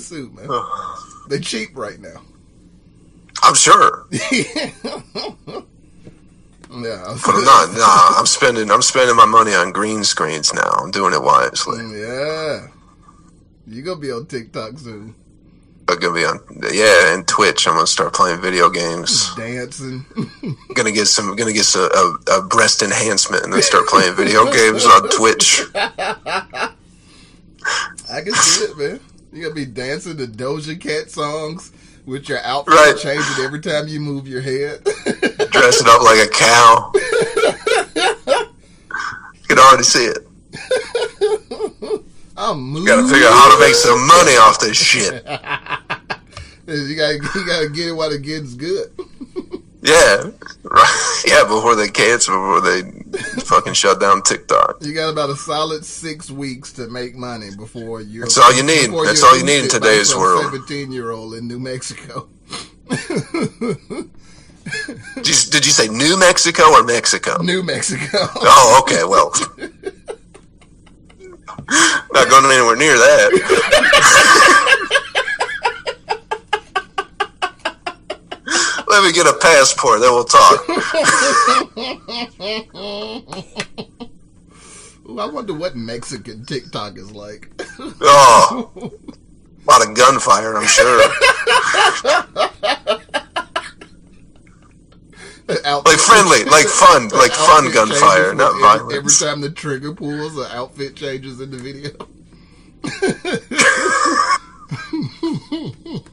Suit, 0.01 0.33
man. 0.35 0.49
They 1.29 1.39
cheap 1.41 1.71
right 1.77 2.01
now. 2.01 2.23
I'm 3.43 3.55
sure, 3.55 4.07
Yeah. 4.13 4.71
but 6.71 7.35
I'm 7.35 7.45
not. 7.45 7.73
Nah, 7.77 8.19
I'm 8.19 8.27
spending. 8.27 8.71
I'm 8.71 8.83
spending 8.83 9.17
my 9.17 9.27
money 9.27 9.53
on 9.53 9.73
green 9.73 10.05
screens 10.05 10.55
now. 10.55 10.71
I'm 10.81 10.91
doing 10.91 11.13
it 11.13 11.23
wisely. 11.23 11.79
Mm, 11.79 12.01
yeah. 12.01 12.69
You 13.67 13.83
gonna 13.83 14.01
be 14.01 14.11
on 14.13 14.27
TikTok 14.27 14.79
soon. 14.79 15.15
I'm 15.89 15.99
gonna 15.99 16.15
be 16.15 16.25
on. 16.25 16.39
Yeah, 16.73 17.13
and 17.15 17.27
Twitch. 17.27 17.67
I'm 17.67 17.75
gonna 17.75 17.87
start 17.87 18.15
playing 18.15 18.41
video 18.41 18.71
games. 18.71 19.35
Dancing. 19.35 20.07
gonna 20.75 20.93
get 20.93 21.07
some. 21.07 21.35
Gonna 21.37 21.53
get 21.53 21.65
some, 21.65 21.91
a, 21.95 22.39
a 22.39 22.43
breast 22.43 22.83
enhancement 22.83 23.45
and 23.45 23.53
then 23.53 23.61
start 23.63 23.87
playing 23.89 24.15
video 24.15 24.45
games 24.51 24.87
on 24.87 25.09
Twitch. 25.11 25.63
I 25.75 26.71
can 28.23 28.33
see 28.35 28.65
it, 28.67 28.79
man. 28.79 29.01
You 29.33 29.43
gonna 29.43 29.55
be 29.55 29.65
dancing 29.65 30.17
to 30.19 30.27
Doja 30.27 30.79
Cat 30.79 31.11
songs 31.11 31.73
with 32.05 32.29
your 32.29 32.41
outfit 32.43 32.75
Right. 32.75 32.97
changing 32.97 33.45
every 33.45 33.61
time 33.61 33.89
you 33.89 33.99
move 34.01 34.29
your 34.29 34.43
head. 34.43 34.85
dressing 35.51 35.87
up 35.89 36.03
like 36.03 36.19
a 36.21 36.29
cow. 36.31 36.93
You 39.35 39.57
can 39.57 39.59
already 39.59 39.83
see 39.83 40.07
it. 40.07 40.19
I'm 42.39 42.59
moving. 42.61 42.87
Got 42.87 43.03
to 43.03 43.09
figure 43.13 43.27
out 43.27 43.33
how 43.35 43.55
to 43.55 43.61
make 43.61 43.75
some 43.75 44.07
money 44.07 44.37
off 44.37 44.59
this 44.61 44.77
shit. 44.79 45.13
You 46.67 46.97
gotta, 46.97 47.15
you 47.35 47.47
gotta 47.47 47.69
get 47.69 47.89
it 47.89 47.93
while 47.93 48.09
the 48.09 48.19
getting's 48.19 48.55
good. 48.55 48.91
Yeah, 49.83 50.31
right. 50.63 51.23
Yeah, 51.27 51.43
before 51.43 51.75
they 51.75 51.89
cancel, 51.89 52.35
before 52.35 52.61
they 52.61 52.83
fucking 53.43 53.73
shut 53.75 54.01
down 54.01 54.23
TikTok. 54.23 54.77
You 54.81 54.95
got 54.95 55.11
about 55.11 55.31
a 55.31 55.37
solid 55.37 55.85
six 55.85 56.31
weeks 56.31 56.73
to 56.75 56.89
make 56.89 57.17
money 57.17 57.51
before 57.57 58.01
you're. 58.01 58.25
That's 58.25 58.39
all 58.39 58.55
you 58.55 58.63
need. 58.63 58.91
That's 59.05 59.25
all 59.25 59.37
you 59.37 59.45
need 59.45 59.65
in 59.65 59.69
today's 59.69 60.15
world. 60.15 60.45
Seventeen-year-old 60.45 61.35
in 61.35 61.49
New 61.49 61.59
Mexico. 61.59 62.29
Did 65.17 65.27
you, 65.27 65.51
did 65.51 65.67
you 65.67 65.73
say 65.73 65.89
New 65.89 66.17
Mexico 66.19 66.63
or 66.73 66.85
Mexico? 66.85 67.43
New 67.43 67.65
Mexico. 67.65 68.19
Oh, 68.37 68.81
okay. 68.83 69.03
Well, 69.03 69.33
not 72.13 72.29
going 72.29 72.45
anywhere 72.45 72.77
near 72.77 72.97
that. 72.97 74.69
Let 78.93 79.05
me 79.05 79.13
get 79.13 79.27
a 79.27 79.33
passport, 79.41 80.01
then 80.03 80.13
we'll 80.13 80.25
talk. 80.25 80.69
Ooh, 85.09 85.19
I 85.19 85.27
wonder 85.27 85.55
what 85.55 85.75
Mexican 85.75 86.45
TikTok 86.45 86.99
is 86.99 87.11
like. 87.13 87.51
Oh, 88.05 88.71
a 88.77 88.91
lot 89.71 89.89
of 89.89 89.95
gunfire, 89.97 90.55
I'm 90.57 90.67
sure. 90.67 91.01
Outfit- 95.65 95.87
Like 95.87 95.99
friendly, 95.99 96.45
like 96.45 96.67
fun, 96.67 97.09
like 97.09 97.33
fun 97.33 97.73
gunfire, 97.73 98.35
not 98.35 98.55
with 98.57 98.65
every, 98.83 98.97
every 98.99 99.13
time 99.13 99.41
the 99.41 99.51
trigger 99.51 99.95
pulls, 99.95 100.35
the 100.35 100.55
outfit 100.55 100.95
changes 100.97 101.41
in 101.41 101.51
the 101.51 101.57
video. 101.57 101.91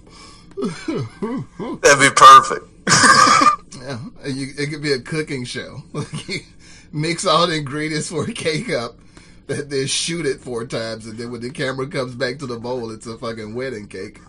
That'd 1.82 2.00
be 2.00 2.10
perfect. 2.16 2.66
Yeah, 3.82 4.00
you, 4.26 4.48
it 4.58 4.70
could 4.70 4.82
be 4.84 4.92
a 4.92 5.00
cooking 5.00 5.46
show. 5.46 5.82
Mix 6.92 7.26
all 7.26 7.48
the 7.48 7.56
ingredients 7.56 8.10
for 8.10 8.26
a 8.26 8.34
cake 8.34 8.70
up, 8.70 9.00
that 9.48 9.70
they 9.70 9.88
shoot 9.88 10.26
it 10.26 10.42
four 10.42 10.66
times, 10.66 11.08
and 11.08 11.18
then 11.18 11.32
when 11.32 11.42
the 11.42 11.50
camera 11.50 11.88
comes 11.88 12.14
back 12.14 12.40
to 12.40 12.46
the 12.46 12.60
bowl, 12.60 12.92
it's 12.92 13.08
a 13.08 13.18
fucking 13.18 13.56
wedding 13.56 13.88
cake. 13.88 14.20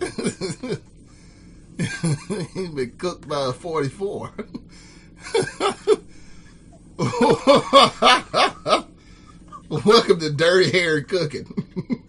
He's 1.79 2.69
been 2.71 2.95
cooked 2.97 3.29
by 3.29 3.49
a 3.49 3.53
44. 3.53 4.33
Welcome 9.69 10.21
to 10.21 10.31
Dirty 10.31 10.71
Hair 10.71 11.03
Cooking. 11.05 12.05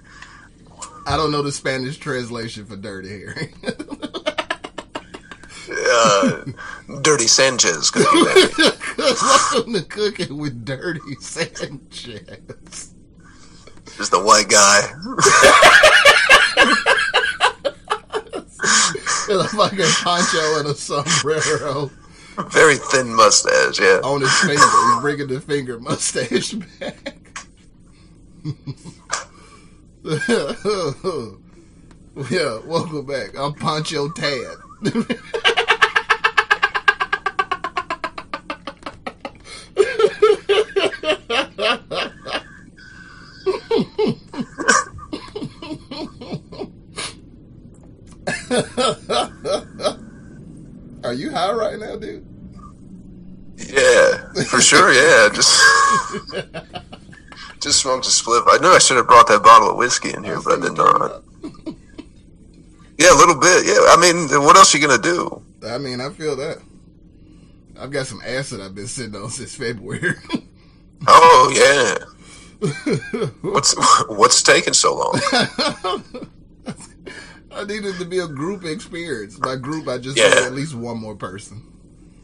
I 1.07 1.17
don't 1.17 1.31
know 1.31 1.41
the 1.41 1.51
Spanish 1.51 1.97
translation 1.97 2.65
for 2.65 2.75
Dirty 2.75 3.09
Harry. 3.09 3.53
Uh, 5.93 6.45
Dirty 7.01 7.27
Sanchez. 7.27 7.91
could 7.91 8.05
be 8.11 8.23
that. 8.23 8.77
Welcome 9.53 9.73
to 9.73 9.83
Cooking 9.83 10.37
with 10.37 10.65
Dirty 10.65 11.15
Sanchez. 11.19 12.93
Just 13.97 14.11
the 14.11 14.21
white 14.21 14.49
guy. 14.49 14.81
With 19.27 19.39
a 19.39 19.47
fucking 19.47 19.85
poncho 20.03 20.59
and 20.59 20.67
a 20.67 20.73
sombrero 20.75 21.89
Very 22.49 22.75
thin 22.75 23.13
mustache, 23.13 23.79
yeah. 23.79 24.01
on 24.03 24.21
his 24.21 24.33
finger. 24.39 24.61
He's 24.61 25.01
bringing 25.01 25.27
the 25.27 25.39
finger 25.39 25.79
mustache 25.79 26.53
back. 26.53 27.15
yeah, 32.29 32.59
welcome 32.65 33.05
back. 33.05 33.37
I'm 33.37 33.53
Poncho 33.53 34.09
Tad. 34.09 34.57
High 51.41 51.53
right 51.53 51.79
now, 51.79 51.95
dude? 51.95 52.25
Yeah, 53.57 54.31
for 54.49 54.61
sure, 54.61 54.91
yeah. 54.91 55.29
Just 55.33 55.61
just 57.59 57.79
smoked 57.81 58.05
a 58.05 58.09
spliff. 58.09 58.43
I 58.47 58.57
knew 58.61 58.69
I 58.69 58.79
should 58.79 58.97
have 58.97 59.07
brought 59.07 59.27
that 59.27 59.43
bottle 59.43 59.69
of 59.71 59.77
whiskey 59.77 60.13
in 60.13 60.23
here, 60.23 60.39
but 60.41 60.59
I 60.59 60.61
did 60.61 60.77
not. 60.77 61.23
Yeah, 62.97 63.13
a 63.13 63.17
little 63.17 63.39
bit. 63.39 63.65
Yeah, 63.65 63.79
I 63.89 63.97
mean, 63.99 64.29
what 64.43 64.55
else 64.55 64.73
are 64.73 64.77
you 64.77 64.87
gonna 64.87 65.01
do? 65.01 65.43
I 65.65 65.77
mean, 65.77 66.01
I 66.01 66.09
feel 66.09 66.35
that. 66.37 66.57
I've 67.79 67.91
got 67.91 68.05
some 68.05 68.21
acid 68.25 68.61
I've 68.61 68.75
been 68.75 68.87
sitting 68.87 69.15
on 69.15 69.29
since 69.29 69.55
February. 69.55 70.13
Oh 71.07 71.51
yeah. 71.51 71.97
What's 73.41 73.73
what's 74.07 74.43
taking 74.43 74.73
so 74.73 74.95
long? 74.95 75.19
I 77.53 77.63
needed 77.65 77.95
to 77.99 78.05
be 78.05 78.19
a 78.19 78.27
group 78.27 78.63
experience. 78.65 79.37
By 79.37 79.55
group, 79.57 79.87
I 79.87 79.97
just 79.97 80.17
Yeah. 80.17 80.31
at 80.45 80.53
least 80.53 80.73
one 80.75 80.97
more 80.97 81.15
person. 81.15 81.61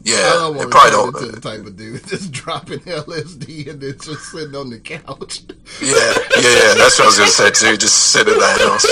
Yeah, 0.04 0.14
I 0.16 0.34
don't 0.34 0.56
want 0.56 0.70
to 0.70 0.78
probably 0.78 0.90
turn 0.90 1.12
don't. 1.12 1.16
into 1.24 1.28
uh, 1.28 1.32
the 1.32 1.40
type 1.40 1.66
of 1.66 1.76
dude 1.76 2.06
just 2.08 2.30
dropping 2.32 2.78
LSD 2.80 3.68
and 3.68 3.80
then 3.80 3.96
just 4.00 4.30
sitting 4.30 4.54
on 4.54 4.70
the 4.70 4.78
couch. 4.78 5.42
Yeah, 5.82 5.90
yeah, 5.90 6.40
yeah. 6.40 6.74
That's 6.74 6.98
what 6.98 7.04
I 7.04 7.06
was 7.06 7.18
gonna 7.18 7.30
say 7.30 7.50
too. 7.50 7.76
Just 7.76 7.96
sit 8.12 8.28
in 8.28 8.38
the 8.38 8.46
house. 8.46 8.86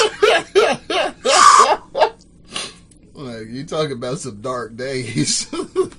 Like 3.14 3.48
you 3.48 3.64
talk 3.64 3.90
about 3.90 4.18
some 4.18 4.42
dark 4.42 4.76
days. 4.76 5.50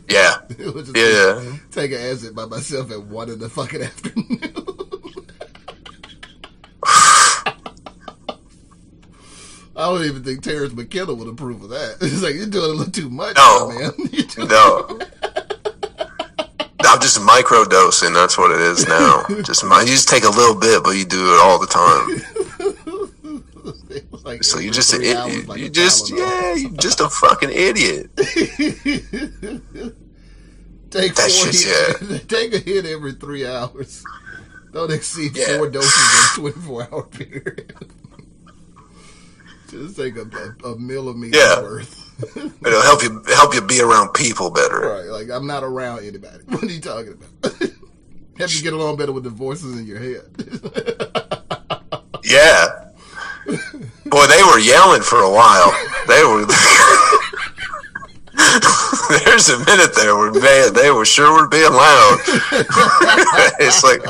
Yeah, 0.10 0.36
it 0.50 0.74
was 0.74 0.90
just 0.92 0.96
yeah, 0.98 1.42
yeah. 1.42 1.58
take 1.72 1.92
an 1.92 1.98
acid 2.00 2.36
by 2.36 2.46
myself 2.46 2.92
at 2.92 3.02
one 3.04 3.30
in 3.30 3.40
the 3.40 3.50
fucking 3.50 3.82
afternoon. 3.82 4.77
I 9.78 9.86
don't 9.86 10.04
even 10.06 10.24
think 10.24 10.42
Terence 10.44 10.74
McKenna 10.74 11.14
would 11.14 11.28
approve 11.28 11.62
of 11.64 11.70
that. 11.70 11.98
He's 12.02 12.24
like, 12.24 12.34
you're 12.36 12.48
doing 12.48 12.66
a 12.72 12.74
little 12.74 12.92
too 12.92 13.10
much, 13.10 13.36
No. 13.38 13.70
man. 13.70 13.92
No. 14.50 15.00
I'm 16.86 17.02
just 17.02 17.20
micro 17.22 17.66
dosing. 17.66 18.14
That's 18.14 18.38
what 18.38 18.52
it 18.52 18.62
is 18.62 18.88
now. 18.88 19.24
Just 19.44 19.64
you 19.64 19.86
just 19.86 20.08
take 20.10 20.24
a 20.24 20.30
little 20.30 20.56
bit, 20.56 20.84
but 20.84 20.92
you 20.92 21.06
do 21.06 21.34
it 21.34 21.40
all 21.42 21.60
the 21.60 21.68
time. 21.68 22.22
Like 24.24 24.44
So 24.44 24.60
you 24.60 24.72
just 24.72 24.94
an 24.94 25.02
idiot. 25.04 25.48
like 25.48 25.60
you 25.60 25.70
just 25.70 26.10
yeah, 26.12 26.54
you 26.54 26.70
just 26.72 27.00
a 27.02 27.10
fucking 27.10 27.50
idiot. 27.50 28.10
Take 30.90 31.16
That 31.16 31.32
four 31.32 31.52
shit's- 31.52 31.64
hits. 31.64 32.26
Take 32.26 32.54
a 32.54 32.60
hit 32.60 32.86
every 32.86 33.14
three 33.14 33.46
hours. 33.46 34.04
Don't 34.74 34.92
exceed 34.92 35.36
Yeah. 35.36 35.58
four 35.58 35.70
doses 35.70 36.38
in 36.38 36.46
a 36.46 36.52
24 36.52 36.88
hour 36.92 37.04
period. 37.04 37.74
Just 39.70 39.98
take 39.98 40.16
a, 40.16 40.22
a, 40.64 40.70
a 40.72 40.78
millimeter 40.80 41.38
Yeah. 41.38 41.62
worth. 41.62 42.04
It'll 42.66 42.82
help 42.82 43.04
you 43.04 43.22
help 43.28 43.54
you 43.54 43.62
be 43.62 43.80
around 43.82 44.14
people 44.14 44.50
better. 44.50 44.80
Right, 44.80 45.06
like 45.06 45.30
I'm 45.30 45.46
not 45.46 45.64
around 45.64 46.00
anybody. 46.04 46.44
What 46.48 46.64
are 46.64 46.68
you 46.68 46.82
talking 46.82 47.14
about? 47.14 47.54
help 48.38 48.54
you 48.56 48.62
get 48.64 48.74
along 48.74 48.98
better 48.98 49.12
with 49.12 49.24
the 49.24 49.30
voices 49.30 49.78
in 49.80 49.86
your 49.86 50.00
head? 50.00 50.24
Yeah. 52.24 52.68
Boy, 54.06 54.26
they 54.28 54.44
were 54.44 54.60
yelling 54.60 55.02
for 55.02 55.20
a 55.20 55.32
while. 55.32 55.72
They 56.08 56.24
were. 56.24 56.46
There's 59.26 59.50
a 59.50 59.60
minute 59.66 59.96
there 59.96 60.16
where 60.18 60.32
man, 60.32 60.74
they 60.74 60.92
were 60.92 61.06
sure 61.06 61.32
were 61.42 61.48
being 61.48 61.72
loud. 61.72 62.18
it's 63.60 63.84
like 63.84 64.02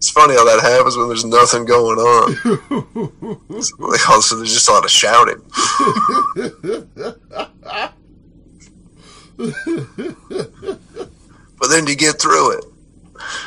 it's 0.00 0.08
funny 0.08 0.32
how 0.32 0.46
that 0.46 0.62
happens 0.62 0.96
when 0.96 1.08
there's 1.08 1.26
nothing 1.26 1.66
going 1.66 1.98
on. 1.98 2.34
Like, 3.78 4.08
also, 4.08 4.36
there's 4.36 4.54
just 4.54 4.66
a 4.70 4.72
lot 4.72 4.86
of 4.86 4.90
shouting. 4.90 5.42
but 11.58 11.68
then 11.68 11.86
you 11.86 11.96
get 11.96 12.18
through 12.18 12.52
it. 12.52 12.64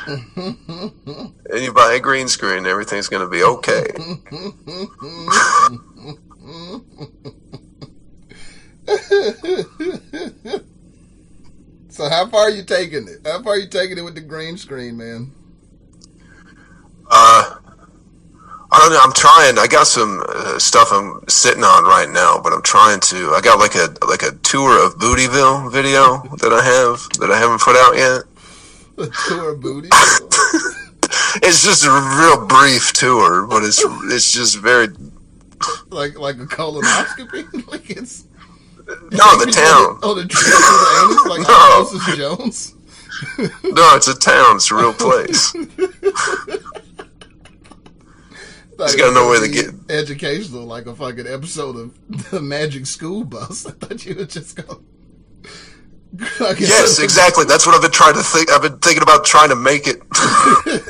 and 0.05 1.63
you 1.63 1.73
buy 1.73 1.93
a 1.93 1.99
green 1.99 2.27
screen, 2.27 2.67
everything's 2.67 3.07
going 3.07 3.23
to 3.23 3.29
be 3.29 3.41
okay. 3.41 3.87
so 11.89 12.07
how 12.09 12.27
far 12.27 12.41
are 12.41 12.51
you 12.51 12.63
taking 12.63 13.07
it? 13.07 13.25
How 13.25 13.41
far 13.41 13.53
are 13.53 13.57
you 13.57 13.67
taking 13.67 13.97
it 13.97 14.03
with 14.03 14.13
the 14.13 14.21
green 14.21 14.57
screen, 14.57 14.97
man? 14.97 15.31
Uh, 17.09 17.55
I 18.71 18.79
don't 18.79 18.91
know. 18.91 18.99
I'm 19.03 19.13
trying. 19.13 19.59
I 19.59 19.67
got 19.67 19.87
some 19.87 20.23
uh, 20.27 20.57
stuff 20.57 20.89
I'm 20.91 21.21
sitting 21.27 21.63
on 21.63 21.83
right 21.83 22.09
now, 22.09 22.39
but 22.41 22.53
I'm 22.53 22.63
trying 22.63 22.99
to. 23.01 23.31
I 23.31 23.41
got 23.41 23.59
like 23.59 23.75
a 23.75 23.93
like 24.07 24.23
a 24.23 24.31
tour 24.43 24.83
of 24.83 24.97
Bootyville 24.97 25.71
video 25.71 26.23
that 26.37 26.51
I 26.51 26.63
have 26.63 27.07
that 27.19 27.29
I 27.31 27.37
haven't 27.37 27.61
put 27.61 27.75
out 27.75 27.95
yet. 27.95 28.23
A 28.97 29.09
tour 29.27 29.51
of. 29.53 29.63
It's 31.41 31.63
just 31.63 31.83
a 31.83 31.91
real 31.91 32.45
brief 32.47 32.93
tour, 32.93 33.45
but 33.47 33.63
it's 33.63 33.83
it's 34.05 34.31
just 34.31 34.57
very 34.57 34.87
like 35.89 36.17
like 36.17 36.35
a 36.37 36.45
colonoscopy. 36.45 37.67
like 37.71 37.89
it's 37.89 38.25
no 38.87 39.37
the 39.37 39.51
town. 39.51 39.99
Oh, 40.03 40.13
the 40.15 40.25
trip 40.25 40.43
to 40.43 40.51
the 40.51 40.89
anus, 41.03 41.25
like 41.27 41.47
No. 41.47 42.15
Jones. 42.15 42.75
No, 43.63 43.95
it's 43.95 44.07
a 44.07 44.17
town. 44.17 44.57
It's 44.57 44.69
a 44.71 44.75
real 44.75 44.93
place. 44.93 45.53
Just 48.79 48.97
gotta 48.97 49.13
know 49.13 49.27
where 49.27 49.39
to 49.45 49.51
get- 49.51 49.73
educational, 49.89 50.65
like 50.65 50.85
a 50.87 50.95
fucking 50.95 51.27
episode 51.27 51.75
of 51.77 52.31
the 52.31 52.41
Magic 52.41 52.85
School 52.85 53.23
Bus. 53.23 53.65
I 53.67 53.71
thought 53.71 54.05
you 54.05 54.15
would 54.15 54.29
just 54.29 54.55
go. 54.55 54.81
Like, 56.39 56.59
Yes, 56.59 56.99
exactly. 56.99 57.43
That's 57.45 57.65
what 57.65 57.73
I've 57.73 57.81
been 57.81 57.89
trying 57.89 58.13
to 58.13 58.21
think. 58.21 58.51
I've 58.51 58.61
been 58.61 58.77
thinking 58.77 59.01
about 59.01 59.25
trying 59.25 59.49
to 59.49 59.55
make 59.55 59.87
it 59.87 59.99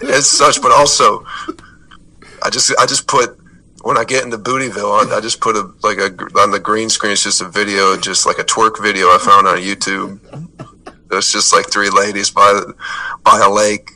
as 0.04 0.30
such, 0.30 0.62
but 0.62 0.74
also, 0.74 1.24
I 2.44 2.50
just 2.50 2.74
I 2.78 2.86
just 2.86 3.08
put 3.08 3.40
when 3.84 3.98
I 3.98 4.04
get 4.04 4.26
into 4.26 4.38
Bootyville, 4.38 5.10
I, 5.10 5.16
I 5.18 5.22
just 5.22 5.40
put 5.40 5.56
a 5.56 5.72
like 5.82 5.98
a 5.98 6.12
on 6.42 6.52
the 6.52 6.60
green 6.60 6.90
screen. 6.90 7.14
It's 7.14 7.24
just 7.24 7.42
a 7.42 7.48
video, 7.48 7.96
just 7.96 8.26
like 8.26 8.38
a 8.38 8.44
twerk 8.44 8.82
video 8.84 9.08
I 9.08 9.18
found 9.18 9.48
on 9.48 9.60
YouTube. 9.60 10.20
It's 11.14 11.32
just 11.32 11.54
like 11.54 11.70
three 11.72 11.90
ladies 11.90 12.30
by 12.30 12.60
by 13.24 13.40
a 13.46 13.50
lake 13.50 13.92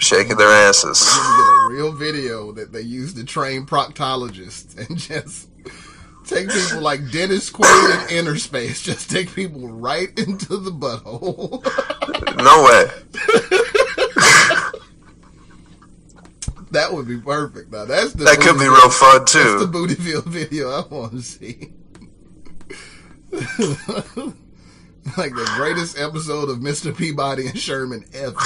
shaking 0.00 0.36
their 0.36 0.48
asses. 0.48 1.00
Get 1.00 1.18
a 1.18 1.68
real 1.70 1.92
video 1.92 2.52
that 2.52 2.72
they 2.72 2.80
use 2.80 3.14
to 3.14 3.24
train 3.24 3.66
proctologists 3.66 4.76
and 4.88 4.98
just 4.98 5.48
take 6.24 6.48
people 6.48 6.80
like 6.80 7.10
Dennis 7.10 7.50
Quaid 7.50 8.10
in 8.10 8.24
Innerspace. 8.24 8.82
Just 8.82 9.10
take 9.10 9.34
people 9.34 9.68
right 9.68 10.08
into 10.18 10.56
the 10.56 10.70
butthole. 10.70 11.64
No 12.36 12.64
way. 12.64 12.90
that 16.72 16.92
would 16.92 17.06
be 17.06 17.18
perfect. 17.18 17.72
Now 17.72 17.84
that's 17.84 18.12
the 18.12 18.24
That 18.24 18.40
could 18.40 18.58
be 18.58 18.66
real 18.66 18.90
fun 18.90 19.24
too. 19.24 19.58
That's 19.58 19.70
the. 19.70 19.78
Bootyville 19.78 20.24
video 20.24 20.70
I 20.70 20.86
want 20.86 21.12
to 21.12 21.22
see. 21.22 21.72
like 25.16 25.34
the 25.34 25.52
greatest 25.56 25.98
episode 25.98 26.48
of 26.48 26.58
Mr. 26.58 26.96
Peabody 26.96 27.48
and 27.48 27.58
Sherman 27.58 28.04
ever. 28.14 28.36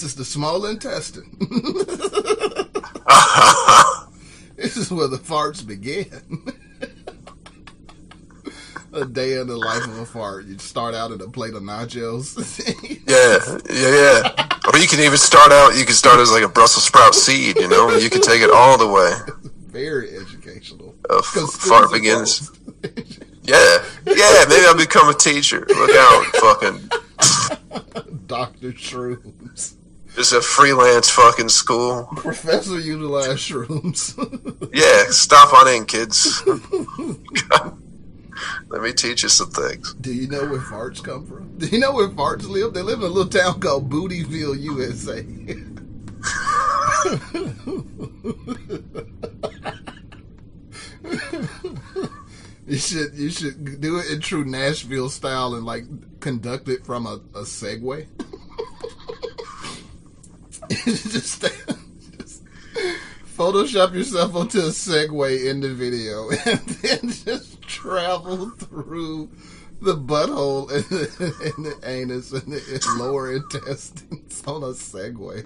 This 0.00 0.12
is 0.12 0.16
the 0.16 0.24
small 0.24 0.64
intestine. 0.64 1.36
this 4.56 4.78
is 4.78 4.90
where 4.90 5.08
the 5.08 5.18
farts 5.18 5.66
begin. 5.66 6.08
a 8.94 9.04
day 9.04 9.38
in 9.38 9.46
the 9.46 9.58
life 9.58 9.84
of 9.84 9.98
a 9.98 10.06
fart. 10.06 10.46
You 10.46 10.56
start 10.56 10.94
out 10.94 11.12
at 11.12 11.20
a 11.20 11.28
plate 11.28 11.52
of 11.52 11.62
nachos. 11.62 12.32
Yeah, 13.06 13.58
yeah, 13.68 13.90
yeah. 13.94 14.48
Or 14.72 14.78
you 14.78 14.88
can 14.88 15.00
even 15.00 15.18
start 15.18 15.52
out. 15.52 15.76
You 15.76 15.84
can 15.84 15.92
start 15.92 16.18
as 16.18 16.32
like 16.32 16.44
a 16.44 16.48
Brussels 16.48 16.84
sprout 16.84 17.14
seed. 17.14 17.56
You 17.58 17.68
know, 17.68 17.90
you 17.90 18.08
can 18.08 18.22
take 18.22 18.40
it 18.40 18.48
all 18.48 18.78
the 18.78 18.88
way. 18.88 19.12
Very 19.66 20.16
educational. 20.16 20.94
Uh, 21.10 21.20
fart 21.20 21.92
begins. 21.92 22.50
Yeah, 23.42 23.84
yeah. 24.06 24.44
Maybe 24.48 24.64
I'll 24.64 24.78
become 24.78 25.10
a 25.10 25.14
teacher. 25.14 25.66
Look 25.68 25.90
out, 25.90 26.24
fucking. 26.36 26.88
Dr. 28.26 28.72
Shrooms. 28.72 29.74
Just 30.14 30.32
a 30.32 30.40
freelance 30.40 31.08
fucking 31.10 31.48
school. 31.48 32.08
Professor 32.16 32.78
utilized 32.78 33.38
shrooms. 33.38 34.16
Yeah, 34.72 35.04
stop 35.10 35.52
on 35.54 35.68
in, 35.68 35.84
kids. 35.86 36.42
Let 38.68 38.82
me 38.82 38.92
teach 38.92 39.22
you 39.22 39.28
some 39.28 39.50
things. 39.50 39.94
Do 39.94 40.12
you 40.12 40.28
know 40.28 40.42
where 40.42 40.60
farts 40.60 41.02
come 41.02 41.26
from? 41.26 41.58
Do 41.58 41.66
you 41.66 41.78
know 41.78 41.92
where 41.92 42.08
farts 42.08 42.48
live? 42.48 42.72
They 42.72 42.82
live 42.82 43.00
in 43.00 43.04
a 43.04 43.08
little 43.08 43.30
town 43.30 43.60
called 43.60 43.90
Bootyville, 43.90 44.58
USA. 44.60 45.22
you 52.66 52.76
should 52.76 53.14
you 53.14 53.30
should 53.30 53.80
do 53.80 53.98
it 53.98 54.10
in 54.10 54.20
true 54.20 54.44
Nashville 54.44 55.08
style 55.08 55.54
and 55.54 55.64
like 55.64 55.84
conduct 56.20 56.68
it 56.68 56.84
from 56.86 57.06
a, 57.06 57.20
a 57.34 57.42
Segway. 57.42 58.06
just, 60.84 61.42
just 61.42 62.44
Photoshop 63.36 63.92
yourself 63.92 64.36
onto 64.36 64.60
a 64.60 64.70
Segway 64.70 65.50
in 65.50 65.60
the 65.60 65.74
video 65.74 66.30
and 66.46 66.60
then 66.60 67.10
just 67.10 67.60
travel 67.62 68.50
through 68.50 69.30
the 69.80 69.96
butthole 69.96 70.70
and 70.70 70.84
the, 70.90 71.52
and 71.56 71.64
the 71.64 71.88
anus 71.88 72.30
and 72.32 72.52
the 72.52 72.96
lower 72.98 73.34
intestines 73.34 74.44
on 74.46 74.62
a 74.62 74.68
Segway. 74.68 75.44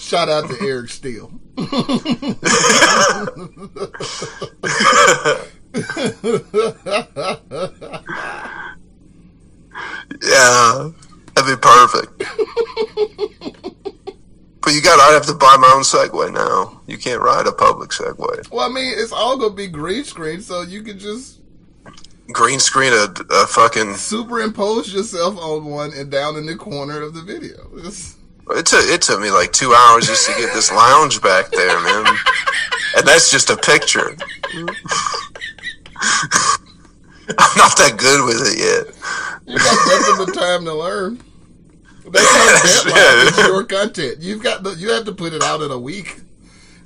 Shout 0.00 0.28
out 0.28 0.48
to 0.50 0.56
Eric 0.60 0.90
Steele. 0.90 1.32
Yeah, 10.22 10.90
that'd 11.34 11.56
be 11.56 11.60
perfect. 11.60 12.18
but 14.62 14.72
you 14.72 14.80
got. 14.82 14.98
I'd 15.00 15.12
have 15.14 15.26
to 15.26 15.34
buy 15.34 15.56
my 15.60 15.70
own 15.74 15.82
Segway 15.82 16.32
now. 16.32 16.80
You 16.86 16.96
can't 16.98 17.20
ride 17.20 17.46
a 17.46 17.52
public 17.52 17.90
Segway. 17.90 18.50
Well, 18.50 18.68
I 18.68 18.72
mean, 18.72 18.94
it's 18.96 19.12
all 19.12 19.36
gonna 19.36 19.54
be 19.54 19.66
green 19.68 20.04
screen, 20.04 20.40
so 20.40 20.62
you 20.62 20.82
can 20.82 20.98
just 20.98 21.40
Green 22.32 22.58
screen 22.58 22.92
a, 22.92 23.06
a 23.30 23.46
fucking. 23.46 23.94
superimpose 23.94 24.92
yourself 24.92 25.36
on 25.38 25.66
one 25.66 25.92
and 25.94 26.10
down 26.10 26.36
in 26.36 26.44
the 26.46 26.56
corner 26.56 27.00
of 27.02 27.14
the 27.14 27.22
video. 27.22 27.56
It's- 27.78 28.16
It 28.50 28.66
took 28.66 28.84
it 28.86 29.02
took 29.02 29.20
me 29.20 29.30
like 29.30 29.52
two 29.52 29.72
hours 29.74 30.06
just 30.06 30.26
to 30.26 30.32
get 30.40 30.52
this 30.54 30.72
lounge 30.72 31.20
back 31.22 31.50
there, 31.50 31.80
man. 31.80 32.06
And 32.96 33.06
that's 33.06 33.30
just 33.30 33.50
a 33.50 33.56
picture. 33.56 34.16
I'm 37.38 37.56
not 37.58 37.76
that 37.78 37.96
good 37.98 38.24
with 38.24 38.40
it 38.46 38.58
yet. 38.58 38.94
you 39.46 39.58
got 39.58 39.88
nothing 39.88 40.26
but 40.26 40.34
time 40.40 40.64
to 40.64 40.74
learn. 40.74 41.20
That's 42.08 42.84
not 42.84 42.84
a 42.84 42.90
deadline. 42.90 43.02
Yeah. 43.02 43.28
It's 43.28 43.38
your 43.48 43.64
content. 43.64 44.16
You've 44.20 44.42
got 44.42 44.62
the, 44.62 44.70
you 44.74 44.90
have 44.90 45.04
to 45.06 45.12
put 45.12 45.32
it 45.32 45.42
out 45.42 45.62
in 45.62 45.70
a 45.70 45.78
week. 45.78 46.20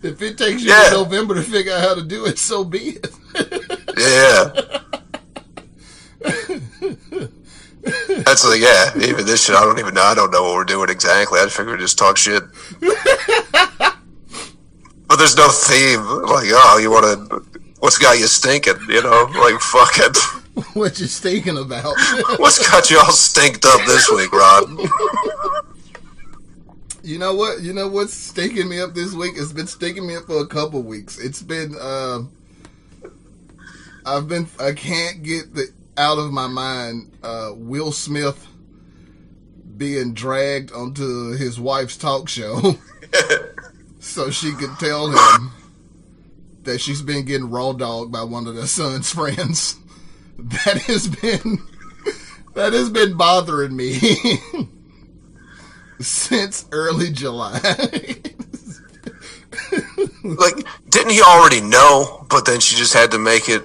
If 0.03 0.23
it 0.23 0.39
takes 0.39 0.63
you 0.63 0.71
Yeah. 0.71 0.91
to 0.91 0.97
November 0.97 1.35
to 1.35 1.43
figure 1.43 1.73
out 1.73 1.81
how 1.81 1.95
to 1.95 2.03
do 2.03 2.25
it, 2.27 2.39
so 2.39 2.65
be 2.65 2.97
it. 2.97 3.07
Yeah. 3.99 4.53
That's 8.25 8.47
like 8.47 8.61
yeah. 8.61 8.93
Even 8.97 9.27
this 9.27 9.45
shit, 9.45 9.57
I 9.57 9.65
don't 9.65 9.79
even 9.79 9.95
know. 9.95 10.03
I 10.03 10.15
don't 10.15 10.31
know 10.31 10.43
what 10.43 10.55
we're 10.55 10.65
doing 10.65 10.89
exactly. 10.91 11.41
I 11.41 11.49
figure 11.49 11.77
just 11.77 11.99
talk 11.99 12.17
shit. 12.17 12.43
but 12.81 13.97
there's 15.17 15.37
no 15.37 15.49
theme. 15.49 16.01
Like 16.03 16.49
oh, 16.53 16.79
you 16.81 16.91
want 16.91 17.31
to? 17.31 17.43
What's 17.81 17.99
got 17.99 18.19
you 18.19 18.27
stinking? 18.27 18.79
You 18.89 19.03
know, 19.03 19.31
like 19.41 19.59
fucking. 19.61 20.63
what 20.75 21.01
you 21.01 21.07
stinking 21.07 21.59
about? 21.59 21.95
What's 22.37 22.71
got 22.71 22.91
you 22.91 22.99
all 22.99 23.11
stinked 23.11 23.65
up 23.65 23.81
this 23.87 24.11
week, 24.11 24.33
Rod? 24.33 24.69
You 27.03 27.19
know 27.19 27.35
what? 27.35 27.63
You 27.63 27.73
know 27.73 27.89
what's 27.89 28.13
stinking 28.13 28.69
me 28.69 28.79
up 28.79 28.95
this 28.95 29.15
week? 29.15 29.33
It's 29.37 29.53
been 29.53 29.67
stinking 29.67 30.07
me 30.07 30.17
up 30.17 30.27
for 30.27 30.43
a 30.43 30.47
couple 30.47 30.83
weeks. 30.83 31.19
It's 31.19 31.43
been 31.43 31.75
uh, 31.81 32.21
I've 34.05 34.29
been 34.29 34.47
I 34.61 34.73
can't 34.73 35.23
get 35.23 35.55
the 35.55 35.69
out 35.97 36.19
of 36.19 36.31
my 36.31 36.47
mind 36.47 37.13
uh, 37.23 37.53
Will 37.55 37.93
Smith 37.93 38.47
being 39.79 40.13
dragged 40.13 40.73
onto 40.73 41.31
his 41.31 41.59
wife's 41.59 41.97
talk 41.97 42.29
show 42.29 42.77
so 43.99 44.31
she 44.31 44.53
could 44.53 44.79
tell 44.79 45.11
him 45.11 45.51
that 46.63 46.81
she's 46.81 47.03
been 47.03 47.25
getting 47.25 47.51
raw 47.51 47.73
dogged 47.73 48.13
by 48.13 48.23
one 48.23 48.47
of 48.47 48.55
their 48.55 48.67
son's 48.67 49.13
friends. 49.13 49.77
That 50.39 50.83
has 50.87 51.09
been 51.09 51.59
that 52.55 52.73
has 52.73 52.91
been 52.91 53.17
bothering 53.17 53.77
me 53.77 53.99
since 56.01 56.67
early 56.73 57.11
July. 57.11 57.61
Like, 60.23 60.55
didn't 60.89 61.13
he 61.13 61.23
already 61.23 61.61
know? 61.61 62.27
But 62.29 62.47
then 62.47 62.61
she 62.61 62.77
just 62.77 62.95
had 62.95 63.11
to 63.13 63.19
make 63.19 63.49
it 63.49 63.63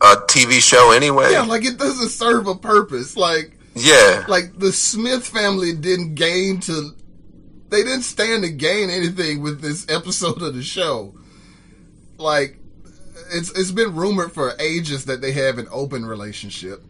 a 0.00 0.16
TV 0.16 0.60
show 0.60 0.92
anyway. 0.92 1.32
yeah, 1.32 1.42
like 1.42 1.64
it 1.64 1.78
doesn't 1.78 2.08
serve 2.08 2.46
a 2.46 2.54
purpose. 2.54 3.16
Like 3.16 3.56
yeah. 3.74 4.24
like 4.28 4.58
the 4.58 4.72
Smith 4.72 5.26
family 5.26 5.74
didn't 5.74 6.14
gain 6.14 6.60
to 6.60 6.90
they 7.68 7.82
didn't 7.82 8.02
stand 8.02 8.42
to 8.42 8.50
gain 8.50 8.90
anything 8.90 9.42
with 9.42 9.60
this 9.60 9.86
episode 9.88 10.42
of 10.42 10.54
the 10.54 10.62
show. 10.62 11.14
Like 12.22 12.58
it's 13.32 13.50
it's 13.50 13.72
been 13.72 13.94
rumored 13.94 14.32
for 14.32 14.54
ages 14.58 15.06
that 15.06 15.20
they 15.20 15.32
have 15.32 15.58
an 15.58 15.68
open 15.70 16.06
relationship. 16.06 16.82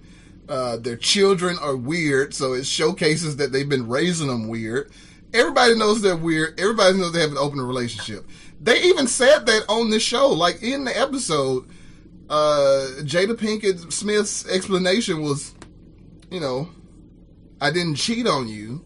Uh, 0.48 0.76
their 0.76 0.96
children 0.96 1.56
are 1.60 1.76
weird, 1.76 2.34
so 2.34 2.52
it 2.52 2.66
showcases 2.66 3.36
that 3.36 3.52
they've 3.52 3.68
been 3.68 3.88
raising 3.88 4.26
them 4.26 4.48
weird. 4.48 4.90
Everybody 5.32 5.74
knows 5.76 6.02
they're 6.02 6.16
weird. 6.16 6.60
Everybody 6.60 6.98
knows 6.98 7.12
they 7.12 7.20
have 7.20 7.30
an 7.30 7.38
open 7.38 7.60
relationship. 7.60 8.26
They 8.60 8.82
even 8.82 9.06
said 9.06 9.46
that 9.46 9.64
on 9.68 9.90
the 9.90 10.00
show, 10.00 10.28
like 10.28 10.62
in 10.62 10.84
the 10.84 10.98
episode. 10.98 11.68
Uh, 12.28 12.86
Jada 13.00 13.34
Pinkett 13.34 13.92
Smith's 13.92 14.48
explanation 14.48 15.20
was, 15.22 15.54
you 16.30 16.40
know, 16.40 16.68
I 17.60 17.70
didn't 17.70 17.96
cheat 17.96 18.26
on 18.26 18.48
you. 18.48 18.84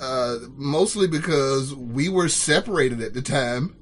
Uh, 0.00 0.38
mostly 0.56 1.08
because 1.08 1.74
we 1.74 2.08
were 2.08 2.28
separated 2.28 3.00
at 3.00 3.14
the 3.14 3.22
time 3.22 3.74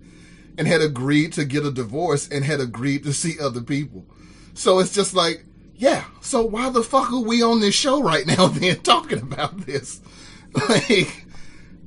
and 0.57 0.67
had 0.67 0.81
agreed 0.81 1.33
to 1.35 1.45
get 1.45 1.67
a 1.67 1.71
divorce 1.71 2.29
and 2.29 2.45
had 2.45 2.61
agreed 2.61 3.05
to 3.05 3.13
see 3.13 3.39
other 3.41 3.61
people. 3.61 4.07
So 4.55 4.79
it's 4.79 4.95
just 4.95 5.15
like, 5.15 5.45
yeah, 5.77 6.05
so 6.21 6.45
why 6.45 6.71
the 6.71 6.83
fuck 6.83 7.13
are 7.13 7.21
we 7.21 7.43
on 7.43 7.61
this 7.61 7.75
show 7.75 8.03
right 8.03 8.27
now 8.27 8.47
then 8.49 8.81
talking 8.81 9.21
about 9.21 9.67
this? 9.67 10.01
Like, 10.69 11.27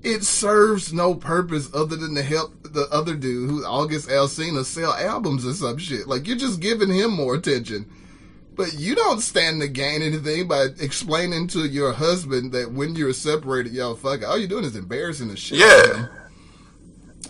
it 0.03 0.25
serves 0.25 0.91
no 0.91 1.15
purpose 1.15 1.69
other 1.73 1.95
than 1.95 2.15
to 2.15 2.21
help 2.21 2.51
the 2.63 2.85
other 2.91 3.15
dude 3.15 3.49
who 3.49 3.63
August 3.63 4.09
Alsina 4.09 4.65
sell 4.65 4.91
albums 4.91 5.45
or 5.45 5.53
some 5.53 5.77
shit. 5.77 6.05
Like, 6.05 6.27
you're 6.27 6.35
just 6.35 6.59
giving 6.59 6.93
him 6.93 7.11
more 7.11 7.35
attention. 7.35 7.89
But 8.55 8.73
you 8.73 8.93
don't 8.93 9.21
stand 9.21 9.61
to 9.61 9.69
gain 9.69 10.01
anything 10.01 10.49
by 10.49 10.67
explaining 10.81 11.47
to 11.49 11.65
your 11.65 11.93
husband 11.93 12.51
that 12.51 12.73
when 12.73 12.95
you're 12.95 13.13
separated, 13.13 13.71
y'all 13.71 13.95
fuck. 13.95 14.27
All 14.27 14.37
you're 14.37 14.49
doing 14.49 14.65
is 14.65 14.75
embarrassing 14.75 15.29
the 15.29 15.37
shit. 15.37 15.59
Yeah. 15.59 16.07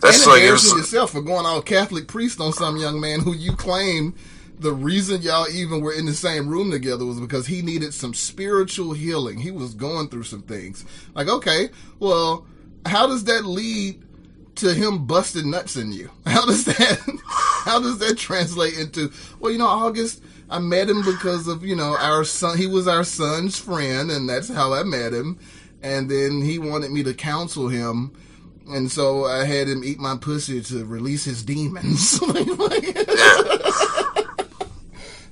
That's 0.02 0.24
and 0.24 0.32
like 0.34 0.41
it 0.44 0.52
was, 0.52 0.72
yourself 0.72 1.11
for 1.11 1.22
going 1.22 1.45
all 1.45 1.61
Catholic 1.61 2.07
priest 2.07 2.40
on 2.40 2.53
some 2.53 2.78
young 2.78 2.99
man 2.99 3.22
who 3.22 3.34
you 3.34 3.53
claim 3.53 4.15
the 4.60 4.74
reason 4.74 5.22
y'all 5.22 5.48
even 5.49 5.82
were 5.82 5.94
in 5.94 6.06
the 6.06 6.14
same 6.14 6.48
room 6.48 6.72
together 6.72 7.06
was 7.06 7.19
because 7.19 7.48
he 7.48 7.61
needed 7.61 7.94
some 7.94 8.14
spiritual 8.14 8.94
healing. 8.94 9.40
He 9.40 9.52
was 9.52 9.74
going 9.74 10.10
through 10.10 10.24
some 10.24 10.41
things. 10.41 10.84
Like, 11.14 11.28
okay, 11.28 11.69
well, 11.99 12.45
how 12.86 13.07
does 13.07 13.26
that 13.26 13.45
lead 13.45 14.02
to 14.56 14.74
him 14.74 15.06
busting 15.06 15.52
nuts 15.52 15.76
in 15.76 15.91
you? 15.91 16.10
How 16.26 16.45
does 16.45 16.65
that 16.65 16.99
how 17.65 17.80
does 17.80 17.99
that 17.99 18.18
translate 18.18 18.78
into 18.78 19.11
well, 19.40 19.52
you 19.52 19.60
know, 19.60 19.68
August 19.68 20.24
I 20.49 20.60
met 20.60 20.90
him 20.90 21.03
because 21.03 21.48
of, 21.48 21.64
you 21.64 21.76
know, 21.76 21.95
our 21.98 22.24
son 22.24 22.57
he 22.57 22.65
was 22.65 22.88
our 22.88 23.03
son's 23.03 23.60
friend 23.60 24.10
and 24.10 24.28
that's 24.28 24.49
how 24.49 24.74
I 24.74 24.84
met 24.84 25.14
him. 25.14 25.38
And 25.84 26.10
then 26.10 26.41
he 26.41 26.57
wanted 26.57 26.91
me 26.91 27.03
to 27.03 27.14
counsel 27.14 27.68
him 27.68 28.14
and 28.69 28.91
so 28.91 29.26
I 29.26 29.45
had 29.45 29.68
him 29.68 29.84
eat 29.84 29.99
my 29.99 30.15
pussy 30.18 30.61
to 30.61 30.85
release 30.85 31.26
his 31.26 31.44
demons. 31.44 32.19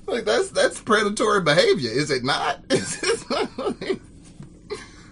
Like 0.08 0.24
that's 0.24 0.50
that's 0.52 0.80
predatory 0.82 1.42
behavior, 1.42 1.90
is 1.90 2.12
it 2.12 2.24
not? 2.24 2.60
Is, 2.70 3.00
it- 3.04 4.00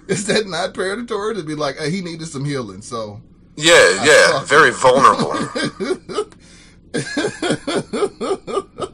is 0.08 0.26
that 0.28 0.46
not 0.48 0.74
predatory 0.76 1.34
to 1.36 1.44
be 1.44 1.56
like, 1.56 1.78
hey, 1.78 1.90
he 1.90 2.02
needed 2.02 2.28
some 2.28 2.46
healing, 2.46 2.82
so 2.84 3.20
Yeah, 3.56 4.04
yeah, 4.06 4.32
fuck. 4.40 4.46
very 4.48 4.72
vulnerable. 4.72 5.34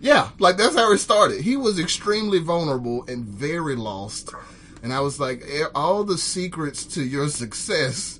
Yeah, 0.00 0.30
like 0.38 0.56
that's 0.56 0.76
how 0.76 0.92
it 0.92 0.98
started. 0.98 1.40
He 1.40 1.56
was 1.56 1.78
extremely 1.80 2.38
vulnerable 2.38 3.04
and 3.08 3.24
very 3.24 3.74
lost. 3.74 4.32
And 4.82 4.92
I 4.92 5.00
was 5.00 5.18
like, 5.18 5.42
"Eh, 5.48 5.64
all 5.74 6.04
the 6.04 6.16
secrets 6.18 6.84
to 6.94 7.02
your 7.02 7.28
success 7.28 8.17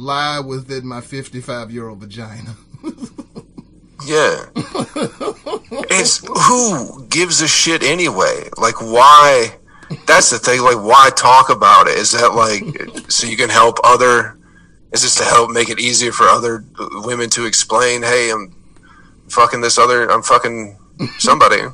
lie 0.00 0.40
within 0.40 0.86
my 0.86 1.00
55 1.00 1.70
year 1.70 1.88
old 1.88 1.98
vagina. 2.00 2.56
Yeah. 4.06 4.46
It's 5.92 6.18
who 6.26 7.06
gives 7.06 7.40
a 7.42 7.48
shit 7.48 7.82
anyway? 7.82 8.48
Like 8.56 8.80
why 8.80 9.56
that's 10.06 10.30
the 10.30 10.38
thing, 10.38 10.62
like 10.62 10.76
why 10.76 11.10
talk 11.14 11.48
about 11.48 11.86
it? 11.86 11.96
Is 11.96 12.12
that 12.12 12.34
like 12.34 12.62
so 13.10 13.26
you 13.26 13.36
can 13.36 13.48
help 13.48 13.78
other 13.84 14.38
is 14.92 15.02
this 15.02 15.14
to 15.16 15.24
help 15.24 15.50
make 15.50 15.68
it 15.68 15.78
easier 15.78 16.12
for 16.12 16.24
other 16.24 16.64
women 17.04 17.30
to 17.30 17.46
explain, 17.46 18.02
hey, 18.02 18.30
I'm 18.30 18.54
fucking 19.28 19.60
this 19.60 19.78
other 19.78 20.10
I'm 20.10 20.22
fucking 20.22 20.76
somebody. 21.18 21.58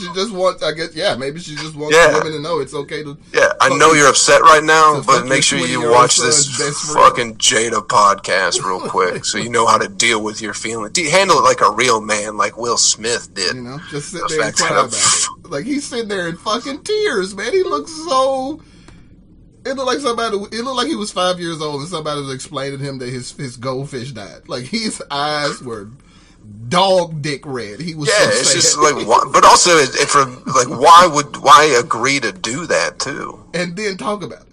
She 0.00 0.12
just 0.14 0.32
wants, 0.32 0.62
I 0.62 0.72
guess, 0.72 0.94
yeah, 0.94 1.14
maybe 1.16 1.38
she 1.40 1.54
just 1.54 1.74
wants 1.76 1.96
Yeah. 1.96 2.12
women 2.18 2.32
to 2.32 2.40
know 2.40 2.58
it's 2.60 2.74
okay 2.74 3.02
to. 3.02 3.16
Yeah, 3.32 3.52
I 3.60 3.68
know 3.76 3.92
you're 3.92 4.08
upset 4.08 4.40
right 4.42 4.62
now, 4.62 5.02
but 5.02 5.26
make 5.26 5.42
sure 5.42 5.58
you 5.58 5.90
watch 5.90 6.16
this 6.16 6.48
fucking 6.92 7.36
Jada 7.36 7.86
podcast 7.86 8.62
real 8.62 8.80
quick 8.80 9.24
so 9.24 9.38
you 9.38 9.48
know 9.48 9.66
how 9.66 9.78
to 9.78 9.88
deal 9.88 10.22
with 10.22 10.42
your 10.42 10.54
feelings. 10.54 10.96
Handle 11.10 11.38
it 11.38 11.42
like 11.42 11.60
a 11.60 11.70
real 11.70 12.00
man, 12.00 12.36
like 12.36 12.56
Will 12.56 12.76
Smith 12.76 13.32
did. 13.34 13.54
You 13.56 13.62
know, 13.62 13.78
just 13.90 14.10
sit 14.10 14.22
The 14.22 14.34
there 14.36 14.46
and 14.46 14.56
cry 14.56 14.68
about 14.70 14.92
it. 14.92 15.26
Like 15.50 15.64
he's 15.66 15.84
sitting 15.84 16.08
there 16.08 16.26
in 16.28 16.36
fucking 16.38 16.82
tears, 16.84 17.34
man. 17.34 17.52
He 17.52 17.62
looks 17.62 17.92
so. 17.92 18.60
It 19.66 19.74
looked 19.76 19.86
like 19.86 19.98
somebody. 19.98 20.36
It 20.36 20.62
looked 20.64 20.76
like 20.76 20.88
he 20.88 20.96
was 20.96 21.10
five 21.12 21.38
years 21.38 21.60
old, 21.60 21.80
and 21.80 21.88
somebody 21.88 22.20
was 22.22 22.34
explaining 22.34 22.78
to 22.78 22.84
him 22.84 22.98
that 22.98 23.10
his 23.10 23.32
his 23.32 23.56
goldfish 23.58 24.12
died. 24.12 24.48
Like 24.48 24.64
his 24.64 25.02
eyes 25.10 25.60
were 25.62 25.88
dog 26.68 27.22
dick 27.22 27.42
red. 27.44 27.80
He 27.80 27.94
was. 27.94 28.08
Yeah, 28.08 28.24
so 28.24 28.28
it's 28.30 28.54
just 28.54 28.78
like, 28.78 28.94
why, 29.06 29.28
but 29.32 29.44
also, 29.44 29.70
it, 29.78 29.90
it 29.94 30.08
for 30.08 30.24
like, 30.24 30.68
why 30.68 31.08
would 31.12 31.36
why 31.38 31.64
agree 31.78 32.20
to 32.20 32.32
do 32.32 32.66
that 32.66 32.98
too? 32.98 33.44
and 33.54 33.76
then 33.76 33.96
talk 33.96 34.22
about 34.22 34.42
it. 34.42 34.48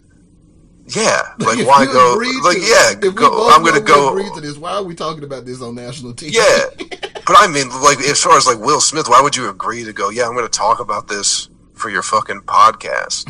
Yeah, 0.96 1.22
like 1.40 1.66
why 1.66 1.86
go? 1.86 2.20
Like, 2.44 2.58
to- 2.58 2.64
yeah, 2.64 3.08
if 3.10 3.16
go. 3.16 3.50
I'm 3.50 3.64
gonna 3.64 3.80
go. 3.80 4.10
agreed 4.12 4.34
to 4.36 4.42
this. 4.42 4.58
Why 4.58 4.72
are 4.74 4.84
we 4.84 4.94
talking 4.96 5.24
about 5.24 5.46
this 5.46 5.62
on 5.62 5.76
national 5.76 6.14
TV? 6.14 6.34
Yeah, 6.34 6.66
but 7.26 7.36
I 7.38 7.48
mean, 7.48 7.70
like, 7.82 8.00
as 8.00 8.22
far 8.22 8.36
as 8.38 8.46
like 8.46 8.60
Will 8.60 8.82
Smith, 8.82 9.08
why 9.08 9.22
would 9.22 9.36
you 9.36 9.50
agree 9.50 9.84
to 9.86 9.94
go? 9.94 10.10
Yeah, 10.10 10.28
I'm 10.28 10.36
gonna 10.36 10.50
talk 10.50 10.80
about 10.82 11.08
this 11.08 11.48
for 11.74 11.90
your 11.90 12.04
fucking 12.04 12.42
podcast. 12.42 13.26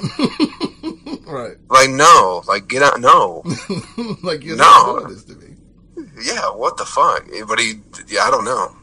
right. 1.27 1.55
like, 1.69 1.89
no, 1.91 2.41
like, 2.47 2.67
get 2.67 2.81
out. 2.81 2.99
No, 2.99 3.43
like 4.23 4.43
you're 4.43 4.57
No. 4.57 4.63
not 4.63 4.99
doing 4.99 5.13
this 5.13 5.23
to 5.25 5.35
me. 5.35 5.50
Yeah, 6.21 6.49
what 6.51 6.77
the 6.77 6.85
fuck? 6.85 7.25
But 7.47 7.59
he, 7.59 7.75
yeah, 8.07 8.21
I 8.23 8.31
don't 8.31 8.45
know. 8.45 8.75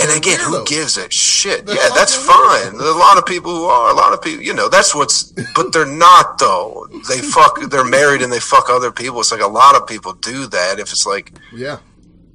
And 0.00 0.16
again, 0.16 0.38
who 0.38 0.64
gives 0.64 0.96
a 0.96 1.10
shit? 1.10 1.66
They're 1.66 1.74
yeah, 1.74 1.88
that's 1.92 2.14
fine. 2.14 2.78
There's 2.78 2.94
a 2.94 2.98
lot 2.98 3.18
of 3.18 3.26
people 3.26 3.50
who 3.50 3.64
are. 3.64 3.90
A 3.90 3.94
lot 3.94 4.12
of 4.12 4.22
people, 4.22 4.44
you 4.44 4.54
know, 4.54 4.68
that's 4.68 4.94
what's. 4.94 5.32
But 5.56 5.72
they're 5.72 5.84
not 5.86 6.38
though. 6.38 6.86
They 7.08 7.18
fuck. 7.34 7.58
They're 7.68 7.84
married 7.84 8.22
and 8.22 8.32
they 8.32 8.38
fuck 8.38 8.70
other 8.70 8.92
people. 8.92 9.18
It's 9.20 9.32
like 9.32 9.40
a 9.40 9.48
lot 9.48 9.74
of 9.74 9.88
people 9.88 10.12
do 10.12 10.46
that. 10.46 10.78
If 10.78 10.92
it's 10.92 11.04
like 11.04 11.32
yeah, 11.52 11.78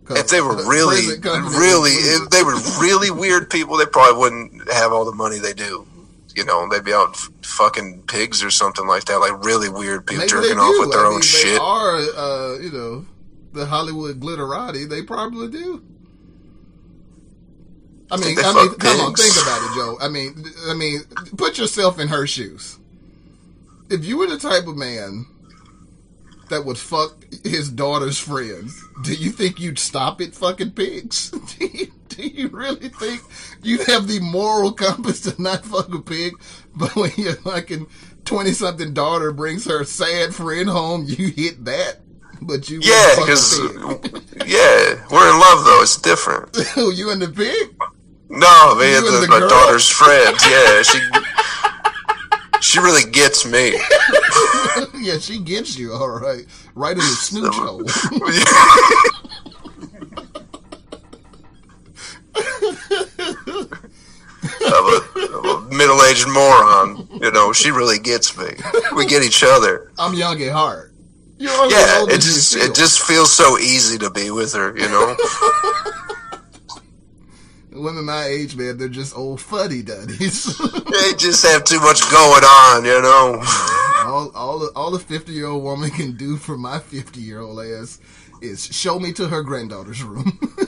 if 0.09 0.27
they 0.27 0.41
were 0.41 0.57
really, 0.67 1.07
really, 1.23 1.91
if 1.91 2.29
they 2.31 2.43
were 2.43 2.55
really 2.81 3.11
weird 3.11 3.49
people, 3.49 3.77
they 3.77 3.85
probably 3.85 4.19
wouldn't 4.19 4.69
have 4.73 4.91
all 4.91 5.05
the 5.05 5.13
money 5.15 5.39
they 5.39 5.53
do. 5.53 5.87
You 6.35 6.43
know, 6.43 6.67
they'd 6.67 6.83
be 6.83 6.93
out 6.93 7.11
f- 7.11 7.29
fucking 7.43 8.03
pigs 8.07 8.43
or 8.43 8.49
something 8.49 8.87
like 8.87 9.05
that. 9.05 9.19
Like 9.19 9.45
really 9.45 9.69
weird 9.69 10.05
people 10.05 10.21
Maybe 10.21 10.29
jerking 10.31 10.57
off 10.57 10.75
with 10.79 10.91
their 10.91 11.05
I 11.05 11.05
own 11.05 11.11
mean, 11.11 11.19
They 11.21 11.25
shit. 11.27 11.61
are, 11.61 11.95
uh, 11.95 12.57
you 12.59 12.71
know, 12.71 13.05
the 13.53 13.65
Hollywood 13.65 14.19
glitterati. 14.19 14.89
They 14.89 15.03
probably 15.03 15.49
do. 15.49 15.83
I 18.11 18.17
mean, 18.17 18.37
I 18.37 18.53
mean, 18.53 18.75
come 18.75 18.99
on, 18.99 19.15
think 19.15 19.33
about 19.41 19.61
it, 19.63 19.75
Joe. 19.75 19.97
I 19.99 20.07
mean, 20.07 20.45
I 20.67 20.75
mean, 20.75 21.01
put 21.35 21.57
yourself 21.57 21.99
in 21.99 22.09
her 22.09 22.27
shoes. 22.27 22.77
If 23.89 24.05
you 24.05 24.17
were 24.17 24.27
the 24.27 24.37
type 24.37 24.67
of 24.67 24.77
man 24.77 25.25
that 26.49 26.63
would 26.63 26.77
fuck 26.77 27.23
his 27.43 27.71
daughter's 27.71 28.19
friends, 28.19 28.79
do 29.03 29.15
you 29.15 29.31
think 29.31 29.59
you'd 29.59 29.79
stop 29.79 30.21
at 30.21 30.35
fucking 30.35 30.71
pigs? 30.71 31.31
do, 31.57 31.65
you, 31.65 31.87
do 32.09 32.27
you 32.27 32.49
really 32.49 32.89
think 32.89 33.21
you'd 33.63 33.87
have 33.87 34.07
the 34.07 34.19
moral 34.19 34.73
compass 34.73 35.21
to 35.21 35.41
not 35.41 35.65
fuck 35.65 35.91
a 35.91 35.99
pig? 35.99 36.33
But 36.75 36.95
when 36.95 37.11
your 37.17 37.35
fucking 37.37 37.87
twenty 38.25 38.51
something 38.51 38.93
daughter 38.93 39.31
brings 39.31 39.65
her 39.65 39.83
sad 39.85 40.35
friend 40.35 40.69
home, 40.69 41.05
you 41.07 41.29
hit 41.29 41.65
that. 41.65 42.02
But 42.47 42.69
you 42.69 42.79
Yeah, 42.81 43.15
because 43.19 43.59
fuck 43.59 44.05
a 44.05 44.09
pig. 44.09 44.47
yeah, 44.47 44.95
we're 45.11 45.29
in 45.31 45.39
love 45.39 45.63
though. 45.65 45.81
It's 45.81 45.97
different. 45.97 46.55
Who, 46.75 46.91
you 46.91 47.09
and 47.11 47.21
the 47.21 47.29
pig? 47.29 47.75
No, 48.29 48.75
man, 48.75 49.03
the, 49.03 49.11
the 49.21 49.27
my 49.29 49.39
girl? 49.39 49.49
daughter's 49.49 49.89
friend. 49.89 50.35
Yeah, 50.49 50.81
she 50.81 50.99
she 52.61 52.79
really 52.79 53.09
gets 53.11 53.45
me. 53.45 53.77
yeah, 54.99 55.17
she 55.19 55.39
gets 55.39 55.77
you 55.77 55.93
all 55.93 56.09
right, 56.09 56.45
right 56.75 56.93
in 56.93 56.97
the 56.97 57.03
snooch 57.03 57.53
hole. 57.55 57.83
I'm 64.65 64.85
a, 64.85 65.01
I'm 65.15 65.45
a 65.45 65.75
middle-aged 65.75 66.27
moron. 66.27 67.07
You 67.21 67.31
know, 67.31 67.53
she 67.53 67.71
really 67.71 67.99
gets 67.99 68.37
me. 68.37 68.47
We 68.95 69.05
get 69.05 69.23
each 69.23 69.43
other. 69.43 69.91
I'm 69.97 70.13
young 70.13 70.41
at 70.41 70.51
heart. 70.51 70.92
Yeah, 71.43 72.05
it 72.07 72.21
just 72.21 72.55
it 72.55 72.73
just 72.73 73.01
feels 73.01 73.31
so 73.31 73.57
easy 73.57 73.97
to 73.97 74.09
be 74.09 74.31
with 74.31 74.53
her. 74.53 74.77
You 74.77 74.87
know. 74.87 75.15
Women 77.71 78.05
my 78.05 78.25
age, 78.25 78.55
man, 78.55 78.77
they're 78.77 78.87
just 78.87 79.17
old 79.17 79.41
fuddy 79.41 79.81
duddies. 79.81 80.45
They 80.93 81.13
just 81.17 81.43
have 81.43 81.63
too 81.63 81.79
much 81.79 82.01
going 82.11 82.43
on. 82.43 82.85
You 82.85 83.01
know. 83.01 83.41
all 84.05 84.31
all 84.35 84.59
the, 84.59 84.71
all 84.75 84.93
a 84.95 84.99
fifty 84.99 85.33
year 85.33 85.47
old 85.47 85.63
woman 85.63 85.89
can 85.89 86.15
do 86.15 86.37
for 86.37 86.55
my 86.57 86.79
fifty 86.79 87.19
year 87.19 87.39
old 87.41 87.59
ass 87.59 87.99
is 88.41 88.65
show 88.65 88.99
me 88.99 89.11
to 89.13 89.27
her 89.27 89.41
granddaughter's 89.41 90.03
room. 90.03 90.39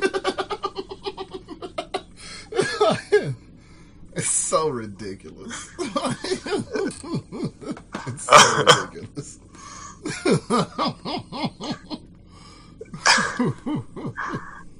it's 4.16 4.30
so 4.30 4.70
ridiculous. 4.70 5.70
it's 8.08 8.24
so 8.24 8.64
ridiculous. 8.64 9.40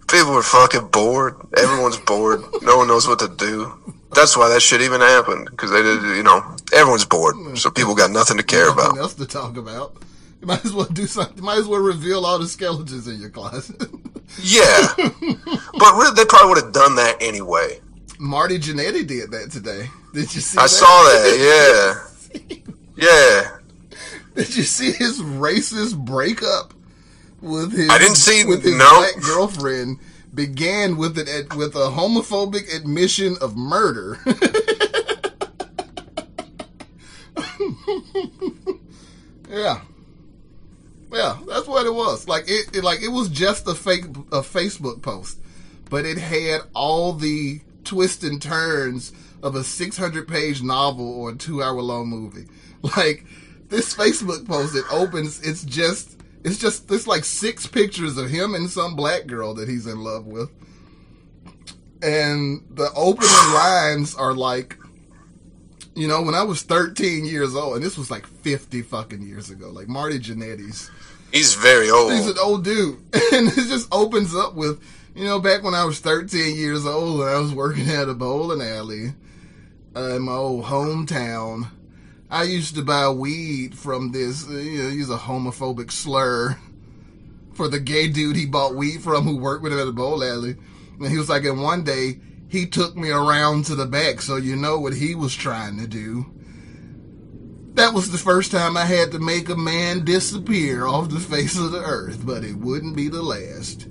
People 0.08 0.34
are 0.38 0.44
fucking 0.44 0.88
bored. 0.90 1.36
Everyone's 1.58 1.98
bored. 1.98 2.42
No 2.62 2.78
one 2.78 2.88
knows 2.88 3.08
what 3.08 3.20
to 3.20 3.28
do. 3.28 3.74
That's 4.14 4.38
why 4.38 4.50
that 4.50 4.62
shit 4.62 4.82
even 4.82 5.02
happened. 5.02 5.50
Because 5.52 5.72
they 5.72 5.82
did, 5.82 6.02
you 6.16 6.24
know, 6.24 6.56
everyone's 6.74 7.06
bored. 7.06 7.36
So 7.58 7.70
people 7.72 7.96
got 7.96 8.12
nothing 8.12 8.38
to 8.38 8.44
care 8.44 8.68
Nothing 8.68 8.86
about. 8.92 8.98
else 8.98 9.14
to 9.16 9.26
talk 9.26 9.58
about. 9.58 9.98
You 10.42 10.48
might 10.48 10.64
as 10.64 10.74
well 10.74 10.86
do 10.86 11.08
something. 11.08 11.38
You 11.38 11.44
might 11.44 11.58
as 11.58 11.68
well 11.68 11.80
reveal 11.82 12.26
all 12.26 12.38
the 12.40 12.48
skeletons 12.48 13.08
in 13.08 13.20
your 13.20 13.30
closet. 13.32 13.82
Yeah. 14.42 14.88
But 14.98 15.94
really, 15.96 16.14
they 16.16 16.26
probably 16.26 16.50
would 16.50 16.64
have 16.64 16.74
done 16.74 16.96
that 16.96 17.18
anyway. 17.22 17.80
Marty 18.20 18.58
Jannetty 18.60 19.06
did 19.08 19.32
that 19.32 19.52
today. 19.52 19.88
Did 20.14 20.34
you 20.36 20.42
see? 20.42 20.58
I 20.58 20.64
that? 20.64 20.70
saw 20.70 20.86
that. 20.88 22.02
Yeah. 22.98 22.98
Yeah. 22.98 23.58
Did 24.44 24.56
you 24.56 24.64
see 24.64 24.92
his 24.92 25.22
racist 25.22 25.98
breakup 25.98 26.74
with 27.42 27.72
his? 27.72 27.90
I 27.90 27.98
didn't 27.98 28.16
see- 28.16 28.44
with 28.46 28.64
his 28.64 28.76
no. 28.76 28.90
black 28.90 29.22
girlfriend 29.24 30.00
began 30.34 30.98
with 30.98 31.18
an 31.18 31.30
ad- 31.30 31.54
with 31.54 31.76
a 31.76 31.90
homophobic 31.92 32.76
admission 32.76 33.38
of 33.40 33.56
murder. 33.56 34.20
yeah, 39.50 39.80
yeah, 41.14 41.38
that's 41.48 41.68
what 41.68 41.86
it 41.86 41.94
was. 41.94 42.28
Like 42.28 42.44
it, 42.48 42.76
it, 42.76 42.84
like 42.84 43.02
it 43.02 43.08
was 43.10 43.30
just 43.30 43.68
a 43.68 43.74
fake 43.74 44.06
a 44.06 44.42
Facebook 44.42 45.02
post, 45.02 45.40
but 45.90 46.06
it 46.06 46.18
had 46.18 46.62
all 46.74 47.14
the 47.14 47.62
twists 47.86 48.24
and 48.26 48.42
turns 48.42 49.14
of 49.42 49.56
a 49.56 49.64
600 49.64 50.28
page 50.28 50.62
novel 50.62 51.08
or 51.22 51.30
a 51.30 51.36
two 51.36 51.64
hour 51.64 51.82
long 51.82 52.08
movie. 52.10 52.48
Like 52.98 53.26
this 53.70 53.94
Facebook 53.96 54.46
post, 54.48 54.76
it 54.76 54.86
opens. 54.92 55.42
It's 55.42 55.64
just 55.64 56.20
it's 56.44 56.58
just 56.58 56.90
it's 56.92 57.08
like 57.08 57.24
six 57.24 57.68
pictures 57.68 58.18
of 58.18 58.30
him 58.30 58.56
and 58.56 58.70
some 58.70 58.96
black 58.96 59.28
girl 59.28 59.54
that 59.56 59.68
he's 59.68 59.88
in 59.88 60.00
love 60.00 60.26
with, 60.26 60.50
and 62.02 62.64
the 62.72 62.90
opening 62.96 63.30
lines 63.54 64.16
are 64.16 64.34
like. 64.34 64.78
You 65.98 66.10
know, 66.10 66.22
when 66.22 66.36
I 66.36 66.44
was 66.44 66.62
13 66.62 67.24
years 67.24 67.56
old, 67.56 67.78
and 67.78 67.86
this 67.86 67.98
was 67.98 68.12
like 68.12 68.28
50 68.28 68.82
fucking 68.82 69.22
years 69.22 69.50
ago, 69.50 69.70
like 69.70 69.88
Marty 69.88 70.20
Jannetty's 70.20 70.92
He's 71.36 71.54
very 71.56 71.90
old. 71.90 72.14
He's 72.14 72.28
an 72.28 72.38
old 72.42 72.64
dude. 72.64 72.98
And 73.34 73.50
it 73.50 73.68
just 73.68 73.90
opens 73.92 74.34
up 74.34 74.56
with, 74.56 74.82
you 75.14 75.26
know, 75.26 75.40
back 75.40 75.64
when 75.64 75.74
I 75.74 75.84
was 75.84 76.00
13 76.00 76.56
years 76.56 76.86
old 76.86 77.20
and 77.20 77.30
I 77.30 77.38
was 77.38 77.54
working 77.54 77.90
at 77.90 78.08
a 78.08 78.14
bowling 78.14 78.62
alley 78.62 79.14
uh, 79.94 80.16
in 80.16 80.22
my 80.22 80.32
old 80.32 80.66
hometown, 80.66 81.70
I 82.30 82.44
used 82.44 82.76
to 82.76 82.82
buy 82.82 83.10
weed 83.10 83.78
from 83.78 84.12
this, 84.12 84.48
uh, 84.50 84.54
you 84.54 84.84
know, 84.84 84.90
use 84.90 85.10
a 85.10 85.18
homophobic 85.18 85.92
slur 85.92 86.58
for 87.54 87.68
the 87.68 87.80
gay 87.80 88.08
dude 88.08 88.36
he 88.36 88.46
bought 88.46 88.76
weed 88.76 89.02
from 89.02 89.24
who 89.24 89.38
worked 89.38 89.64
with 89.64 89.72
him 89.72 89.80
at 89.80 89.86
the 89.86 89.94
bowl 89.94 90.24
alley. 90.24 90.56
And 91.00 91.08
he 91.08 91.18
was 91.18 91.30
like, 91.30 91.46
and 91.46 91.62
one 91.62 91.84
day 91.84 92.20
he 92.48 92.66
took 92.66 92.96
me 92.96 93.12
around 93.12 93.66
to 93.66 93.76
the 93.76 93.86
back, 93.86 94.22
so 94.22 94.38
you 94.38 94.56
know 94.56 94.80
what 94.80 94.94
he 94.94 95.14
was 95.14 95.36
trying 95.36 95.78
to 95.80 95.88
do. 95.88 96.26
That 97.76 97.94
was 97.94 98.12
the 98.12 98.18
first 98.18 98.52
time 98.52 98.76
I 98.76 98.86
had 98.86 99.12
to 99.12 99.20
make 99.20 99.50
a 99.50 99.56
man 99.56 100.06
disappear 100.06 100.88
off 100.88 101.10
the 101.10 101.20
face 101.20 101.58
of 101.58 101.72
the 101.72 101.84
earth, 101.84 102.26
but 102.26 102.44
it 102.44 102.56
wouldn't 102.56 102.96
be 102.96 103.10
the 103.10 103.22
last. 103.22 103.88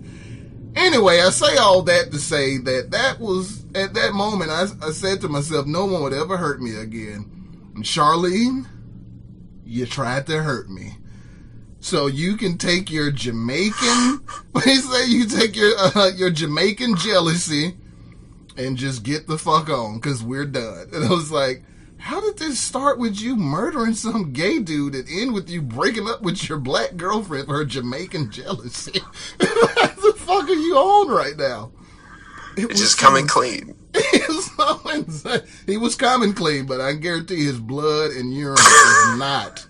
Anyway, 0.74 1.20
I 1.20 1.30
say 1.30 1.56
all 1.56 1.82
that 1.82 2.10
to 2.10 2.18
say 2.18 2.58
that 2.58 2.90
that 2.90 3.20
was, 3.20 3.64
at 3.74 3.94
that 3.94 4.12
moment, 4.12 4.50
I, 4.50 4.66
I 4.82 4.90
said 4.90 5.20
to 5.20 5.28
myself, 5.28 5.66
no 5.66 5.84
one 5.84 6.02
would 6.02 6.14
ever 6.14 6.36
hurt 6.36 6.60
me 6.60 6.76
again. 6.76 7.30
Charlene, 7.82 8.66
you 9.64 9.86
tried 9.86 10.26
to 10.26 10.42
hurt 10.42 10.70
me. 10.70 10.98
So 11.80 12.06
you 12.06 12.36
can 12.36 12.56
take 12.56 12.90
your 12.90 13.10
Jamaican, 13.10 14.20
what 14.52 14.64
do 14.64 14.70
you 14.70 14.80
say? 14.80 15.06
You 15.06 15.26
take 15.26 15.56
your, 15.56 15.72
uh, 15.76 16.10
your 16.16 16.30
Jamaican 16.30 16.96
jealousy 16.96 17.76
and 18.56 18.76
just 18.76 19.02
get 19.02 19.26
the 19.26 19.36
fuck 19.36 19.68
on, 19.68 20.00
cause 20.00 20.22
we're 20.22 20.46
done. 20.46 20.88
And 20.92 21.04
I 21.04 21.10
was 21.10 21.30
like, 21.30 21.64
how 21.98 22.20
did 22.20 22.38
this 22.38 22.60
start 22.60 22.98
with 22.98 23.20
you 23.20 23.34
murdering 23.34 23.94
some 23.94 24.32
gay 24.32 24.58
dude 24.58 24.94
and 24.94 25.08
end 25.08 25.32
with 25.32 25.48
you 25.48 25.62
breaking 25.62 26.08
up 26.08 26.22
with 26.22 26.48
your 26.48 26.58
black 26.58 26.96
girlfriend 26.96 27.46
for 27.46 27.56
her 27.56 27.64
Jamaican 27.64 28.30
jealousy? 28.30 29.00
what 29.38 29.96
the 29.96 30.14
fuck 30.16 30.48
are 30.48 30.52
you 30.52 30.76
on 30.76 31.08
right 31.08 31.36
now? 31.36 31.72
It 32.56 32.70
It's 32.70 32.80
just 32.80 32.98
coming 32.98 33.26
clean. 33.26 33.74
So. 35.10 35.40
He 35.66 35.76
was 35.76 35.96
coming 35.96 36.32
clean, 36.32 36.66
but 36.66 36.80
I 36.80 36.92
guarantee 36.94 37.44
his 37.44 37.58
blood 37.58 38.12
and 38.12 38.32
urine 38.32 38.56
is 38.58 39.18
not. 39.18 39.66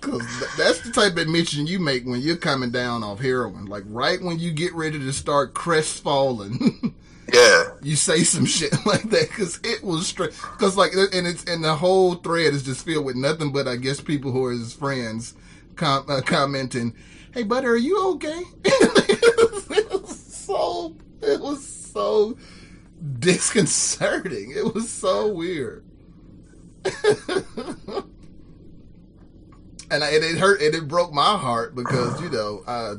Cause 0.00 0.22
that's 0.56 0.80
the 0.80 0.90
type 0.90 1.12
of 1.12 1.18
admission 1.18 1.66
you 1.68 1.78
make 1.78 2.04
when 2.04 2.20
you're 2.20 2.36
coming 2.36 2.72
down 2.72 3.04
off 3.04 3.20
heroin. 3.20 3.66
Like 3.66 3.84
right 3.86 4.20
when 4.20 4.38
you 4.40 4.50
get 4.52 4.74
ready 4.74 4.98
to 4.98 5.12
start 5.12 5.54
crestfallen, 5.54 6.94
Yeah. 7.32 7.64
you 7.82 7.94
say 7.94 8.24
some 8.24 8.44
shit 8.46 8.72
like 8.86 9.02
that 9.10 9.28
because 9.28 9.60
it 9.62 9.84
was 9.84 10.06
straight. 10.08 10.32
Because 10.58 10.76
like, 10.76 10.92
and 10.94 11.26
it's 11.26 11.44
and 11.44 11.62
the 11.62 11.76
whole 11.76 12.14
thread 12.16 12.52
is 12.54 12.64
just 12.64 12.84
filled 12.84 13.04
with 13.04 13.16
nothing 13.16 13.52
but 13.52 13.68
I 13.68 13.76
guess 13.76 14.00
people 14.00 14.32
who 14.32 14.44
are 14.46 14.52
his 14.52 14.72
friends 14.74 15.34
com- 15.76 16.06
uh, 16.08 16.20
commenting, 16.22 16.94
"Hey, 17.32 17.44
buddy, 17.44 17.66
are 17.68 17.76
you 17.76 18.10
okay?" 18.14 18.42
it 18.64 20.02
was 20.02 20.18
so 20.18 20.96
it 21.22 21.40
was 21.40 21.64
so 21.64 22.36
disconcerting. 23.18 24.52
It 24.54 24.74
was 24.74 24.88
so 24.88 25.28
weird. 25.28 25.84
and, 29.92 30.02
I, 30.02 30.10
and 30.10 30.24
it 30.24 30.38
hurt 30.38 30.60
and 30.60 30.74
it 30.74 30.88
broke 30.88 31.12
my 31.12 31.36
heart 31.36 31.74
because 31.74 32.20
you 32.20 32.28
know 32.28 32.64
I, 32.66 32.94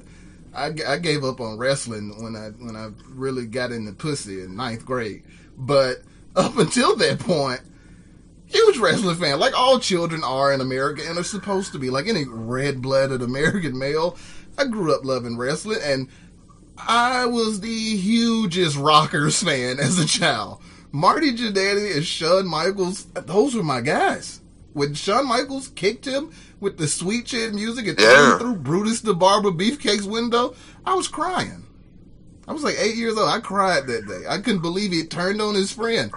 I 0.56 0.72
I 0.88 0.98
gave 0.98 1.24
up 1.24 1.42
on 1.42 1.58
wrestling 1.58 2.22
when 2.22 2.36
I 2.36 2.50
when 2.64 2.76
I 2.76 2.92
really 3.10 3.46
got 3.46 3.72
into 3.72 3.92
pussy 3.92 4.42
in 4.42 4.56
ninth 4.56 4.86
grade, 4.86 5.24
but 5.58 5.98
up 6.36 6.58
until 6.58 6.96
that 6.96 7.20
point, 7.20 7.62
huge 8.46 8.78
wrestling 8.78 9.18
fan, 9.18 9.40
like 9.40 9.58
all 9.58 9.80
children 9.80 10.24
are 10.24 10.54
in 10.54 10.62
America 10.62 11.04
and 11.06 11.18
are 11.18 11.24
supposed 11.24 11.72
to 11.74 11.80
be, 11.80 11.90
like 11.90 12.08
any 12.08 12.26
red 12.28 12.82
blooded 12.82 13.22
American 13.22 13.78
male. 13.78 14.18
I 14.58 14.66
grew 14.66 14.94
up 14.94 15.04
loving 15.04 15.38
wrestling 15.38 15.80
and 15.82 16.08
I 16.78 17.26
was 17.26 17.62
the 17.62 17.98
hugest 17.98 18.76
Rockers 18.78 19.41
fan 19.44 19.80
as 19.80 20.00
a 20.00 20.08
child. 20.08 20.62
Marty 20.91 21.34
Jannetty 21.34 21.95
and 21.95 22.06
Shawn 22.06 22.48
Michaels, 22.48 23.06
those 23.14 23.56
were 23.56 23.64
my 23.64 23.82
guys. 23.82 24.41
When 24.74 24.94
Shawn 24.94 25.28
Michaels 25.28 25.68
kicked 25.70 26.06
him 26.06 26.32
with 26.60 26.78
the 26.78 26.88
sweet 26.88 27.26
chin 27.28 27.56
music 27.56 27.88
and 27.88 27.98
threw 27.98 28.08
Yeah. 28.08 28.34
him 28.34 28.40
through 28.40 28.56
Brutus 28.56 29.02
the 29.02 29.14
Barber 29.14 29.52
Beefcake's 29.52 30.04
window, 30.06 30.56
I 30.86 30.95
was 30.95 31.08
crying. 31.08 31.66
I 32.48 32.54
was 32.54 32.64
like 32.64 32.76
eight 32.80 32.95
years 32.95 33.18
old. 33.18 33.30
I 33.30 33.40
cried 33.40 33.88
that 33.88 34.08
day. 34.08 34.24
I 34.28 34.40
couldn't 34.40 34.62
believe 34.62 34.91
he 34.91 35.04
turned 35.06 35.41
on 35.41 35.56
his 35.56 35.72
friend. 35.72 36.12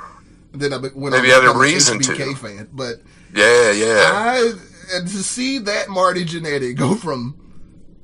And 0.53 0.61
then 0.61 0.73
I 0.73 0.79
went 0.79 0.95
Maybe 0.97 1.33
on 1.33 1.43
had 1.45 1.55
a 1.55 1.59
reason 1.59 2.01
to. 2.01 2.13
HBK 2.13 2.35
fan. 2.39 2.69
But 2.73 3.03
Yeah, 3.35 3.71
yeah. 3.73 4.11
I 4.13 4.53
and 4.95 5.07
to 5.09 5.23
see 5.23 5.59
that 5.59 5.89
Marty 5.89 6.25
Jannetty 6.25 6.75
go 6.77 6.95
from 6.95 7.35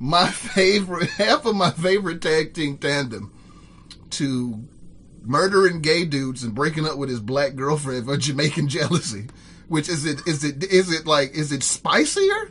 my 0.02 0.26
favorite 0.28 1.08
half 1.16 1.46
of 1.46 1.54
my 1.54 1.70
favorite 1.70 2.20
tag 2.20 2.52
team 2.54 2.76
tandem 2.76 3.32
to 4.10 4.64
murdering 5.22 5.80
gay 5.80 6.04
dudes 6.04 6.42
and 6.42 6.54
breaking 6.56 6.84
up 6.84 6.98
with 6.98 7.08
his 7.08 7.20
black 7.20 7.54
girlfriend 7.54 8.04
for 8.06 8.16
Jamaican 8.18 8.68
jealousy. 8.68 9.28
Which 9.68 9.88
is 9.88 10.04
it? 10.04 10.20
Is 10.26 10.42
it? 10.44 10.64
Is 10.64 10.92
it 10.92 11.06
like? 11.06 11.30
Is 11.34 11.52
it 11.52 11.62
spicier? 11.62 12.50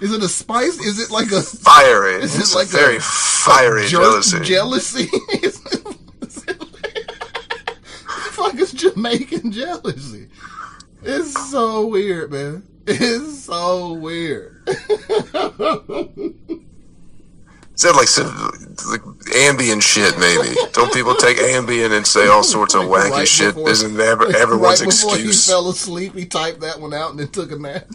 Is 0.00 0.12
it 0.12 0.22
a 0.22 0.28
spice? 0.28 0.78
Is 0.80 0.98
it 1.00 1.10
like 1.10 1.30
a 1.30 1.40
Fiery. 1.40 2.14
Is 2.16 2.34
it 2.34 2.40
It's 2.40 2.54
like 2.54 2.66
a 2.66 2.70
very 2.70 2.96
a- 2.96 3.00
fiery 3.00 3.86
jerk 3.86 4.02
jealousy. 4.02 4.40
jealousy? 4.40 5.02
Is 5.42 5.64
it- 5.72 5.96
is 6.20 6.44
it 6.46 6.60
like- 6.60 7.80
fuck 8.32 8.54
is 8.56 8.72
Jamaican 8.72 9.50
jealousy? 9.52 10.28
It's 11.02 11.50
so 11.50 11.86
weird, 11.86 12.32
man. 12.32 12.64
It's 12.86 13.38
so 13.44 13.92
weird. 13.94 14.56
That 17.82 17.94
like 17.94 18.08
some 18.08 18.26
like 18.90 19.02
Ambien 19.36 19.80
shit? 19.80 20.18
Maybe 20.18 20.54
don't 20.72 20.92
people 20.92 21.14
take 21.14 21.36
Ambien 21.38 21.96
and 21.96 22.04
say 22.06 22.26
all 22.26 22.42
sorts 22.42 22.74
of 22.74 22.86
Like 22.86 23.04
wacky 23.04 23.10
right 23.10 23.28
shit? 23.28 23.54
before- 23.54 23.70
Isn't 23.70 23.98
ever, 24.00 24.26
everyone's 24.36 24.80
right 24.80 24.90
before 24.90 25.14
excuse? 25.14 25.46
he 25.46 25.50
fell 25.52 25.68
asleep, 25.70 26.14
he 26.14 26.24
typed 26.26 26.60
that 26.60 26.80
one 26.80 26.92
out 26.92 27.10
and 27.10 27.20
then 27.20 27.28
took 27.28 27.52
a 27.52 27.56
nap. 27.56 27.86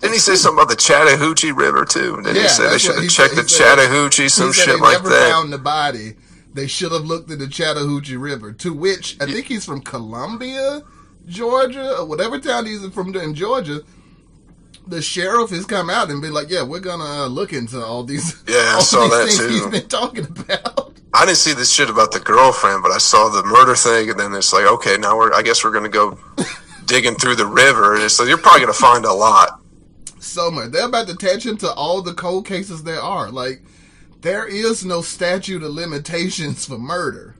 Didn't 0.00 0.14
he 0.14 0.18
say 0.20 0.34
something 0.34 0.58
about 0.62 0.68
the 0.68 0.76
Chattahoochee 0.76 1.52
River 1.52 1.84
too? 1.86 2.16
Didn't 2.16 2.36
Yeah, 2.36 2.42
he 2.42 2.48
say 2.48 2.68
they 2.70 2.78
should 2.78 2.96
have 2.96 3.08
checked 3.10 3.34
said- 3.34 3.44
the 3.44 3.48
said- 3.48 3.64
Chattahoochee, 3.76 4.28
some 4.28 4.52
said 4.52 4.64
shit 4.72 4.80
like 4.80 4.98
never 4.98 5.08
that? 5.08 5.30
found 5.30 5.52
the 5.52 5.58
body. 5.58 6.14
They 6.52 6.66
should 6.66 6.92
have 6.92 7.04
looked 7.04 7.30
at 7.30 7.38
the 7.38 7.48
Chattahoochee 7.48 8.16
River. 8.16 8.52
To 8.52 8.72
which 8.72 9.16
I 9.20 9.26
think 9.26 9.46
he's 9.46 9.64
from 9.64 9.80
Columbia, 9.80 10.82
Georgia, 11.26 11.98
or 11.98 12.04
whatever 12.06 12.38
town 12.38 12.66
he's 12.66 12.86
from 12.88 13.14
in 13.16 13.34
Georgia. 13.34 13.80
The 14.86 15.00
sheriff 15.00 15.50
has 15.50 15.64
come 15.64 15.88
out 15.88 16.10
and 16.10 16.20
been 16.20 16.34
like, 16.34 16.50
"Yeah, 16.50 16.62
we're 16.62 16.80
gonna 16.80 17.24
uh, 17.24 17.26
look 17.26 17.52
into 17.52 17.82
all 17.82 18.04
these, 18.04 18.42
Yeah, 18.48 18.56
I 18.56 18.74
all 18.74 18.80
saw 18.82 19.02
these 19.02 19.10
that 19.10 19.24
things 19.26 19.38
too. 19.38 19.48
he's 19.48 19.66
been 19.80 19.88
talking 19.88 20.26
about." 20.26 20.92
I 21.14 21.24
didn't 21.24 21.38
see 21.38 21.54
this 21.54 21.70
shit 21.72 21.88
about 21.88 22.10
the 22.10 22.18
girlfriend, 22.20 22.82
but 22.82 22.90
I 22.90 22.98
saw 22.98 23.28
the 23.28 23.44
murder 23.44 23.76
thing, 23.76 24.10
and 24.10 24.18
then 24.18 24.34
it's 24.34 24.52
like, 24.52 24.66
okay, 24.66 24.96
now 24.98 25.16
we're 25.16 25.32
I 25.32 25.42
guess 25.42 25.62
we're 25.64 25.70
gonna 25.72 25.88
go 25.88 26.18
digging 26.86 27.14
through 27.14 27.36
the 27.36 27.46
river, 27.46 27.94
and 27.94 28.02
it's 28.02 28.18
like 28.18 28.28
you're 28.28 28.36
probably 28.38 28.60
gonna 28.62 28.72
find 28.74 29.04
a 29.04 29.12
lot. 29.12 29.60
so 30.18 30.50
much. 30.50 30.70
They're 30.72 30.86
about 30.88 31.06
to 31.06 31.14
attach 31.14 31.46
him 31.46 31.56
to 31.58 31.72
all 31.72 32.02
the 32.02 32.14
cold 32.14 32.46
cases 32.46 32.82
there 32.82 33.00
are. 33.00 33.30
Like, 33.30 33.62
there 34.22 34.46
is 34.46 34.84
no 34.84 35.02
statute 35.02 35.62
of 35.62 35.70
limitations 35.70 36.66
for 36.66 36.78
murder. 36.78 37.36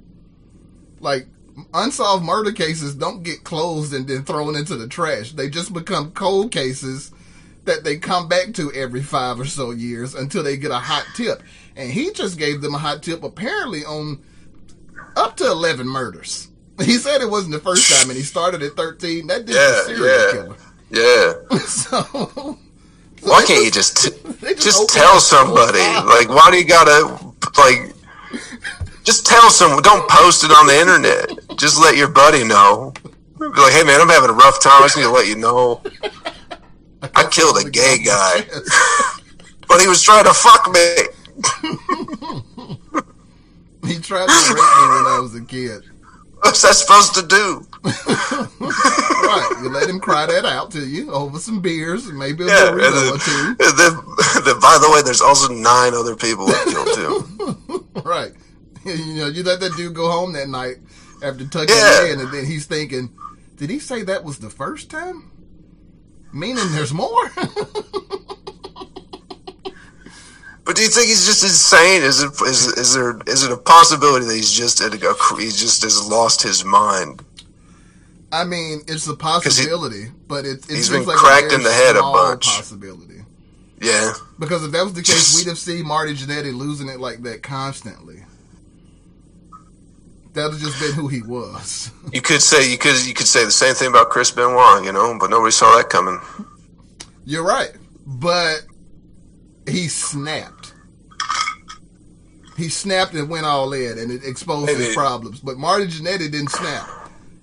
Like, 1.01 1.27
unsolved 1.73 2.25
murder 2.25 2.53
cases 2.53 2.95
don't 2.95 3.23
get 3.23 3.45
closed 3.45 3.93
and 3.95 4.07
then 4.09 4.25
thrown 4.25 4.57
into 4.57 4.77
the 4.77 4.89
trash. 4.89 5.33
They 5.33 5.49
just 5.49 5.73
become 5.73 6.11
cold 6.13 6.51
cases 6.53 7.11
that 7.65 7.85
they 7.85 7.97
come 7.97 8.29
back 8.29 8.53
to 8.55 8.73
every 8.73 9.03
five 9.03 9.41
or 9.41 9.45
so 9.47 9.71
years 9.71 10.15
until 10.15 10.43
they 10.43 10.57
get 10.57 10.71
a 10.71 10.79
hot 10.79 11.07
tip. 11.15 11.43
And 11.77 11.91
he 11.91 12.13
just 12.13 12.39
gave 12.39 12.61
them 12.61 12.75
a 12.75 12.79
hot 12.79 13.03
tip 13.03 13.23
apparently 13.23 13.85
on 13.85 14.23
up 15.17 15.37
to 15.39 15.47
11 15.47 15.87
murders. 15.87 16.49
He 16.83 16.95
said 16.99 17.21
it 17.23 17.31
wasn't 17.31 17.53
the 17.53 17.61
first 17.61 17.89
time 17.89 18.11
and 18.11 18.17
he 18.17 18.25
started 18.25 18.61
at 18.61 18.73
13. 18.73 19.29
That 19.29 19.47
dude's 19.47 19.57
Yeah, 19.57 19.81
a 19.81 19.85
serial 19.85 20.07
yeah. 20.07 20.33
killer. 20.33 20.57
Yeah, 21.51 21.59
So, 21.67 22.59
why 23.23 23.45
can't 23.47 23.65
you 23.65 23.71
just 23.71 23.97
just 23.97 24.43
just 24.61 24.89
tell 24.91 25.21
somebody? 25.21 25.79
Like, 25.79 26.29
why 26.29 26.49
do 26.51 26.59
you 26.59 26.65
gotta 26.65 27.33
like? 27.59 27.95
Just 29.05 29.27
tell 29.27 29.51
someone. 29.51 29.83
Don't 29.83 30.09
post 30.09 30.45
it 30.45 30.51
on 30.51 30.67
the 30.67 30.79
internet. 30.79 31.57
Just 31.59 31.79
let 31.81 31.97
your 31.97 32.09
buddy 32.09 32.43
know. 32.45 32.93
Be 33.39 33.47
like, 33.47 33.73
hey 33.73 33.85
man, 33.85 34.01
I'm 34.01 34.09
having 34.09 34.31
a 34.31 34.35
rough 34.35 34.61
time. 34.63 34.83
I 34.83 34.87
just 34.87 34.97
need 34.97 35.03
to 35.05 35.11
let 35.11 35.27
you 35.29 35.37
know. 35.37 35.83
I 37.15 37.25
killed 37.31 37.59
a 37.65 37.69
gay 37.69 37.99
guy, 38.05 38.41
but 39.69 39.81
he 39.81 39.87
was 39.87 40.03
trying 40.03 40.25
to 40.25 40.33
fuck 40.35 40.71
me. 40.73 40.97
He 43.87 43.99
tried 43.99 44.27
to 44.27 44.55
rape 44.55 44.57
me 44.57 44.87
when 44.89 45.07
I 45.13 45.19
was 45.21 45.35
a 45.35 45.43
kid. 45.45 45.83
What's 46.41 46.63
that 46.63 46.73
supposed 46.75 47.15
to 47.17 47.27
do? 47.27 47.67
Right. 49.25 49.51
You 49.63 49.69
let 49.71 49.89
him 49.89 50.01
cry 50.01 50.27
that 50.27 50.45
out 50.45 50.71
to 50.73 50.87
you 50.87 51.11
over 51.11 51.39
some 51.39 51.61
beers 51.61 52.07
and 52.07 52.19
maybe 52.19 52.45
a 52.45 52.47
Yeah, 52.47 52.69
and 52.73 52.81
then, 52.81 53.15
or 53.15 53.19
two. 53.19 53.57
and 53.59 53.79
then, 53.79 53.93
then, 54.45 54.61
by 54.61 54.79
the 54.81 54.91
way, 54.93 55.03
there's 55.03 55.21
also 55.23 55.53
nine 55.53 55.93
other 55.95 56.15
people 56.15 56.47
I 56.49 56.65
killed 56.65 56.95
too. 56.95 57.87
Right. 58.05 58.33
You 59.05 59.15
know, 59.15 59.27
you 59.29 59.43
let 59.43 59.61
that 59.61 59.75
dude 59.77 59.95
go 59.95 60.11
home 60.11 60.33
that 60.35 60.49
night 60.49 60.77
after 61.23 61.47
tucking 61.47 61.75
Yeah. 61.75 62.13
in, 62.13 62.21
and 62.21 62.33
then 62.33 62.45
he's 62.45 62.67
thinking, 62.67 63.11
did 63.57 63.71
he 63.71 63.79
say 63.79 64.03
that 64.03 64.25
was 64.25 64.39
the 64.39 64.51
first 64.51 64.91
time? 64.91 65.31
Meaning 66.33 66.65
there's 66.73 66.93
more? 66.93 67.31
But 70.65 70.77
do 70.77 70.83
you 70.83 70.89
think 70.89 71.09
he's 71.09 71.27
just 71.27 71.43
insane? 71.43 72.03
Is 72.03 72.23
it 72.23 72.33
is 72.41 72.67
is 72.79 72.95
there 72.95 73.21
is 73.27 73.43
it 73.45 73.53
a 73.53 73.57
possibility 73.57 74.25
that 74.25 74.35
he's 74.35 74.51
just 74.51 74.81
at 74.81 74.95
a, 74.95 74.97
he 75.39 75.49
just 75.51 75.83
has 75.83 76.09
lost 76.09 76.43
his 76.43 76.65
mind? 76.65 77.23
I 78.33 78.45
mean, 78.45 78.81
it's 78.89 79.07
a 79.07 79.11
he- 79.11 79.17
possibility, 79.17 80.07
but 80.27 80.47
it, 80.47 80.65
it 80.71 80.77
he's 80.77 80.89
been 80.89 81.05
like 81.05 81.19
cracked 81.19 81.53
a 81.53 81.57
in 81.57 81.63
the 81.63 81.71
head 81.71 81.97
a 81.97 82.01
bunch. 82.01 82.47
Possibility, 82.47 83.21
Yeah, 83.81 84.15
because 84.39 84.65
if 84.65 84.73
that 84.73 84.83
was 84.85 84.95
the 84.95 85.03
case, 85.03 85.37
we'd 85.37 85.49
have 85.49 85.59
seen 85.59 85.87
Marty 85.87 86.15
Jannetty 86.15 86.55
losing 86.57 86.89
it 86.89 86.99
like 86.99 87.23
that 87.25 87.43
constantly. 87.43 88.25
That 90.35 90.51
would 90.51 90.59
just 90.59 90.81
been 90.81 90.93
who 90.93 91.09
he 91.09 91.23
was. 91.23 91.91
you 92.13 92.21
could 92.21 92.43
say 92.43 92.71
you 92.71 92.77
could 92.77 93.07
you 93.07 93.15
could 93.15 93.27
say 93.29 93.45
the 93.45 93.51
same 93.53 93.75
thing 93.75 93.89
about 93.89 94.11
Chris 94.11 94.31
Benoit, 94.31 94.85
you 94.85 94.93
know, 94.93 95.17
but 95.19 95.31
nobody 95.31 95.53
saw 95.53 95.77
that 95.77 95.89
coming. 95.89 96.21
You're 97.25 97.45
right, 97.45 97.73
but 98.05 98.63
he 99.69 99.89
snapped. 99.89 100.75
He 102.57 102.69
snapped 102.69 103.15
and 103.15 103.29
went 103.29 103.47
all 103.47 103.73
in, 103.73 103.99
and 103.99 104.13
it 104.13 104.23
exposed 104.25 104.77
his 104.77 104.95
problems. 104.95 105.41
But 105.41 105.57
Marty 105.57 105.87
Jannetty 105.87 106.31
didn't 106.31 106.51
snap. 106.51 106.89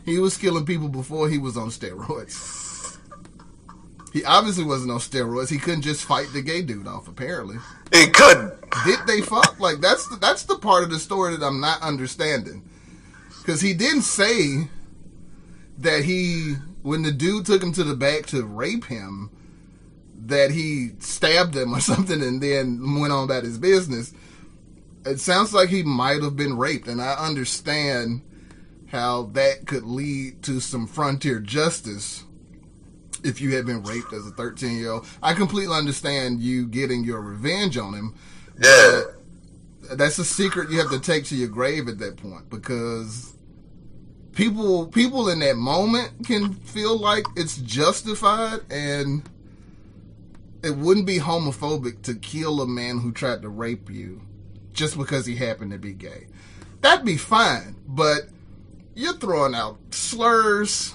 He 0.05 0.19
was 0.19 0.37
killing 0.37 0.65
people 0.65 0.87
before 0.87 1.29
he 1.29 1.37
was 1.37 1.57
on 1.57 1.67
steroids. 1.69 2.97
He 4.13 4.23
obviously 4.25 4.63
wasn't 4.65 4.91
on 4.91 4.99
steroids. 4.99 5.49
He 5.49 5.57
couldn't 5.57 5.83
just 5.83 6.03
fight 6.03 6.27
the 6.33 6.41
gay 6.41 6.61
dude 6.61 6.87
off. 6.87 7.07
Apparently, 7.07 7.57
He 7.93 8.07
could. 8.07 8.51
did 8.85 8.99
they 9.07 9.21
fuck? 9.21 9.59
Like 9.59 9.79
that's 9.79 10.07
the, 10.09 10.17
that's 10.17 10.43
the 10.43 10.57
part 10.57 10.83
of 10.83 10.91
the 10.91 10.99
story 10.99 11.35
that 11.37 11.45
I'm 11.45 11.61
not 11.61 11.81
understanding. 11.81 12.67
Because 13.41 13.61
he 13.61 13.73
didn't 13.73 14.03
say 14.03 14.69
that 15.79 16.03
he, 16.03 16.55
when 16.83 17.01
the 17.01 17.11
dude 17.11 17.45
took 17.45 17.63
him 17.63 17.73
to 17.73 17.83
the 17.83 17.95
back 17.95 18.27
to 18.27 18.45
rape 18.45 18.85
him, 18.85 19.31
that 20.25 20.51
he 20.51 20.91
stabbed 20.99 21.55
him 21.55 21.73
or 21.73 21.79
something 21.81 22.21
and 22.21 22.41
then 22.41 22.99
went 22.99 23.11
on 23.11 23.23
about 23.23 23.43
his 23.43 23.57
business. 23.57 24.13
It 25.05 25.19
sounds 25.19 25.53
like 25.53 25.69
he 25.69 25.81
might 25.81 26.21
have 26.21 26.35
been 26.35 26.57
raped, 26.57 26.87
and 26.87 27.01
I 27.01 27.13
understand 27.13 28.21
how 28.91 29.23
that 29.33 29.65
could 29.65 29.83
lead 29.83 30.43
to 30.43 30.59
some 30.59 30.85
frontier 30.85 31.39
justice 31.39 32.23
if 33.23 33.41
you 33.41 33.55
had 33.55 33.65
been 33.65 33.83
raped 33.83 34.13
as 34.13 34.27
a 34.27 34.31
13 34.31 34.77
year 34.77 34.91
old. 34.91 35.07
I 35.23 35.33
completely 35.33 35.75
understand 35.75 36.41
you 36.41 36.67
getting 36.67 37.03
your 37.03 37.21
revenge 37.21 37.77
on 37.77 37.93
him. 37.93 38.15
Yeah. 38.61 39.01
but 39.05 39.20
That's 39.95 40.17
a 40.17 40.25
secret 40.25 40.69
you 40.69 40.79
have 40.79 40.91
to 40.91 40.99
take 40.99 41.25
to 41.25 41.35
your 41.35 41.49
grave 41.49 41.87
at 41.87 41.99
that 41.99 42.17
point 42.17 42.49
because 42.49 43.35
people 44.33 44.87
people 44.87 45.29
in 45.29 45.39
that 45.39 45.57
moment 45.57 46.25
can 46.25 46.53
feel 46.53 46.97
like 46.97 47.25
it's 47.35 47.57
justified 47.57 48.59
and 48.69 49.29
it 50.63 50.77
wouldn't 50.77 51.07
be 51.07 51.17
homophobic 51.17 52.03
to 52.03 52.13
kill 52.15 52.61
a 52.61 52.67
man 52.67 52.99
who 52.99 53.11
tried 53.11 53.41
to 53.41 53.49
rape 53.49 53.89
you 53.89 54.21
just 54.73 54.97
because 54.97 55.25
he 55.25 55.35
happened 55.35 55.71
to 55.71 55.77
be 55.77 55.93
gay. 55.93 56.27
That'd 56.81 57.05
be 57.05 57.17
fine, 57.17 57.75
but 57.87 58.29
you're 58.95 59.13
throwing 59.13 59.55
out 59.55 59.77
slurs 59.91 60.93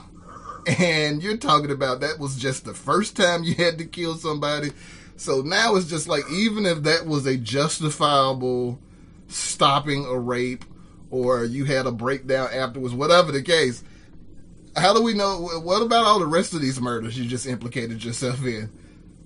and 0.66 1.23
you're 1.23 1.36
talking 1.36 1.70
about 1.70 2.01
that 2.01 2.18
was 2.18 2.36
just 2.36 2.64
the 2.64 2.74
first 2.74 3.16
time 3.16 3.44
you 3.44 3.55
had 3.55 3.78
to 3.78 3.85
kill 3.85 4.14
somebody. 4.16 4.73
So 5.16 5.40
now 5.40 5.77
it's 5.77 5.89
just 5.89 6.09
like 6.09 6.24
even 6.31 6.66
if 6.66 6.82
that 6.82 7.06
was 7.06 7.27
a 7.27 7.36
justifiable 7.36 8.78
stopping 9.28 10.05
a 10.07 10.19
rape 10.19 10.65
or 11.11 11.44
you 11.44 11.65
had 11.65 11.86
a 11.86 11.93
breakdown 11.93 12.48
afterwards, 12.53 12.94
whatever 12.94 13.32
the 13.32 13.43
case, 13.43 13.82
how 14.77 14.93
do 14.94 15.03
we 15.03 15.15
know? 15.15 15.48
What 15.62 15.82
about 15.82 16.05
all 16.05 16.19
the 16.19 16.27
rest 16.27 16.53
of 16.55 16.61
these 16.61 16.81
murders 16.81 17.19
you 17.19 17.24
just 17.27 17.47
implicated 17.47 18.05
yourself 18.05 18.44
in? 18.44 18.70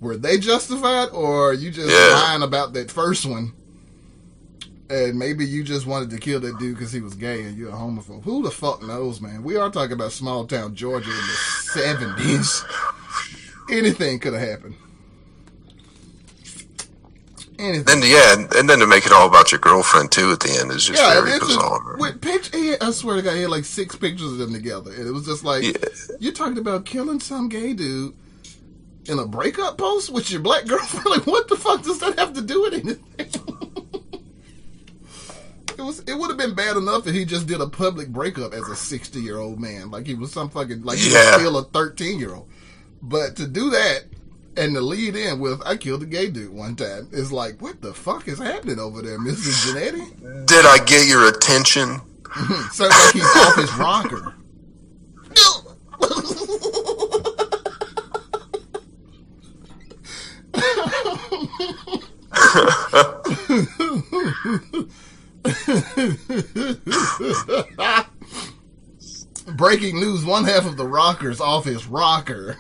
Were 0.01 0.17
they 0.17 0.39
justified 0.39 1.09
or 1.11 1.51
are 1.51 1.55
you 1.55 1.71
just 1.71 1.91
Yeah. 1.91 2.15
lying 2.15 2.43
about 2.43 2.73
that 2.75 2.91
first 2.91 3.27
one? 3.27 3.53
And 4.89 5.19
maybe 5.19 5.47
you 5.47 5.63
just 5.63 5.87
wanted 5.87 6.11
to 6.11 6.19
kill 6.19 6.41
that 6.41 6.59
dude 6.59 6.77
because 6.77 6.93
he 6.93 7.01
was 7.01 7.15
gay 7.15 7.43
and 7.43 7.57
you're 7.57 7.69
a 7.71 7.73
homophobe. 7.75 8.25
Who 8.25 8.43
the 8.43 8.51
fuck 8.51 8.83
knows, 8.83 9.21
man? 9.21 9.45
We 9.45 9.57
are 9.57 9.71
talking 9.71 9.93
about 9.93 10.11
small 10.13 10.47
town 10.47 10.75
Georgia 10.75 11.11
in 11.11 11.17
the 11.17 11.81
70s. 11.81 12.65
Anything 13.71 14.19
could 14.19 14.33
have 14.33 14.43
happened. 14.49 14.75
Anything. 17.61 17.95
And 17.95 18.05
yeah, 18.05 18.35
and 18.59 18.69
then 18.69 18.79
to 18.81 18.87
make 18.87 19.05
it 19.07 19.13
all 19.13 19.27
about 19.29 19.53
your 19.53 19.61
girlfriend 19.61 20.11
too 20.13 20.31
at 20.33 20.41
the 20.41 20.59
end 20.61 20.71
is 20.73 20.85
just 20.87 21.01
Yeah, 21.01 21.21
very 21.21 21.39
bizarre. 21.39 21.95
a, 21.97 21.99
with 21.99 22.21
picture. 22.21 22.57
had- 22.59 22.83
I 22.83 22.91
swear 22.91 23.17
to 23.17 23.23
God, 23.23 23.35
he 23.35 23.43
had 23.43 23.51
like 23.51 23.65
six 23.65 23.95
pictures 23.97 24.33
of 24.33 24.39
them 24.39 24.53
together, 24.53 24.93
and 24.93 25.07
it 25.07 25.13
was 25.13 25.27
just 25.27 25.45
like 25.45 25.63
Yeah. 25.65 25.73
you're 26.19 26.33
talking 26.33 26.59
about 26.59 26.85
killing 26.87 27.21
some 27.21 27.49
gay 27.49 27.73
dude 27.75 28.15
in 29.07 29.19
a 29.19 29.27
breakup 29.27 29.79
post 29.79 30.11
with 30.11 30.31
your 30.31 30.41
black 30.41 30.67
girlfriend. 30.67 31.07
Like, 31.11 31.27
what 31.27 31.49
the 31.49 31.57
fuck 31.57 31.83
does 31.83 31.99
that 32.01 32.19
have 32.19 32.33
to 32.35 32.41
do 32.43 32.63
with 32.63 32.75
anything? 32.75 33.01
it 35.79 35.83
was. 35.83 36.01
It 36.01 36.15
would 36.15 36.29
have 36.29 36.39
been 36.39 36.55
bad 36.55 36.77
enough 36.77 37.07
if 37.07 37.15
he 37.15 37.25
just 37.25 37.47
did 37.47 37.61
a 37.61 37.67
public 37.69 38.09
breakup 38.09 38.53
as 38.53 38.69
a 38.69 38.77
sixty 38.77 39.21
year 39.21 39.39
old 39.39 39.59
man, 39.61 39.91
like 39.91 40.07
he 40.07 40.15
was 40.15 40.33
some 40.33 40.51
fucking 40.51 40.83
like 40.83 40.99
he 40.99 41.13
was 41.13 41.35
still 41.41 41.57
a 41.59 41.65
thirteen 41.65 42.19
year 42.19 42.35
old. 42.35 42.49
But 43.03 43.37
to 43.37 43.47
do 43.47 43.71
that. 43.71 44.05
And 44.57 44.75
the 44.75 44.81
lead 44.81 45.17
in 45.17 45.39
with 45.39 45.63
"I 45.65 45.77
killed 45.77 46.03
a 46.03 46.07
gay 46.07 46.29
dude 46.29 46.53
one 46.53 46.77
time" 46.77 47.09
is 47.13 47.33
like, 47.33 47.63
what 47.63 47.81
the 47.81 47.95
fuck 47.95 48.29
is 48.29 48.39
happening 48.39 48.79
over 48.79 49.01
there, 49.03 49.19
Mister 49.19 49.51
Jannetty? 49.51 50.47
Did 50.47 50.67
I 50.67 50.79
get 50.85 51.07
your 51.07 51.29
attention? 51.29 52.01
Sounds 52.73 52.81
like 52.81 53.15
he's 53.15 53.25
off 53.25 53.57
his 53.57 53.73
rocker. 53.75 54.35
Breaking 69.57 70.01
news: 70.01 70.25
One 70.25 70.45
half 70.45 70.67
of 70.67 70.77
the 70.77 70.87
rockers 70.87 71.41
off 71.41 71.65
his 71.65 71.87
rocker. 71.87 72.57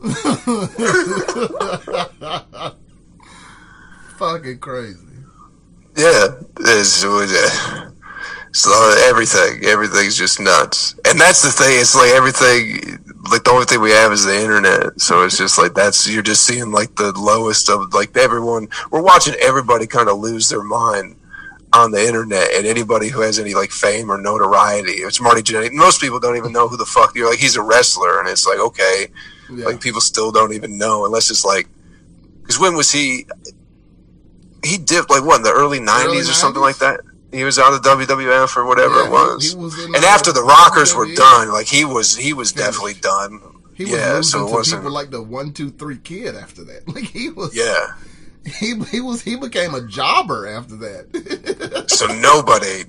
Fucking 4.16 4.58
crazy. 4.60 4.98
Yeah, 5.96 6.28
it's, 6.60 7.04
so 8.52 8.94
everything, 9.06 9.62
everything's 9.64 10.16
just 10.16 10.40
nuts, 10.40 10.94
and 11.06 11.20
that's 11.20 11.42
the 11.42 11.50
thing. 11.50 11.78
It's 11.78 11.94
like 11.94 12.12
everything, 12.12 12.98
like 13.30 13.44
the 13.44 13.50
only 13.52 13.66
thing 13.66 13.82
we 13.82 13.90
have 13.90 14.10
is 14.10 14.24
the 14.24 14.40
internet. 14.40 14.98
So 15.00 15.22
it's 15.24 15.36
just 15.36 15.58
like 15.58 15.74
that's 15.74 16.08
you're 16.08 16.22
just 16.22 16.46
seeing 16.46 16.72
like 16.72 16.96
the 16.96 17.12
lowest 17.12 17.68
of 17.68 17.92
like 17.92 18.16
everyone. 18.16 18.68
We're 18.90 19.02
watching 19.02 19.34
everybody 19.34 19.86
kind 19.86 20.08
of 20.08 20.18
lose 20.18 20.48
their 20.48 20.62
mind 20.62 21.16
on 21.74 21.90
the 21.90 22.04
internet, 22.04 22.52
and 22.54 22.66
anybody 22.66 23.08
who 23.08 23.20
has 23.20 23.38
any 23.38 23.54
like 23.54 23.70
fame 23.70 24.10
or 24.10 24.18
notoriety, 24.18 24.92
it's 24.92 25.20
Marty 25.20 25.42
Jannetty. 25.42 25.72
Most 25.72 26.00
people 26.00 26.18
don't 26.18 26.38
even 26.38 26.52
know 26.52 26.68
who 26.68 26.78
the 26.78 26.86
fuck 26.86 27.14
you're 27.14 27.28
like. 27.28 27.38
He's 27.38 27.56
a 27.56 27.62
wrestler, 27.62 28.18
and 28.18 28.28
it's 28.28 28.46
like 28.46 28.58
okay, 28.58 29.08
Yeah. 29.52 29.64
like 29.66 29.80
people 29.80 30.00
still 30.00 30.30
don't 30.32 30.52
even 30.52 30.78
know 30.78 31.04
unless 31.06 31.30
it's 31.30 31.44
like 31.44 31.68
because 32.42 32.58
when 32.58 32.76
was 32.76 32.90
he 32.92 33.26
he 34.64 34.76
dipped 34.78 35.10
like 35.10 35.24
what 35.24 35.36
in 35.36 35.42
the 35.42 35.52
early 35.52 35.78
90s 35.80 36.04
Early 36.04 36.18
or 36.20 36.24
something 36.24 36.60
like 36.62 36.78
that 36.78 37.00
he 37.32 37.44
was 37.44 37.58
out 37.58 37.72
of 37.72 37.82
WWF 37.82 38.56
or 38.56 38.64
whatever 38.66 38.96
Yeah, 39.00 39.06
it 39.06 39.10
was. 39.12 39.52
he 39.52 39.56
was 39.56 39.78
and 39.84 39.94
uh, 39.96 40.08
after 40.08 40.32
the 40.32 40.42
Rockers 40.42 40.94
were 40.94 41.06
done, 41.14 41.52
like 41.52 41.68
he 41.68 41.84
was, 41.84 42.16
he 42.16 42.32
was 42.32 42.52
definitely 42.52 42.94
done. 42.94 43.40
He 43.72 43.84
was 43.84 43.92
yeah, 43.92 44.12
losing 44.14 44.22
so 44.24 44.44
it 44.44 44.48
to 44.48 44.54
wasn't. 44.56 44.82
people 44.82 44.92
like 44.92 45.10
the 45.10 45.22
one, 45.22 45.52
two, 45.52 45.70
three 45.70 45.98
kid 45.98 46.34
after 46.34 46.64
that. 46.64 46.88
Like 46.92 47.04
he 47.04 47.30
was. 47.30 47.54
yeah, 47.56 47.92
He 48.44 48.74
he 48.90 49.00
was 49.00 49.22
he 49.22 49.36
became 49.36 49.74
a 49.76 49.86
jobber 49.86 50.48
after 50.48 50.74
that. 50.78 51.84
so 51.88 52.06
nobody, 52.18 52.82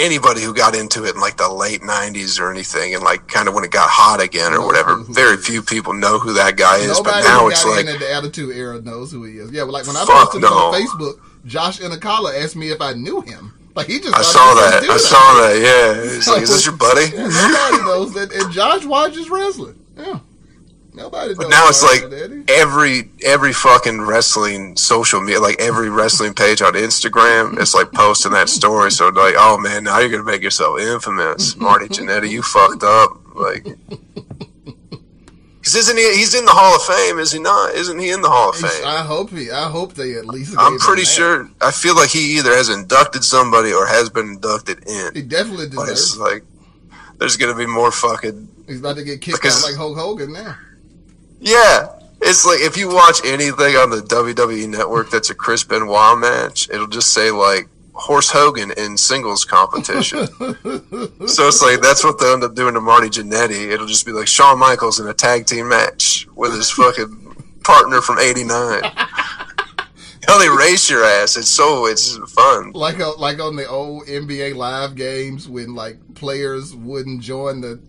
anybody 0.00 0.42
who 0.42 0.54
got 0.54 0.74
into 0.74 1.04
it 1.04 1.14
in 1.14 1.20
like 1.20 1.36
the 1.36 1.48
late 1.48 1.80
'90s 1.82 2.40
or 2.40 2.50
anything, 2.50 2.94
and 2.94 3.02
like 3.04 3.28
kind 3.28 3.48
of 3.48 3.54
when 3.54 3.64
it 3.64 3.70
got 3.70 3.88
hot 3.88 4.20
again 4.20 4.52
or 4.52 4.64
whatever, 4.64 4.96
mm-hmm. 4.96 5.12
very 5.12 5.36
few 5.36 5.62
people 5.62 5.92
know 5.92 6.18
who 6.18 6.32
that 6.32 6.56
guy 6.56 6.78
is. 6.78 6.98
Nobody 6.98 7.22
but 7.22 7.28
now 7.28 7.48
it's 7.48 7.64
like, 7.64 7.86
in 7.86 7.98
the 7.98 8.12
Attitude 8.12 8.56
Era 8.56 8.80
knows 8.80 9.12
who 9.12 9.24
he 9.24 9.38
is. 9.38 9.50
Yeah, 9.50 9.64
but 9.64 9.72
like 9.72 9.86
when 9.86 9.96
I 9.96 10.04
posted 10.06 10.42
it 10.42 10.46
on. 10.46 10.74
Facebook, 10.74 11.20
Josh 11.44 11.80
Inakala 11.80 12.42
asked 12.42 12.56
me 12.56 12.70
if 12.70 12.80
I 12.80 12.92
knew 12.92 13.20
him. 13.20 13.54
Like 13.74 13.86
he 13.86 14.00
just 14.00 14.16
I 14.16 14.22
saw 14.22 14.54
that. 14.54 14.82
I 14.82 14.86
dude 14.86 15.00
saw 15.00 15.34
that. 15.40 15.54
Yeah, 15.56 16.16
it's 16.16 16.28
like, 16.28 16.42
is 16.42 16.50
this 16.50 16.66
your 16.66 16.76
buddy? 16.76 17.06
Yeah, 17.14 17.28
nobody 17.28 17.84
knows 17.84 18.14
that. 18.14 18.32
And 18.32 18.52
Josh 18.52 18.84
watches 18.84 19.30
wrestling. 19.30 19.78
Yeah. 19.96 20.18
Nobody. 20.92 21.34
But 21.34 21.48
now 21.50 21.68
it's 21.68 21.82
like 21.82 22.02
every 22.48 23.10
every 23.24 23.52
fucking 23.52 24.00
wrestling 24.02 24.76
social 24.76 25.20
media, 25.20 25.40
like 25.40 25.60
every 25.60 25.88
wrestling 25.88 26.34
page 26.34 26.62
on 26.62 26.74
Instagram, 26.74 27.60
it's 27.60 27.74
like 27.74 27.92
posting 27.92 28.32
that 28.32 28.48
story. 28.48 28.90
So 28.90 29.08
like, 29.08 29.34
oh 29.38 29.56
man, 29.58 29.84
now 29.84 29.98
you're 30.00 30.10
gonna 30.10 30.24
make 30.24 30.42
yourself 30.42 30.80
infamous, 30.80 31.56
Marty 31.56 31.86
Jannetty. 31.86 32.28
You 32.30 32.42
fucked 32.42 32.82
up. 32.82 33.16
Like, 33.36 33.64
because 35.60 35.74
isn't 35.76 35.96
he? 35.96 36.02
He's 36.16 36.34
in 36.34 36.44
the 36.44 36.50
Hall 36.52 36.74
of 36.74 36.82
Fame, 36.82 37.18
is 37.18 37.32
he 37.32 37.38
not? 37.38 37.74
Isn't 37.74 37.98
he 37.98 38.10
in 38.10 38.22
the 38.22 38.28
Hall 38.30 38.50
of 38.50 38.56
Fame? 38.56 38.84
I 38.84 39.02
hope 39.02 39.30
he. 39.30 39.50
I 39.50 39.68
hope 39.70 39.94
they 39.94 40.14
at 40.14 40.26
least. 40.26 40.54
I'm 40.58 40.78
pretty 40.78 41.02
that. 41.02 41.08
sure. 41.08 41.50
I 41.60 41.70
feel 41.70 41.94
like 41.94 42.10
he 42.10 42.36
either 42.38 42.50
has 42.54 42.68
inducted 42.68 43.22
somebody 43.24 43.72
or 43.72 43.86
has 43.86 44.10
been 44.10 44.26
inducted 44.30 44.86
in. 44.88 45.14
he 45.14 45.22
definitely 45.22 45.68
But 45.68 45.88
it's 45.88 46.12
deserves. 46.12 46.18
like, 46.18 46.44
there's 47.18 47.36
gonna 47.36 47.54
be 47.56 47.66
more 47.66 47.92
fucking 47.92 48.48
He's 48.66 48.80
about 48.80 48.96
to 48.96 49.04
get 49.04 49.20
kicked 49.20 49.38
because- 49.40 49.62
out 49.62 49.68
like 49.68 49.76
Hulk 49.76 49.96
Hogan 49.98 50.32
now. 50.32 50.56
Yeah. 51.40 51.88
It's 52.22 52.44
like 52.44 52.60
if 52.60 52.76
you 52.76 52.88
watch 52.88 53.20
anything 53.24 53.76
on 53.76 53.90
the 53.90 54.02
WWE 54.02 54.68
network 54.68 55.10
that's 55.10 55.30
a 55.30 55.34
Chris 55.34 55.64
Benoit 55.64 56.18
match, 56.18 56.68
it'll 56.70 56.86
just 56.86 57.14
say 57.14 57.30
like 57.30 57.66
Horse 57.94 58.30
Hogan 58.30 58.72
in 58.76 58.96
singles 58.96 59.44
competition. 59.44 60.26
so 60.36 61.48
it's 61.48 61.62
like 61.62 61.80
that's 61.80 62.04
what 62.04 62.18
they'll 62.18 62.34
end 62.34 62.44
up 62.44 62.54
doing 62.54 62.74
to 62.74 62.80
Marty 62.80 63.08
Jannetty. 63.08 63.70
It'll 63.70 63.86
just 63.86 64.04
be 64.04 64.12
like 64.12 64.26
Shawn 64.26 64.58
Michaels 64.58 65.00
in 65.00 65.06
a 65.06 65.14
tag 65.14 65.46
team 65.46 65.68
match 65.68 66.26
with 66.34 66.52
his 66.52 66.70
fucking 66.70 67.60
partner 67.64 68.02
from 68.02 68.18
'89. 68.18 68.82
How 70.26 70.38
they 70.38 70.48
race 70.48 70.88
your 70.90 71.04
ass? 71.04 71.36
It's 71.36 71.48
so 71.48 71.86
it's 71.86 72.16
fun. 72.32 72.72
like 72.72 73.00
uh, 73.00 73.16
like 73.16 73.40
on 73.40 73.56
the 73.56 73.66
old 73.66 74.06
NBA 74.06 74.56
live 74.56 74.94
games 74.94 75.48
when 75.48 75.74
like 75.74 75.96
players 76.14 76.74
wouldn't 76.74 77.22
join 77.22 77.62
the 77.62 77.80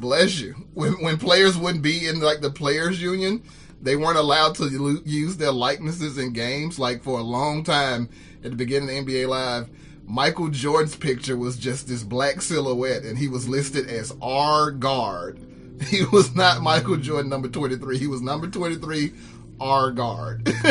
bless 0.00 0.40
you. 0.40 0.54
When 0.74 0.92
when 1.02 1.18
players 1.18 1.56
wouldn't 1.56 1.82
be 1.82 2.06
in 2.06 2.20
like 2.20 2.40
the 2.40 2.50
players 2.50 3.00
union 3.00 3.42
they 3.80 3.94
weren't 3.94 4.18
allowed 4.18 4.54
to 4.56 5.02
use 5.04 5.36
their 5.36 5.52
likenesses 5.52 6.18
in 6.18 6.32
games. 6.32 6.78
Like 6.78 7.02
for 7.02 7.18
a 7.18 7.22
long 7.22 7.62
time 7.62 8.08
at 8.42 8.50
the 8.50 8.56
beginning 8.56 8.96
of 8.96 9.04
NBA 9.06 9.28
live 9.28 9.68
Michael 10.04 10.48
Jordan's 10.48 10.96
picture 10.96 11.36
was 11.36 11.56
just 11.56 11.88
this 11.88 12.02
black 12.02 12.40
silhouette 12.40 13.04
and 13.04 13.18
he 13.18 13.28
was 13.28 13.48
listed 13.48 13.88
as 13.88 14.14
R 14.22 14.70
guard. 14.70 15.40
He 15.88 16.04
was 16.06 16.34
not 16.34 16.62
Michael 16.62 16.96
Jordan 16.96 17.28
number 17.28 17.48
23 17.48 17.98
he 17.98 18.06
was 18.06 18.22
number 18.22 18.46
23 18.46 19.12
R 19.60 19.90
guard 19.90 20.46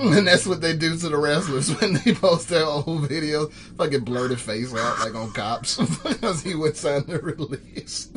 And 0.16 0.26
that's 0.26 0.46
what 0.46 0.62
they 0.62 0.74
do 0.74 0.96
to 0.96 1.08
the 1.10 1.16
wrestlers 1.18 1.68
when 1.80 1.92
they 1.92 2.14
post 2.14 2.48
their 2.48 2.64
old 2.64 2.86
videos. 3.08 3.52
Fucking 3.52 4.00
blur 4.00 4.28
the 4.28 4.36
face 4.36 4.74
out 4.74 4.98
like 5.00 5.14
on 5.14 5.30
cops 5.32 5.76
because 6.02 6.42
he 6.42 6.54
would 6.54 6.74
sign 6.74 7.04
the 7.06 7.18
release. 7.18 8.08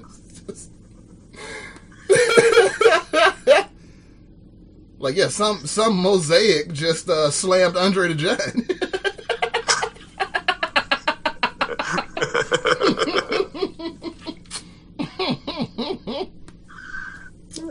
like 4.97 5.17
yeah, 5.17 5.27
some 5.27 5.65
some 5.65 5.97
mosaic 5.97 6.71
just 6.71 7.09
uh, 7.09 7.29
slammed 7.29 7.75
Andre 7.75 8.13
the 8.13 8.15
Giant. 8.15 8.71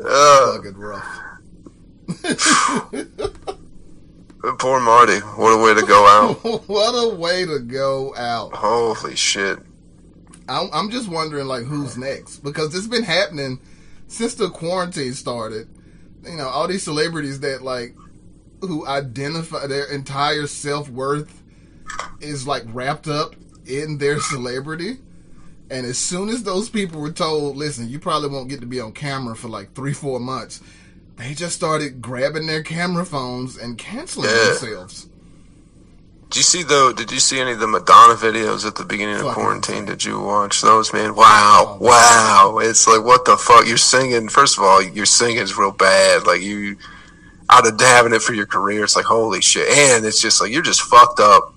Uh, 0.04 0.56
Fucking 0.56 0.76
rough. 0.76 1.32
Poor 4.58 4.80
Marty. 4.80 5.18
What 5.20 5.50
a 5.50 5.62
way 5.62 5.74
to 5.74 5.86
go 5.86 6.06
out. 6.06 6.62
what 6.68 6.92
a 6.92 7.14
way 7.14 7.44
to 7.46 7.60
go 7.60 8.14
out. 8.16 8.52
Holy 8.52 9.16
shit. 9.16 9.58
I'm, 10.48 10.68
I'm 10.72 10.90
just 10.90 11.08
wondering 11.08 11.46
like 11.46 11.64
who's 11.64 11.96
next 11.96 12.38
because 12.38 12.74
it's 12.74 12.86
been 12.86 13.04
happening 13.04 13.60
since 14.08 14.34
the 14.34 14.50
quarantine 14.50 15.14
started. 15.14 15.68
You 16.24 16.36
know, 16.36 16.48
all 16.48 16.68
these 16.68 16.82
celebrities 16.82 17.40
that 17.40 17.62
like 17.62 17.94
who 18.60 18.86
identify 18.86 19.66
their 19.66 19.84
entire 19.84 20.46
self 20.46 20.88
worth 20.88 21.42
is 22.20 22.46
like 22.46 22.62
wrapped 22.66 23.08
up 23.08 23.34
in 23.66 23.98
their 23.98 24.20
celebrity. 24.20 24.98
And 25.70 25.86
as 25.86 25.96
soon 25.96 26.28
as 26.28 26.42
those 26.42 26.68
people 26.68 27.00
were 27.00 27.12
told, 27.12 27.56
listen, 27.56 27.88
you 27.88 27.98
probably 27.98 28.28
won't 28.28 28.50
get 28.50 28.60
to 28.60 28.66
be 28.66 28.80
on 28.80 28.92
camera 28.92 29.34
for 29.34 29.48
like 29.48 29.72
three, 29.72 29.94
four 29.94 30.20
months, 30.20 30.60
they 31.22 31.34
just 31.34 31.54
started 31.54 32.02
grabbing 32.02 32.46
their 32.46 32.62
camera 32.62 33.06
phones 33.06 33.56
and 33.56 33.78
canceling 33.78 34.28
Yeah. 34.28 34.44
themselves. 34.58 35.06
Did 36.30 36.36
you 36.38 36.42
see 36.42 36.62
though? 36.62 36.92
Did 36.92 37.12
you 37.12 37.20
see 37.20 37.40
any 37.40 37.52
of 37.52 37.60
the 37.60 37.66
Madonna 37.66 38.14
videos 38.14 38.66
at 38.66 38.76
the 38.76 38.84
beginning 38.84 39.16
of 39.16 39.34
quarantine? 39.34 39.84
Did 39.84 40.02
you 40.02 40.18
watch 40.18 40.62
those, 40.62 40.92
man? 40.92 41.14
Wow, 41.14 41.76
oh, 41.78 41.84
wow! 41.84 42.58
It's 42.58 42.86
like 42.86 43.04
what 43.04 43.26
the 43.26 43.36
fuck? 43.36 43.66
You're 43.66 43.76
singing. 43.76 44.28
First 44.30 44.56
of 44.56 44.64
all, 44.64 44.82
your 44.82 45.04
singing 45.04 45.36
is 45.38 45.58
real 45.58 45.72
bad. 45.72 46.26
Like 46.26 46.40
you 46.40 46.76
out 47.50 47.66
of 47.66 47.78
having 47.78 48.14
it 48.14 48.22
for 48.22 48.32
your 48.32 48.46
career. 48.46 48.82
It's 48.82 48.96
like 48.96 49.04
holy 49.04 49.42
shit, 49.42 49.68
and 49.68 50.06
it's 50.06 50.22
just 50.22 50.40
like 50.40 50.50
you're 50.50 50.62
just 50.62 50.80
fucked 50.80 51.20
up, 51.20 51.52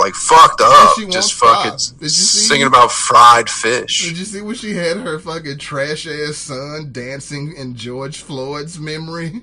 like 0.00 0.14
fucked 0.14 0.60
up. 0.62 0.96
Just 1.10 1.34
fucking 1.34 1.78
Did 1.98 2.02
you 2.02 2.08
see- 2.08 2.46
singing 2.48 2.66
about 2.66 2.90
fried 2.90 3.48
fish. 3.48 4.08
Did 4.08 4.18
you 4.18 4.24
see 4.24 4.40
when 4.40 4.54
she 4.56 4.72
had 4.74 4.96
her 4.96 5.18
fucking 5.18 5.58
trash 5.58 6.06
ass 6.06 6.36
son 6.36 6.90
dancing 6.90 7.54
in 7.56 7.76
George 7.76 8.18
Floyd's 8.22 8.78
memory 8.80 9.42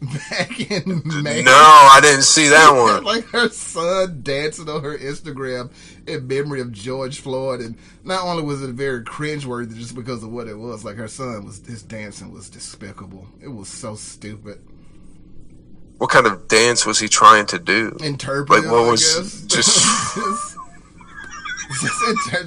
back 0.30 0.58
in 0.70 1.02
May? 1.22 1.42
No, 1.42 1.52
I 1.52 2.00
didn't 2.02 2.22
see 2.24 2.48
that 2.48 2.70
one. 2.74 3.04
like 3.04 3.24
her 3.26 3.48
son 3.48 4.20
dancing 4.22 4.68
on 4.68 4.82
her 4.82 4.98
Instagram 4.98 5.70
in 6.08 6.26
memory 6.26 6.60
of 6.60 6.72
George 6.72 7.20
Floyd, 7.20 7.60
and 7.60 7.76
not 8.02 8.24
only 8.24 8.42
was 8.42 8.62
it 8.62 8.70
very 8.74 9.04
cringeworthy 9.04 9.76
just 9.76 9.94
because 9.94 10.24
of 10.24 10.32
what 10.32 10.48
it 10.48 10.58
was, 10.58 10.84
like 10.84 10.96
her 10.96 11.06
son 11.08 11.44
was 11.44 11.64
his 11.66 11.82
dancing 11.82 12.32
was 12.32 12.48
despicable. 12.50 13.28
It 13.40 13.48
was 13.48 13.68
so 13.68 13.94
stupid. 13.94 14.60
What 16.02 16.10
kind 16.10 16.26
of 16.26 16.48
dance 16.48 16.84
was 16.84 16.98
he 16.98 17.06
trying 17.06 17.46
to 17.46 17.60
do? 17.60 17.96
Interpret, 18.00 18.64
Like, 18.64 18.72
what 18.72 18.90
was 18.90 19.02
just- 19.02 19.48
just, 19.48 20.56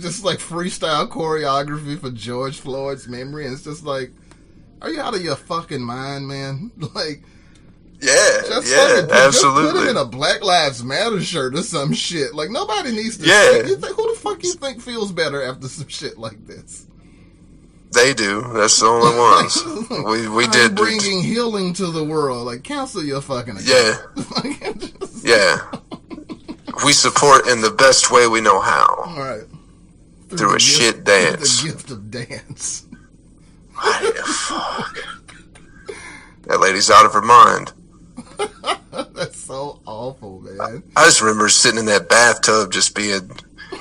just, 0.02 0.26
like 0.26 0.40
freestyle 0.40 1.08
choreography 1.08 1.98
for 1.98 2.12
George 2.12 2.60
Floyd's 2.60 3.08
memory, 3.08 3.46
and 3.46 3.54
it's 3.54 3.64
just 3.64 3.86
like, 3.86 4.12
are 4.82 4.90
you 4.90 5.00
out 5.00 5.16
of 5.16 5.22
your 5.22 5.38
fucking 5.38 5.82
mind, 5.82 6.28
man? 6.28 6.70
Like. 6.96 7.24
Yeah, 8.02 8.42
Just 8.46 8.70
yeah, 8.70 8.88
fucking 8.88 9.06
put, 9.06 9.32
Just 9.32 9.44
put 9.46 9.76
him 9.84 9.88
in 9.88 9.96
a 9.96 10.04
Black 10.04 10.44
Lives 10.44 10.84
Matter 10.84 11.22
shirt 11.22 11.56
or 11.56 11.64
some 11.64 11.94
shit. 11.94 12.36
Like 12.36 12.50
nobody 12.50 12.92
needs 12.92 13.16
to. 13.20 13.26
Yeah. 13.26 13.64
Think, 13.64 13.86
who 13.86 14.14
the 14.14 14.20
fuck 14.20 14.44
you 14.44 14.52
think 14.52 14.82
feels 14.82 15.14
better 15.14 15.42
after 15.42 15.70
some 15.70 15.88
shit 15.98 16.18
like 16.18 16.46
this? 16.46 16.88
They 17.96 18.14
do. 18.14 18.42
That's 18.54 18.80
the 18.80 18.86
only 18.88 19.18
ones. 19.18 19.64
we 20.06 20.28
we 20.28 20.44
I'm 20.46 20.52
did. 20.52 20.76
bringing 20.76 21.24
healing 21.24 21.74
to 21.74 21.88
the 21.92 22.04
world. 22.04 22.46
Like 22.46 22.64
cancel 22.64 23.04
your 23.04 23.22
fucking. 23.22 23.58
account. 23.58 23.68
Yeah, 23.68 24.74
just- 25.00 25.26
yeah. 25.26 25.58
We 26.86 26.92
support 26.92 27.48
in 27.48 27.62
the 27.62 27.72
best 27.72 28.12
way 28.12 28.28
we 28.28 28.42
know 28.42 28.60
how. 28.60 28.86
All 29.06 29.18
right. 29.18 29.44
Through 30.30 30.50
the 30.50 30.56
a 30.56 30.60
shit 30.60 30.96
gift- 30.96 31.06
dance. 31.06 31.62
The 31.64 31.70
gift 31.70 31.92
of 31.92 32.12
dance. 32.12 32.86
Yeah, 33.84 34.12
fuck. 34.26 34.98
That 36.44 36.60
lady's 36.60 36.90
out 36.92 37.06
of 37.06 37.14
her 37.14 37.22
mind. 37.22 37.72
That's 39.14 39.38
so 39.40 39.80
awful, 39.86 40.42
man. 40.42 40.84
I 40.96 41.06
just 41.06 41.22
remember 41.22 41.48
sitting 41.50 41.80
in 41.80 41.86
that 41.86 42.10
bathtub, 42.10 42.72
just 42.72 42.94
being. 42.96 43.32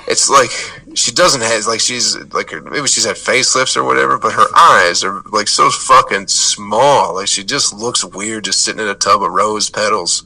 It's 0.07 0.29
like 0.29 0.49
she 0.95 1.11
doesn't 1.11 1.41
have 1.41 1.65
like 1.67 1.79
she's 1.79 2.15
like 2.33 2.49
her, 2.51 2.61
maybe 2.61 2.87
she's 2.87 3.05
had 3.05 3.15
facelifts 3.15 3.75
or 3.77 3.83
whatever, 3.83 4.17
but 4.17 4.33
her 4.33 4.47
eyes 4.55 5.03
are 5.03 5.21
like 5.31 5.47
so 5.47 5.69
fucking 5.69 6.27
small. 6.27 7.15
Like 7.15 7.27
she 7.27 7.43
just 7.43 7.73
looks 7.73 8.03
weird, 8.03 8.45
just 8.45 8.61
sitting 8.63 8.81
in 8.81 8.87
a 8.87 8.95
tub 8.95 9.21
of 9.21 9.31
rose 9.31 9.69
petals, 9.69 10.23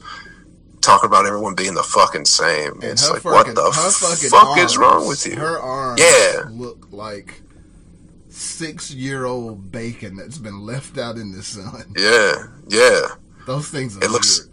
talking 0.80 1.06
about 1.08 1.26
everyone 1.26 1.54
being 1.54 1.74
the 1.74 1.82
fucking 1.82 2.24
same. 2.24 2.74
And 2.74 2.84
it's 2.84 3.10
like 3.10 3.22
fucking- 3.22 3.54
what 3.54 3.54
the 3.54 4.28
fuck 4.30 4.58
is 4.58 4.78
wrong 4.78 5.06
with 5.08 5.26
you? 5.26 5.36
Her 5.36 5.58
arms 5.60 6.00
Yeah. 6.00 6.44
look 6.50 6.86
like 6.90 7.42
six 8.28 8.90
year 8.92 9.24
old 9.26 9.70
bacon 9.72 10.16
that's 10.16 10.38
been 10.38 10.60
left 10.64 10.98
out 10.98 11.16
in 11.16 11.32
the 11.32 11.42
sun. 11.42 11.92
Yeah, 11.96 12.46
yeah. 12.68 13.08
Those 13.46 13.68
things 13.68 13.96
are 13.96 14.04
It 14.04 14.10
looks- 14.10 14.40
weird. 14.40 14.49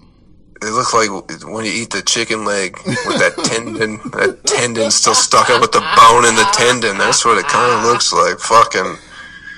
It 0.62 0.72
looks 0.74 0.94
like 0.94 1.10
when 1.46 1.66
you 1.66 1.72
eat 1.72 1.92
the 1.92 2.02
chicken 2.02 2.44
leg 2.46 2.76
with 2.86 3.20
that 3.20 3.36
tendon, 3.46 3.98
that 4.12 4.40
tendon 4.46 4.90
still 4.92 5.14
stuck 5.14 5.50
up 5.50 5.62
with 5.62 5.72
the 5.72 5.80
bone 5.82 6.26
in 6.26 6.36
the 6.36 6.48
tendon. 6.54 6.98
That's 6.98 7.24
what 7.24 7.38
it 7.38 7.46
kind 7.48 7.72
of 7.78 7.84
looks 7.84 8.12
like. 8.12 8.40
Fucking 8.40 8.98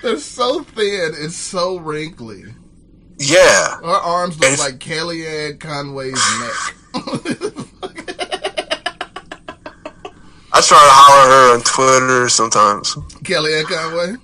They're 0.03 0.17
so 0.19 0.63
thin 0.63 1.13
and 1.19 1.31
so 1.31 1.77
wrinkly. 1.77 2.43
yeah. 3.17 3.77
Her 3.79 3.85
arms 3.87 4.37
look 4.39 4.49
And- 4.49 4.59
like 4.59 4.79
Kellyanne 4.79 5.59
Conway's 5.59 6.21
neck. 6.41 6.75
I 10.51 10.61
try 10.61 10.77
to 10.77 10.91
holler 10.91 11.29
her 11.29 11.53
on 11.55 11.61
Twitter 11.61 12.27
sometimes. 12.29 12.95
Kellyanne 13.23 13.65
Conway? 13.65 14.15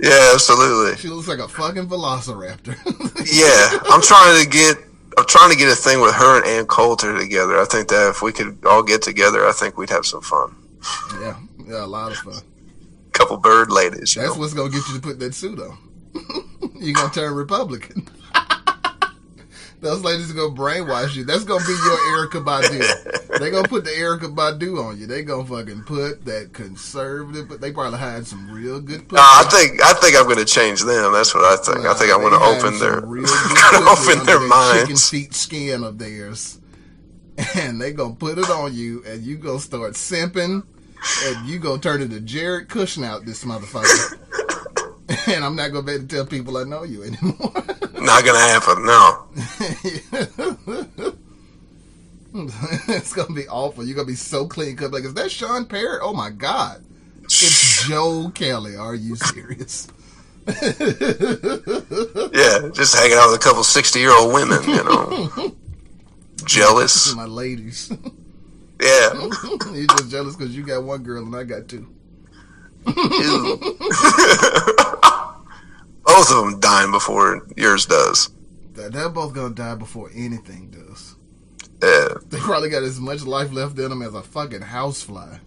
Yeah, 0.00 0.30
absolutely. 0.34 0.96
She 0.98 1.08
looks 1.08 1.28
like 1.28 1.38
a 1.38 1.46
fucking 1.48 1.86
velociraptor. 1.88 2.74
Yeah, 3.26 3.78
I'm 3.88 4.02
trying 4.02 4.44
to 4.44 4.50
get. 4.50 4.76
I'm 5.16 5.26
trying 5.26 5.50
to 5.50 5.56
get 5.56 5.70
a 5.70 5.74
thing 5.76 6.00
with 6.00 6.14
her 6.14 6.38
and 6.38 6.46
Ann 6.46 6.66
Coulter 6.66 7.16
together. 7.18 7.58
I 7.58 7.64
think 7.64 7.88
that 7.88 8.10
if 8.10 8.22
we 8.22 8.32
could 8.32 8.58
all 8.66 8.82
get 8.82 9.02
together, 9.02 9.46
I 9.46 9.52
think 9.52 9.76
we'd 9.76 9.90
have 9.90 10.06
some 10.06 10.22
fun. 10.22 10.56
yeah, 11.20 11.36
yeah, 11.66 11.84
a 11.84 11.86
lot 11.86 12.12
of 12.12 12.18
fun. 12.18 12.42
Couple 13.12 13.36
bird 13.36 13.70
ladies, 13.70 14.14
That's 14.14 14.34
know. 14.34 14.40
what's 14.40 14.54
gonna 14.54 14.70
get 14.70 14.86
you 14.88 14.94
to 14.94 15.00
put 15.00 15.18
that 15.20 15.34
suit 15.34 15.60
on. 15.60 15.78
You're 16.80 16.94
gonna 16.94 17.12
turn 17.12 17.32
Republican. 17.34 18.08
Those 19.84 20.02
ladies 20.02 20.30
are 20.30 20.34
gonna 20.34 20.54
brainwash 20.54 21.14
you. 21.14 21.24
That's 21.24 21.44
gonna 21.44 21.62
be 21.66 21.72
your 21.72 21.98
Erykah 22.16 22.42
Badu. 22.42 23.38
they 23.38 23.50
gonna 23.50 23.68
put 23.68 23.84
the 23.84 23.90
Erykah 23.90 24.34
Badu 24.34 24.82
on 24.82 24.98
you. 24.98 25.06
They 25.06 25.22
gonna 25.22 25.44
fucking 25.44 25.82
put 25.84 26.24
that 26.24 26.54
conservative. 26.54 27.50
But 27.50 27.60
they 27.60 27.70
probably 27.70 27.98
had 27.98 28.26
some 28.26 28.50
real 28.50 28.80
good. 28.80 29.12
Nah, 29.12 29.20
I 29.20 29.44
think 29.50 29.84
I 29.84 29.92
think 29.92 30.16
I'm 30.16 30.24
going 30.24 30.38
to 30.38 30.46
change 30.46 30.80
them. 30.80 31.12
That's 31.12 31.34
what 31.34 31.44
I 31.44 31.56
think. 31.62 31.86
I 31.86 31.92
think 31.92 32.10
I'm 32.14 32.22
to 32.22 32.36
open 32.36 32.78
their 32.78 33.00
gonna 33.02 33.90
open 33.90 34.24
their 34.24 34.40
chicken 34.72 34.96
feet 34.96 35.34
skin 35.34 35.84
of 35.84 35.98
theirs, 35.98 36.58
and 37.54 37.78
they 37.78 37.92
gonna 37.92 38.14
put 38.14 38.38
it 38.38 38.48
on 38.48 38.72
you, 38.72 39.04
and 39.06 39.22
you 39.22 39.36
gonna 39.36 39.60
start 39.60 39.92
simping, 39.92 40.64
and 41.26 41.46
you 41.46 41.58
gonna 41.58 41.78
turn 41.78 42.00
into 42.00 42.20
Jared 42.20 42.68
Kushner 42.68 43.04
out 43.04 43.26
this 43.26 43.44
motherfucker. 43.44 44.18
and 45.26 45.44
I'm 45.44 45.56
not 45.56 45.72
gonna 45.72 45.84
be 45.84 45.92
able 45.92 46.06
to 46.06 46.14
tell 46.14 46.26
people 46.26 46.56
I 46.56 46.64
know 46.64 46.82
you 46.82 47.02
anymore. 47.02 47.52
Not 48.00 48.24
gonna 48.24 48.38
happen. 48.38 48.84
No. 48.84 49.26
it's 52.94 53.12
gonna 53.14 53.34
be 53.34 53.48
awful. 53.48 53.84
You're 53.84 53.96
gonna 53.96 54.06
be 54.06 54.14
so 54.14 54.46
clean 54.46 54.76
cut. 54.76 54.92
Like, 54.92 55.04
is 55.04 55.14
that 55.14 55.30
Sean 55.30 55.64
Parrott? 55.66 56.00
Oh 56.02 56.12
my 56.12 56.30
god. 56.30 56.84
It's 57.22 57.88
Joe 57.88 58.30
Kelly. 58.34 58.76
Are 58.76 58.94
you 58.94 59.16
serious? 59.16 59.88
Yeah, 60.46 60.52
just 62.74 62.94
hanging 62.94 63.16
out 63.16 63.30
with 63.30 63.40
a 63.40 63.42
couple 63.42 63.64
sixty 63.64 64.00
year 64.00 64.10
old 64.10 64.34
women. 64.34 64.62
You 64.64 64.84
know, 64.84 65.30
jealous. 66.44 67.14
My 67.14 67.24
ladies. 67.24 67.90
Yeah. 68.82 69.14
You're 69.72 69.86
just 69.86 70.10
jealous 70.10 70.36
because 70.36 70.54
you 70.54 70.62
got 70.64 70.82
one 70.82 71.02
girl 71.02 71.24
and 71.24 71.34
I 71.34 71.44
got 71.44 71.68
two. 71.68 71.88
Both 76.14 76.30
of 76.30 76.44
them 76.44 76.60
dying 76.60 76.90
before 76.92 77.46
yours 77.56 77.86
does. 77.86 78.30
They're 78.74 79.08
both 79.08 79.34
gonna 79.34 79.54
die 79.54 79.74
before 79.74 80.10
anything 80.14 80.70
does. 80.70 81.16
Yeah. 81.82 82.08
They 82.30 82.38
probably 82.38 82.70
got 82.70 82.82
as 82.82 83.00
much 83.00 83.22
life 83.22 83.52
left 83.52 83.78
in 83.78 83.90
them 83.90 84.02
as 84.02 84.14
a 84.14 84.22
fucking 84.22 84.62
housefly. 84.62 85.38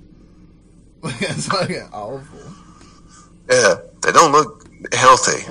It's 1.04 1.48
fucking 1.48 1.90
awful. 1.94 2.40
Yeah. 3.50 3.76
They 4.02 4.12
don't 4.12 4.32
look 4.32 4.68
healthy. 4.94 5.44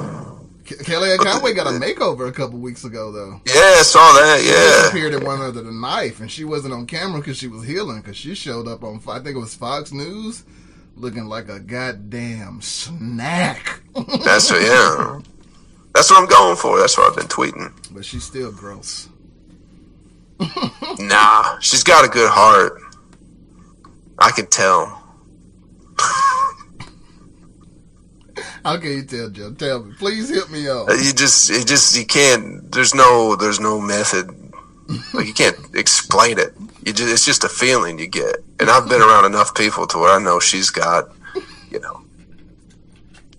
Ke- 0.65 0.83
Kellyanne 0.85 1.19
Conway 1.19 1.55
got 1.55 1.67
a 1.67 1.71
makeover 1.71 2.29
a 2.29 2.33
couple 2.33 2.59
weeks 2.59 2.85
ago 2.85 3.11
though. 3.13 3.41
Yeah, 3.47 3.77
I 3.79 3.83
saw 3.83 4.13
that. 4.13 4.41
She 4.41 4.51
Yeah. 4.51 4.89
appeared 4.89 5.15
at 5.15 5.23
one 5.23 5.41
under 5.41 5.63
the 5.63 5.73
knife, 5.73 6.21
and 6.21 6.31
she 6.31 6.45
wasn't 6.45 6.75
on 6.75 6.87
camera 6.87 7.21
because 7.21 7.37
she 7.39 7.47
was 7.49 7.65
healing. 7.65 8.01
Because 8.01 8.17
she 8.17 8.35
showed 8.35 8.67
up 8.69 8.83
on, 8.85 9.01
I 9.09 9.19
think 9.21 9.37
it 9.37 9.41
was 9.41 9.55
Fox 9.55 9.93
News, 9.93 10.45
looking 10.97 11.27
like 11.27 11.49
a 11.49 11.61
goddamn 11.61 12.61
snack. 12.61 13.81
That's 14.25 14.51
what, 14.51 14.63
yeah. 14.63 15.21
That's 15.95 16.11
what 16.11 16.21
I'm 16.21 16.29
going 16.29 16.57
for. 16.57 16.79
That's 16.79 16.99
what 16.99 17.11
I've 17.11 17.17
been 17.17 17.29
tweeting. 17.29 17.73
but 17.95 18.05
she's 18.05 18.25
still 18.25 18.53
gross. 18.53 19.09
Nah, 20.99 21.59
she's 21.61 21.85
got 21.85 22.07
a 22.07 22.09
good 22.09 22.31
heart. 22.31 22.81
I 24.19 24.31
can 24.31 24.47
tell. 24.47 25.03
How 28.65 28.79
can 28.79 28.91
you 28.93 29.05
tell, 29.05 29.29
Joe? 29.29 29.53
Tell 29.53 29.85
me, 29.85 29.95
please 29.99 30.31
hit 30.31 30.51
me 30.51 30.69
up. 30.69 30.89
You 30.89 31.13
just, 31.13 31.51
it 31.51 31.67
just, 31.67 31.97
you 31.97 32.07
can't. 32.07 32.73
There's 32.73 32.95
no, 32.95 33.37
there's 33.37 33.61
no 33.61 33.79
method. 33.81 34.46
Like 35.15 35.27
you 35.27 35.35
can't 35.35 35.57
explain 35.75 36.39
it. 36.39 36.55
You 36.85 36.93
just, 36.93 37.13
it's 37.13 37.25
just 37.25 37.43
a 37.45 37.49
feeling 37.49 37.99
you 37.99 38.07
get. 38.07 38.37
And 38.61 38.71
I've 38.71 38.89
been 38.89 39.03
around 39.03 39.25
enough 39.25 39.55
people 39.55 39.87
to 39.89 39.99
where 39.99 40.13
I 40.19 40.23
know 40.23 40.39
she's 40.41 40.71
got, 40.71 41.09
you 41.71 41.81
know, 41.81 42.03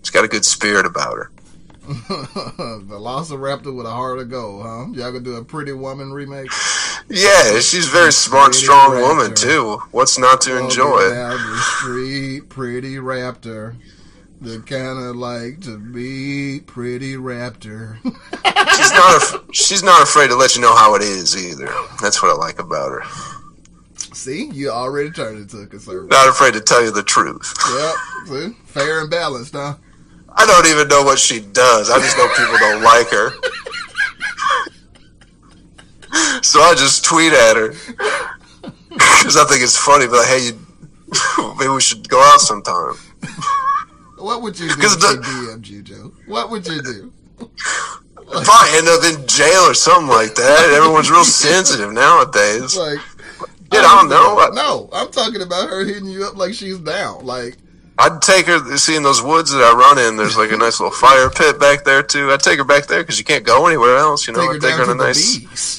she's 0.02 0.10
got 0.10 0.24
a 0.24 0.28
good 0.28 0.44
spirit 0.44 0.84
about 0.86 1.14
her. 1.16 1.30
Velociraptor 1.88 3.74
with 3.74 3.86
a 3.86 3.90
heart 3.90 4.18
of 4.18 4.30
gold, 4.30 4.62
huh? 4.62 4.86
Y'all 4.92 5.10
gonna 5.12 5.20
do 5.20 5.36
a 5.36 5.44
Pretty 5.44 5.72
Woman 5.72 6.12
remake? 6.12 6.50
Yeah, 7.08 7.58
she's 7.60 7.88
a 7.88 7.90
very 7.90 8.12
smart, 8.12 8.52
Pretty 8.52 8.64
strong 8.66 8.90
raptor. 8.90 9.08
woman 9.08 9.34
too. 9.34 9.78
What's 9.90 10.18
not 10.18 10.42
to 10.42 10.50
Walking 10.50 10.64
enjoy? 10.66 11.10
down 11.10 11.30
the 11.50 11.56
street, 11.78 12.48
pretty 12.50 12.96
raptor. 12.96 13.74
The 14.40 14.60
kind 14.60 14.98
of 14.98 15.16
like 15.16 15.60
to 15.62 15.78
be 15.78 16.60
pretty 16.60 17.14
raptor. 17.14 17.98
She's 18.76 18.92
not. 18.92 19.16
Af- 19.16 19.44
she's 19.52 19.82
not 19.82 20.02
afraid 20.02 20.28
to 20.28 20.36
let 20.36 20.54
you 20.54 20.62
know 20.62 20.76
how 20.76 20.94
it 20.94 21.02
is 21.02 21.36
either. 21.36 21.68
That's 22.00 22.22
what 22.22 22.30
I 22.30 22.36
like 22.36 22.60
about 22.60 22.92
her. 22.92 23.02
See, 24.14 24.46
you 24.52 24.70
already 24.70 25.10
turned 25.10 25.38
into 25.38 25.58
a 25.58 25.66
conservative. 25.66 26.10
Not 26.10 26.28
afraid 26.28 26.54
to 26.54 26.60
tell 26.60 26.84
you 26.84 26.92
the 26.92 27.02
truth. 27.02 27.52
Yep, 27.68 27.94
see? 28.26 28.56
fair 28.66 29.00
and 29.00 29.10
balanced, 29.10 29.54
huh? 29.54 29.74
I 30.30 30.46
don't 30.46 30.66
even 30.66 30.86
know 30.86 31.02
what 31.02 31.18
she 31.18 31.40
does. 31.40 31.90
I 31.90 31.98
just 31.98 32.16
know 32.16 32.28
people 32.36 32.58
don't 32.58 32.82
like 32.82 33.08
her. 33.08 33.30
so 36.42 36.60
I 36.60 36.74
just 36.76 37.04
tweet 37.04 37.32
at 37.32 37.56
her 37.56 37.70
because 38.90 39.36
I 39.36 39.44
think 39.44 39.62
it's 39.62 39.76
funny. 39.76 40.06
But 40.06 40.18
like, 40.18 40.28
hey, 40.28 40.46
you, 40.46 41.54
maybe 41.58 41.70
we 41.72 41.80
should 41.80 42.08
go 42.08 42.20
out 42.20 42.40
sometime. 42.40 42.94
What 44.18 44.42
would 44.42 44.58
you 44.58 44.68
do 44.68 44.74
if 44.80 44.98
the- 45.00 45.22
DM'd 45.22 45.68
you, 45.68 45.82
Joe? 45.82 46.12
What 46.26 46.50
would 46.50 46.66
you 46.66 46.82
do? 46.82 47.12
Probably 47.38 48.76
end 48.76 48.88
up 48.88 49.04
in 49.04 49.26
jail 49.26 49.60
or 49.62 49.74
something 49.74 50.08
like 50.08 50.34
that. 50.34 50.70
Everyone's 50.76 51.10
real 51.10 51.24
sensitive 51.24 51.92
nowadays. 51.92 52.76
Like, 52.76 52.98
Dude, 53.70 53.80
I 53.80 54.00
don't 54.00 54.08
know. 54.08 54.38
I- 54.38 54.50
No, 54.54 54.88
I'm 54.92 55.10
talking 55.10 55.40
about 55.42 55.68
her 55.68 55.84
hitting 55.84 56.06
you 56.08 56.24
up 56.24 56.36
like 56.36 56.54
she's 56.54 56.78
down. 56.78 57.24
Like, 57.24 57.56
I'd 58.00 58.22
take 58.22 58.46
her. 58.46 58.76
See, 58.76 58.94
in 58.96 59.02
those 59.02 59.20
woods 59.22 59.50
that 59.50 59.60
I 59.62 59.72
run 59.74 59.98
in, 59.98 60.16
there's 60.16 60.36
like 60.36 60.52
a 60.52 60.56
nice 60.56 60.78
little 60.78 60.94
fire 60.94 61.28
pit 61.30 61.58
back 61.58 61.84
there 61.84 62.02
too. 62.02 62.30
I'd 62.30 62.40
take 62.40 62.58
her 62.58 62.64
back 62.64 62.86
there 62.86 63.02
because 63.02 63.18
you 63.18 63.24
can't 63.24 63.44
go 63.44 63.66
anywhere 63.66 63.96
else. 63.96 64.26
You 64.28 64.34
know, 64.34 64.40
take 64.40 64.48
her 64.50 64.54
I'd 64.54 64.60
take 64.60 64.74
her 64.76 64.84
to 64.84 64.90
in 64.92 65.00
a 65.00 65.02
nice. 65.02 65.38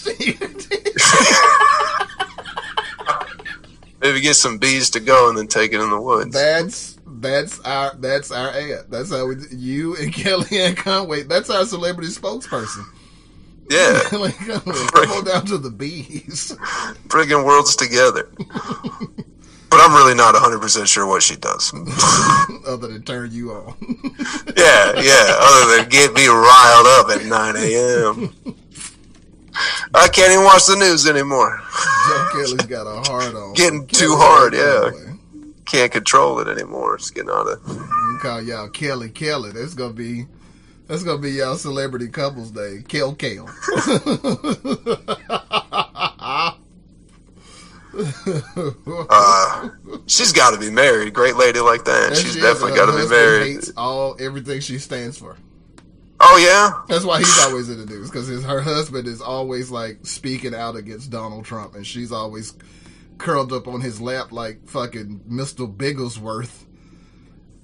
Maybe 4.02 4.22
get 4.22 4.36
some 4.36 4.58
bees 4.58 4.90
to 4.92 5.00
go 5.02 5.28
and 5.30 5.38
then 5.38 5.48
take 5.48 5.74
it 5.74 5.82
in 5.82 5.90
the 5.90 6.00
woods. 6.00 6.34
that's 6.34 6.89
that's 7.22 7.60
our 7.62 7.96
that's 7.96 8.32
our 8.32 8.50
ad. 8.50 8.86
That's 8.90 9.12
how 9.12 9.26
we 9.28 9.36
you 9.52 9.96
and 9.96 10.14
Kellyanne 10.14 10.78
Conway. 10.78 11.24
That's 11.24 11.50
our 11.50 11.66
celebrity 11.66 12.12
spokesperson. 12.12 12.86
Yeah, 13.72 14.00
Like, 14.18 14.36
come 14.36 15.12
on 15.12 15.26
down 15.26 15.46
to 15.46 15.60
the 15.60 15.70
bees. 15.70 16.58
friggin' 17.08 17.46
worlds 17.46 17.76
together. 17.76 18.28
But 19.70 19.80
I'm 19.80 19.94
really 19.94 20.16
not 20.16 20.34
100% 20.34 20.88
sure 20.88 21.06
what 21.06 21.22
she 21.22 21.36
does. 21.36 21.72
Other 22.66 22.88
than 22.88 23.04
turn 23.04 23.30
you 23.32 23.52
on. 23.52 23.76
Yeah, 24.58 24.94
yeah, 25.00 25.36
other 25.38 25.78
than 25.78 25.90
get 25.90 26.14
me 26.16 26.26
riled 26.26 26.88
up 26.88 27.10
at 27.12 27.26
9 27.26 27.56
a.m. 27.58 28.34
I 29.94 30.08
can't 30.08 30.32
even 30.32 30.46
watch 30.46 30.66
the 30.66 30.76
news 30.76 31.08
anymore. 31.08 31.62
Joe 32.08 32.28
Kelly's 32.32 32.66
got 32.66 32.88
a 32.88 33.08
hard 33.08 33.36
on. 33.36 33.54
Getting 33.54 33.86
too 33.86 34.16
hard, 34.16 34.54
Conway. 34.54 35.09
Can't 35.72 35.92
control 35.92 36.40
it 36.40 36.48
anymore. 36.48 36.96
It's 36.96 37.12
getting 37.12 37.30
out 37.30 37.48
of. 37.48 37.68
We 37.68 38.18
call 38.20 38.42
y'all 38.42 38.70
Kelly 38.70 39.10
Kelly. 39.10 39.52
That's 39.52 39.74
gonna 39.76 39.94
be 39.94 40.26
that's 40.88 41.04
gonna 41.04 41.22
be 41.22 41.32
y'all 41.32 41.56
celebrity 41.56 42.08
couples 42.08 42.52
day. 42.52 42.84
Kel 42.88 43.14
Kel. 43.16 43.48
Uh, 49.12 49.70
she's 50.08 50.32
got 50.32 50.52
to 50.52 50.60
be 50.60 50.70
married. 50.70 51.14
Great 51.14 51.36
lady 51.36 51.60
like 51.60 51.86
that. 51.86 52.16
She's 52.16 52.34
she- 52.34 52.40
definitely 52.40 52.78
got 52.78 52.86
to 52.86 52.98
be 53.04 53.10
married. 53.10 53.54
Hates 53.56 53.72
all 53.76 54.16
everything 54.20 54.62
she 54.62 54.78
stands 54.78 55.18
for. 55.18 55.36
Oh 56.22 56.38
yeah, 56.38 56.84
That's 56.90 57.06
why 57.06 57.20
he's 57.20 57.40
always 57.46 57.70
in 57.70 57.80
the 57.80 57.86
news 57.86 58.10
because 58.12 58.28
her 58.44 58.60
husband 58.62 59.08
is 59.08 59.22
always 59.22 59.72
like 59.72 60.06
speaking 60.06 60.54
out 60.54 60.76
against 60.76 61.10
Donald 61.10 61.46
Trump, 61.46 61.76
and 61.76 61.88
she's 61.88 62.12
always 62.12 62.54
curled 63.20 63.54
up 63.54 63.68
on 63.68 63.82
his 63.82 64.02
lap 64.02 64.32
like 64.32 64.68
fucking 64.68 65.22
Mr. 65.30 65.72
Bigglesworth. 65.72 66.66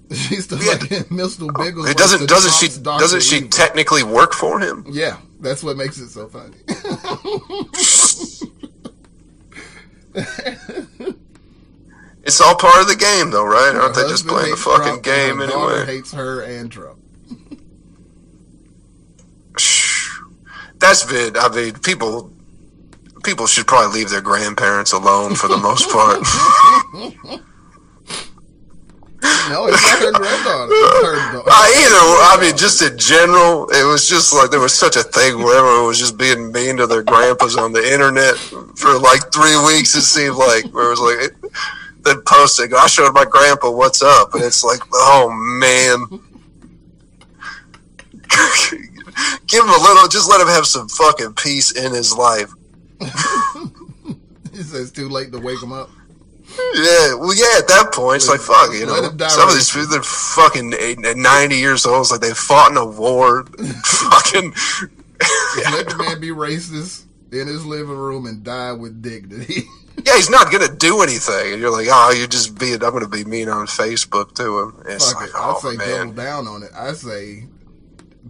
She's 0.12 0.46
the 0.48 0.58
Yeah. 0.58 0.78
fucking 0.78 1.04
Mr. 1.18 1.50
Oh, 1.50 1.54
Bigglesworth. 1.54 1.90
it 1.92 1.98
doesn't. 1.98 2.28
Doesn't 2.30 2.54
she? 2.54 2.68
Dr. 2.82 3.00
Doesn't 3.00 3.24
she 3.24 3.38
Evil. 3.38 3.50
technically 3.50 4.04
work 4.04 4.34
for 4.34 4.60
him? 4.60 4.86
Yeah, 4.90 5.18
that's 5.40 5.64
what 5.64 5.78
makes 5.78 5.98
it 6.00 6.10
so 6.10 6.28
funny. 6.28 6.58
It's 12.24 12.42
all 12.42 12.56
part 12.56 12.82
of 12.82 12.88
the 12.88 12.96
game, 12.96 13.30
though, 13.30 13.46
right? 13.46 13.74
Her 13.74 13.82
Aren't 13.82 13.96
they 13.96 14.08
just 14.08 14.26
playing 14.26 14.52
the 14.52 14.58
fucking 14.58 14.84
Trump, 14.84 14.96
and 14.96 15.04
game 15.04 15.38
her 15.38 15.48
daughter 15.48 15.76
anyway? 15.82 15.96
hates 15.98 16.12
her 16.14 16.42
and 16.42 16.72
Trump. 16.72 17.00
That's 20.80 21.04
been. 21.06 21.38
I 21.38 21.50
mean, 21.50 21.74
people. 21.76 22.32
People 23.26 23.48
should 23.48 23.68
probably 23.68 24.00
leave 24.00 24.10
their 24.10 24.22
grandparents 24.22 24.94
alone 24.94 25.36
for 25.36 25.48
the 25.48 25.58
most 25.58 25.90
part. 25.90 26.22
No, 29.50 29.66
it's 29.66 29.82
not 29.82 30.00
her 30.02 30.12
granddaughter. 30.12 30.72
It's 30.72 31.06
her 31.06 31.16
daughter. 31.34 31.50
Uh, 31.50 31.68
either, 31.82 32.04
I 32.30 32.38
mean, 32.42 32.58
just 32.58 32.82
in 32.82 32.98
general, 32.98 33.68
it 33.70 33.84
was 33.84 34.08
just 34.08 34.34
like 34.34 34.52
there 34.52 34.60
was 34.60 34.74
such 34.74 34.96
a 34.96 35.04
thing 35.04 35.40
where 35.40 35.58
everyone 35.58 35.88
was 35.88 35.98
just 35.98 36.18
being 36.18 36.52
mean 36.52 36.78
to 36.78 36.88
their 36.88 37.02
grandpas 37.02 37.56
on 37.56 37.72
the 37.72 37.82
internet 37.82 38.36
for 38.36 39.00
like 39.00 39.32
three 39.34 39.58
weeks. 39.66 39.96
It 39.96 40.02
seemed 40.02 40.36
like 40.36 40.66
where 40.74 40.88
it 40.88 41.00
was 41.00 41.00
like 41.00 41.32
then 42.04 42.22
posting. 42.22 42.74
I 42.74 42.88
showed 42.88 43.14
my 43.14 43.26
grandpa 43.26 43.72
what's 43.72 44.04
up, 44.04 44.34
and 44.36 44.44
it's 44.44 44.64
like, 44.64 44.82
oh 44.94 45.30
man, 45.32 46.06
give 49.48 49.64
him 49.64 49.70
a 49.70 49.82
little. 49.82 50.08
Just 50.08 50.30
let 50.30 50.42
him 50.42 50.48
have 50.48 50.68
some 50.68 50.88
fucking 50.90 51.34
peace 51.34 51.72
in 51.72 51.94
his 51.94 52.16
life. 52.16 52.52
He 54.52 54.62
says 54.64 54.92
too 54.92 55.10
late 55.10 55.32
to 55.34 55.40
wake 55.40 55.62
him 55.62 55.74
up. 55.74 55.90
Yeah, 56.76 57.16
well, 57.16 57.34
yeah. 57.36 57.58
At 57.60 57.68
that 57.68 57.90
point, 57.92 58.18
it's 58.18 58.30
like 58.30 58.40
fuck, 58.40 58.72
you 58.74 58.86
know. 58.86 58.96
Some 59.28 59.50
of 59.50 59.56
these 59.56 59.72
people, 59.72 59.88
they're 59.90 60.04
fucking 60.04 60.74
eight- 60.80 61.00
ninety 61.18 61.58
years 61.58 61.86
old. 61.86 62.02
It's 62.02 62.12
like 62.12 62.22
they 62.22 62.34
fought 62.34 62.72
in 62.72 62.78
a 62.78 62.86
war. 62.86 63.44
fucking 63.84 64.52
Just 64.54 65.74
let 65.74 65.90
the 65.90 65.96
man 66.00 66.20
be 66.22 66.30
racist. 66.30 67.04
in 67.32 67.48
his 67.48 67.66
living 67.66 67.98
room 67.98 68.26
and 68.28 68.44
die 68.44 68.72
with 68.74 69.02
dignity. 69.02 69.64
Yeah, 70.06 70.18
he's 70.18 70.30
not 70.30 70.52
gonna 70.52 70.68
do 70.76 71.02
anything, 71.02 71.54
and 71.54 71.62
you're 71.62 71.72
like, 71.72 71.88
oh, 71.90 72.12
you're 72.12 72.28
just 72.28 72.60
being. 72.60 72.84
I'm 72.84 72.92
gonna 72.92 73.08
be 73.08 73.24
mean 73.24 73.48
on 73.48 73.66
Facebook 73.66 74.36
to 74.36 74.60
him. 74.60 74.84
It's 74.90 75.10
Fuck 75.14 75.22
like, 75.22 75.30
it. 75.30 75.36
I 75.36 75.54
oh 75.56 75.60
say 75.72 75.78
man. 75.78 75.88
double 76.10 76.12
down 76.12 76.48
on 76.50 76.64
it. 76.64 76.70
I 76.76 76.92
say 76.92 77.46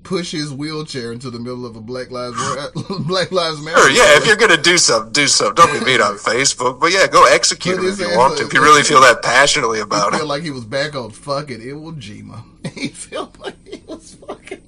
push 0.06 0.32
his 0.32 0.54
wheelchair 0.54 1.12
into 1.12 1.30
the 1.30 1.40
middle 1.40 1.66
of 1.66 1.76
a 1.76 1.82
Black 1.82 2.12
Lives 2.12 2.38
Black 3.02 3.32
Lives 3.32 3.62
Matter. 3.62 3.78
Sure, 3.78 3.90
yeah, 3.90 4.18
if 4.18 4.26
you're 4.26 4.38
gonna 4.38 4.62
do 4.62 4.78
something, 4.78 5.12
do 5.12 5.28
something. 5.28 5.56
Don't 5.56 5.80
be 5.80 5.86
mean 5.86 6.02
on 6.02 6.16
Facebook, 6.18 6.80
but 6.80 6.94
yeah, 6.94 7.08
go 7.08 7.26
execute 7.26 7.80
him 7.80 7.86
if 7.86 8.00
you 8.00 8.16
want 8.16 8.38
to. 8.38 8.46
If 8.46 8.54
you 8.54 8.62
really 8.62 8.84
feel 8.84 9.02
that 9.02 9.22
passionately 9.22 9.80
He 9.80 9.84
about 9.84 10.14
feel 10.14 10.28
like 10.28 10.44
he 10.44 10.52
was 10.52 10.64
back 10.64 10.96
on 10.96 11.12
fucking 11.12 11.60
Iwo 11.60 12.00
Jima. 12.00 12.44
He 12.76 12.88
felt 12.90 13.40
like 13.40 13.56
he 13.68 13.82
was 13.88 14.16
fucking. 14.16 14.62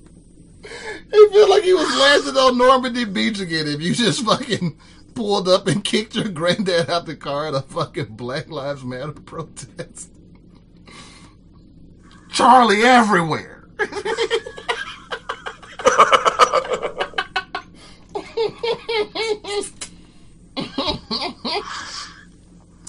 He 1.12 1.28
felt 1.30 1.50
like 1.50 1.64
he 1.64 1.74
was 1.74 2.00
landing 2.00 2.38
on 2.38 2.58
Normandy 2.58 3.06
Beach 3.06 3.40
again. 3.40 3.68
If 3.68 3.82
you 3.82 3.94
just 3.94 4.24
fucking 4.24 4.78
pulled 5.16 5.48
up 5.50 5.68
and 5.68 5.84
kicked 5.84 6.16
your 6.16 6.28
granddad 6.28 6.90
out 6.90 7.08
the 7.08 7.16
car 7.16 7.48
at 7.48 7.56
a 7.56 7.62
fucking 7.62 8.16
Black 8.16 8.50
Lives 8.50 8.84
Matter 8.84 9.14
protest. 9.14 10.12
Charlie 12.32 12.84
everywhere. 12.84 13.68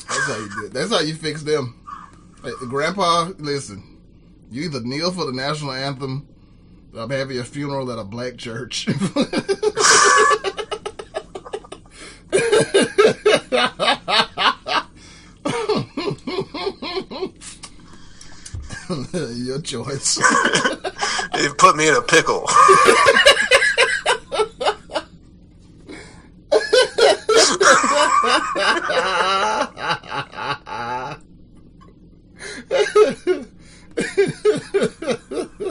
That's 0.07 0.27
how 0.27 0.37
you 0.39 0.49
do 0.49 0.67
it. 0.67 0.73
That's 0.73 0.91
how 0.91 1.01
you 1.01 1.15
fix 1.15 1.43
them. 1.43 1.75
Hey, 2.43 2.53
Grandpa, 2.69 3.31
listen. 3.39 3.99
You 4.51 4.63
either 4.63 4.81
kneel 4.81 5.13
for 5.13 5.27
the 5.27 5.33
national 5.33 5.73
anthem 5.73 6.27
or 6.95 7.03
I'm 7.03 7.11
having 7.11 7.39
a 7.39 7.45
funeral 7.45 7.91
at 7.93 7.99
a 7.99 8.05
black 8.05 8.37
church. 8.37 8.89
Your 19.13 19.61
choice. 19.61 20.19
It 21.41 21.57
put 21.57 21.77
me 21.77 21.89
in 21.89 21.95
a 21.95 22.03
pickle. 22.03 22.45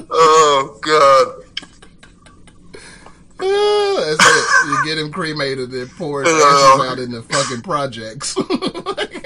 oh 0.09 0.79
god. 0.81 1.27
Ah, 3.39 3.95
That's 3.99 4.25
it. 4.25 4.67
You 4.67 4.85
get 4.85 4.97
him 4.97 5.11
cremated 5.11 5.71
and 5.71 5.89
pour 5.91 6.23
his 6.23 6.31
ashes 6.33 6.85
out 6.85 6.99
in 6.99 7.11
the 7.11 7.21
fucking 7.23 7.61
projects. 7.61 8.35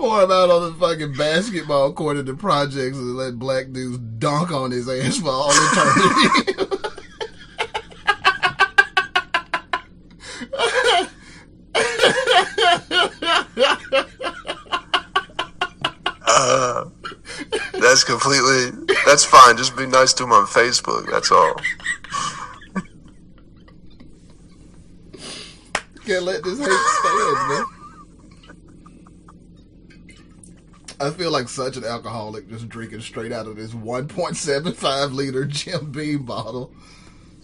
pour 0.00 0.22
him 0.22 0.30
out 0.30 0.50
on 0.50 0.62
the 0.62 0.78
fucking 0.78 1.12
basketball 1.12 1.92
court 1.92 2.16
in 2.16 2.24
the 2.24 2.32
projects 2.34 2.96
and 2.96 3.16
let 3.16 3.38
black 3.38 3.70
dudes 3.70 3.98
dunk 4.18 4.50
on 4.50 4.70
his 4.70 4.88
ass 4.88 5.18
for 5.18 5.28
all 5.28 5.50
eternity. 5.52 6.54
Uh, 16.32 16.88
that's 17.74 18.04
completely. 18.04 18.70
That's 19.04 19.24
fine. 19.24 19.56
Just 19.58 19.76
be 19.76 19.84
nice 19.84 20.14
to 20.14 20.22
him 20.24 20.32
on 20.32 20.46
Facebook. 20.46 21.10
That's 21.10 21.30
all. 21.30 21.54
Can't 26.06 26.22
let 26.22 26.42
this 26.42 26.58
hate 26.58 26.68
stand, 26.68 27.48
man. 27.48 27.79
I 31.00 31.10
feel 31.10 31.30
like 31.30 31.48
such 31.48 31.78
an 31.78 31.84
alcoholic 31.84 32.48
just 32.48 32.68
drinking 32.68 33.00
straight 33.00 33.32
out 33.32 33.46
of 33.46 33.56
this 33.56 33.72
1.75 33.72 35.14
liter 35.14 35.46
Jim 35.46 35.90
Beam 35.90 36.24
bottle. 36.24 36.72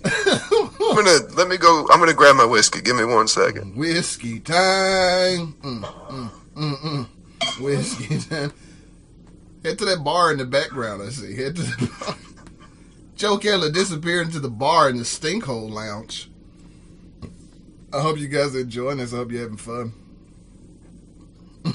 I'm 0.05 0.95
gonna 0.95 1.19
let 1.35 1.49
me 1.49 1.57
go. 1.57 1.89
I'm 1.91 1.99
gonna 1.99 2.12
grab 2.12 2.37
my 2.37 2.45
whiskey. 2.45 2.81
Give 2.81 2.97
me 2.97 3.05
one 3.05 3.27
second. 3.27 3.77
Whiskey 3.77 4.41
time. 4.41 5.55
Mm, 5.62 5.83
mm, 5.83 6.31
mm, 6.55 6.77
mm. 6.77 7.61
Whiskey 7.61 8.19
time. 8.19 8.53
Head 9.65 9.78
to 9.78 9.85
that 9.87 10.05
bar 10.05 10.31
in 10.31 10.39
the 10.39 10.45
background, 10.45 11.03
I 11.03 11.09
see. 11.09 11.35
Head 11.35 11.57
to 11.57 11.62
the 11.62 11.93
bar. 12.01 12.16
Joe 13.16 13.39
Keller 13.39 13.73
disappeared 13.73 14.27
into 14.27 14.39
the 14.41 14.51
bar 14.51 14.91
in 14.91 14.99
the 14.99 15.03
Stinkhole 15.03 15.70
Lounge. 15.70 16.31
I 17.93 18.01
hope 18.03 18.19
you 18.19 18.28
guys 18.28 18.55
are 18.55 18.61
enjoying 18.61 18.99
this. 18.99 19.15
I 19.15 19.16
hope 19.16 19.33
you're 19.33 19.41
having 19.41 19.57
fun. 19.57 19.95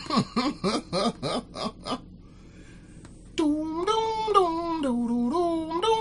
Doom, 3.38 3.85
doom, 3.85 4.34
doom, 4.34 4.81
doo, 4.84 5.07
doo, 5.09 5.30
doom, 5.31 5.69
doom, 5.69 5.81
doom. 5.81 6.01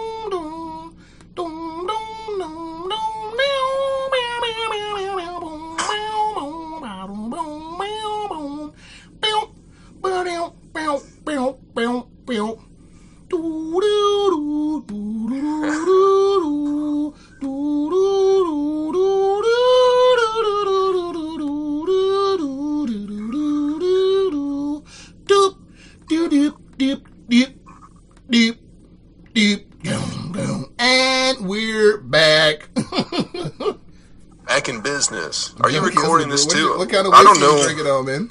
Kind 36.91 37.07
of- 37.07 37.13
this 37.13 37.13
what, 37.13 37.13
too? 37.13 37.13
What 37.15 37.15
kind 37.15 37.15
of 37.15 37.15
I 37.15 37.23
don't 37.25 37.35
you 37.37 37.41
know. 37.41 37.63
drinking 37.65 37.87
on, 37.87 38.05
man? 38.07 38.31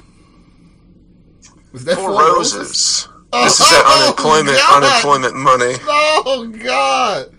Was 1.72 1.84
that 1.84 1.96
Four 1.96 2.10
Four 2.10 2.20
roses. 2.22 3.08
This 3.32 3.60
is 3.60 3.70
that 3.70 3.84
Oh, 3.86 4.02
unemployment 4.04 4.56
God. 4.56 4.82
unemployment 4.82 5.36
money. 5.36 5.74
Oh 5.86 6.46
God! 6.62 7.32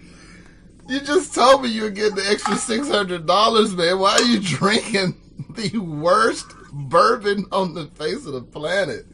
You 0.88 1.00
just 1.02 1.34
told 1.36 1.64
me 1.64 1.70
you 1.70 1.84
were 1.84 1.90
getting 1.90 2.16
the 2.16 2.30
extra 2.30 2.56
six 2.56 2.88
hundred 2.88 3.26
dollars, 3.26 3.76
man. 3.76 4.00
Why 4.00 4.14
are 4.14 4.22
you 4.22 4.40
drinking 4.40 5.16
the 5.50 5.78
worst 5.80 6.48
bourbon 6.72 7.46
on 7.52 7.74
the 7.74 7.88
face 7.88 8.26
of 8.26 8.32
the 8.34 8.42
planet? 8.42 9.06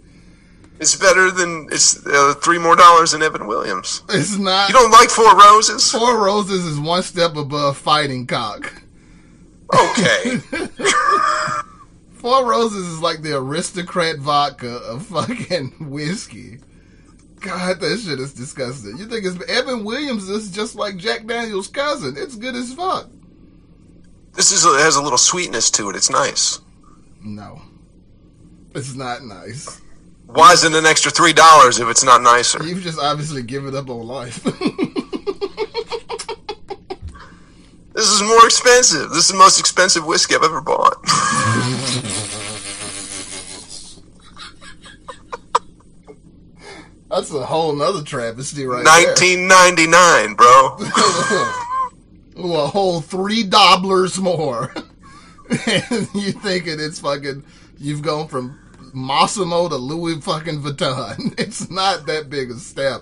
It's 0.80 0.96
better 0.96 1.32
than 1.32 1.68
it's 1.72 2.06
uh, 2.06 2.36
three 2.44 2.60
more 2.60 2.76
dollars 2.76 3.12
than 3.14 3.24
Evan 3.24 3.48
Williams. 3.48 4.04
It's 4.10 4.38
not. 4.38 4.70
You 4.70 4.76
don't 4.76 4.92
like 4.92 5.10
Four 5.10 5.36
Roses? 5.36 5.92
Four 5.92 6.24
Roses 6.24 6.64
is 6.64 6.80
one 6.80 7.02
step 7.02 7.36
above 7.36 7.78
fighting 7.78 8.28
cock. 8.28 8.72
Okay. 9.74 10.40
Four 12.18 12.50
Roses 12.50 12.88
is 12.88 13.00
like 13.00 13.22
the 13.22 13.38
aristocrat 13.38 14.18
vodka 14.18 14.78
of 14.78 15.06
fucking 15.08 15.72
whiskey. 15.90 16.60
God, 17.40 17.80
that 17.80 18.00
shit 18.00 18.20
is 18.20 18.34
disgusting. 18.34 18.98
You 18.98 19.06
think 19.06 19.24
it's 19.26 19.38
Evan 19.50 19.84
Williams 19.84 20.28
is 20.28 20.50
just 20.50 20.76
like 20.76 20.98
Jack 20.98 21.28
Daniels' 21.28 21.68
cousin? 21.68 22.16
It's 22.18 22.36
good 22.36 22.56
as 22.56 22.74
fuck. 22.74 23.08
this 24.34 24.52
is 24.52 24.66
it 24.66 24.80
has 24.82 24.96
a 24.96 25.02
little 25.02 25.20
sweetness 25.20 25.70
to 25.72 25.90
it. 25.90 25.96
It's 25.96 26.10
nice. 26.10 26.60
No, 27.24 27.62
it's 28.74 28.96
not 28.96 29.24
nice. 29.24 29.80
Why 30.26 30.52
is 30.54 30.64
it 30.64 30.74
an 30.74 30.86
extra 30.86 31.12
three 31.12 31.34
dollars 31.34 31.80
if 31.80 31.88
it's 31.88 32.04
not 32.04 32.22
nicer? 32.24 32.64
You've 32.64 32.82
just 32.84 33.00
obviously 33.00 33.44
given 33.44 33.76
up 33.76 33.90
on 33.90 34.06
life. 34.08 34.44
This 37.98 38.12
is 38.12 38.22
more 38.22 38.46
expensive. 38.46 39.10
This 39.10 39.24
is 39.24 39.30
the 39.30 39.38
most 39.40 39.60
expensive 39.60 40.06
whiskey 40.06 40.36
I've 40.36 40.44
ever 40.44 40.62
bought. 40.62 41.02
That's 47.10 47.34
a 47.34 47.44
whole 47.44 47.74
nother 47.74 48.04
travesty 48.04 48.68
right 48.68 48.84
Nineteen 48.84 49.48
ninety 49.48 49.88
nine, 49.88 50.36
bro. 50.36 50.76
there. 50.78 50.92
Ooh, 52.46 52.54
a 52.54 52.68
whole 52.68 53.02
three 53.02 53.42
dollars 53.42 54.20
more. 54.20 54.72
and 55.50 56.08
you 56.14 56.34
thinking 56.34 56.80
it's 56.80 57.00
fucking, 57.00 57.44
you've 57.80 58.04
gone 58.04 58.28
from 58.28 58.60
Massimo 58.94 59.70
to 59.70 59.76
Louis 59.76 60.22
fucking 60.22 60.62
Vuitton. 60.62 61.34
It's 61.40 61.72
not 61.72 62.06
that 62.06 62.30
big 62.30 62.52
a 62.52 62.60
step. 62.60 63.02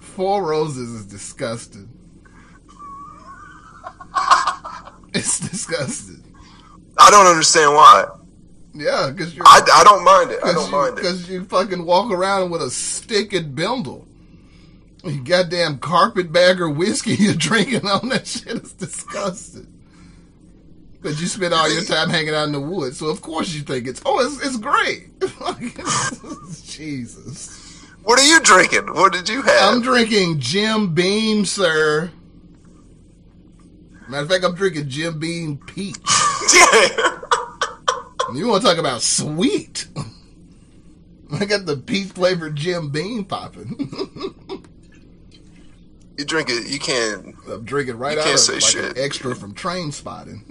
Four 0.00 0.44
Roses 0.44 0.90
is 0.90 1.06
disgusting. 1.06 1.91
It's 5.14 5.40
disgusting. 5.40 6.24
I 6.98 7.10
don't 7.10 7.26
understand 7.26 7.74
why. 7.74 8.06
Yeah, 8.74 9.10
because 9.10 9.36
you're. 9.36 9.46
I, 9.46 9.60
I 9.74 9.84
don't 9.84 10.04
mind 10.04 10.30
it. 10.30 10.38
I 10.42 10.52
don't 10.52 10.70
mind 10.70 10.94
it. 10.94 10.96
Because 10.96 11.28
you 11.28 11.44
fucking 11.44 11.84
walk 11.84 12.10
around 12.10 12.50
with 12.50 12.62
a 12.62 12.70
stick 12.70 13.32
and 13.32 13.54
bindle. 13.54 14.08
You 15.04 15.22
goddamn 15.22 15.78
carpetbagger 15.78 16.70
whiskey 16.70 17.14
you're 17.14 17.34
drinking 17.34 17.86
on 17.86 18.08
that 18.10 18.26
shit 18.26 18.62
is 18.62 18.72
disgusting. 18.72 19.68
But 21.02 21.20
you 21.20 21.26
spend 21.26 21.52
all 21.52 21.70
your 21.70 21.82
time 21.82 22.08
hanging 22.08 22.34
out 22.34 22.44
in 22.44 22.52
the 22.52 22.60
woods, 22.60 22.98
so 22.98 23.08
of 23.08 23.20
course 23.20 23.52
you 23.52 23.62
think 23.62 23.88
it's 23.88 24.00
oh 24.06 24.24
it's 24.24 24.46
it's 24.46 24.56
great. 24.56 25.10
Jesus. 26.64 27.84
What 28.04 28.20
are 28.20 28.24
you 28.24 28.40
drinking? 28.40 28.94
What 28.94 29.12
did 29.12 29.28
you 29.28 29.42
have? 29.42 29.74
I'm 29.74 29.82
drinking 29.82 30.38
Jim 30.38 30.94
Beam, 30.94 31.44
sir. 31.44 32.10
Matter 34.08 34.22
of 34.24 34.28
fact, 34.30 34.44
I'm 34.44 34.54
drinking 34.54 34.88
Jim 34.88 35.18
Beam 35.18 35.58
Peach. 35.58 35.96
yeah. 36.54 37.18
You 38.34 38.48
want 38.48 38.62
to 38.62 38.68
talk 38.68 38.78
about 38.78 39.02
sweet? 39.02 39.88
I 41.32 41.44
got 41.44 41.66
the 41.66 41.76
peach 41.76 42.08
flavored 42.12 42.56
Jim 42.56 42.88
Beam 42.90 43.24
popping. 43.24 43.90
You 46.18 46.26
drink 46.26 46.50
it. 46.50 46.68
You 46.68 46.78
can't. 46.78 47.34
I'm 47.48 47.64
drinking 47.64 47.96
right 47.96 48.18
out 48.18 48.26
of 48.26 48.48
like 48.48 48.60
shit. 48.62 48.96
an 48.96 49.02
extra 49.02 49.34
from 49.34 49.54
Trainspotting. 49.54 50.42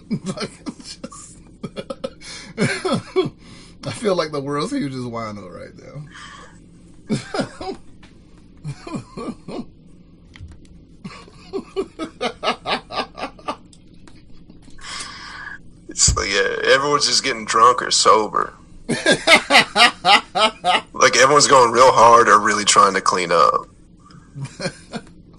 I 3.85 3.91
feel 3.91 4.15
like 4.15 4.31
the 4.31 4.41
world's 4.41 4.71
hugest 4.71 5.03
wino 5.03 5.49
right 5.49 5.77
now. 12.67 12.77
Like 16.15 16.29
yeah, 16.29 16.73
everyone's 16.73 17.07
just 17.07 17.23
getting 17.23 17.45
drunk 17.45 17.81
or 17.81 17.91
sober. 17.91 18.53
like 20.93 21.15
everyone's 21.15 21.47
going 21.47 21.71
real 21.71 21.91
hard 21.91 22.27
or 22.27 22.39
really 22.39 22.65
trying 22.65 22.93
to 22.95 23.01
clean 23.01 23.31
up. 23.31 23.67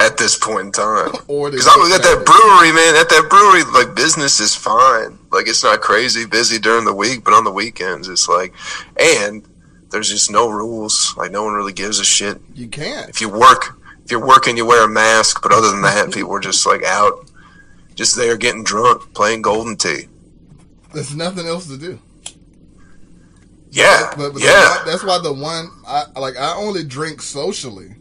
At 0.00 0.16
this 0.16 0.36
point 0.36 0.66
in 0.66 0.72
time, 0.72 1.12
because 1.12 1.68
I 1.68 1.76
was 1.76 1.92
at 1.94 2.02
that 2.02 2.24
brewery, 2.26 2.72
man. 2.72 2.96
At 2.96 3.08
that 3.08 3.28
brewery, 3.30 3.62
like 3.72 3.94
business 3.94 4.40
is 4.40 4.52
fine. 4.52 5.16
Like 5.30 5.46
it's 5.46 5.62
not 5.62 5.80
crazy 5.80 6.26
busy 6.26 6.58
during 6.58 6.84
the 6.84 6.92
week, 6.92 7.22
but 7.22 7.34
on 7.34 7.44
the 7.44 7.52
weekends, 7.52 8.08
it's 8.08 8.28
like, 8.28 8.52
and 8.98 9.46
there's 9.90 10.08
just 10.10 10.28
no 10.28 10.50
rules. 10.50 11.14
Like 11.16 11.30
no 11.30 11.44
one 11.44 11.54
really 11.54 11.72
gives 11.72 12.00
a 12.00 12.04
shit. 12.04 12.40
You 12.52 12.66
can't. 12.66 13.08
If 13.10 13.20
you 13.20 13.28
work, 13.28 13.78
if 14.04 14.10
you're 14.10 14.26
working, 14.26 14.56
you 14.56 14.66
wear 14.66 14.84
a 14.84 14.88
mask. 14.88 15.40
But 15.40 15.52
other 15.52 15.70
than 15.70 15.82
that, 15.82 16.12
people 16.12 16.34
are 16.34 16.40
just 16.40 16.66
like 16.66 16.82
out, 16.82 17.30
just 17.94 18.16
there 18.16 18.36
getting 18.36 18.64
drunk, 18.64 19.14
playing 19.14 19.42
Golden 19.42 19.76
Tee. 19.76 20.08
There's 20.92 21.14
nothing 21.14 21.46
else 21.46 21.66
to 21.68 21.78
do. 21.78 21.98
Yeah, 23.70 24.12
But, 24.16 24.34
but 24.34 24.42
yeah. 24.42 24.82
that's 24.84 25.02
why 25.02 25.18
the 25.22 25.32
one 25.32 25.70
I 25.86 26.04
like 26.20 26.36
I 26.36 26.54
only 26.56 26.84
drink 26.84 27.22
socially. 27.22 27.96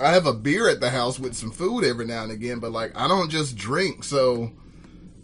I 0.00 0.10
have 0.12 0.24
a 0.26 0.32
beer 0.32 0.68
at 0.70 0.80
the 0.80 0.88
house 0.88 1.18
with 1.18 1.34
some 1.36 1.50
food 1.50 1.84
every 1.84 2.06
now 2.06 2.22
and 2.22 2.32
again, 2.32 2.58
but 2.58 2.72
like 2.72 2.96
I 2.96 3.06
don't 3.06 3.28
just 3.30 3.54
drink, 3.56 4.02
so 4.02 4.50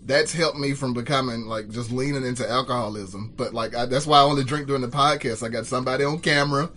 that's 0.04 0.34
helped 0.34 0.58
me 0.58 0.74
from 0.74 0.92
becoming 0.92 1.46
like 1.46 1.70
just 1.70 1.90
leaning 1.90 2.26
into 2.26 2.46
alcoholism. 2.48 3.32
But 3.36 3.54
like 3.54 3.74
I, 3.74 3.86
that's 3.86 4.06
why 4.06 4.18
I 4.18 4.22
only 4.22 4.44
drink 4.44 4.66
during 4.66 4.82
the 4.82 4.88
podcast. 4.88 5.42
I 5.42 5.48
got 5.48 5.64
somebody 5.64 6.04
on 6.04 6.18
camera. 6.18 6.70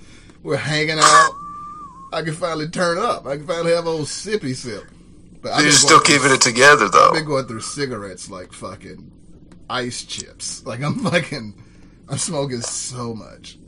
We're 0.44 0.56
hanging 0.56 1.00
out. 1.02 1.32
I 2.14 2.22
can 2.22 2.36
finally 2.36 2.70
turn 2.70 2.98
up. 3.00 3.26
I 3.28 3.36
can 3.36 3.46
finally 3.46 3.74
have 3.74 3.86
a 3.86 3.90
old 3.90 4.06
sippy 4.06 4.56
sip. 4.56 4.84
But 5.42 5.62
You're 5.62 5.72
still 5.74 6.00
going 6.00 6.06
through- 6.06 6.16
keeping 6.20 6.36
it 6.36 6.42
together 6.42 6.88
though. 6.88 7.10
I've 7.10 7.16
been 7.16 7.26
going 7.26 7.48
through 7.48 7.60
cigarettes 7.62 8.30
like 8.30 8.54
fucking 8.54 9.12
ice 9.70 10.04
chips. 10.04 10.66
Like 10.66 10.82
I'm 10.82 10.96
fucking, 10.96 11.54
I'm 12.10 12.18
smoking 12.18 12.62
so 12.62 13.14
much. 13.14 13.58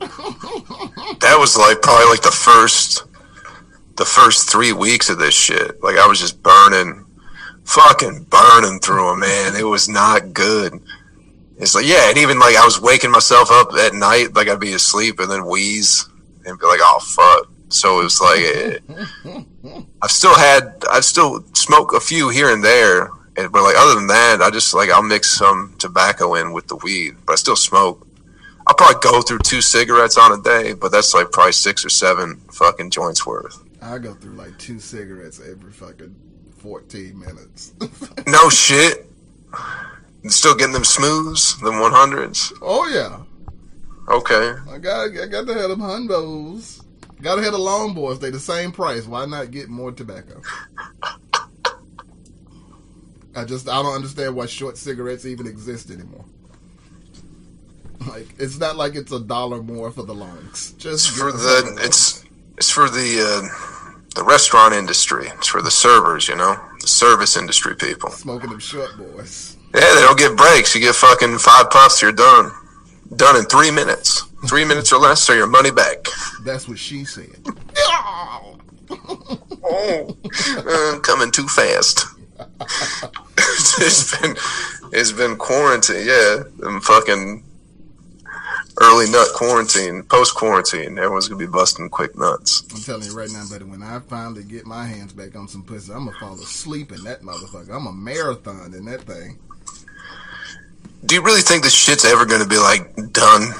That 1.20 1.36
was 1.38 1.54
like 1.54 1.82
probably 1.82 2.06
like 2.06 2.22
the 2.22 2.30
first, 2.30 3.04
the 3.96 4.06
first 4.06 4.50
three 4.50 4.72
weeks 4.72 5.10
of 5.10 5.18
this 5.18 5.34
shit. 5.34 5.82
Like 5.82 5.98
I 5.98 6.06
was 6.06 6.18
just 6.18 6.42
burning, 6.42 7.04
fucking 7.64 8.26
burning 8.30 8.80
through 8.80 9.10
them, 9.10 9.20
man. 9.20 9.54
It 9.54 9.64
was 9.64 9.86
not 9.86 10.32
good. 10.32 10.80
It's 11.58 11.74
like 11.74 11.84
yeah, 11.84 12.08
and 12.08 12.16
even 12.16 12.38
like 12.38 12.56
I 12.56 12.64
was 12.64 12.80
waking 12.80 13.10
myself 13.10 13.50
up 13.50 13.74
at 13.74 13.92
night, 13.92 14.34
like 14.34 14.48
I'd 14.48 14.60
be 14.60 14.72
asleep 14.72 15.20
and 15.20 15.30
then 15.30 15.44
wheeze 15.44 16.08
and 16.46 16.58
be 16.58 16.66
like, 16.66 16.80
oh 16.82 17.00
fuck. 17.00 17.52
So 17.68 18.00
it 18.00 18.04
was 18.04 18.20
like, 18.20 18.40
eh. 18.40 18.78
I've 20.02 20.10
still 20.10 20.34
had, 20.34 20.84
I've 20.90 21.04
still 21.04 21.44
smoked 21.54 21.94
a 21.94 22.00
few 22.00 22.28
here 22.30 22.52
and 22.52 22.64
there, 22.64 23.10
and, 23.40 23.52
but 23.52 23.62
like 23.62 23.76
other 23.76 23.94
than 23.94 24.06
that, 24.08 24.40
I 24.42 24.50
just 24.50 24.74
like 24.74 24.90
I'll 24.90 25.02
mix 25.02 25.30
some 25.30 25.74
tobacco 25.78 26.34
in 26.34 26.52
with 26.52 26.68
the 26.68 26.76
weed, 26.76 27.16
but 27.26 27.32
I 27.32 27.36
still 27.36 27.56
smoke. 27.56 28.06
I'll 28.66 28.74
probably 28.74 29.00
go 29.02 29.22
through 29.22 29.38
two 29.40 29.60
cigarettes 29.60 30.16
on 30.18 30.38
a 30.38 30.42
day, 30.42 30.74
but 30.74 30.92
that's 30.92 31.14
like 31.14 31.32
probably 31.32 31.52
six 31.52 31.84
or 31.84 31.88
seven 31.88 32.40
fucking 32.52 32.90
joints 32.90 33.26
worth. 33.26 33.62
I 33.82 33.98
go 33.98 34.14
through 34.14 34.34
like 34.34 34.56
two 34.58 34.78
cigarettes 34.78 35.40
every 35.40 35.72
fucking 35.72 36.14
14 36.58 37.18
minutes. 37.18 37.72
No 38.26 38.48
shit. 38.50 39.06
Still 40.28 40.54
getting 40.54 40.74
them 40.74 40.84
smooths, 40.84 41.58
them 41.60 41.74
100s. 41.74 42.52
oh 42.62 42.86
yeah, 42.86 43.22
Okay. 44.14 44.52
I 44.70 44.78
got 44.78 45.10
I 45.18 45.26
got 45.26 45.46
to 45.46 45.54
have 45.54 45.70
them 45.70 45.80
hundos. 45.80 46.84
Got 47.22 47.36
to 47.36 47.42
have 47.42 47.52
the 47.52 47.58
long 47.58 47.94
boys. 47.94 48.18
They 48.18 48.30
the 48.30 48.40
same 48.40 48.72
price. 48.72 49.06
Why 49.06 49.24
not 49.26 49.50
get 49.50 49.68
more 49.68 49.92
tobacco? 49.92 50.40
I 53.34 53.44
just 53.44 53.68
I 53.68 53.82
don't 53.82 53.94
understand 53.94 54.34
why 54.34 54.46
short 54.46 54.76
cigarettes 54.76 55.24
even 55.26 55.46
exist 55.46 55.90
anymore. 55.90 56.24
Like 58.08 58.26
it's 58.38 58.58
not 58.58 58.76
like 58.76 58.94
it's 58.96 59.12
a 59.12 59.20
dollar 59.20 59.62
more 59.62 59.90
for 59.90 60.02
the 60.02 60.14
longs. 60.14 60.72
Just 60.72 61.08
It's 61.08 61.18
for 61.18 61.30
the 61.32 61.38
the 61.76 61.84
it's 61.84 62.24
it's 62.56 62.70
for 62.70 62.88
the 62.88 63.20
uh, 63.20 64.00
the 64.16 64.24
restaurant 64.24 64.74
industry. 64.74 65.26
It's 65.36 65.48
for 65.48 65.62
the 65.62 65.70
servers, 65.70 66.28
you 66.28 66.36
know, 66.36 66.56
the 66.80 66.88
service 66.88 67.36
industry 67.36 67.76
people. 67.76 68.10
smoking 68.10 68.50
them 68.50 68.58
short 68.58 68.96
boys. 68.96 69.56
Yeah, 69.74 69.80
they 69.94 70.00
don't 70.00 70.18
get 70.18 70.36
breaks. 70.36 70.74
You 70.74 70.80
get 70.80 70.94
fucking 70.96 71.38
five 71.38 71.70
puffs, 71.70 72.02
you're 72.02 72.10
done. 72.12 72.50
Done 73.16 73.36
in 73.36 73.44
three 73.44 73.70
minutes. 73.70 74.24
Three 74.48 74.64
minutes 74.64 74.92
or 74.92 74.98
less, 74.98 75.28
or 75.28 75.36
your 75.36 75.46
money 75.46 75.70
back. 75.70 76.06
That's 76.44 76.66
what 76.68 76.78
she 76.78 77.04
said. 77.04 77.28
Oh, 79.72 80.16
uh, 80.66 80.98
coming 81.00 81.30
too 81.30 81.46
fast. 81.46 82.04
it's 83.78 84.20
been 84.20 84.36
it's 84.92 85.12
been 85.12 85.36
quarantine, 85.36 86.06
yeah. 86.06 86.42
Them 86.58 86.80
fucking 86.80 87.44
early 88.80 89.10
nut 89.10 89.28
quarantine, 89.34 90.02
post 90.04 90.34
quarantine. 90.34 90.98
Everyone's 90.98 91.28
gonna 91.28 91.38
be 91.38 91.46
busting 91.46 91.90
quick 91.90 92.16
nuts. 92.16 92.62
I'm 92.72 92.80
telling 92.80 93.04
you 93.04 93.16
right 93.16 93.30
now, 93.30 93.44
buddy, 93.48 93.64
when 93.64 93.82
I 93.82 94.00
finally 94.00 94.44
get 94.44 94.66
my 94.66 94.86
hands 94.86 95.12
back 95.12 95.36
on 95.36 95.48
some 95.48 95.62
pussy, 95.62 95.92
I'm 95.92 96.06
gonna 96.06 96.18
fall 96.18 96.34
asleep 96.34 96.92
in 96.92 97.04
that 97.04 97.22
motherfucker. 97.22 97.74
I'm 97.74 97.86
a 97.86 97.92
marathon 97.92 98.74
in 98.74 98.84
that 98.86 99.02
thing. 99.02 99.38
Do 101.04 101.14
you 101.14 101.22
really 101.22 101.42
think 101.42 101.62
this 101.62 101.74
shit's 101.74 102.04
ever 102.04 102.26
gonna 102.26 102.46
be 102.46 102.58
like 102.58 102.94
done? 103.12 103.52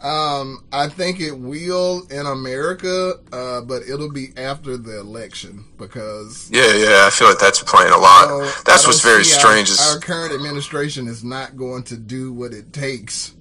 Um, 0.00 0.64
I 0.70 0.88
think 0.88 1.20
it 1.20 1.32
will 1.32 2.06
in 2.08 2.24
America, 2.24 3.14
uh, 3.32 3.62
but 3.62 3.82
it'll 3.82 4.12
be 4.12 4.28
after 4.36 4.76
the 4.76 5.00
election 5.00 5.64
because 5.76 6.48
Yeah, 6.52 6.72
yeah. 6.74 7.04
I 7.06 7.10
feel 7.10 7.28
like 7.28 7.40
that's 7.40 7.62
playing 7.62 7.92
a 7.92 7.98
lot. 7.98 8.28
So, 8.28 8.62
that's 8.64 8.86
what's 8.86 9.02
very 9.02 9.24
strange. 9.24 9.70
Our, 9.70 9.94
our 9.94 10.00
current 10.00 10.32
administration 10.32 11.08
is 11.08 11.24
not 11.24 11.56
going 11.56 11.82
to 11.84 11.96
do 11.96 12.32
what 12.32 12.52
it 12.52 12.72
takes 12.72 13.34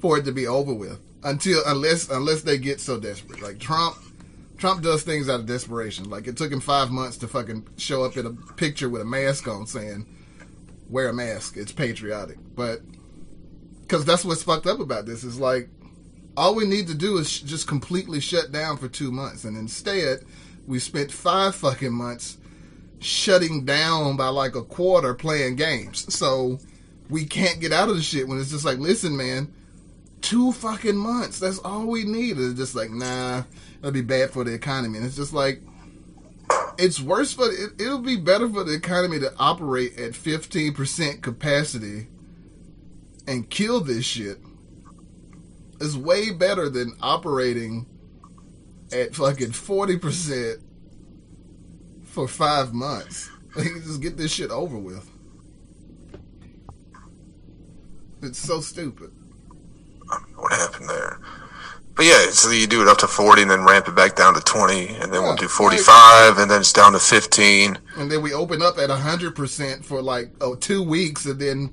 for 0.00 0.18
it 0.18 0.24
to 0.24 0.32
be 0.32 0.48
over 0.48 0.74
with 0.74 1.00
until 1.22 1.62
unless 1.66 2.10
unless 2.10 2.42
they 2.42 2.58
get 2.58 2.80
so 2.80 2.98
desperate. 2.98 3.40
Like 3.40 3.60
Trump, 3.60 3.96
Trump 4.58 4.82
does 4.82 5.04
things 5.04 5.28
out 5.28 5.40
of 5.40 5.46
desperation. 5.46 6.10
Like 6.10 6.26
it 6.26 6.36
took 6.36 6.50
him 6.50 6.60
five 6.60 6.90
months 6.90 7.18
to 7.18 7.28
fucking 7.28 7.68
show 7.76 8.04
up 8.04 8.16
in 8.16 8.26
a 8.26 8.32
picture 8.54 8.88
with 8.88 9.02
a 9.02 9.06
mask 9.06 9.46
on, 9.46 9.68
saying, 9.68 10.06
"Wear 10.90 11.08
a 11.08 11.14
mask. 11.14 11.56
It's 11.56 11.70
patriotic." 11.70 12.38
But 12.56 12.80
because 13.82 14.04
that's 14.04 14.24
what's 14.24 14.42
fucked 14.42 14.66
up 14.66 14.80
about 14.80 15.06
this 15.06 15.22
is 15.22 15.38
like 15.38 15.68
all 16.36 16.54
we 16.54 16.66
need 16.66 16.88
to 16.88 16.94
do 16.94 17.18
is 17.18 17.30
sh- 17.30 17.40
just 17.40 17.66
completely 17.66 18.20
shut 18.20 18.52
down 18.52 18.76
for 18.76 18.88
two 18.88 19.10
months, 19.10 19.44
and 19.44 19.56
instead 19.56 20.24
we 20.66 20.78
spent 20.78 21.12
five 21.12 21.54
fucking 21.54 21.92
months 21.92 22.38
shutting 22.98 23.64
down 23.64 24.16
by 24.16 24.28
like 24.28 24.54
a 24.54 24.62
quarter 24.62 25.14
playing 25.14 25.56
games. 25.56 26.12
So 26.14 26.58
we 27.10 27.26
can't 27.26 27.60
get 27.60 27.72
out 27.72 27.90
of 27.90 27.96
the 27.96 28.02
shit 28.02 28.26
when 28.26 28.38
it's 28.38 28.50
just 28.50 28.64
like, 28.64 28.78
listen, 28.78 29.16
man, 29.16 29.52
two 30.22 30.52
fucking 30.52 30.96
months. 30.96 31.38
That's 31.38 31.58
all 31.58 31.86
we 31.86 32.04
need. 32.04 32.38
It's 32.38 32.58
just 32.58 32.74
like, 32.74 32.90
nah, 32.90 33.42
that'll 33.76 33.92
be 33.92 34.00
bad 34.00 34.30
for 34.30 34.42
the 34.42 34.54
economy. 34.54 34.98
And 34.98 35.06
it's 35.06 35.16
just 35.16 35.34
like, 35.34 35.60
it's 36.78 37.00
worse 37.00 37.32
for 37.32 37.50
it, 37.50 37.80
it'll 37.80 37.98
be 37.98 38.16
better 38.16 38.48
for 38.48 38.64
the 38.64 38.74
economy 38.74 39.20
to 39.20 39.32
operate 39.38 39.98
at 39.98 40.12
15% 40.12 41.22
capacity 41.22 42.08
and 43.26 43.48
kill 43.48 43.80
this 43.80 44.04
shit. 44.04 44.38
It's 45.80 45.96
way 45.96 46.30
better 46.30 46.68
than 46.70 46.96
operating 47.00 47.86
at 48.92 49.14
fucking 49.14 49.50
40% 49.50 50.60
for 52.04 52.28
five 52.28 52.72
months. 52.72 53.30
Like, 53.56 53.68
just 53.84 54.02
get 54.02 54.16
this 54.16 54.32
shit 54.32 54.50
over 54.50 54.76
with. 54.76 55.08
It's 58.22 58.38
so 58.38 58.60
stupid. 58.60 59.12
I 60.10 60.18
mean, 60.26 60.34
what 60.36 60.52
happened 60.52 60.88
there? 60.88 61.20
But 61.94 62.06
yeah, 62.06 62.26
so 62.30 62.50
you 62.50 62.66
do 62.66 62.82
it 62.82 62.88
up 62.88 62.98
to 62.98 63.06
40 63.06 63.42
and 63.42 63.50
then 63.52 63.64
ramp 63.64 63.86
it 63.86 63.94
back 63.94 64.16
down 64.16 64.34
to 64.34 64.40
20 64.40 64.88
and 64.88 65.02
then 65.12 65.22
we'll 65.22 65.30
Yeah, 65.30 65.36
do 65.36 65.42
like- 65.42 65.50
45 65.50 66.38
and 66.38 66.50
then 66.50 66.60
it's 66.62 66.72
down 66.72 66.92
to 66.94 66.98
15. 66.98 67.78
and 67.96 68.10
then 68.10 68.22
we 68.22 68.32
open 68.34 68.60
up 68.60 68.76
at 68.78 68.90
hundred 68.90 69.36
percent 69.36 69.84
for 69.84 70.02
like 70.02 70.32
oh 70.40 70.56
two 70.56 70.82
weeks, 70.82 71.24
and 71.26 71.38
then 71.38 71.70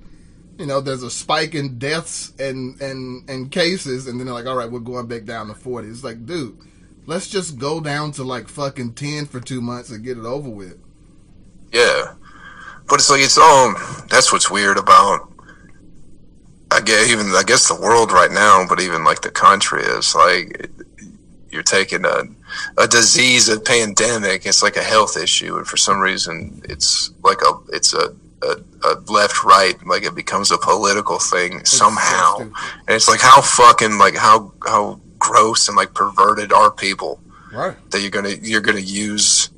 you 0.62 0.68
know 0.68 0.80
there's 0.80 1.04
a 1.04 1.10
spike 1.10 1.56
in 1.56 1.80
deaths 1.80 2.32
and 2.40 2.80
and 2.80 3.30
and 3.30 3.52
cases, 3.52 4.08
and 4.08 4.20
then 4.20 4.28
they're 4.28 4.36
like, 4.36 4.46
all 4.46 4.56
right, 4.56 4.72
we're 4.72 4.80
going 4.80 5.08
back 5.08 5.26
down 5.26 5.48
to 5.48 5.56
forty. 5.56 5.88
It's 5.88 6.04
like, 6.04 6.26
dude, 6.26 6.58
let's 7.08 7.28
just 7.28 7.58
go 7.58 7.82
down 7.82 8.12
to 8.14 8.24
like 8.24 8.48
fucking 8.48 8.94
ten 8.94 9.26
for 9.26 9.40
two 9.40 9.60
months 9.60 9.90
and 9.90 10.04
get 10.04 10.20
it 10.20 10.26
over 10.26 10.50
with. 10.50 10.78
Yeah. 11.74 12.14
But 12.88 12.96
it's 12.96 13.10
like, 13.10 13.22
it's 13.22 13.38
all, 13.38 13.74
that's 14.10 14.34
what's 14.34 14.52
weird 14.52 14.78
about, 14.78 15.32
I 16.70 16.82
guess, 16.82 17.10
even, 17.10 17.28
I 17.28 17.44
guess 17.46 17.70
the 17.70 17.80
world 17.80 18.12
right 18.12 18.32
now, 18.32 18.66
but 18.68 18.82
even 18.82 19.06
like 19.06 19.22
the 19.22 19.32
country 19.32 19.82
is 19.82 20.14
like, 20.14 20.70
you're 21.50 21.64
taking 21.64 22.04
a, 22.04 22.24
a 22.78 22.88
disease, 22.88 23.48
a 23.48 23.62
pandemic, 23.62 24.46
it's 24.46 24.62
like 24.62 24.76
a 24.76 24.84
health 24.84 25.16
issue. 25.16 25.58
And 25.58 25.66
for 25.66 25.78
some 25.78 26.00
reason, 26.00 26.62
it's 26.66 27.12
like 27.24 27.38
a, 27.48 27.54
it's 27.70 27.94
a, 27.94 28.14
a, 28.44 28.58
a 28.84 28.92
left 29.12 29.44
right, 29.44 29.76
like 29.86 30.04
it 30.04 30.16
becomes 30.16 30.52
a 30.52 30.58
political 30.58 31.20
thing 31.20 31.64
so 31.66 31.78
somehow. 31.78 32.40
and 32.40 32.54
it's 32.90 33.08
like, 33.08 33.22
how 33.22 33.42
fucking, 33.42 33.98
like, 33.98 34.16
how, 34.16 34.54
how 34.66 35.00
gross 35.20 35.68
and 35.68 35.78
like 35.78 35.94
perverted 35.94 36.52
are 36.52 36.72
people? 36.72 37.22
Right. 37.52 37.76
that 37.92 38.00
you're 38.00 38.12
gonna 38.12 38.36
you're 38.42 38.62
gonna 38.62 38.80
use 38.80 39.50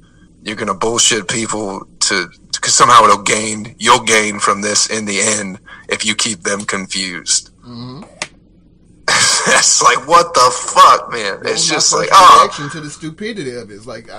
you're 0.44 0.56
gonna 0.56 0.74
bullshit 0.74 1.28
people 1.28 1.88
to 2.02 2.28
because 2.52 2.74
somehow 2.74 3.04
it'll 3.04 3.22
gain 3.22 3.76
you'll 3.78 4.04
gain 4.04 4.40
from 4.40 4.62
this 4.62 4.90
in 4.90 5.06
the 5.06 5.20
end 5.20 5.60
if 5.90 6.06
you 6.06 6.16
keep 6.16 6.42
them 6.42 6.62
confused. 6.62 7.52
Mm-hmm. 7.62 8.04
it's 9.08 9.82
like 9.84 10.08
what 10.08 10.34
the 10.34 10.52
fuck, 10.54 11.12
man. 11.12 11.40
It's 11.46 11.70
just 11.70 11.94
like 11.94 12.10
oh 12.12 12.42
reaction 12.44 12.70
to 12.72 12.82
the 12.82 12.90
stupidity 12.90 13.56
of 13.56 13.70
it 13.70 13.74
is 13.74 13.86
like, 13.86 14.10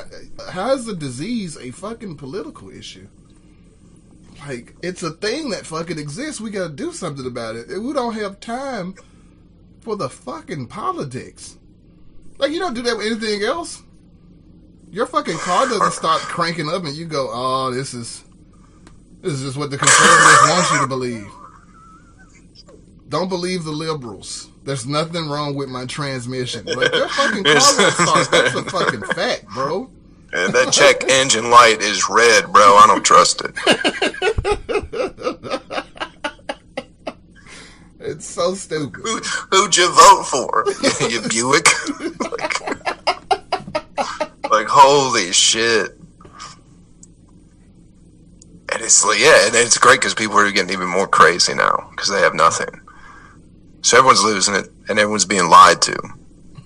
how 0.51 0.73
is 0.73 0.85
the 0.85 0.95
disease 0.95 1.57
a 1.57 1.73
fucking 1.73 2.17
political 2.17 2.71
issue? 2.71 3.09
Like, 4.41 4.75
it's 4.83 5.03
a 5.03 5.11
thing 5.11 5.51
that 5.51 5.67
fucking 5.67 5.99
exists. 5.99 6.41
We 6.41 6.51
gotta 6.51 6.73
do 6.73 6.93
something 6.93 7.27
about 7.27 7.57
it. 7.57 7.69
We 7.69 7.93
don't 7.93 8.15
have 8.15 8.41
time 8.41 8.95
for 9.81 9.97
the 9.97 10.09
fucking 10.09 10.67
politics. 10.69 11.59
Like, 12.39 12.51
you 12.51 12.59
don't 12.59 12.75
do 12.75 12.83
that 12.83 12.97
with 12.97 13.07
anything 13.07 13.43
else. 13.43 13.83
Your 14.91 15.07
fucking 15.07 15.39
car 15.39 15.67
doesn't 15.67 15.93
start 15.93 16.21
cranking 16.21 16.69
up, 16.69 16.85
and 16.85 16.95
you 16.95 17.05
go, 17.05 17.29
"Oh, 17.33 17.71
this 17.73 17.95
is 17.95 18.25
this 19.23 19.33
is 19.33 19.43
just 19.43 19.57
what 19.57 19.71
the 19.71 19.79
conservatives 19.79 20.51
want 20.51 20.71
you 20.73 20.79
to 20.81 20.87
believe." 20.87 21.27
Don't 23.09 23.29
believe 23.29 23.65
the 23.65 23.71
liberals. 23.71 24.51
There's 24.65 24.87
nothing 24.87 25.29
wrong 25.29 25.55
with 25.55 25.69
my 25.69 25.85
transmission. 25.87 26.67
Like 26.67 26.93
their 26.93 27.09
fucking 27.09 27.45
car 27.45 27.61
start. 27.61 28.31
That's 28.31 28.55
a 28.55 28.63
fucking 28.71 29.03
fact, 29.03 29.47
bro. 29.49 29.91
And 30.35 30.53
that 30.53 30.73
check 30.73 31.09
engine 31.09 31.51
light 31.51 31.81
is 31.81 32.09
red, 32.09 32.53
bro. 32.53 32.77
I 32.77 32.87
don't 32.87 33.05
trust 33.05 33.43
it. 33.45 33.55
It's 38.07 38.27
so 38.27 38.55
stupid. 38.55 39.01
Who, 39.03 39.19
who'd 39.51 39.77
you 39.77 39.89
vote 39.89 40.25
for? 40.25 40.65
you 41.09 41.23
Buick? 41.27 41.67
like, 42.21 42.61
like, 44.51 44.67
holy 44.69 45.33
shit. 45.33 45.99
And 48.71 48.83
it's 48.83 49.05
like, 49.05 49.19
yeah, 49.19 49.47
and 49.47 49.55
it's 49.55 49.79
great 49.79 50.01
because 50.01 50.15
people 50.15 50.37
are 50.37 50.51
getting 50.51 50.73
even 50.73 50.89
more 50.89 51.09
crazy 51.09 51.55
now 51.55 51.89
because 51.93 52.11
they 52.11 52.21
have 52.21 52.35
nothing. 52.35 52.81
So 53.81 53.97
everyone's 53.97 54.23
losing 54.23 54.55
it 54.55 54.69
and 54.89 54.99
everyone's 54.99 55.25
being 55.25 55.49
lied 55.49 55.81
to. 55.83 55.97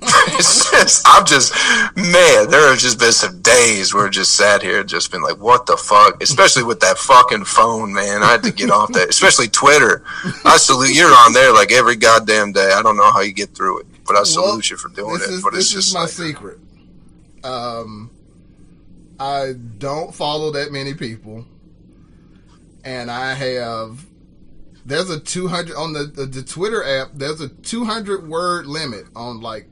it's 0.03 0.71
just, 0.71 1.03
I'm 1.09 1.27
just, 1.27 1.53
man, 1.97 2.49
there 2.51 2.69
have 2.69 2.79
just 2.79 2.99
been 3.01 3.13
some 3.13 3.41
days 3.43 3.93
where 3.93 4.07
I 4.07 4.11
just 4.11 4.37
sat 4.37 4.63
here 4.63 4.81
and 4.81 4.89
just 4.89 5.11
been 5.11 5.23
like, 5.23 5.39
what 5.39 5.67
the 5.67 5.77
fuck? 5.77 6.23
Especially 6.23 6.63
with 6.63 6.81
that 6.81 6.99
fucking 6.99 7.45
phone, 7.45 7.93
man. 7.93 8.23
I 8.23 8.33
had 8.33 8.43
to 8.45 8.53
get 8.53 8.71
off 8.71 8.93
that, 8.93 9.09
especially 9.09 9.49
Twitter. 9.49 10.05
I 10.45 10.57
salute, 10.57 10.95
you're 10.95 11.09
on 11.11 11.33
there 11.33 11.53
like 11.53 11.73
every 11.73 11.97
goddamn 11.97 12.53
day. 12.53 12.73
I 12.73 12.83
don't 12.83 12.97
know 12.97 13.11
how 13.11 13.21
you 13.21 13.33
get 13.33 13.51
through 13.57 13.81
it, 13.81 13.87
but 14.07 14.17
I 14.17 14.23
salute 14.23 14.47
Well, 14.47 14.61
you 14.63 14.77
for 14.77 14.89
doing 14.91 15.15
this 15.19 15.29
it. 15.29 15.35
is 15.35 15.43
but 15.43 15.55
it's 15.55 15.71
just 15.71 15.89
is 15.89 15.95
my 15.95 16.01
like, 16.03 16.11
secret. 16.11 16.59
Um, 17.43 18.11
I 19.19 19.55
don't 19.79 20.15
follow 20.15 20.53
that 20.53 20.71
many 20.71 20.95
people, 20.95 21.45
and 22.85 23.11
I 23.11 23.35
have. 23.35 24.05
There's 24.85 25.11
a 25.11 25.21
200 25.21 25.75
on 25.77 25.93
the, 25.93 26.05
the 26.05 26.27
the 26.27 26.43
Twitter 26.43 26.83
app. 26.85 27.11
There's 27.15 27.41
a 27.41 27.49
200 27.49 28.29
word 28.29 28.67
limit 28.67 29.07
on 29.15 29.41
like 29.41 29.69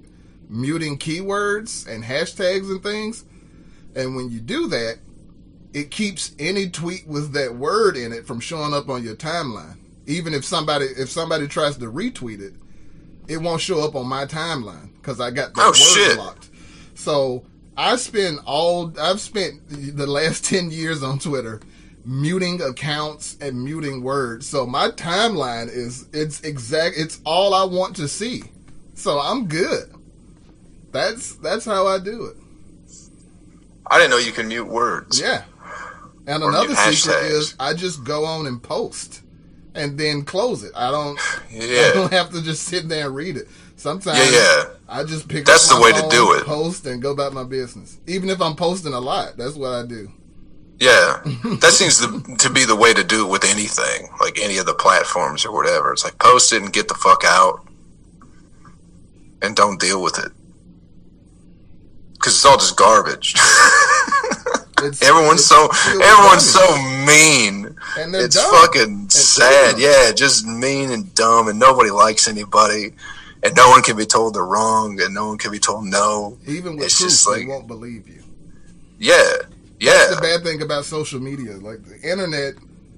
muting 0.49 0.99
keywords 0.99 1.87
and 1.87 2.05
hashtags 2.05 2.71
and 2.71 2.83
things, 2.83 3.25
and 3.95 4.15
when 4.17 4.31
you 4.31 4.41
do 4.41 4.69
that, 4.69 4.99
it 5.73 5.91
keeps 5.91 6.35
any 6.39 6.69
tweet 6.71 7.07
with 7.07 7.33
that 7.33 7.57
word 7.57 7.97
in 7.97 8.13
it 8.13 8.27
from 8.27 8.41
showing 8.41 8.73
up 8.73 8.89
on 8.89 9.03
your 9.03 9.15
timeline. 9.17 9.77
Even 10.07 10.33
if 10.35 10.45
somebody 10.45 10.87
if 10.87 11.11
somebody 11.11 11.47
tries 11.49 11.77
to 11.79 11.87
retweet 11.87 12.41
it, 12.41 12.55
it 13.29 13.39
won't 13.39 13.61
show 13.61 13.83
up 13.85 13.95
on 13.95 14.07
my 14.07 14.25
timeline 14.25 14.95
because 14.97 15.21
I 15.21 15.31
got 15.31 15.53
that 15.55 15.61
Oh, 15.63 15.69
word 15.71 15.77
shit. 15.77 16.17
blocked. 16.17 16.49
So 16.95 17.45
I 17.77 17.97
spend 17.97 18.39
all 18.47 18.93
I've 19.01 19.21
spent 19.21 19.69
the 19.69 20.07
last 20.07 20.45
ten 20.49 20.71
years 20.71 21.03
on 21.03 21.19
Twitter 21.19 21.61
muting 22.05 22.63
accounts 22.63 23.37
and 23.41 23.63
muting 23.65 24.01
words. 24.03 24.47
So 24.47 24.65
my 24.65 24.91
timeline 24.91 25.69
is 25.69 26.07
it's 26.13 26.41
exact 26.43 26.95
it's 26.97 27.21
all 27.25 27.53
I 27.53 27.65
want 27.65 27.97
to 27.97 28.07
see. 28.09 28.45
So 28.95 29.19
I'm 29.19 29.47
good. 29.49 29.93
That's 30.97 31.35
that's 31.37 31.67
how 31.67 31.87
I 31.87 31.99
do 31.99 32.25
it. 32.25 32.37
I 33.87 33.99
didn't 33.99 34.13
know 34.13 34.17
you 34.17 34.33
can 34.33 34.49
mute 34.49 34.67
words. 34.67 35.21
Yeah. 35.21 35.45
And 36.27 36.43
Or 36.43 36.49
another 36.49 36.75
secret 36.75 37.23
hashtags. 37.23 37.31
is 37.31 37.55
I 37.61 37.75
just 37.75 38.03
go 38.03 38.25
on 38.25 38.47
and 38.47 38.63
post 38.63 39.21
and 39.75 39.99
then 39.99 40.25
close 40.25 40.65
it. 40.65 40.73
I 40.75 40.91
don't 40.91 41.19
I 41.53 41.91
don't 41.93 42.13
have 42.13 42.31
to 42.31 42.43
just 42.43 42.63
sit 42.65 42.89
there 42.89 43.07
and 43.07 43.15
read 43.15 43.37
it. 43.37 43.47
Sometimes 43.77 44.19
Yeah, 44.19 44.31
yeah. 44.31 44.65
I 44.89 45.05
just 45.05 45.29
pick 45.29 45.45
That's 45.45 45.71
up 45.71 45.77
the 45.77 45.85
way 45.85 45.93
to 45.93 46.09
do 46.09 46.33
it. 46.33 46.45
Post 46.47 46.87
and 46.87 47.03
go 47.03 47.11
about 47.11 47.35
my 47.35 47.45
business. 47.45 47.99
Even 48.07 48.31
if 48.31 48.41
I'm 48.41 48.57
posting 48.57 48.95
a 48.95 49.01
lot, 49.01 49.37
that's 49.37 49.55
what 49.55 49.73
I 49.73 49.85
do. 49.85 50.11
Yeah, 50.81 51.21
that 51.61 51.73
seems 51.73 51.99
to, 52.01 52.37
to 52.37 52.51
be 52.51 52.65
the 52.65 52.77
way 52.77 52.95
to 52.95 53.05
do 53.05 53.27
it 53.27 53.31
with 53.31 53.45
anything, 53.45 54.09
like 54.21 54.39
any 54.41 54.57
of 54.57 54.65
the 54.67 54.75
platforms 54.75 55.45
or 55.45 55.53
whatever. 55.53 55.93
It's 55.93 56.05
like 56.05 56.19
post 56.19 56.53
it 56.55 56.63
and 56.63 56.73
get 56.73 56.89
the 56.89 56.95
fuck 56.95 57.23
out, 57.25 57.67
and 59.43 59.55
don't 59.55 59.79
deal 59.79 60.03
with 60.03 60.19
it 60.19 60.33
because 62.27 62.35
it's 62.39 62.45
all 62.45 62.57
just 62.59 62.77
garbage. 62.77 63.35
It's, 64.83 65.03
everyone's 65.03 65.41
it's 65.41 65.49
so 65.49 65.71
everyone's 66.03 66.45
so 66.51 66.61
mean. 67.07 67.75
and 67.99 68.13
they're 68.13 68.27
It's 68.27 68.37
dumb. 68.37 68.51
fucking 68.55 69.09
sad. 69.09 69.73
dumb. 69.73 69.81
Yeah, 69.81 70.13
just 70.13 70.47
mean 70.47 70.91
and 70.91 71.15
dumb, 71.15 71.49
and 71.49 71.59
nobody 71.59 71.91
likes 71.91 72.29
anybody, 72.29 72.93
and 73.43 73.57
no 73.57 73.71
one 73.71 73.81
can 73.83 73.97
be 73.97 74.05
told 74.05 74.35
they're 74.35 74.45
wrong, 74.45 75.01
and 75.01 75.15
no 75.15 75.29
one 75.29 75.39
can 75.39 75.51
be 75.51 75.59
told 75.59 75.87
no. 75.87 76.37
Even 76.47 76.77
with 76.77 76.85
it's 76.85 76.99
proof, 77.01 77.11
just 77.11 77.27
they 77.27 77.47
won't 77.47 77.67
believe 77.67 78.07
you. 78.07 78.23
Yeah, 78.99 79.17
yeah. 79.81 79.93
That's 79.93 80.17
the 80.17 80.21
bad 80.21 80.43
thing 80.43 80.61
about 80.61 80.85
social 80.85 81.21
media. 81.21 81.53
Like 81.57 81.83
the 81.83 81.99
internet, 82.03 82.57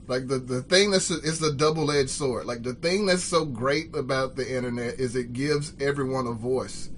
like 0.08 0.26
the, 0.26 0.40
the 0.40 0.62
thing 0.62 0.90
that's 0.90 1.10
it's 1.12 1.38
the 1.38 1.52
double 1.52 1.92
edged 1.92 2.10
sword. 2.10 2.44
Like 2.46 2.64
the 2.64 2.74
thing 2.74 3.06
that's 3.06 3.22
so 3.22 3.44
great 3.44 3.94
about 3.94 4.34
the 4.34 4.52
internet 4.56 4.94
is 4.98 5.14
it 5.14 5.32
gives 5.32 5.74
everyone 5.80 6.26
a 6.26 6.32
voice. 6.32 6.90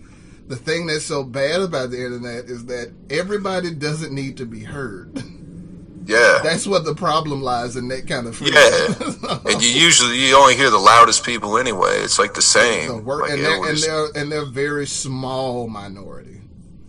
The 0.50 0.56
thing 0.56 0.86
that's 0.86 1.04
so 1.04 1.22
bad 1.22 1.60
about 1.60 1.90
the 1.90 2.04
internet 2.04 2.46
is 2.46 2.64
that 2.66 2.92
everybody 3.08 3.72
doesn't 3.72 4.12
need 4.12 4.36
to 4.38 4.44
be 4.46 4.64
heard. 4.64 5.14
yeah. 6.06 6.40
That's 6.42 6.66
what 6.66 6.84
the 6.84 6.92
problem 6.96 7.40
lies 7.40 7.76
in 7.76 7.86
that 7.86 8.08
kind 8.08 8.26
of 8.26 8.34
freedom. 8.36 8.56
Yeah. 8.56 9.38
and 9.52 9.62
you 9.62 9.68
usually 9.70 10.16
you 10.18 10.34
only 10.36 10.56
hear 10.56 10.68
the 10.70 10.76
loudest 10.78 11.24
people 11.24 11.56
anyway. 11.56 11.98
It's 12.00 12.18
like 12.18 12.34
the 12.34 12.42
same. 12.42 12.88
So 12.88 12.96
work, 12.98 13.22
Like, 13.22 13.30
and, 13.34 13.44
they're, 13.44 13.64
and 13.68 13.78
they're 13.78 14.06
and 14.16 14.32
they're 14.32 14.44
very 14.44 14.88
small 14.88 15.68
minority. 15.68 16.40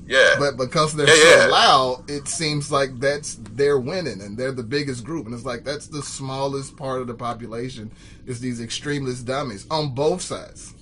yeah, 0.08 0.38
But 0.40 0.58
because 0.58 0.96
they're 0.96 1.08
Yeah, 1.08 1.14
so 1.14 1.46
yeah. 1.46 1.52
loud, 1.52 2.10
it 2.10 2.28
seems 2.28 2.72
like 2.72 3.00
that's 3.00 3.36
they're 3.54 3.80
winning 3.80 4.22
and 4.22 4.36
they're 4.40 4.52
the 4.52 4.64
biggest 4.64 5.04
group. 5.04 5.28
And 5.28 5.36
it's 5.36 5.46
like 5.46 5.64
that's 5.64 5.86
the 5.86 6.02
smallest 6.02 6.78
part 6.78 7.02
of 7.02 7.06
the 7.06 7.14
population 7.14 7.92
is 8.26 8.40
these 8.40 8.60
extremist 8.60 9.28
dummies 9.28 9.68
on 9.70 9.94
both 9.94 10.24
sides. 10.24 10.74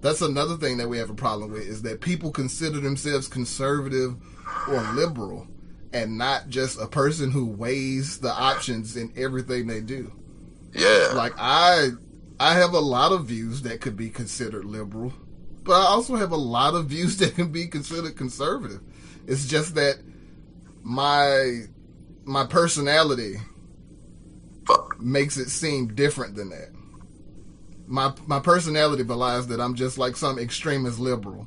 That's 0.00 0.20
another 0.22 0.56
thing 0.56 0.76
that 0.78 0.88
we 0.88 0.98
have 0.98 1.10
a 1.10 1.14
problem 1.14 1.50
with 1.52 1.62
is 1.62 1.82
that 1.82 2.00
people 2.00 2.30
consider 2.30 2.80
themselves 2.80 3.28
conservative 3.28 4.16
or 4.68 4.82
liberal 4.82 5.48
and 5.92 6.18
not 6.18 6.48
just 6.48 6.80
a 6.80 6.86
person 6.86 7.30
who 7.30 7.46
weighs 7.46 8.18
the 8.18 8.30
options 8.32 8.96
in 8.96 9.12
everything 9.16 9.66
they 9.66 9.80
do. 9.80 10.12
yeah, 10.74 11.08
Like 11.10 11.32
I 11.38 11.90
I 12.38 12.54
have 12.54 12.74
a 12.74 12.80
lot 12.80 13.12
of 13.12 13.26
views 13.26 13.62
that 13.62 13.80
could 13.80 13.96
be 13.96 14.10
considered 14.10 14.64
liberal, 14.64 15.12
but 15.62 15.72
I 15.74 15.86
also 15.86 16.16
have 16.16 16.32
a 16.32 16.36
lot 16.36 16.74
of 16.74 16.86
views 16.86 17.16
that 17.18 17.34
can 17.34 17.50
be 17.52 17.66
considered 17.68 18.16
conservative. 18.16 18.80
It's 19.26 19.46
just 19.46 19.74
that 19.76 19.96
my 20.82 21.62
my 22.24 22.46
personality 22.46 23.36
fuck. 24.66 25.00
makes 25.00 25.36
it 25.36 25.50
seem 25.50 25.94
different 25.94 26.34
than 26.36 26.50
that. 26.50 26.70
My 27.86 28.12
my 28.26 28.40
personality 28.40 29.02
belies 29.02 29.46
that 29.48 29.60
I'm 29.60 29.74
just 29.74 29.98
like 29.98 30.16
some 30.16 30.38
extremist 30.38 30.98
liberal 30.98 31.46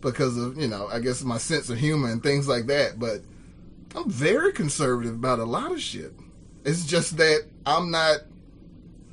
because 0.00 0.36
of 0.36 0.58
you 0.58 0.68
know 0.68 0.88
I 0.88 1.00
guess 1.00 1.22
my 1.22 1.38
sense 1.38 1.70
of 1.70 1.78
humor 1.78 2.10
and 2.10 2.22
things 2.22 2.48
like 2.48 2.66
that. 2.66 2.98
But 2.98 3.22
I'm 3.94 4.10
very 4.10 4.52
conservative 4.52 5.14
about 5.14 5.38
a 5.38 5.44
lot 5.44 5.72
of 5.72 5.80
shit. 5.80 6.12
It's 6.64 6.84
just 6.84 7.16
that 7.16 7.46
I'm 7.66 7.90
not 7.90 8.20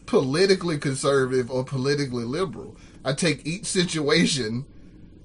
politically 0.06 0.77
conservative 0.77 1.52
or 1.52 1.64
politically 1.64 2.23
liberal. 2.23 2.77
I 3.03 3.14
take 3.14 3.45
each 3.45 3.65
situation 3.65 4.65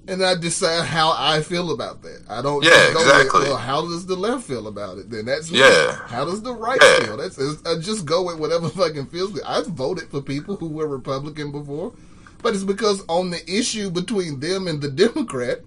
and 0.07 0.23
I 0.23 0.35
decide 0.35 0.85
how 0.85 1.13
I 1.17 1.41
feel 1.41 1.71
about 1.71 2.01
that. 2.03 2.23
I 2.29 2.41
don't 2.41 2.63
Yeah, 2.63 2.91
go 2.93 2.99
exactly. 3.01 3.39
with, 3.41 3.49
well, 3.49 3.57
how 3.57 3.81
does 3.83 4.05
the 4.05 4.15
left 4.15 4.43
feel 4.45 4.67
about 4.67 4.97
it? 4.97 5.09
Then 5.09 5.25
that's 5.25 5.49
Yeah. 5.49 5.65
left. 5.65 6.09
How 6.11 6.25
does 6.25 6.41
the 6.41 6.53
right 6.53 6.79
Yeah. 6.81 7.05
feel? 7.05 7.17
That's 7.17 7.39
I 7.65 7.79
just 7.79 8.05
go 8.05 8.23
with 8.23 8.37
whatever 8.37 8.69
fucking 8.81 9.07
feels 9.07 9.31
good. 9.31 9.43
I've 9.43 9.67
voted 9.67 10.09
for 10.09 10.21
people 10.21 10.55
who 10.57 10.67
were 10.67 10.87
Republican 10.87 11.51
before, 11.51 11.93
but 12.41 12.53
it's 12.53 12.63
because 12.65 13.03
on 13.07 13.29
the 13.29 13.41
issue 13.49 13.89
between 13.89 14.39
them 14.39 14.67
and 14.67 14.81
the 14.81 14.89
Democrat, 15.05 15.61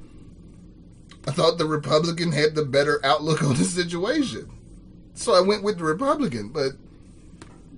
I 1.26 1.32
thought 1.32 1.58
the 1.58 1.66
Republican 1.66 2.32
had 2.32 2.54
the 2.54 2.64
better 2.64 3.00
outlook 3.04 3.42
on 3.42 3.56
the 3.56 3.64
situation. 3.64 4.48
So 5.14 5.34
I 5.34 5.40
went 5.40 5.62
with 5.62 5.78
the 5.78 5.84
Republican, 5.84 6.50
but 6.50 6.72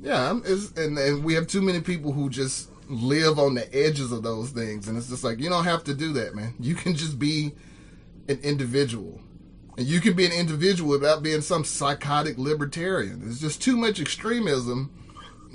yeah, 0.03 0.31
and 0.31 0.79
and 0.99 1.25
we 1.25 1.35
have 1.35 1.47
too 1.47 1.63
many 1.63 1.81
people 1.81 2.13
who 2.13 2.29
just 2.29 2.69
live 2.89 3.39
on 3.39 3.55
the 3.55 3.75
edges 3.75 4.13
of 4.13 4.23
those 4.23 4.51
things, 4.51 4.89
and 4.89 4.97
it's 4.97 5.09
just 5.09 5.25
like 5.25 5.39
you 5.39 5.49
don't 5.49 5.65
have 5.65 5.85
to 5.85 5.95
do 5.95 6.13
that, 6.15 6.35
man. 6.35 6.55
You 6.59 6.75
can 6.75 6.95
just 6.95 7.19
be 7.19 7.53
an 8.29 8.39
individual, 8.43 9.21
and 9.77 9.87
you 9.87 10.01
can 10.01 10.15
be 10.15 10.27
an 10.27 10.33
individual 10.33 10.91
without 10.91 11.23
being 11.23 11.41
some 11.41 11.65
psychotic 11.65 12.39
libertarian. 12.39 13.21
There's 13.21 13.41
just 13.41 13.63
too 13.63 13.77
much 13.77 14.01
extremism. 14.01 14.93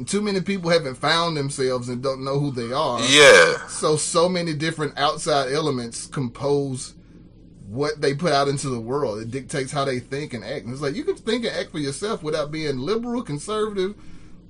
Too 0.07 0.21
many 0.21 0.41
people 0.41 0.71
haven't 0.71 0.95
found 0.95 1.37
themselves 1.37 1.87
and 1.87 2.01
don't 2.01 2.25
know 2.25 2.39
who 2.39 2.51
they 2.51 2.73
are. 2.73 2.99
Yeah. 3.01 3.67
So 3.67 3.95
so 3.95 4.27
many 4.27 4.53
different 4.53 4.97
outside 4.97 5.51
elements 5.51 6.07
compose 6.07 6.95
what 7.67 8.01
they 8.01 8.13
put 8.13 8.31
out 8.31 8.47
into 8.47 8.69
the 8.69 8.79
world. 8.79 9.19
It 9.19 9.31
dictates 9.31 9.71
how 9.71 9.85
they 9.85 9.99
think 9.99 10.33
and 10.33 10.43
act. 10.43 10.65
And 10.65 10.73
it's 10.73 10.81
like 10.81 10.95
you 10.95 11.03
can 11.03 11.15
think 11.15 11.45
and 11.45 11.55
act 11.55 11.71
for 11.71 11.79
yourself 11.79 12.23
without 12.23 12.51
being 12.51 12.79
liberal, 12.79 13.21
conservative, 13.21 13.95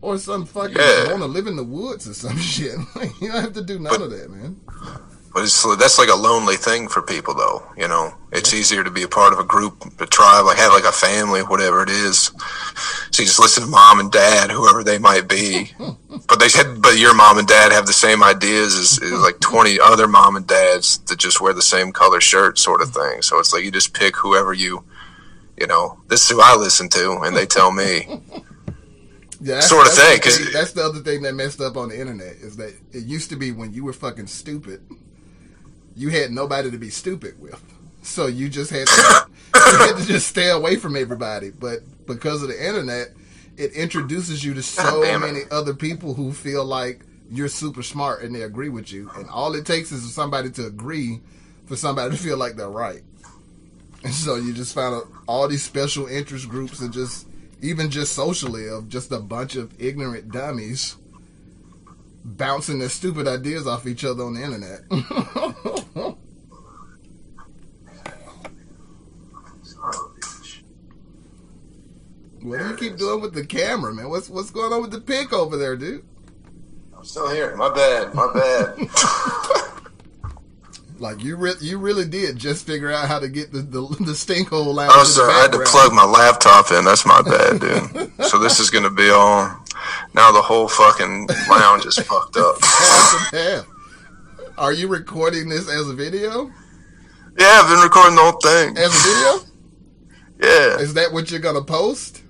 or 0.03 0.17
some 0.17 0.45
fucking 0.45 0.75
Yeah. 0.75 1.07
want 1.09 1.21
to 1.21 1.27
live 1.27 1.47
in 1.47 1.55
the 1.55 1.63
woods 1.63 2.07
or 2.07 2.13
some 2.13 2.37
shit. 2.53 2.75
Like, 2.95 3.19
you 3.21 3.31
don't 3.31 3.41
have 3.41 3.53
to 3.53 3.63
do 3.63 3.79
none 3.79 4.01
of 4.01 4.11
that, 4.11 4.29
man. 4.29 4.59
But 5.33 5.45
it's 5.45 5.63
that's 5.77 5.97
like 5.97 6.09
a 6.09 6.15
lonely 6.15 6.57
thing 6.57 6.87
for 6.87 7.01
people, 7.01 7.33
though. 7.33 7.63
You 7.75 7.87
know, 7.87 8.13
it's 8.31 8.53
easier 8.53 8.83
to 8.83 8.91
be 8.91 9.01
a 9.01 9.07
part 9.07 9.33
of 9.33 9.39
a 9.39 9.43
group, 9.43 9.99
a 9.99 10.05
tribe, 10.05 10.45
like 10.45 10.57
have 10.57 10.73
like 10.73 10.83
a 10.83 10.91
family, 10.91 11.41
whatever 11.41 11.81
it 11.81 11.89
is. 11.89 12.31
So 13.09 13.23
you 13.23 13.25
just 13.27 13.39
listen 13.39 13.63
to 13.63 13.69
mom 13.69 13.99
and 13.99 14.11
dad, 14.11 14.51
whoever 14.51 14.83
they 14.83 14.99
might 14.99 15.27
be. 15.27 15.71
but 16.27 16.39
they 16.39 16.49
said, 16.49 16.83
but 16.83 16.99
your 16.99 17.15
mom 17.15 17.39
and 17.39 17.47
dad 17.47 17.71
have 17.71 17.87
the 17.87 17.93
same 17.93 18.23
ideas 18.23 18.75
as, 18.75 19.01
as 19.01 19.11
like 19.21 19.39
twenty 19.39 19.79
other 19.79 20.07
mom 20.07 20.35
and 20.35 20.45
dads 20.45 20.99
that 21.07 21.17
just 21.17 21.41
wear 21.41 21.53
the 21.53 21.63
same 21.63 21.91
color 21.91 22.21
shirt, 22.21 22.59
sort 22.59 22.81
of 22.83 22.91
thing. 22.93 23.23
So 23.23 23.39
it's 23.39 23.53
like 23.53 23.63
you 23.63 23.71
just 23.71 23.93
pick 23.95 24.15
whoever 24.15 24.53
you, 24.53 24.83
you 25.57 25.65
know, 25.65 25.97
this 26.09 26.21
is 26.25 26.29
who 26.29 26.41
I 26.43 26.55
listen 26.57 26.89
to, 26.89 27.21
and 27.23 27.35
they 27.35 27.47
tell 27.47 27.71
me. 27.71 28.21
Yeah, 29.43 29.55
that's, 29.55 29.67
Sort 29.69 29.87
of 29.87 29.93
thing, 29.93 30.19
'cause- 30.21 30.53
that's 30.53 30.71
the 30.71 30.83
other 30.83 30.99
thing 31.01 31.21
that 31.23 31.35
messed 31.35 31.59
up 31.61 31.75
on 31.77 31.89
the 31.89 31.99
internet 31.99 32.37
is 32.41 32.55
that 32.57 32.73
it 32.93 33.03
used 33.03 33.29
to 33.29 33.35
be 33.35 33.51
when 33.51 33.73
you 33.73 33.83
were 33.83 33.93
fucking 33.93 34.27
stupid, 34.27 34.81
you 35.95 36.09
had 36.09 36.31
nobody 36.31 36.71
to 36.71 36.77
be 36.77 36.89
stupid 36.89 37.39
with, 37.39 37.61
so 38.01 38.25
you 38.27 38.49
just 38.49 38.71
had 38.71 38.87
to, 38.87 39.27
you 39.55 39.77
had 39.79 39.97
to 39.97 40.05
just 40.05 40.27
stay 40.27 40.49
away 40.49 40.75
from 40.77 40.95
everybody. 40.95 41.49
But 41.51 41.79
because 42.07 42.41
of 42.41 42.47
the 42.47 42.67
internet, 42.67 43.13
it 43.57 43.73
introduces 43.73 44.43
you 44.43 44.53
to 44.55 44.63
so 44.63 45.01
many 45.19 45.41
other 45.51 45.73
people 45.73 46.13
who 46.15 46.31
feel 46.33 46.65
like 46.65 47.01
you're 47.29 47.47
super 47.49 47.83
smart 47.83 48.21
and 48.23 48.33
they 48.33 48.41
agree 48.43 48.69
with 48.69 48.91
you, 48.91 49.09
and 49.15 49.29
all 49.29 49.53
it 49.55 49.65
takes 49.65 49.91
is 49.91 50.03
for 50.05 50.11
somebody 50.11 50.49
to 50.51 50.65
agree 50.65 51.19
for 51.65 51.75
somebody 51.75 52.15
to 52.15 52.21
feel 52.21 52.37
like 52.37 52.55
they're 52.55 52.69
right. 52.69 53.03
And 54.03 54.13
so 54.13 54.35
you 54.35 54.53
just 54.53 54.73
find 54.73 54.93
out 54.95 55.07
all 55.27 55.47
these 55.47 55.63
special 55.63 56.07
interest 56.07 56.49
groups 56.49 56.79
and 56.81 56.91
just 56.91 57.25
even 57.63 57.89
just 57.89 58.13
socially 58.13 58.67
of 58.67 58.89
just 58.89 59.11
a 59.11 59.19
bunch 59.19 59.55
of 59.55 59.73
ignorant 59.81 60.29
dummies 60.31 60.97
bouncing 62.25 62.79
their 62.79 62.89
stupid 62.89 63.25
ideas 63.25 63.65
off 63.65 63.87
each 63.87 64.03
other 64.03 64.23
on 64.23 64.33
the 64.33 64.43
internet. 64.43 64.81
what 72.41 72.59
do 72.59 72.67
you 72.67 72.75
keep 72.75 72.97
doing 72.97 73.21
with 73.21 73.33
the 73.33 73.45
camera, 73.45 73.93
man? 73.93 74.09
What's 74.09 74.29
what's 74.29 74.51
going 74.51 74.73
on 74.73 74.81
with 74.81 74.91
the 74.91 74.99
pic 74.99 75.31
over 75.31 75.55
there, 75.55 75.77
dude? 75.77 76.03
I'm 76.95 77.05
still 77.05 77.29
here. 77.29 77.55
My 77.55 77.73
bad. 77.73 78.13
My 78.13 78.29
bad. 78.33 78.77
Like 80.99 81.23
you, 81.23 81.35
re- 81.35 81.53
you 81.59 81.77
really 81.77 82.05
did 82.05 82.37
just 82.37 82.65
figure 82.65 82.91
out 82.91 83.07
how 83.07 83.19
to 83.19 83.27
get 83.27 83.51
the 83.51 83.59
the, 83.59 83.81
the 84.05 84.15
stink 84.15 84.49
hole 84.49 84.79
out. 84.79 84.89
I 84.89 84.93
of 84.93 84.99
was 84.99 85.19
I 85.19 85.31
had 85.41 85.51
to 85.51 85.59
plug 85.59 85.93
my 85.93 86.05
laptop 86.05 86.71
in. 86.71 86.85
That's 86.85 87.05
my 87.05 87.21
bad, 87.21 87.59
dude. 87.59 88.25
so 88.25 88.37
this 88.39 88.59
is 88.59 88.69
gonna 88.69 88.91
be 88.91 89.09
all. 89.09 89.59
Now 90.13 90.31
the 90.31 90.41
whole 90.41 90.67
fucking 90.67 91.27
lounge 91.49 91.85
is 91.85 91.97
fucked 91.97 92.37
up. 92.37 92.55
Are 94.57 94.71
you 94.71 94.87
recording 94.87 95.49
this 95.49 95.67
as 95.67 95.89
a 95.89 95.93
video? 95.93 96.51
Yeah, 97.37 97.61
I've 97.63 97.69
been 97.69 97.83
recording 97.83 98.15
the 98.15 98.21
whole 98.21 98.39
thing. 98.39 98.77
As 98.77 98.93
a 98.93 99.07
video? 99.07 99.53
Yeah, 100.39 100.77
Is 100.79 100.93
that 100.93 101.11
what 101.11 101.31
you're 101.31 101.39
gonna 101.39 101.63
post? 101.63 102.21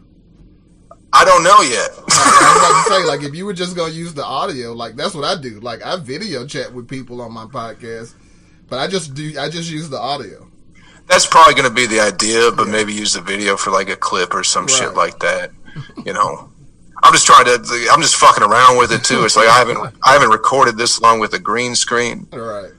I 1.11 1.25
don't 1.25 1.43
know 1.43 1.61
yet. 1.61 1.91
I 1.91 2.01
was 2.01 2.57
about 2.57 2.83
to 2.83 2.89
say, 2.89 3.07
like, 3.07 3.23
if 3.23 3.35
you 3.35 3.45
were 3.45 3.53
just 3.53 3.75
gonna 3.75 3.93
use 3.93 4.13
the 4.13 4.25
audio, 4.25 4.73
like 4.73 4.95
that's 4.95 5.13
what 5.13 5.25
I 5.25 5.39
do. 5.39 5.59
Like, 5.59 5.85
I 5.85 5.97
video 5.97 6.47
chat 6.47 6.73
with 6.73 6.87
people 6.87 7.21
on 7.21 7.31
my 7.31 7.45
podcast, 7.45 8.13
but 8.73 8.79
I 8.79 8.87
just 8.87 9.13
do. 9.13 9.35
I 9.39 9.49
just 9.49 9.69
use 9.69 9.87
the 9.87 9.99
audio. 9.99 10.49
That's 11.05 11.27
probably 11.27 11.53
gonna 11.53 11.69
be 11.69 11.85
the 11.85 11.99
idea, 11.99 12.49
but 12.51 12.67
maybe 12.67 12.91
use 12.91 13.13
the 13.13 13.21
video 13.21 13.55
for 13.55 13.69
like 13.69 13.87
a 13.87 13.95
clip 13.95 14.33
or 14.33 14.43
some 14.43 14.67
shit 14.67 14.95
like 14.95 15.19
that. 15.19 15.51
You 16.03 16.13
know. 16.13 16.49
I'm 17.03 17.13
just 17.13 17.27
trying 17.27 17.45
to. 17.45 17.53
I'm 17.91 18.01
just 18.01 18.15
fucking 18.15 18.43
around 18.43 18.79
with 18.79 18.91
it 18.91 19.03
too. 19.03 19.25
It's 19.25 19.35
like 19.35 19.47
I 19.47 19.59
haven't. 19.59 19.77
I 20.01 20.13
haven't 20.13 20.31
recorded 20.31 20.75
this 20.75 20.99
long 21.01 21.19
with 21.19 21.35
a 21.35 21.39
green 21.39 21.75
screen. 21.75 22.25
All 22.33 22.39
right, 22.39 22.71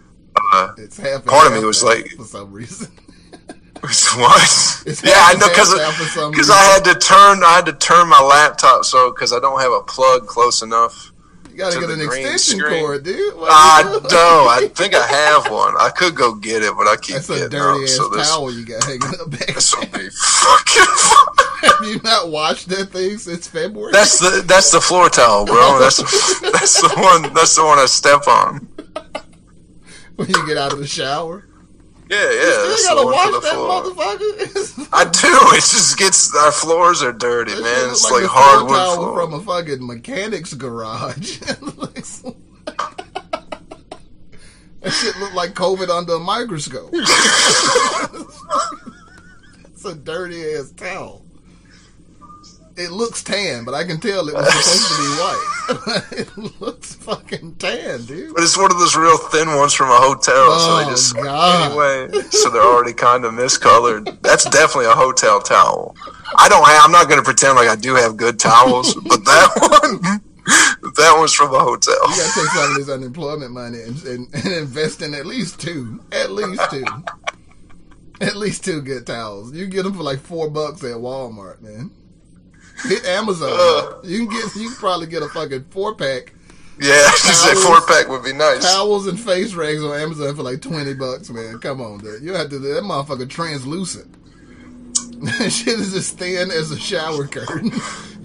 Uh, 0.52 0.72
it's 0.78 0.96
half. 0.96 1.24
Part 1.26 1.46
of 1.46 1.52
me 1.52 1.64
was 1.64 1.84
like- 1.84 2.08
for 2.16 2.24
some 2.24 2.50
reason. 2.52 2.88
what? 4.16 4.82
It's 4.86 5.04
yeah, 5.04 5.12
I 5.30 5.34
know 5.38 5.46
because 5.48 5.76
now 5.76 5.92
for 5.92 6.06
some 6.06 6.32
because 6.32 6.50
I 6.50 6.58
had 6.58 6.82
to 6.86 6.94
turn. 6.94 7.44
I 7.44 7.52
had 7.54 7.66
to 7.66 7.72
turn 7.74 8.08
my 8.08 8.20
laptop 8.20 8.84
so 8.84 9.12
because 9.12 9.32
I 9.32 9.38
don't 9.38 9.60
have 9.60 9.70
a 9.70 9.82
plug 9.82 10.26
close 10.26 10.60
enough. 10.62 11.12
You 11.54 11.58
gotta 11.58 11.74
to 11.76 11.80
get 11.82 11.90
an 11.90 12.00
extension 12.00 12.58
screen. 12.58 12.80
cord, 12.84 13.04
dude. 13.04 13.36
What 13.36 13.48
I 13.50 13.82
are 13.82 13.84
you 13.84 13.90
doing? 14.00 14.02
don't. 14.10 14.48
I 14.48 14.68
think 14.74 14.94
I 14.94 15.06
have 15.06 15.50
one. 15.52 15.74
I 15.78 15.90
could 15.90 16.14
go 16.16 16.34
get 16.34 16.62
it, 16.62 16.74
but 16.76 16.88
I 16.88 16.96
keep 16.96 17.14
That's 17.16 17.30
a 17.30 17.34
getting 17.34 17.48
dirty 17.50 17.84
up. 17.84 17.84
ass 17.84 17.96
So 17.96 18.08
this, 18.08 18.28
towel 18.28 18.52
you 18.52 18.66
got 18.66 18.82
hanging 18.84 19.02
up 19.20 19.30
back. 19.30 19.46
this 19.54 19.74
will 19.76 19.82
be 19.86 20.08
fucking. 20.10 20.84
fun. 20.84 21.26
Have 21.62 21.86
you 21.88 22.00
not 22.02 22.28
washed 22.30 22.68
that 22.70 22.90
thing 22.90 23.16
since 23.18 23.46
February? 23.46 23.92
That's 23.92 24.18
the 24.18 24.42
that's 24.46 24.70
the 24.72 24.80
floor 24.80 25.08
towel, 25.08 25.46
bro. 25.46 25.78
That's 25.78 25.96
that's 26.40 26.80
the 26.82 26.92
one. 26.96 27.32
That's 27.34 27.54
the 27.54 27.64
one 27.64 27.78
I 27.78 27.86
step 27.86 28.26
on. 28.26 28.66
when 30.16 30.28
you 30.28 30.46
get 30.46 30.56
out 30.58 30.72
of 30.72 30.80
the 30.80 30.86
shower. 30.86 31.46
Yeah, 32.10 32.18
yeah. 32.18 32.68
You 32.68 32.84
gotta 32.84 33.06
wash 33.06 33.42
that 33.42 33.54
floor. 33.54 33.82
motherfucker. 33.82 34.88
I 34.92 35.04
do. 35.04 35.56
It 35.56 35.60
just 35.60 35.98
gets 35.98 36.34
our 36.36 36.52
floors 36.52 37.02
are 37.02 37.12
dirty, 37.12 37.52
That 37.52 37.62
man. 37.62 37.90
It's 37.90 38.04
like 38.04 38.22
like 38.22 38.30
hardwood 38.30 38.94
floor 38.96 39.22
from 39.22 39.34
a 39.34 39.40
fucking 39.40 39.86
mechanic's 39.86 40.54
garage. 40.54 41.40
That 44.84 44.92
shit 44.92 45.16
look 45.16 45.32
like 45.32 45.54
COVID 45.54 45.88
under 45.88 46.12
a 46.16 46.18
microscope. 46.18 46.90
it's 49.72 49.84
a 49.86 49.94
dirty 49.94 50.44
ass 50.56 50.72
towel. 50.76 51.23
It 52.76 52.90
looks 52.90 53.22
tan, 53.22 53.64
but 53.64 53.72
I 53.74 53.84
can 53.84 54.00
tell 54.00 54.28
it 54.28 54.34
was 54.34 54.46
supposed 54.52 54.88
to 54.88 54.98
be 54.98 55.08
white. 55.20 56.36
it 56.50 56.60
looks 56.60 56.94
fucking 56.94 57.54
tan, 57.56 58.04
dude. 58.04 58.34
But 58.34 58.42
it's 58.42 58.56
one 58.56 58.70
of 58.72 58.78
those 58.78 58.96
real 58.96 59.16
thin 59.16 59.46
ones 59.56 59.74
from 59.74 59.90
a 59.90 59.96
hotel, 59.96 60.58
so 60.58 60.70
Oh, 60.70 60.82
they 60.84 60.90
just 60.90 61.14
God. 61.14 61.70
anyway. 61.70 62.20
So 62.30 62.50
they're 62.50 62.62
already 62.62 62.92
kind 62.92 63.24
of 63.24 63.32
miscolored. 63.32 64.20
That's 64.22 64.44
definitely 64.50 64.86
a 64.86 64.94
hotel 64.94 65.40
towel. 65.40 65.94
I 66.36 66.48
don't 66.48 66.64
have. 66.66 66.82
I'm 66.84 66.90
not 66.90 67.06
going 67.08 67.18
to 67.20 67.24
pretend 67.24 67.54
like 67.56 67.68
I 67.68 67.76
do 67.76 67.94
have 67.94 68.16
good 68.16 68.40
towels, 68.40 68.92
but 68.94 69.24
that 69.24 69.50
one, 70.02 70.20
that 70.94 71.14
one's 71.16 71.32
from 71.32 71.54
a 71.54 71.60
hotel. 71.60 71.94
You 72.10 72.16
gotta 72.16 72.32
take 72.34 72.50
some 72.50 72.70
of 72.70 72.76
this 72.76 72.88
unemployment 72.88 73.52
money 73.52 73.82
and, 73.82 74.02
and, 74.04 74.34
and 74.34 74.46
invest 74.52 75.00
in 75.00 75.14
at 75.14 75.26
least 75.26 75.60
two. 75.60 76.00
At 76.10 76.32
least 76.32 76.60
two. 76.70 76.84
At 78.20 78.34
least 78.36 78.64
two 78.64 78.80
good 78.80 79.06
towels. 79.06 79.52
You 79.54 79.66
get 79.66 79.84
them 79.84 79.94
for 79.94 80.02
like 80.02 80.18
four 80.20 80.50
bucks 80.50 80.82
at 80.82 80.96
Walmart, 80.96 81.60
man. 81.60 81.90
Hit 82.82 83.04
Amazon. 83.06 83.50
Uh. 83.52 84.00
you 84.02 84.26
can 84.26 84.28
get. 84.36 84.54
You 84.56 84.68
can 84.68 84.76
probably 84.78 85.06
get 85.06 85.22
a 85.22 85.28
fucking 85.28 85.64
four 85.70 85.94
pack 85.94 86.32
Yeah, 86.80 87.08
Towels. 87.22 87.64
four 87.64 87.80
pack 87.86 88.08
would 88.08 88.24
be 88.24 88.32
nice. 88.32 88.64
towels 88.64 89.06
and 89.06 89.18
face 89.18 89.54
rags 89.54 89.82
on 89.84 89.98
Amazon 89.98 90.34
for 90.34 90.42
like 90.42 90.60
twenty 90.60 90.92
bucks, 90.94 91.30
man. 91.30 91.58
Come 91.60 91.80
on, 91.80 91.98
dude. 91.98 92.22
You 92.22 92.32
have 92.34 92.50
to. 92.50 92.58
That 92.58 92.82
motherfucker 92.82 93.28
translucent. 93.30 94.12
That 95.24 95.50
shit 95.52 95.78
is 95.78 95.94
as 95.94 96.10
thin 96.10 96.50
as 96.50 96.70
a 96.72 96.78
shower 96.78 97.26
curtain. 97.26 97.70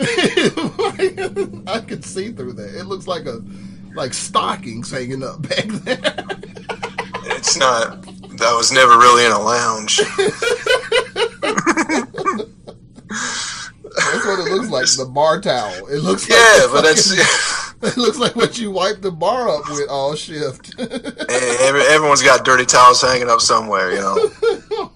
I 1.68 1.80
can 1.88 2.02
see 2.02 2.32
through 2.32 2.54
that. 2.54 2.74
It 2.76 2.86
looks 2.86 3.06
like 3.08 3.26
a 3.28 3.42
like 3.94 4.14
stockings 4.14 4.90
hanging 4.92 5.24
up 5.24 5.42
back 5.48 5.66
there. 5.68 6.00
It's 7.38 7.56
not. 7.58 8.02
That 8.40 8.54
was 8.56 8.72
never 8.72 8.98
really 8.98 9.26
in 9.26 9.32
a 9.32 9.40
lounge. 9.40 10.00
That's 13.96 14.26
what 14.26 14.40
it 14.48 14.52
looks 14.52 14.70
like. 14.70 14.86
The 14.86 15.10
bar 15.12 15.40
towel. 15.42 15.88
It 15.88 16.00
looks 16.02 16.30
like 16.30 16.38
Yeah, 16.40 16.66
the 16.66 16.70
but 16.74 16.82
that's 16.82 17.10
fucking- 17.16 17.56
It 17.90 17.96
looks 17.98 18.18
like 18.18 18.36
what 18.36 18.58
you 18.60 18.72
wipe 18.72 19.00
the 19.02 19.12
bar 19.12 19.48
up 19.50 19.70
with 19.70 19.90
all 19.90 20.14
shift. 20.16 20.74
Hey, 20.78 21.56
every, 21.62 21.82
everyone's 21.84 22.22
got 22.22 22.44
dirty 22.44 22.66
towels 22.66 23.02
hanging 23.02 23.30
up 23.30 23.40
somewhere, 23.40 23.92
you 23.92 24.00
know. 24.02 24.92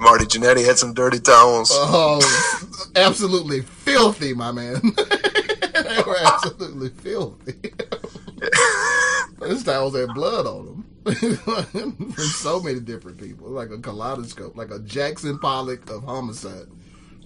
Marty 0.00 0.24
Jannetty 0.24 0.64
had 0.66 0.78
some 0.78 0.94
dirty 0.94 1.20
towels. 1.20 1.70
oh, 1.72 2.20
absolutely 2.96 3.60
filthy, 3.62 4.34
my 4.34 4.50
man. 4.50 4.80
they 4.96 6.02
were 6.04 6.16
absolutely 6.24 6.88
filthy. 6.88 7.54
Those 9.38 9.62
towels 9.62 9.94
had 9.96 10.12
blood 10.14 10.46
on 10.46 10.66
them. 10.66 10.84
From 11.12 12.12
so 12.16 12.60
many 12.60 12.80
different 12.80 13.18
people. 13.18 13.48
Like 13.48 13.70
a 13.70 13.78
kaleidoscope, 13.78 14.56
like 14.56 14.70
a 14.70 14.78
Jackson 14.80 15.38
Pollock 15.38 15.88
of 15.90 16.04
homicide. 16.04 16.66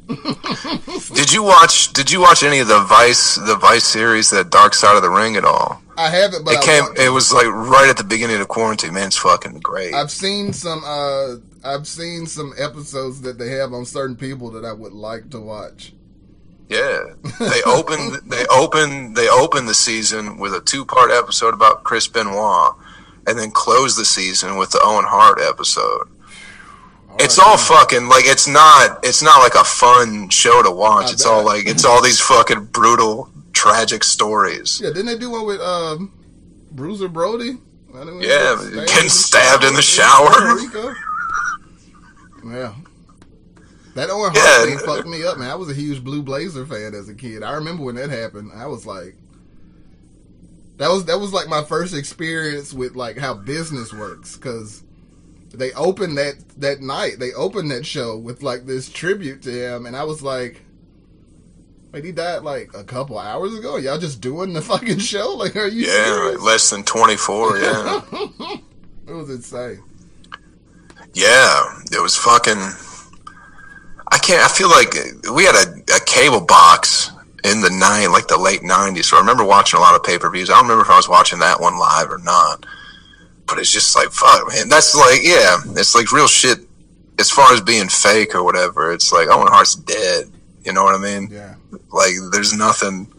Did 1.15 1.32
you 1.32 1.43
watch? 1.43 1.93
Did 1.93 2.11
you 2.11 2.20
watch 2.20 2.43
any 2.43 2.61
of 2.61 2.69
the 2.69 2.81
Vice, 2.82 3.35
the 3.36 3.57
Vice 3.57 3.85
series, 3.85 4.31
that 4.31 4.51
Dark 4.51 4.73
Side 4.74 4.97
of 4.97 5.03
the 5.03 5.11
Ring 5.11 5.36
at 5.36 5.44
all? 5.44 5.82
I 5.98 6.11
haven't, 6.11 6.44
but 6.44 6.55
It 6.55 6.59
I 6.59 6.62
came. 6.62 6.85
want- 6.85 6.98
It 6.98 7.09
was 7.11 7.32
like 7.32 7.47
right 7.48 7.89
at 7.89 7.97
the 7.97 8.05
beginning 8.05 8.40
of 8.40 8.47
quarantine. 8.48 8.94
Man, 8.94 9.09
it's 9.09 9.16
fucking 9.16 9.61
great. 9.61 9.94
I've 9.94 10.11
seen 10.11 10.53
some. 10.53 10.82
Uh, 10.85 11.36
I've 11.65 11.86
seen 11.89 12.27
some 12.27 12.53
episodes 12.57 13.23
that 13.23 13.39
they 13.39 13.48
have 13.51 13.73
on 13.73 13.85
certain 13.85 14.15
people 14.16 14.51
that 14.53 14.65
I 14.65 14.73
would 14.73 14.93
like 14.93 15.31
to 15.31 15.40
watch. 15.40 15.93
Yeah, 16.69 17.01
they 17.40 17.62
opened. 17.65 18.31
they 18.31 18.44
opened. 18.47 19.16
They 19.16 19.28
opened 19.28 19.69
the 19.69 19.74
season 19.74 20.39
with 20.39 20.55
a 20.55 20.61
two-part 20.61 21.11
episode 21.11 21.55
about 21.55 21.82
Chris 21.85 22.07
Benoit, 22.07 22.74
and 23.27 23.39
then 23.39 23.51
close 23.51 23.97
the 23.97 24.05
season 24.05 24.57
with 24.57 24.70
the 24.70 24.81
Owen 24.82 25.05
Hart 25.07 25.39
episode. 25.40 26.09
It's 27.19 27.39
all 27.39 27.57
fucking 27.57 28.09
like 28.09 28.24
it's 28.27 28.47
not. 28.47 29.01
It's 29.05 29.23
not 29.23 29.39
like 29.40 29.55
a 29.55 29.65
fun 29.65 30.28
show 30.28 30.62
to 30.62 30.70
watch. 30.70 31.07
I 31.09 31.12
It's 31.12 31.24
all 31.24 31.44
like 31.44 31.66
it's 31.66 31.85
all 31.85 32.03
these 32.03 32.20
fucking 32.20 32.66
brutal, 32.66 33.31
tragic 33.55 34.05
stories. 34.05 34.81
Yeah, 34.82 34.90
didn't 34.90 35.07
they 35.07 35.19
do 35.19 35.31
one 35.31 35.47
with 35.47 35.61
um, 35.61 36.12
Bruiser 36.73 37.09
Brody? 37.09 37.59
Yeah, 37.94 38.57
get 38.74 38.89
getting 38.89 39.09
stabbed 39.09 39.65
in 39.65 39.73
the 39.74 39.81
shower. 39.81 40.55
Rico? 40.57 40.93
Yeah. 42.44 42.74
That 43.94 44.11
Owen 44.11 44.32
Hart 44.35 44.36
Yeah. 44.36 44.65
thing 44.66 44.78
fucked 44.86 45.09
me 45.09 45.24
up, 45.24 45.39
man. 45.39 45.51
I 45.51 45.55
was 45.55 45.70
a 45.70 45.74
huge 45.74 46.05
Blue 46.05 46.23
Blazer 46.23 46.66
fan 46.66 46.94
as 46.94 47.09
a 47.09 47.15
kid. 47.15 47.43
I 47.43 47.53
remember 47.55 47.82
when 47.85 47.94
that 47.94 48.11
happened. 48.11 48.51
I 48.55 48.66
was 48.66 48.85
like, 48.85 49.16
that 50.78 50.89
was 50.90 51.05
that 51.07 51.19
was 51.20 51.32
like 51.32 51.48
my 51.48 51.62
first 51.65 51.94
experience 51.94 52.73
with 52.73 52.97
like 52.97 53.16
how 53.19 53.35
business 53.35 53.93
works 53.93 54.36
because 54.36 54.82
they 55.55 55.73
opened 55.73 56.19
that 56.19 56.35
that 56.59 56.81
night. 56.81 57.19
They 57.19 57.32
opened 57.32 57.70
that 57.70 57.86
show 57.86 58.16
with 58.16 58.43
like 58.43 58.66
this 58.66 58.89
tribute 58.90 59.43
to 59.43 59.51
him, 59.51 59.86
and 59.86 59.97
I 59.97 60.05
was 60.05 60.23
like. 60.23 60.62
Wait, 61.93 62.05
he 62.05 62.12
died 62.12 62.43
like 62.43 62.69
a 62.74 62.82
couple 62.85 63.16
hours 63.16 63.55
ago. 63.57 63.77
Y'all 63.78 63.97
just 63.97 64.20
doing 64.20 64.53
the 64.53 64.61
fucking 64.70 64.98
show? 64.98 65.31
Like, 65.36 65.57
are 65.57 65.69
you 65.69 65.86
Yeah, 65.86 66.05
serious? 66.05 66.43
less 66.43 66.69
than 66.70 66.82
twenty-four. 66.82 67.59
Yeah. 67.59 68.01
It 69.09 69.12
was 69.12 69.31
insane. 69.31 69.82
Yeah, 71.15 71.62
it 71.93 72.03
was 72.03 72.16
fucking. 72.16 72.59
I 74.11 74.19
can't. 74.19 74.44
I 74.44 74.48
feel 74.48 74.69
like 74.69 74.94
we 75.32 75.44
had 75.44 75.55
a, 75.55 75.94
a 75.97 76.01
cable 76.01 76.40
box 76.44 77.11
in 77.47 77.60
the 77.60 77.70
nine, 77.70 78.10
like 78.10 78.27
the 78.27 78.39
late 78.39 78.62
'90s. 78.62 79.05
So 79.05 79.16
I 79.16 79.20
remember 79.20 79.44
watching 79.44 79.78
a 79.78 79.81
lot 79.81 79.94
of 79.94 80.02
pay 80.02 80.18
per 80.18 80.31
views. 80.31 80.51
I 80.51 80.55
don't 80.55 80.64
remember 80.64 80.82
if 80.82 80.90
I 80.90 80.97
was 80.97 81.09
watching 81.09 81.39
that 81.39 81.60
one 81.60 81.78
live 81.78 82.10
or 82.10 82.18
not. 82.18 82.66
But 83.47 83.59
it's 83.59 83.70
just 83.70 83.94
like 83.94 84.10
fuck, 84.10 84.48
man. 84.48 84.68
That's 84.68 84.94
like 84.94 85.20
yeah, 85.23 85.59
it's 85.77 85.94
like 85.94 86.10
real 86.12 86.27
shit. 86.27 86.59
As 87.18 87.31
far 87.31 87.52
as 87.55 87.60
being 87.60 87.89
fake 87.89 88.35
or 88.35 88.43
whatever, 88.43 88.93
it's 88.93 89.12
like 89.12 89.28
Owen 89.28 89.47
Hart's 89.47 89.77
dead. 89.77 90.31
You 90.64 90.73
know 90.73 90.82
what 90.82 90.94
I 90.94 90.98
mean? 90.98 91.28
Yeah. 91.31 91.55
Like 91.93 92.12
there's 92.32 92.52
nothing. 92.52 93.12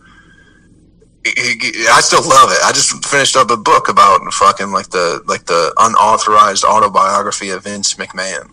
I 1.26 2.02
still 2.02 2.28
love 2.28 2.52
it. 2.52 2.60
I 2.64 2.72
just 2.74 3.06
finished 3.06 3.36
up 3.36 3.50
a 3.50 3.58
book 3.58 3.90
about 3.90 4.22
fucking 4.34 4.72
like 4.72 4.90
the 4.90 5.24
like 5.26 5.46
the 5.46 5.74
unauthorized 5.78 6.66
autobiography 6.66 7.50
of 7.50 7.64
Vince 7.64 7.94
McMahon, 7.96 8.50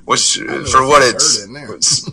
which 0.06 0.36
for 0.36 0.86
what 0.86 1.02
it's 1.02 1.44
it 1.44 1.50
it's, 1.70 2.10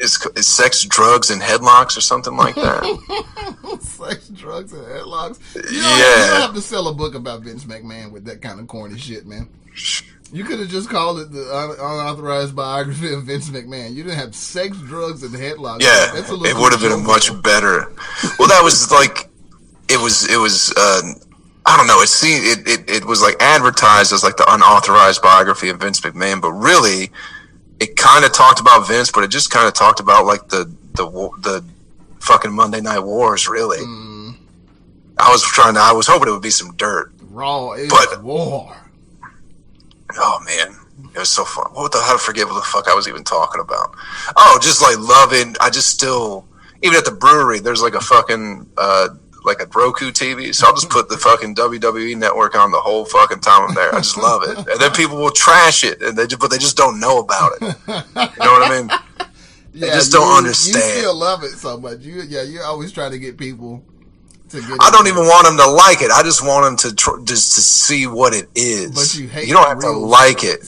it's, 0.00 0.24
it's 0.36 0.46
sex, 0.46 0.84
drugs, 0.84 1.30
and 1.30 1.40
headlocks 1.40 1.96
or 1.96 2.00
something 2.00 2.36
like 2.36 2.54
that. 2.56 3.78
Sex, 3.80 4.28
drugs, 4.28 4.72
and 4.72 4.82
headlocks. 4.86 5.38
You 5.54 5.62
don't, 5.62 5.72
Yeah. 5.72 6.24
you 6.24 6.30
don't 6.32 6.40
have 6.42 6.54
to 6.54 6.60
sell 6.60 6.88
a 6.88 6.94
book 6.94 7.14
about 7.14 7.42
Vince 7.42 7.64
McMahon 7.64 8.10
with 8.10 8.24
that 8.24 8.42
kind 8.42 8.58
of 8.60 8.66
corny 8.66 8.98
shit, 8.98 9.26
man. 9.26 9.48
You 10.32 10.44
could 10.44 10.58
have 10.60 10.68
just 10.68 10.88
called 10.90 11.18
it 11.20 11.32
the 11.32 11.42
un- 11.54 11.72
unauthorized 11.78 12.54
biography 12.54 13.12
of 13.12 13.24
Vince 13.24 13.50
McMahon. 13.50 13.94
You 13.94 14.02
didn't 14.04 14.18
have 14.18 14.34
sex, 14.34 14.76
drugs, 14.78 15.22
and 15.22 15.34
headlocks. 15.34 15.82
Yeah, 15.82 16.12
That's 16.14 16.30
a 16.30 16.34
it 16.34 16.56
would 16.56 16.72
have 16.72 16.80
been 16.80 17.04
much 17.04 17.30
better. 17.42 17.92
Well, 18.38 18.48
that 18.48 18.60
was 18.62 18.90
like 18.92 19.28
it 19.88 20.00
was. 20.00 20.28
It 20.32 20.36
was. 20.38 20.72
Uh, 20.76 21.02
I 21.66 21.76
don't 21.76 21.86
know. 21.88 22.00
It 22.00 22.08
seemed 22.08 22.44
it, 22.44 22.68
it. 22.68 22.90
It 22.90 23.04
was 23.04 23.22
like 23.22 23.36
advertised 23.40 24.12
as 24.12 24.22
like 24.22 24.36
the 24.36 24.46
unauthorized 24.52 25.20
biography 25.20 25.68
of 25.68 25.80
Vince 25.80 26.00
McMahon, 26.00 26.40
but 26.40 26.52
really, 26.52 27.10
it 27.80 27.96
kind 27.96 28.24
of 28.24 28.32
talked 28.32 28.60
about 28.60 28.86
Vince, 28.86 29.10
but 29.10 29.24
it 29.24 29.28
just 29.30 29.50
kind 29.50 29.66
of 29.66 29.74
talked 29.74 30.00
about 30.00 30.26
like 30.26 30.48
the 30.48 30.70
the 30.94 31.04
the 31.40 31.64
fucking 32.20 32.52
Monday 32.52 32.80
Night 32.80 33.00
Wars. 33.00 33.48
Really, 33.48 33.78
Mm. 33.78 34.36
I 35.18 35.30
was 35.30 35.42
trying 35.42 35.74
to. 35.74 35.80
I 35.80 35.92
was 35.92 36.06
hoping 36.06 36.28
it 36.28 36.32
would 36.32 36.42
be 36.42 36.50
some 36.50 36.74
dirt. 36.76 37.12
Raw 37.30 37.72
is 37.72 37.90
But- 37.90 38.22
war. 38.22 38.76
Oh 40.18 40.40
man, 40.44 40.76
it 41.14 41.18
was 41.18 41.28
so 41.28 41.44
fun. 41.44 41.66
What 41.72 41.92
the? 41.92 41.98
How 42.00 42.12
to 42.14 42.18
forget 42.18 42.46
what 42.46 42.54
the 42.54 42.62
fuck 42.62 42.88
I 42.88 42.94
was 42.94 43.06
even 43.08 43.22
talking 43.24 43.60
about? 43.60 43.92
Oh, 44.36 44.58
just 44.60 44.82
like 44.82 44.98
loving. 44.98 45.54
I 45.60 45.70
just 45.70 45.88
still 45.88 46.44
even 46.82 46.96
at 46.98 47.04
the 47.04 47.12
brewery. 47.12 47.60
There's 47.60 47.82
like 47.82 47.94
a 47.94 48.00
fucking 48.00 48.68
uh 48.76 49.08
like 49.44 49.60
a 49.60 49.66
Roku 49.66 50.10
TV, 50.10 50.54
so 50.54 50.66
I'll 50.66 50.74
just 50.74 50.90
put 50.90 51.08
the 51.08 51.16
fucking 51.16 51.54
WWE 51.54 52.16
network 52.16 52.54
on 52.54 52.70
the 52.70 52.80
whole 52.80 53.04
fucking 53.04 53.40
time 53.40 53.68
I'm 53.68 53.74
there. 53.74 53.94
I 53.94 53.98
just 53.98 54.16
love 54.16 54.42
it, 54.44 54.56
and 54.56 54.80
then 54.80 54.92
people 54.92 55.16
will 55.16 55.30
trash 55.30 55.84
it, 55.84 56.02
and 56.02 56.16
they 56.16 56.26
just, 56.26 56.40
but 56.40 56.50
they 56.50 56.58
just 56.58 56.76
don't 56.76 57.00
know 57.00 57.20
about 57.20 57.52
it. 57.60 57.62
You 57.62 58.44
know 58.44 58.52
what 58.52 58.70
I 58.70 58.80
mean? 58.80 58.90
Yeah, 59.72 59.94
just 59.94 60.12
don't 60.12 60.36
understand. 60.36 60.84
You 60.84 61.00
still 61.00 61.14
love 61.14 61.44
it 61.44 61.50
so 61.50 61.78
much. 61.78 62.00
You, 62.00 62.22
yeah, 62.22 62.42
you're 62.42 62.64
always 62.64 62.92
trying 62.92 63.12
to 63.12 63.18
get 63.18 63.38
people 63.38 63.84
to 64.48 64.60
get. 64.60 64.78
I 64.80 64.90
don't 64.90 65.06
even 65.06 65.24
want 65.24 65.46
them 65.46 65.56
to 65.58 65.70
like 65.70 66.02
it. 66.02 66.10
I 66.10 66.22
just 66.22 66.44
want 66.44 66.64
them 66.64 66.90
to 66.90 66.96
tr- 66.96 67.20
just 67.24 67.54
to 67.54 67.60
see 67.60 68.06
what 68.06 68.34
it 68.34 68.48
is. 68.54 68.90
But 68.90 69.14
you 69.20 69.28
hate 69.28 69.48
don't 69.48 69.66
have 69.66 69.80
to 69.80 69.90
like 69.90 70.42
it. 70.42 70.64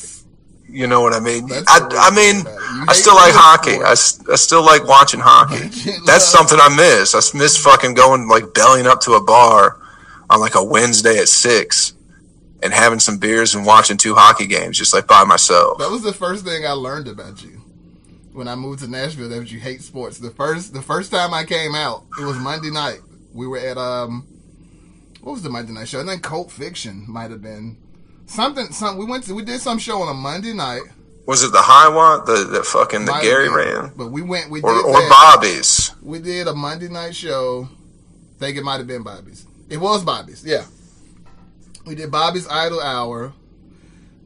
You 0.72 0.86
know 0.86 1.02
what 1.02 1.12
I 1.12 1.20
mean? 1.20 1.46
That's 1.48 1.70
I, 1.70 1.86
I 2.08 2.10
mean, 2.16 2.40
about 2.40 2.54
it. 2.54 2.76
You 2.76 2.86
I 2.88 2.92
still 2.94 3.14
like 3.14 3.34
hockey. 3.34 3.76
I, 3.84 3.90
I 3.90 4.36
still 4.36 4.64
like 4.64 4.86
watching 4.86 5.20
hockey. 5.20 5.68
That's 6.06 6.24
something 6.24 6.58
I 6.60 6.74
miss. 6.74 7.14
I 7.14 7.38
miss 7.38 7.62
fucking 7.62 7.92
going 7.92 8.26
like 8.26 8.54
bellying 8.54 8.86
up 8.86 9.02
to 9.02 9.12
a 9.12 9.22
bar 9.22 9.78
on 10.30 10.40
like 10.40 10.54
a 10.54 10.64
Wednesday 10.64 11.18
at 11.18 11.28
six 11.28 11.92
and 12.62 12.72
having 12.72 13.00
some 13.00 13.18
beers 13.18 13.54
and 13.54 13.66
watching 13.66 13.98
two 13.98 14.14
hockey 14.14 14.46
games 14.46 14.78
just 14.78 14.94
like 14.94 15.06
by 15.06 15.24
myself. 15.24 15.76
That 15.76 15.90
was 15.90 16.02
the 16.02 16.12
first 16.12 16.44
thing 16.46 16.64
I 16.64 16.72
learned 16.72 17.06
about 17.06 17.42
you 17.44 17.60
when 18.32 18.48
I 18.48 18.54
moved 18.54 18.80
to 18.80 18.88
Nashville. 18.88 19.28
That 19.28 19.52
you 19.52 19.60
hate 19.60 19.82
sports. 19.82 20.18
The 20.18 20.30
first 20.30 20.72
the 20.72 20.82
first 20.82 21.10
time 21.10 21.34
I 21.34 21.44
came 21.44 21.74
out, 21.74 22.06
it 22.18 22.24
was 22.24 22.38
Monday 22.38 22.70
night. 22.70 23.00
We 23.34 23.46
were 23.46 23.58
at 23.58 23.76
um, 23.76 24.26
what 25.20 25.32
was 25.32 25.42
the 25.42 25.50
Monday 25.50 25.72
night 25.72 25.88
show? 25.88 26.00
I 26.00 26.06
think 26.06 26.22
Cult 26.22 26.50
Fiction 26.50 27.04
might 27.06 27.30
have 27.30 27.42
been 27.42 27.76
something. 28.32 28.72
Some 28.72 28.96
we 28.96 29.04
went 29.04 29.24
to 29.24 29.34
we 29.34 29.44
did 29.44 29.60
some 29.60 29.78
show 29.78 30.00
on 30.02 30.08
a 30.08 30.14
Monday 30.14 30.52
night. 30.52 30.82
Was 31.26 31.44
it 31.44 31.52
the 31.52 31.62
high 31.62 31.88
one? 31.88 32.24
The, 32.26 32.44
the 32.50 32.62
fucking 32.64 33.04
the 33.04 33.12
Might 33.12 33.22
Gary 33.22 33.48
ran? 33.48 33.92
but 33.96 34.08
we 34.08 34.22
went. 34.22 34.50
We 34.50 34.60
Or, 34.60 34.74
did 34.74 34.84
or 34.84 34.92
that. 34.94 35.08
Bobby's? 35.36 35.92
We 36.02 36.18
did 36.18 36.48
a 36.48 36.54
Monday 36.54 36.88
night 36.88 37.14
show. 37.14 37.68
think 38.38 38.56
it 38.56 38.64
might 38.64 38.78
have 38.78 38.88
been 38.88 39.02
Bobby's. 39.04 39.46
It 39.68 39.76
was 39.76 40.02
Bobby's. 40.04 40.44
Yeah. 40.44 40.64
We 41.86 41.94
did 41.94 42.10
Bobby's 42.10 42.48
Idle 42.48 42.80
Hour. 42.80 43.32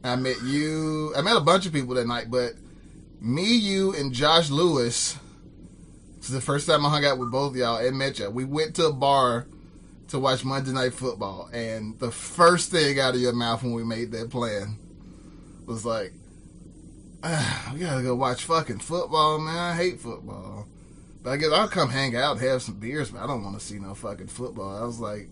I 0.02 0.16
met 0.16 0.36
you. 0.42 1.14
I 1.16 1.20
met 1.20 1.36
a 1.36 1.40
bunch 1.40 1.66
of 1.66 1.72
people 1.72 1.94
that 1.96 2.06
night, 2.06 2.30
but 2.30 2.52
me, 3.20 3.56
you, 3.56 3.94
and 3.94 4.12
Josh 4.12 4.50
Lewis. 4.50 5.18
This 6.16 6.28
is 6.28 6.34
the 6.34 6.40
first 6.40 6.66
time 6.66 6.84
I 6.86 6.88
hung 6.90 7.04
out 7.04 7.18
with 7.18 7.30
both 7.30 7.50
of 7.52 7.56
y'all 7.56 7.76
and 7.76 7.96
met 7.98 8.18
y'all. 8.18 8.30
We 8.30 8.44
went 8.44 8.74
to 8.76 8.86
a 8.86 8.92
bar 8.92 9.46
to 10.08 10.18
watch 10.18 10.44
Monday 10.44 10.72
Night 10.72 10.94
Football, 10.94 11.48
and 11.52 11.98
the 11.98 12.10
first 12.10 12.70
thing 12.70 13.00
out 13.00 13.14
of 13.14 13.20
your 13.20 13.32
mouth 13.32 13.62
when 13.62 13.72
we 13.72 13.84
made 13.84 14.12
that 14.12 14.30
plan 14.30 14.78
was 15.66 15.84
like, 15.84 16.12
ah, 17.22 17.70
"We 17.74 17.80
gotta 17.80 18.02
go 18.02 18.14
watch 18.14 18.44
fucking 18.44 18.78
football, 18.78 19.38
man. 19.38 19.56
I 19.56 19.74
hate 19.74 20.00
football." 20.00 20.68
But 21.22 21.32
I 21.32 21.36
guess 21.38 21.50
I'll 21.52 21.68
come 21.68 21.90
hang 21.90 22.14
out 22.14 22.36
and 22.36 22.46
have 22.46 22.62
some 22.62 22.76
beers, 22.76 23.10
but 23.10 23.20
I 23.20 23.26
don't 23.26 23.42
want 23.42 23.58
to 23.58 23.64
see 23.64 23.80
no 23.80 23.94
fucking 23.94 24.28
football. 24.28 24.76
I 24.76 24.86
was 24.86 25.00
like, 25.00 25.28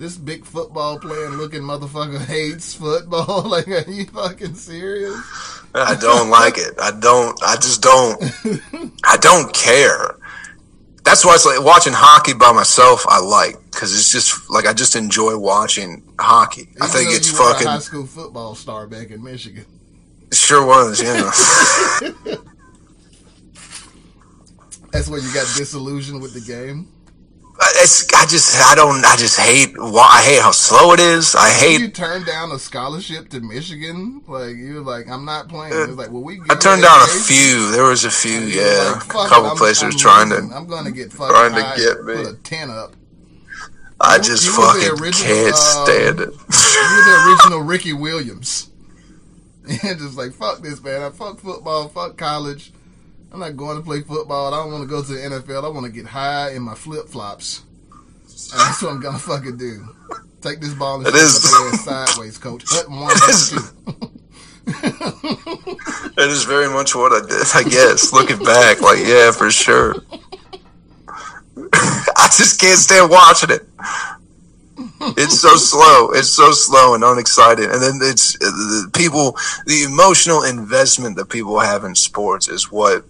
this 0.00 0.16
big 0.16 0.44
football 0.44 0.98
playing 0.98 1.32
looking 1.32 1.62
motherfucker 1.62 2.18
hates 2.26 2.74
football. 2.74 3.42
like, 3.48 3.68
are 3.68 3.90
you 3.90 4.04
fucking 4.06 4.54
serious? 4.56 5.18
I 5.74 5.94
don't 5.94 6.28
like 6.28 6.58
it. 6.58 6.74
I 6.80 6.90
don't. 6.90 7.38
I 7.42 7.56
just 7.56 7.80
don't. 7.82 8.22
I 9.04 9.16
don't 9.18 9.52
care. 9.54 10.16
That's 11.04 11.24
why 11.24 11.34
it's 11.34 11.46
like 11.46 11.62
watching 11.62 11.92
hockey 11.92 12.34
by 12.34 12.52
myself. 12.52 13.04
I 13.08 13.20
like 13.20 13.56
because 13.70 13.94
it's 13.94 14.10
just 14.12 14.50
like 14.50 14.66
I 14.66 14.72
just 14.72 14.96
enjoy 14.96 15.36
watching 15.36 16.02
hockey. 16.18 16.68
I 16.80 16.86
think 16.86 17.10
it's 17.10 17.30
you 17.32 17.38
were 17.38 17.50
a 17.50 17.52
fucking 17.52 17.66
high 17.66 17.78
school 17.78 18.06
football 18.06 18.54
star 18.54 18.86
back 18.86 19.10
in 19.10 19.22
Michigan. 19.22 19.64
It 20.30 20.36
sure 20.36 20.64
was. 20.64 21.02
Yeah, 21.02 21.30
That's 24.92 25.08
where 25.08 25.20
you 25.20 25.32
got 25.32 25.46
disillusioned 25.56 26.20
with 26.20 26.34
the 26.34 26.40
game. 26.40 26.88
It's 27.76 28.12
I 28.14 28.26
just 28.26 28.56
I 28.70 28.74
don't 28.74 29.04
I 29.04 29.16
just 29.16 29.38
hate 29.38 29.74
I 29.78 30.22
hate 30.22 30.40
how 30.40 30.50
slow 30.50 30.92
it 30.92 31.00
is. 31.00 31.34
I 31.34 31.50
hate 31.50 31.80
you 31.80 31.88
turned 31.88 32.26
down 32.26 32.50
a 32.52 32.58
scholarship 32.58 33.28
to 33.30 33.40
Michigan. 33.40 34.22
Like 34.26 34.56
you 34.56 34.76
were 34.76 34.80
like, 34.80 35.08
I'm 35.08 35.24
not 35.24 35.48
playing. 35.48 35.74
It 35.74 35.88
was 35.88 35.96
like, 35.96 36.10
well, 36.10 36.22
we. 36.22 36.40
I 36.48 36.54
turned 36.56 36.82
down 36.82 37.00
a 37.02 37.06
few. 37.06 37.70
There 37.72 37.84
was 37.84 38.04
a 38.04 38.10
few. 38.10 38.40
Yeah, 38.40 38.92
like, 38.94 39.02
a 39.02 39.06
it, 39.06 39.28
couple 39.28 39.46
I'm- 39.48 39.56
places 39.56 39.82
I'm 39.82 39.90
trying 39.92 40.28
losing. 40.30 40.50
to. 40.50 40.56
I'm 40.56 40.66
gonna 40.66 40.90
get 40.90 41.12
fucking 41.12 41.34
trying 41.34 41.54
to 41.54 41.80
get 41.82 42.04
me. 42.04 42.14
Put 42.24 42.26
a 42.32 42.36
ten 42.42 42.70
up. 42.70 42.94
I 44.00 44.16
You- 44.16 44.22
just 44.22 44.46
you 44.46 44.52
fucking 44.52 45.00
original, 45.02 45.12
can't 45.34 45.52
uh, 45.54 45.84
stand 45.84 46.20
it. 46.20 46.28
You're 46.30 47.04
the 47.04 47.28
original 47.38 47.60
Ricky 47.60 47.92
Williams. 47.92 48.66
And 49.84 49.98
just 50.00 50.16
like 50.16 50.32
fuck 50.32 50.62
this 50.62 50.82
man. 50.82 51.02
I 51.02 51.10
fuck 51.10 51.38
football. 51.38 51.88
Fuck 51.88 52.16
college. 52.16 52.72
I'm 53.32 53.38
not 53.40 53.56
going 53.56 53.76
to 53.76 53.82
play 53.82 54.00
football. 54.02 54.52
I 54.52 54.56
don't 54.62 54.72
want 54.72 54.82
to 54.82 54.88
go 54.88 55.02
to 55.02 55.12
the 55.12 55.18
NFL. 55.18 55.64
I 55.64 55.68
want 55.68 55.86
to 55.86 55.92
get 55.92 56.06
high 56.06 56.50
in 56.52 56.62
my 56.62 56.74
flip 56.74 57.08
flops. 57.08 57.62
That's 58.56 58.82
what 58.82 58.92
I'm 58.92 59.00
gonna 59.00 59.18
fucking 59.18 59.58
do. 59.58 59.86
Take 60.40 60.60
this 60.60 60.74
ball 60.74 60.96
and 60.98 61.06
It 61.06 61.14
is- 61.14 61.42
sideways, 61.84 62.38
coach. 62.38 62.64
Hut 62.66 62.88
one, 62.88 63.14
two. 63.48 63.60
It 66.16 66.30
is 66.30 66.44
very 66.44 66.68
much 66.68 66.94
what 66.94 67.12
I 67.12 67.20
did. 67.26 67.46
I 67.54 67.62
guess 67.68 68.12
looking 68.12 68.38
back, 68.44 68.80
like 68.80 68.98
yeah, 69.06 69.30
for 69.32 69.50
sure. 69.50 69.94
I 71.72 72.28
just 72.36 72.60
can't 72.60 72.78
stand 72.78 73.10
watching 73.10 73.50
it. 73.50 73.66
It's 75.16 75.40
so 75.40 75.56
slow. 75.56 76.10
It's 76.12 76.28
so 76.28 76.52
slow 76.52 76.94
and 76.94 77.04
unexciting. 77.04 77.66
And 77.70 77.82
then 77.82 77.98
it's 78.02 78.38
the 78.38 78.90
people, 78.94 79.36
the 79.66 79.82
emotional 79.84 80.42
investment 80.42 81.16
that 81.16 81.26
people 81.28 81.58
have 81.60 81.84
in 81.84 81.94
sports 81.94 82.48
is 82.48 82.70
what 82.72 83.04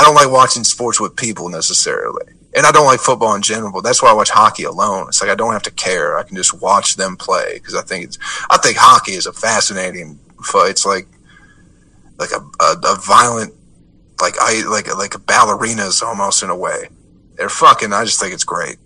I 0.00 0.04
don't 0.04 0.14
like 0.14 0.30
watching 0.30 0.64
sports 0.64 0.98
with 0.98 1.14
people 1.14 1.50
necessarily. 1.50 2.24
And 2.56 2.64
I 2.64 2.72
don't 2.72 2.86
like 2.86 3.00
football 3.00 3.34
in 3.34 3.42
general, 3.42 3.70
but 3.70 3.82
that's 3.82 4.02
why 4.02 4.08
I 4.08 4.14
watch 4.14 4.30
hockey 4.30 4.62
alone. 4.62 5.08
It's 5.08 5.20
like 5.20 5.30
I 5.30 5.34
don't 5.34 5.52
have 5.52 5.62
to 5.64 5.70
care. 5.70 6.16
I 6.16 6.22
can 6.22 6.36
just 6.36 6.58
watch 6.62 6.96
them 6.96 7.18
play 7.18 7.50
because 7.54 7.74
I 7.74 7.82
think 7.82 8.06
it's, 8.06 8.18
I 8.48 8.56
think 8.56 8.78
hockey 8.78 9.12
is 9.12 9.26
a 9.26 9.32
fascinating. 9.34 10.18
It's 10.54 10.86
like, 10.86 11.06
like 12.18 12.30
a, 12.30 12.40
a, 12.64 12.76
a 12.82 12.96
violent, 12.96 13.52
like 14.22 14.36
I, 14.40 14.66
like, 14.70 14.88
like 14.96 15.14
a 15.14 15.18
ballerinas 15.18 16.02
almost 16.02 16.42
in 16.42 16.48
a 16.48 16.56
way. 16.56 16.88
They're 17.36 17.50
fucking, 17.50 17.92
I 17.92 18.04
just 18.04 18.18
think 18.18 18.32
it's 18.32 18.44
great. 18.44 18.78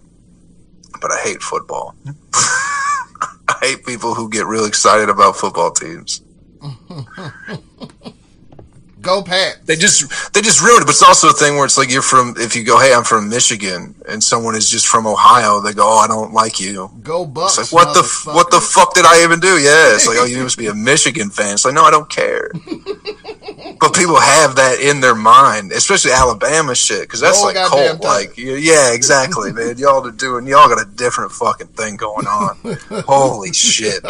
But 1.01 1.13
I 1.13 1.19
hate 1.19 1.43
football. 1.43 1.95
I 2.35 3.57
hate 3.61 3.87
people 3.87 4.15
who 4.15 4.29
get 4.29 4.47
real 4.47 4.65
excited 4.65 5.09
about 5.09 5.37
football 5.37 5.71
teams. 5.71 6.23
Go 9.05 9.23
Pat. 9.23 9.59
They 9.67 9.77
just 9.77 10.33
they 10.33 10.41
just 10.41 10.63
ruined 10.63 10.83
it. 10.83 10.87
But 10.87 10.93
it's 10.93 11.03
also 11.03 11.29
a 11.29 11.33
thing 11.33 11.57
where 11.57 11.67
it's 11.67 11.77
like 11.77 11.93
you're 11.93 12.03
from 12.03 12.35
if 12.39 12.57
you 12.57 12.65
go, 12.65 12.81
hey, 12.81 12.95
I'm 12.95 13.05
from 13.05 13.29
Michigan, 13.29 13.95
and 14.09 14.25
someone 14.25 14.55
is 14.57 14.69
just 14.69 14.87
from 14.87 15.07
Ohio, 15.07 15.61
they 15.61 15.75
go, 15.75 15.83
oh, 15.85 15.99
I 15.99 16.09
don't 16.09 16.33
like 16.33 16.59
you. 16.59 16.91
Go 17.03 17.27
Bucks. 17.27 17.59
It's 17.59 17.73
like 17.73 17.87
what 17.87 17.95
the 17.95 18.33
what 18.33 18.51
the 18.51 18.61
fuck 18.61 18.95
did 18.95 19.05
I 19.05 19.23
even 19.23 19.41
do? 19.41 19.59
Yeah, 19.59 19.95
it's 19.95 20.07
like 20.07 20.17
oh, 20.19 20.25
you 20.25 20.43
must 20.43 20.57
be 20.57 20.69
a 20.69 20.75
Michigan 20.75 21.31
fan. 21.31 21.55
It's 21.55 21.65
like 21.65 21.75
no, 21.75 21.85
I 21.85 21.91
don't 21.91 22.09
care. 22.09 22.51
but 23.81 23.95
people 23.95 24.19
have 24.19 24.57
that 24.57 24.79
in 24.81 25.01
their 25.01 25.15
mind, 25.15 25.73
especially 25.73 26.13
Alabama 26.13 26.75
shit, 26.75 27.03
because 27.03 27.21
that's 27.21 27.39
Roll 27.39 27.47
like 27.47 27.55
goddamn 27.57 27.99
cult. 27.99 28.05
Like 28.05 28.39
yeah, 28.39 28.57
yeah, 28.57 28.95
exactly, 28.95 29.53
man. 29.53 29.77
Y'all 29.79 30.07
are 30.07 30.11
doing 30.11 30.47
y'all 30.47 30.69
got 30.69 30.81
a 30.81 30.91
different 30.91 31.33
fucking 31.33 31.69
thing 31.69 31.97
going 31.97 32.27
on. 32.27 32.57
Holy 33.07 33.53
shit, 33.53 34.03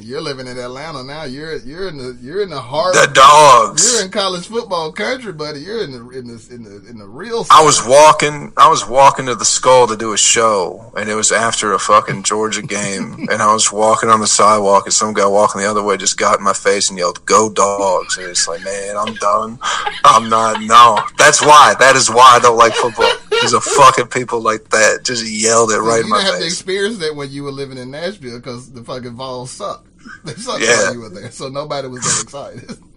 You're 0.00 0.20
living 0.20 0.46
in 0.46 0.58
Atlanta 0.58 1.02
now. 1.02 1.24
You're 1.24 1.56
you're 1.58 1.88
in 1.88 1.98
the 1.98 2.16
you're 2.20 2.42
in 2.42 2.50
the 2.50 2.60
heart. 2.60 2.94
the 2.94 3.10
dogs. 3.12 3.92
You're 3.92 4.04
in 4.04 4.10
college 4.10 4.46
football 4.46 4.92
country, 4.92 5.32
buddy. 5.32 5.60
You're 5.60 5.84
in 5.84 5.92
the 5.92 6.10
in 6.10 6.26
the 6.28 6.48
in 6.50 6.62
the 6.64 6.86
in 6.88 6.98
the 6.98 7.06
real. 7.06 7.46
I 7.50 7.62
was 7.62 7.84
walking. 7.84 8.52
I 8.56 8.68
was 8.68 8.86
walking 8.86 9.26
to 9.26 9.34
the 9.34 9.44
skull 9.44 9.86
to 9.88 9.96
do 9.96 10.12
a 10.12 10.18
show, 10.18 10.92
and 10.96 11.08
it 11.08 11.14
was 11.14 11.32
after 11.32 11.72
a 11.72 11.78
fucking 11.78 12.22
Georgia 12.22 12.62
game. 12.62 13.28
and 13.30 13.42
I 13.42 13.52
was 13.52 13.72
walking 13.72 14.08
on 14.08 14.20
the 14.20 14.26
sidewalk, 14.26 14.84
and 14.86 14.92
some 14.92 15.14
guy 15.14 15.26
walking 15.26 15.60
the 15.60 15.70
other 15.70 15.82
way 15.82 15.96
just 15.96 16.18
got 16.18 16.38
in 16.38 16.44
my 16.44 16.52
face 16.52 16.88
and 16.88 16.98
yelled, 16.98 17.24
"Go 17.26 17.50
dogs!" 17.50 18.16
And 18.16 18.26
it's 18.26 18.48
like, 18.48 18.62
man, 18.64 18.96
I'm 18.96 19.14
done. 19.14 19.58
I'm 20.04 20.28
not. 20.28 20.62
No, 20.62 20.98
that's 21.16 21.42
why. 21.42 21.74
That 21.78 21.96
is 21.96 22.10
why 22.10 22.36
I 22.36 22.38
don't 22.38 22.56
like 22.56 22.74
football. 22.74 23.12
Because 23.30 23.52
of 23.52 23.64
fucking 23.64 24.08
people 24.08 24.40
like 24.40 24.70
that 24.70 25.04
just 25.04 25.24
yelled 25.24 25.70
it 25.70 25.78
right 25.78 26.00
in 26.00 26.06
you 26.06 26.10
my 26.10 26.18
didn't 26.18 26.32
have 26.32 26.40
to 26.40 26.46
experience 26.46 26.98
that 26.98 27.14
when 27.14 27.30
you 27.30 27.44
were 27.44 27.52
living 27.52 27.78
in 27.78 27.90
Nashville 27.90 28.38
because 28.38 28.72
the 28.72 28.82
fucking 28.82 29.14
Vols 29.14 29.50
suck. 29.50 29.87
They 30.24 30.34
sucked 30.34 30.62
Yeah. 30.62 30.84
while 30.84 30.94
you 30.94 31.00
were 31.00 31.08
there, 31.10 31.30
so 31.30 31.48
nobody 31.48 31.88
was 31.88 32.02
that 32.02 32.22
excited. 32.22 32.78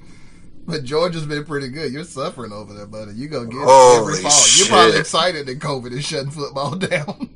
But 0.64 0.84
Georgia's 0.84 1.26
been 1.26 1.44
pretty 1.44 1.70
good. 1.70 1.92
You're 1.92 2.04
suffering 2.04 2.52
over 2.54 2.72
there, 2.76 2.86
buddy. 2.86 3.14
You 3.14 3.28
gonna 3.28 3.48
get 3.48 3.58
it 3.58 3.64
Holy 3.66 4.14
every 4.20 4.22
fall. 4.24 4.48
You're 4.56 4.68
probably 4.68 5.00
excited 5.00 5.46
that 5.48 5.60
COVID 5.60 5.92
is 5.92 6.06
shutting 6.06 6.30
football 6.30 6.76
down 6.78 7.30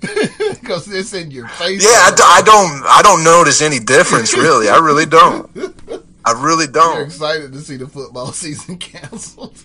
because 0.00 0.86
it's 0.92 1.14
in 1.14 1.30
your 1.30 1.48
face. 1.48 1.82
Yeah, 1.82 1.88
I, 1.98 2.12
d- 2.14 2.22
I 2.24 2.42
don't. 2.44 2.82
I 2.86 3.00
don't 3.02 3.24
notice 3.24 3.62
any 3.62 3.78
difference 3.78 4.36
really. 4.36 4.68
I 4.68 4.78
really 4.78 5.06
don't. 5.06 5.50
I 6.26 6.32
really 6.32 6.64
You're 6.64 6.72
don't. 6.74 7.06
excited 7.06 7.52
to 7.54 7.60
see 7.60 7.76
the 7.78 7.88
football 7.88 8.32
season 8.32 8.76
canceled. 8.76 9.58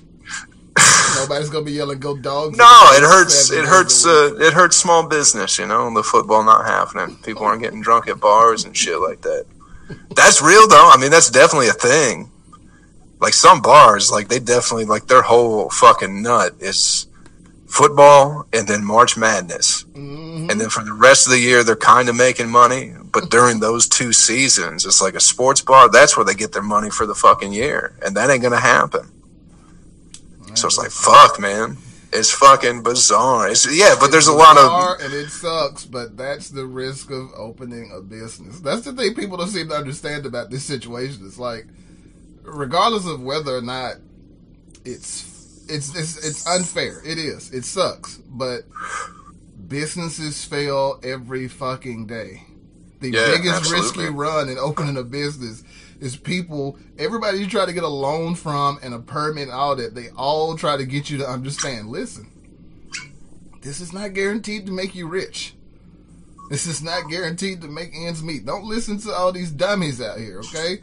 Nobody's 1.20 1.50
gonna 1.50 1.66
be 1.66 1.74
yelling 1.74 2.00
"Go 2.00 2.18
dogs!" 2.18 2.58
No, 2.58 2.90
it 2.94 3.04
hurts. 3.04 3.52
It 3.52 3.66
hurts. 3.66 4.06
Uh, 4.06 4.36
it 4.40 4.54
hurts 4.54 4.78
small 4.78 5.06
business. 5.08 5.58
You 5.60 5.68
know, 5.68 5.94
the 5.94 6.04
football 6.04 6.44
not 6.44 6.66
happening. 6.66 7.16
People 7.18 7.46
aren't 7.46 7.62
getting 7.62 7.82
drunk 7.82 8.08
at 8.08 8.20
bars 8.20 8.66
and 8.66 8.76
shit 8.76 9.00
like 9.00 9.22
that. 9.22 9.46
That's 10.16 10.42
real 10.42 10.68
though. 10.68 10.90
I 10.92 10.98
mean, 10.98 11.12
that's 11.12 11.30
definitely 11.30 11.68
a 11.70 11.74
thing. 11.74 12.32
Like 13.20 13.34
some 13.34 13.62
bars, 13.62 14.12
like 14.12 14.28
they 14.28 14.40
definitely 14.40 14.86
like 14.86 15.08
their 15.08 15.22
whole 15.22 15.70
fucking 15.70 16.22
nut 16.24 16.56
is 16.60 17.08
football 17.68 18.46
and 18.54 18.68
then 18.68 18.84
March 18.84 19.16
Madness, 19.18 19.86
Mhm. 19.96 20.52
and 20.52 20.60
then 20.62 20.70
for 20.70 20.84
the 20.84 20.94
rest 20.94 21.26
of 21.28 21.32
the 21.32 21.40
year 21.40 21.64
they're 21.64 21.76
kind 21.76 22.10
of 22.10 22.16
making 22.16 22.50
money. 22.50 22.94
But 23.12 23.30
during 23.30 23.60
those 23.60 23.88
two 23.88 24.12
seasons, 24.14 24.86
it's 24.86 25.02
like 25.02 25.16
a 25.16 25.20
sports 25.20 25.62
bar. 25.62 25.90
That's 25.90 26.18
where 26.18 26.26
they 26.26 26.34
get 26.34 26.52
their 26.52 26.64
money 26.64 26.90
for 26.90 27.06
the 27.06 27.16
fucking 27.16 27.54
year, 27.54 27.94
and 28.04 28.16
that 28.18 28.30
ain't 28.30 28.42
gonna 28.44 28.60
happen. 28.60 29.10
So 30.56 30.68
it's 30.68 30.78
like, 30.78 30.92
fuck, 30.92 31.40
man. 31.40 31.78
It's 32.12 32.32
fucking 32.32 32.84
bizarre. 32.84 33.50
It's, 33.50 33.66
yeah, 33.76 33.96
but 34.00 34.12
there's 34.12 34.28
a 34.28 34.34
lot 34.34 34.56
bizarre 34.56 34.96
of. 34.96 35.02
and 35.02 35.14
it 35.16 35.30
sucks, 35.30 35.86
but 35.86 36.16
that's 36.16 36.50
the 36.50 36.66
risk 36.66 37.10
of 37.10 37.30
opening 37.36 37.92
a 37.96 38.02
business. 38.02 38.60
That's 38.60 38.82
the 38.82 38.94
thing 38.94 39.16
people 39.16 39.38
don't 39.38 39.48
seem 39.48 39.70
to 39.70 39.76
understand 39.76 40.26
about 40.28 40.52
this 40.52 40.64
situation. 40.64 41.24
It's 41.26 41.40
like, 41.40 41.66
regardless 42.44 43.08
of 43.08 43.22
whether 43.24 43.56
or 43.58 43.62
not 43.64 43.96
it's 44.86 45.66
it's 45.68 45.96
it's, 45.96 46.24
it's 46.24 46.46
unfair, 46.48 47.02
it 47.04 47.18
is. 47.18 47.52
It 47.52 47.66
sucks, 47.66 48.18
but 48.18 48.62
businesses 49.68 50.44
fail 50.46 51.00
every 51.04 51.48
fucking 51.48 52.06
day. 52.08 52.44
The 53.00 53.12
Yeah, 53.12 53.26
biggest 53.36 53.56
absolutely. 53.56 53.82
risk 53.82 53.96
you 53.98 54.10
run 54.12 54.50
in 54.50 54.58
opening 54.58 54.98
a 54.98 55.04
business 55.04 55.64
is 56.00 56.16
people, 56.16 56.78
everybody 56.98 57.40
you 57.40 57.48
try 57.48 57.66
to 57.66 57.74
get 57.74 57.84
a 57.84 57.88
loan 57.88 58.36
from 58.36 58.80
and 58.84 58.94
a 58.94 59.00
permit 59.00 59.44
and 59.44 59.52
all 59.52 59.76
that, 59.76 59.96
they 59.96 60.10
all 60.18 60.58
try 60.58 60.78
to 60.78 60.86
get 60.86 61.10
you 61.10 61.18
to 61.20 61.28
understand. 61.28 61.90
Listen, 61.90 62.30
this 63.62 63.80
is 63.80 63.94
not 63.94 64.14
guaranteed 64.14 64.66
to 64.66 64.72
make 64.72 64.96
you 64.96 65.08
rich. 65.08 65.56
This 66.50 66.68
is 66.68 66.84
not 66.84 67.10
guaranteed 67.10 67.62
to 67.62 67.68
make 67.68 67.92
ends 67.96 68.22
meet. 68.22 68.46
Don't 68.46 68.66
listen 68.66 68.98
to 69.00 69.12
all 69.12 69.32
these 69.32 69.52
dummies 69.52 70.02
out 70.02 70.20
here, 70.20 70.40
okay? 70.40 70.82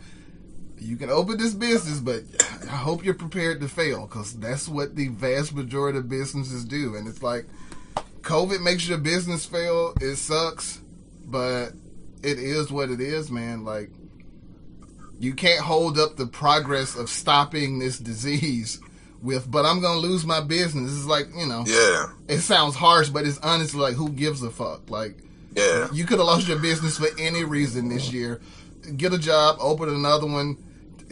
You 0.78 0.96
can 0.96 1.10
open 1.10 1.36
this 1.36 1.52
business, 1.52 2.00
but 2.00 2.22
I 2.62 2.76
hope 2.76 3.04
you're 3.04 3.14
prepared 3.14 3.60
to 3.60 3.68
fail 3.68 4.06
because 4.06 4.32
that's 4.38 4.66
what 4.66 4.96
the 4.96 5.08
vast 5.08 5.54
majority 5.54 5.98
of 5.98 6.08
businesses 6.08 6.64
do. 6.64 6.96
And 6.96 7.06
it's 7.06 7.22
like, 7.22 7.46
COVID 8.22 8.62
makes 8.62 8.88
your 8.88 8.98
business 8.98 9.44
fail. 9.44 9.92
It 10.00 10.16
sucks, 10.16 10.80
but 11.26 11.72
it 12.22 12.38
is 12.38 12.70
what 12.70 12.90
it 12.90 13.00
is, 13.00 13.30
man. 13.30 13.64
Like, 13.64 13.90
you 15.20 15.34
can't 15.34 15.60
hold 15.60 15.98
up 15.98 16.16
the 16.16 16.26
progress 16.26 16.96
of 16.96 17.10
stopping 17.10 17.78
this 17.78 17.98
disease 17.98 18.80
with, 19.22 19.50
but 19.50 19.66
I'm 19.66 19.80
going 19.82 20.00
to 20.00 20.06
lose 20.08 20.24
my 20.24 20.40
business. 20.40 20.96
It's 20.96 21.04
like, 21.04 21.26
you 21.36 21.46
know, 21.46 21.62
Yeah, 21.66 22.06
it 22.26 22.40
sounds 22.40 22.74
harsh, 22.74 23.10
but 23.10 23.26
it's 23.26 23.38
honestly 23.38 23.80
like, 23.80 23.94
who 23.94 24.08
gives 24.08 24.42
a 24.42 24.50
fuck? 24.50 24.88
Like, 24.88 25.18
yeah. 25.54 25.88
you 25.92 26.06
could 26.06 26.18
have 26.18 26.26
lost 26.26 26.48
your 26.48 26.58
business 26.58 26.96
for 26.96 27.08
any 27.18 27.44
reason 27.44 27.90
this 27.90 28.10
year. 28.10 28.40
Get 28.96 29.12
a 29.12 29.18
job, 29.18 29.58
open 29.60 29.90
another 29.90 30.26
one, 30.26 30.56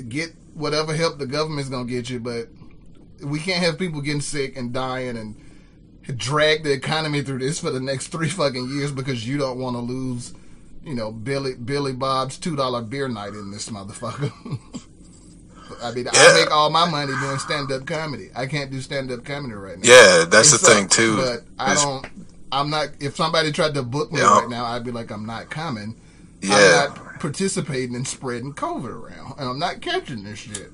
get 0.08 0.34
whatever 0.54 0.94
help 0.94 1.18
the 1.18 1.26
government's 1.26 1.68
gonna 1.68 1.84
get 1.84 2.08
you, 2.08 2.18
but 2.18 2.48
we 3.22 3.38
can't 3.38 3.62
have 3.62 3.78
people 3.78 4.00
getting 4.00 4.22
sick 4.22 4.56
and 4.56 4.72
dying 4.72 5.18
and 5.18 5.36
drag 6.16 6.64
the 6.64 6.72
economy 6.72 7.20
through 7.20 7.40
this 7.40 7.58
for 7.58 7.70
the 7.70 7.80
next 7.80 8.08
three 8.08 8.30
fucking 8.30 8.70
years 8.70 8.90
because 8.90 9.28
you 9.28 9.36
don't 9.36 9.58
want 9.58 9.76
to 9.76 9.80
lose, 9.80 10.32
you 10.88 10.94
know, 10.94 11.12
Billy 11.12 11.54
Billy 11.54 11.92
Bob's 11.92 12.38
two 12.38 12.56
dollar 12.56 12.80
beer 12.82 13.08
night 13.08 13.34
in 13.34 13.50
this 13.50 13.68
motherfucker. 13.68 14.32
I 15.82 15.92
mean, 15.92 16.08
I 16.10 16.40
make 16.40 16.50
all 16.50 16.70
my 16.70 16.88
money 16.90 17.12
doing 17.20 17.38
stand 17.38 17.70
up 17.70 17.84
comedy. 17.86 18.30
I 18.34 18.46
can't 18.46 18.70
do 18.70 18.80
stand 18.80 19.12
up 19.12 19.22
comedy 19.24 19.54
right 19.54 19.76
now. 19.78 19.86
Yeah, 19.86 20.24
that's 20.28 20.52
It 20.54 20.62
the 20.62 20.66
thing 20.66 20.88
too. 20.88 21.16
But 21.16 21.44
I 21.58 21.74
is- 21.74 21.82
don't. 21.82 22.06
I'm 22.50 22.70
not. 22.70 22.88
If 23.00 23.16
somebody 23.16 23.52
tried 23.52 23.74
to 23.74 23.82
book 23.82 24.10
me 24.10 24.20
Yeah. 24.20 24.40
right 24.40 24.48
now, 24.48 24.64
I'd 24.64 24.82
be 24.82 24.90
like, 24.90 25.10
I'm 25.10 25.26
not 25.26 25.50
coming. 25.50 25.94
Yeah. 26.40 26.54
I'm 26.54 26.94
not 26.94 27.20
participating 27.20 27.94
in 27.94 28.06
spreading 28.06 28.54
COVID 28.54 28.88
around, 28.88 29.34
and 29.38 29.46
I'm 29.50 29.58
not 29.58 29.82
catching 29.82 30.24
this 30.24 30.38
shit. 30.38 30.70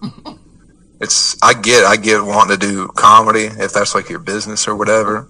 it's 1.01 1.37
I 1.43 1.55
get 1.55 1.85
I 1.85 1.97
get 1.97 2.23
wanting 2.23 2.57
to 2.61 2.67
do 2.67 2.87
comedy 2.89 3.47
if 3.47 3.73
that's 3.73 3.97
like 3.97 4.09
your 4.09 4.21
business 4.21 4.69
or 4.69 4.77
whatever, 4.77 5.27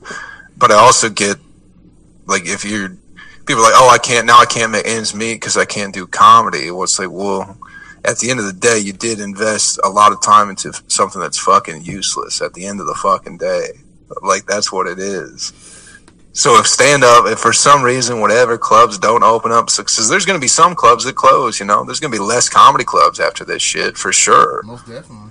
but 0.59 0.71
I 0.71 0.75
also 0.75 1.09
get 1.09 1.39
like 2.27 2.45
if 2.47 2.67
you're 2.67 2.99
people 3.47 3.63
are 3.63 3.71
like 3.71 3.75
oh 3.77 3.91
I 3.93 3.99
can't 3.99 4.27
now 4.27 4.39
I 4.41 4.47
can't 4.47 4.73
make 4.73 4.87
ends 4.87 5.15
meet 5.15 5.35
because 5.35 5.57
I 5.57 5.65
can't 5.65 5.95
do 5.95 6.07
comedy. 6.07 6.71
Well, 6.71 6.85
it's 6.85 6.99
like 6.99 7.11
well 7.11 7.59
at 8.05 8.19
the 8.19 8.31
end 8.31 8.39
of 8.41 8.47
the 8.47 8.53
day 8.53 8.79
you 8.79 8.93
did 8.93 9.21
invest 9.21 9.79
a 9.83 9.89
lot 9.89 10.13
of 10.13 10.23
time 10.23 10.51
into 10.51 10.73
something 10.89 11.21
that's 11.21 11.39
fucking 11.39 11.83
useless 11.83 12.43
at 12.43 12.55
the 12.55 12.67
end 12.67 12.81
of 12.81 12.87
the 12.87 12.95
fucking 12.95 13.39
day. 13.39 13.69
Like 14.23 14.47
that's 14.47 14.71
what 14.73 14.87
it 14.87 14.99
is. 14.99 15.53
So 16.37 16.59
if 16.59 16.67
stand 16.67 17.05
up, 17.05 17.27
if 17.29 17.39
for 17.39 17.53
some 17.53 17.83
reason 17.85 18.21
whatever 18.21 18.59
clubs 18.59 18.99
don't 18.99 19.23
open 19.23 19.53
up, 19.53 19.67
because 19.69 20.09
there's 20.09 20.27
going 20.27 20.37
to 20.37 20.43
be 20.43 20.49
some 20.49 20.75
clubs 20.75 21.05
that 21.05 21.15
close, 21.15 21.61
you 21.61 21.67
know, 21.67 21.85
there's 21.85 22.01
going 22.01 22.11
to 22.11 22.19
be 22.19 22.23
less 22.23 22.49
comedy 22.49 22.83
clubs 22.85 23.21
after 23.21 23.45
this 23.45 23.63
shit 23.63 23.97
for 23.97 24.13
sure. 24.13 24.63
Most 24.65 24.85
definitely. 24.85 25.31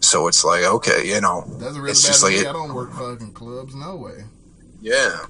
So 0.00 0.26
it's 0.26 0.42
like, 0.42 0.64
okay, 0.64 1.06
you 1.06 1.20
know, 1.20 1.44
Doesn't 1.60 1.78
really 1.80 1.90
it's 1.90 2.06
just 2.06 2.22
like, 2.22 2.32
it, 2.34 2.46
I 2.46 2.52
don't 2.52 2.72
work 2.72 2.92
fucking 2.92 3.32
clubs. 3.32 3.74
No 3.74 3.96
way. 3.96 4.24
yeah. 4.80 5.26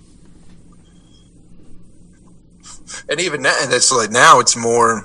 And 3.08 3.20
even 3.20 3.42
that, 3.42 3.62
and 3.62 3.72
it's 3.72 3.92
like 3.92 4.10
now 4.10 4.40
it's 4.40 4.56
more, 4.56 5.02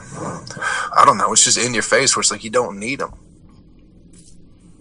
I 0.96 1.04
don't 1.06 1.18
know, 1.18 1.32
it's 1.32 1.44
just 1.44 1.58
in 1.58 1.74
your 1.74 1.84
face 1.84 2.16
where 2.16 2.22
it's 2.22 2.32
like 2.32 2.44
you 2.44 2.50
don't 2.50 2.80
need 2.80 3.00
them. 3.00 3.14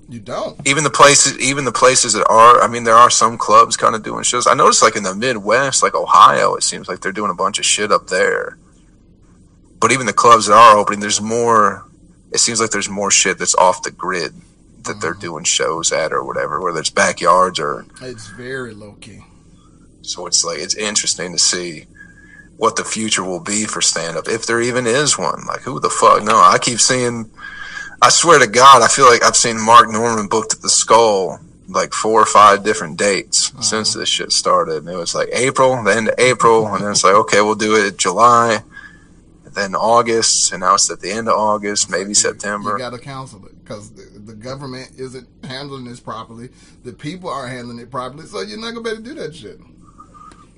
You 0.09 0.21
don't. 0.21 0.67
Even 0.67 0.85
the 0.85 0.91
places, 0.91 1.39
even 1.39 1.67
the 1.67 1.73
places 1.73 2.15
that 2.15 2.27
are, 2.29 2.63
I 2.63 2.67
mean, 2.67 2.85
there 2.85 2.95
are 2.95 3.11
some 3.11 3.37
clubs 3.37 3.77
kind 3.77 3.95
of 3.95 4.03
doing 4.03 4.23
shows. 4.23 4.47
I 4.47 4.55
noticed 4.55 4.83
like 4.83 4.97
in 4.97 5.03
the 5.03 5.15
Midwest, 5.15 5.83
like 5.83 5.95
Ohio, 5.95 6.55
it 6.55 6.63
seems 6.63 6.89
like 6.89 7.01
they're 7.01 7.13
doing 7.13 7.31
a 7.31 7.35
bunch 7.35 7.59
of 7.59 7.67
shit 7.67 7.93
up 7.93 8.07
there. 8.07 8.57
But 9.81 9.93
even 9.93 10.07
the 10.07 10.15
clubs 10.15 10.47
that 10.47 10.55
are 10.55 10.79
opening, 10.79 11.01
there's 11.01 11.21
more, 11.21 11.87
it 12.33 12.39
seems 12.39 12.61
like 12.61 12.71
there's 12.71 12.89
more 12.89 13.11
shit 13.11 13.39
that's 13.39 13.55
off 13.55 13.83
the 13.83 13.91
grid 13.91 14.33
that 14.85 15.01
they're 15.01 15.13
mm-hmm. 15.13 15.21
doing 15.21 15.45
shows 15.45 15.93
at 15.93 16.13
or 16.13 16.25
whatever, 16.25 16.61
whether 16.61 16.81
it's 16.81 16.91
backyards 16.91 17.61
or 17.61 17.85
It's 18.01 18.29
very 18.29 18.73
low 18.73 18.93
key. 18.95 19.21
So 20.03 20.27
it's 20.27 20.43
like 20.43 20.59
it's 20.59 20.75
interesting 20.75 21.33
to 21.33 21.39
see 21.39 21.87
what 22.59 22.77
the 22.77 22.85
future 22.85 23.25
will 23.25 23.41
be 23.41 23.65
for 23.65 23.81
stand 23.81 24.17
up, 24.17 24.29
if 24.29 24.45
there 24.47 24.61
even 24.61 24.87
is 24.87 25.17
one. 25.17 25.47
Like 25.47 25.61
who 25.61 25.81
the 25.81 25.89
fuck? 25.89 26.23
No, 26.23 26.37
I 26.37 26.59
keep 26.61 26.81
seeing. 26.81 27.31
I 28.03 28.11
swear 28.11 28.39
to 28.39 28.47
God, 28.47 28.83
I 28.83 28.89
feel 28.89 29.07
like 29.07 29.25
I've 29.25 29.37
seen 29.37 29.59
Mark 29.61 29.91
Normand 29.91 30.29
booked 30.31 30.55
at 30.55 30.61
the 30.61 30.69
Skull 30.69 31.41
like 31.69 31.93
four 31.93 32.21
or 32.21 32.27
five 32.27 32.65
different 32.65 32.99
dates 32.99 33.53
since 33.61 33.93
this 33.93 34.09
shit 34.09 34.33
started. 34.33 34.79
And 34.79 34.89
it 34.89 34.97
was 34.97 35.15
like 35.15 35.29
April, 35.33 35.83
the 35.83 35.95
end 35.95 36.09
of 36.09 36.15
April, 36.19 36.67
and 36.67 36.83
then 36.83 36.91
it's 36.91 37.05
like 37.05 37.15
okay, 37.15 37.41
we'll 37.41 37.55
do 37.55 37.77
it 37.77 37.97
July, 37.97 38.63
then 39.55 39.75
August, 39.75 40.53
and 40.53 40.61
now 40.61 40.75
it's 40.75 40.91
at 40.91 41.01
the 41.01 41.11
end 41.11 41.29
of 41.29 41.35
August, 41.35 41.91
maybe 41.91 42.15
September. 42.15 42.73
You 42.73 42.79
got 42.79 42.91
to 42.91 42.99
cancel 42.99 43.45
it 43.47 43.63
because 43.63 43.91
the, 43.93 44.19
the 44.19 44.35
government 44.35 44.93
isn't 44.97 45.29
handling 45.45 45.85
this 45.85 46.01
properly. 46.01 46.49
The 46.85 46.93
people 46.93 47.29
aren't 47.29 47.53
handling 47.53 47.79
it 47.79 47.91
properly, 47.91 48.27
so 48.27 48.41
you're 48.41 48.59
not 48.59 48.73
gonna 48.73 48.83
be 48.83 48.91
able 48.91 49.03
to 49.05 49.09
do 49.09 49.15
that 49.15 49.35
shit. 49.35 49.61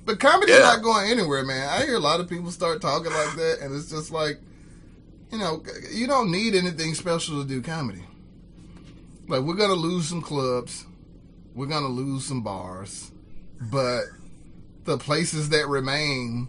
But 0.04 0.18
comedy's 0.18 0.54
Yeah. 0.56 0.60
not 0.60 0.82
going 0.82 1.10
anywhere, 1.10 1.44
man. 1.44 1.68
I 1.68 1.84
hear 1.84 1.96
a 1.96 2.00
lot 2.00 2.20
of 2.20 2.28
people 2.28 2.50
start 2.50 2.80
talking 2.80 3.12
like 3.12 3.36
that, 3.36 3.58
and 3.60 3.74
it's 3.74 3.90
just 3.90 4.10
like, 4.10 4.40
you 5.30 5.38
know, 5.38 5.62
you 5.92 6.06
don't 6.06 6.30
need 6.30 6.54
anything 6.54 6.94
special 6.94 7.42
to 7.42 7.48
do 7.48 7.62
comedy. 7.62 8.04
Like 9.28 9.42
we're 9.42 9.54
gonna 9.54 9.74
lose 9.74 10.08
some 10.08 10.22
clubs, 10.22 10.84
we're 11.54 11.66
gonna 11.66 11.88
lose 11.88 12.24
some 12.24 12.42
bars, 12.42 13.10
but 13.70 14.04
the 14.84 14.98
places 14.98 15.50
that 15.50 15.68
remain 15.68 16.48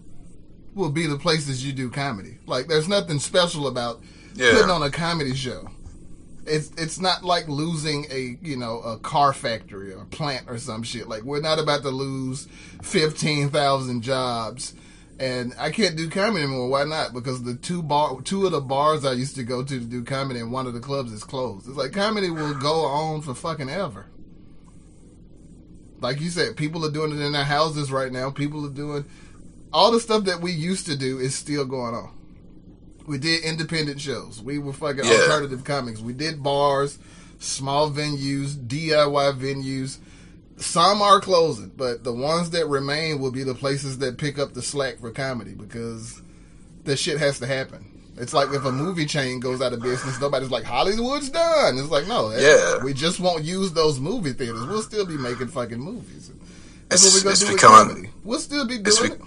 will 0.73 0.89
be 0.89 1.05
the 1.05 1.17
places 1.17 1.63
you 1.65 1.73
do 1.73 1.89
comedy. 1.91 2.39
Like 2.47 2.67
there's 2.67 2.87
nothing 2.87 3.19
special 3.19 3.67
about 3.67 4.01
Yeah. 4.33 4.53
putting 4.53 4.71
on 4.71 4.81
a 4.81 4.89
comedy 4.89 5.35
show. 5.35 5.69
It's 6.51 6.69
it's 6.77 6.99
not 6.99 7.23
like 7.23 7.47
losing 7.47 8.05
a 8.11 8.37
you 8.41 8.57
know 8.57 8.81
a 8.81 8.99
car 8.99 9.31
factory 9.31 9.93
or 9.93 10.01
a 10.01 10.05
plant 10.05 10.49
or 10.49 10.57
some 10.57 10.83
shit. 10.83 11.07
Like 11.07 11.23
we're 11.23 11.39
not 11.39 11.59
about 11.59 11.81
to 11.83 11.89
lose 11.89 12.47
fifteen 12.81 13.49
thousand 13.49 14.01
jobs, 14.01 14.73
and 15.17 15.53
I 15.57 15.71
can't 15.71 15.95
do 15.95 16.09
comedy 16.09 16.43
anymore. 16.43 16.67
Why 16.67 16.83
not? 16.83 17.13
Because 17.13 17.43
the 17.43 17.55
two 17.55 17.81
bar 17.81 18.21
two 18.21 18.45
of 18.45 18.51
the 18.51 18.59
bars 18.59 19.05
I 19.05 19.13
used 19.13 19.35
to 19.35 19.43
go 19.43 19.63
to 19.63 19.79
to 19.79 19.85
do 19.85 20.03
comedy, 20.03 20.41
and 20.41 20.51
one 20.51 20.67
of 20.67 20.73
the 20.73 20.81
clubs 20.81 21.13
is 21.13 21.23
closed. 21.23 21.69
It's 21.69 21.77
like 21.77 21.93
comedy 21.93 22.29
will 22.29 22.53
go 22.55 22.81
on 22.85 23.21
for 23.21 23.33
fucking 23.33 23.69
ever. 23.69 24.07
Like 26.01 26.19
you 26.19 26.29
said, 26.29 26.57
people 26.57 26.85
are 26.85 26.91
doing 26.91 27.11
it 27.13 27.21
in 27.21 27.31
their 27.31 27.45
houses 27.45 27.93
right 27.93 28.11
now. 28.11 28.29
People 28.29 28.65
are 28.65 28.69
doing 28.73 29.05
all 29.71 29.91
the 29.91 30.01
stuff 30.01 30.25
that 30.25 30.41
we 30.41 30.51
used 30.51 30.85
to 30.87 30.97
do 30.97 31.17
is 31.17 31.33
still 31.33 31.63
going 31.63 31.95
on. 31.95 32.11
We 33.07 33.17
did 33.17 33.43
independent 33.43 33.99
shows. 33.99 34.41
We 34.43 34.59
were 34.59 34.73
fucking 34.73 35.03
Yeah. 35.05 35.11
alternative 35.11 35.63
comics. 35.63 35.99
We 35.99 36.13
did 36.13 36.41
bars, 36.43 36.97
small 37.39 37.91
venues, 37.91 38.55
DIY 38.55 39.31
venues. 39.39 39.97
Some 40.57 41.01
are 41.01 41.19
closing, 41.19 41.71
but 41.75 42.03
the 42.03 42.13
ones 42.13 42.51
that 42.51 42.67
remain 42.67 43.19
will 43.19 43.31
be 43.31 43.43
the 43.43 43.55
places 43.55 43.97
that 43.99 44.17
pick 44.17 44.37
up 44.37 44.53
the 44.53 44.61
slack 44.61 44.99
for 44.99 45.09
comedy 45.09 45.53
because 45.53 46.21
the 46.85 46.95
shit 46.95 47.17
has 47.17 47.39
to 47.39 47.47
happen. 47.47 47.85
It's 48.17 48.33
like 48.33 48.53
if 48.53 48.63
a 48.65 48.71
movie 48.71 49.05
chain 49.07 49.39
goes 49.39 49.61
out 49.61 49.73
of 49.73 49.81
business, 49.81 50.19
nobody's 50.21 50.51
like 50.51 50.63
Hollywood's 50.63 51.29
done. 51.29 51.79
It's 51.79 51.89
like 51.89 52.07
no, 52.07 52.29
eh, 52.29 52.39
Yeah. 52.41 52.83
we 52.83 52.93
just 52.93 53.19
won't 53.19 53.43
use 53.43 53.71
those 53.71 53.99
movie 53.99 54.33
theaters. 54.33 54.67
We'll 54.67 54.83
still 54.83 55.05
be 55.05 55.17
making 55.17 55.47
fucking 55.47 55.79
movies. 55.79 56.29
That's 56.89 57.03
It's- 57.03 57.23
what 57.23 57.25
we're 57.25 57.31
gonna 57.31 57.45
do 57.45 57.53
becoming, 57.55 57.87
with 57.87 57.95
comedy. 57.95 58.09
We'll 58.23 58.39
still 58.39 58.65
be 58.65 58.77
doing 58.77 58.97
be- 59.01 59.13
it. 59.15 59.21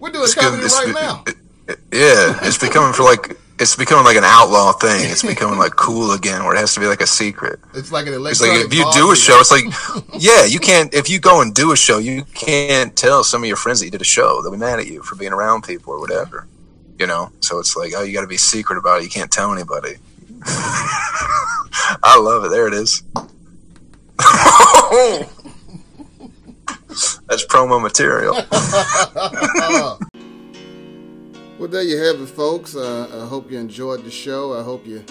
We're 0.00 0.10
doing 0.10 0.30
comedy 0.32 0.62
good- 0.64 0.72
right 0.72 0.86
be- 0.88 0.92
now. 0.92 1.24
it- 1.26 1.36
yeah, 1.68 2.38
it's 2.42 2.58
becoming 2.58 2.92
for 2.92 3.02
like 3.02 3.36
it's 3.58 3.74
becoming 3.74 4.04
like 4.04 4.16
an 4.16 4.24
outlaw 4.24 4.72
thing. 4.72 5.10
It's 5.10 5.22
becoming 5.26 5.58
like 5.58 5.76
cool 5.76 6.12
again, 6.12 6.44
where 6.44 6.54
it 6.54 6.58
has 6.58 6.74
to 6.74 6.80
be 6.80 6.86
like 6.86 7.00
a 7.00 7.06
secret. 7.06 7.58
It's 7.74 7.90
like 7.90 8.06
an 8.06 8.14
It's 8.26 8.40
like 8.40 8.52
if 8.52 8.74
you 8.74 8.90
do 8.92 9.12
a 9.12 9.16
show, 9.16 9.38
it's 9.40 9.50
like, 9.50 9.64
yeah, 10.18 10.44
you 10.44 10.58
can't. 10.58 10.92
If 10.94 11.08
you 11.08 11.18
go 11.18 11.40
and 11.40 11.54
do 11.54 11.72
a 11.72 11.76
show, 11.76 11.98
you 11.98 12.24
can't 12.34 12.94
tell 12.96 13.24
some 13.24 13.42
of 13.42 13.48
your 13.48 13.56
friends 13.56 13.80
that 13.80 13.86
you 13.86 13.90
did 13.90 14.00
a 14.00 14.04
show. 14.04 14.42
They'll 14.42 14.52
be 14.52 14.58
mad 14.58 14.78
at 14.78 14.86
you 14.86 15.02
for 15.02 15.16
being 15.16 15.32
around 15.32 15.64
people 15.64 15.92
or 15.92 16.00
whatever. 16.00 16.46
You 16.98 17.06
know, 17.06 17.30
so 17.40 17.58
it's 17.58 17.76
like, 17.76 17.92
oh, 17.94 18.02
you 18.02 18.14
got 18.14 18.22
to 18.22 18.26
be 18.26 18.38
secret 18.38 18.78
about 18.78 19.00
it. 19.00 19.04
You 19.04 19.10
can't 19.10 19.30
tell 19.30 19.52
anybody. 19.52 19.96
I 20.46 22.18
love 22.18 22.44
it. 22.44 22.48
There 22.48 22.66
it 22.68 22.74
is. 22.74 23.02
That's 27.28 27.44
promo 27.46 27.82
material. 27.82 28.36
Well, 31.58 31.68
there 31.68 31.82
you 31.82 31.96
have 31.96 32.20
it, 32.20 32.26
folks. 32.26 32.76
Uh, 32.76 33.08
I 33.10 33.26
hope 33.26 33.50
you 33.50 33.58
enjoyed 33.58 34.04
the 34.04 34.10
show. 34.10 34.52
I 34.52 34.62
hope 34.62 34.86
you 34.86 35.02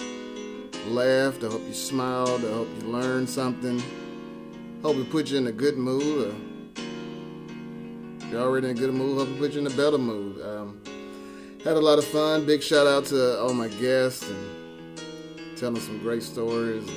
laughed. 0.86 1.42
I 1.42 1.48
hope 1.48 1.62
you 1.66 1.74
smiled. 1.74 2.44
I 2.44 2.52
hope 2.52 2.68
you 2.80 2.86
learned 2.86 3.28
something. 3.28 3.82
Hope 4.80 4.96
it 4.96 5.10
put 5.10 5.28
you 5.28 5.38
in 5.38 5.48
a 5.48 5.52
good 5.52 5.76
mood. 5.76 6.36
You're 8.30 8.42
already 8.42 8.68
in 8.68 8.76
a 8.76 8.80
good 8.80 8.94
mood, 8.94 9.18
hope 9.18 9.28
it 9.28 9.38
put 9.40 9.52
you 9.54 9.60
in 9.60 9.66
a 9.66 9.70
better 9.70 9.98
mood. 9.98 10.40
Um, 10.40 10.80
had 11.64 11.76
a 11.76 11.80
lot 11.80 11.98
of 11.98 12.04
fun. 12.04 12.46
Big 12.46 12.62
shout 12.62 12.86
out 12.86 13.06
to 13.06 13.40
all 13.40 13.52
my 13.52 13.66
guests 13.66 14.30
and 14.30 15.00
telling 15.56 15.80
some 15.80 15.98
great 15.98 16.22
stories. 16.22 16.88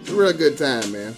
It's 0.00 0.10
a 0.10 0.16
real 0.16 0.32
good 0.32 0.58
time, 0.58 0.90
man. 0.90 1.14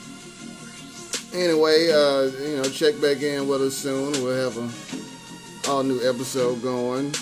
Anyway, 1.32 1.90
uh, 1.90 2.24
you 2.42 2.56
know, 2.58 2.64
check 2.64 3.00
back 3.00 3.22
in 3.22 3.48
with 3.48 3.62
us 3.62 3.78
soon. 3.78 4.12
We'll 4.22 4.36
have 4.36 4.58
a 4.58 5.09
all 5.68 5.82
new 5.82 6.00
episode 6.08 6.62
going. 6.62 7.12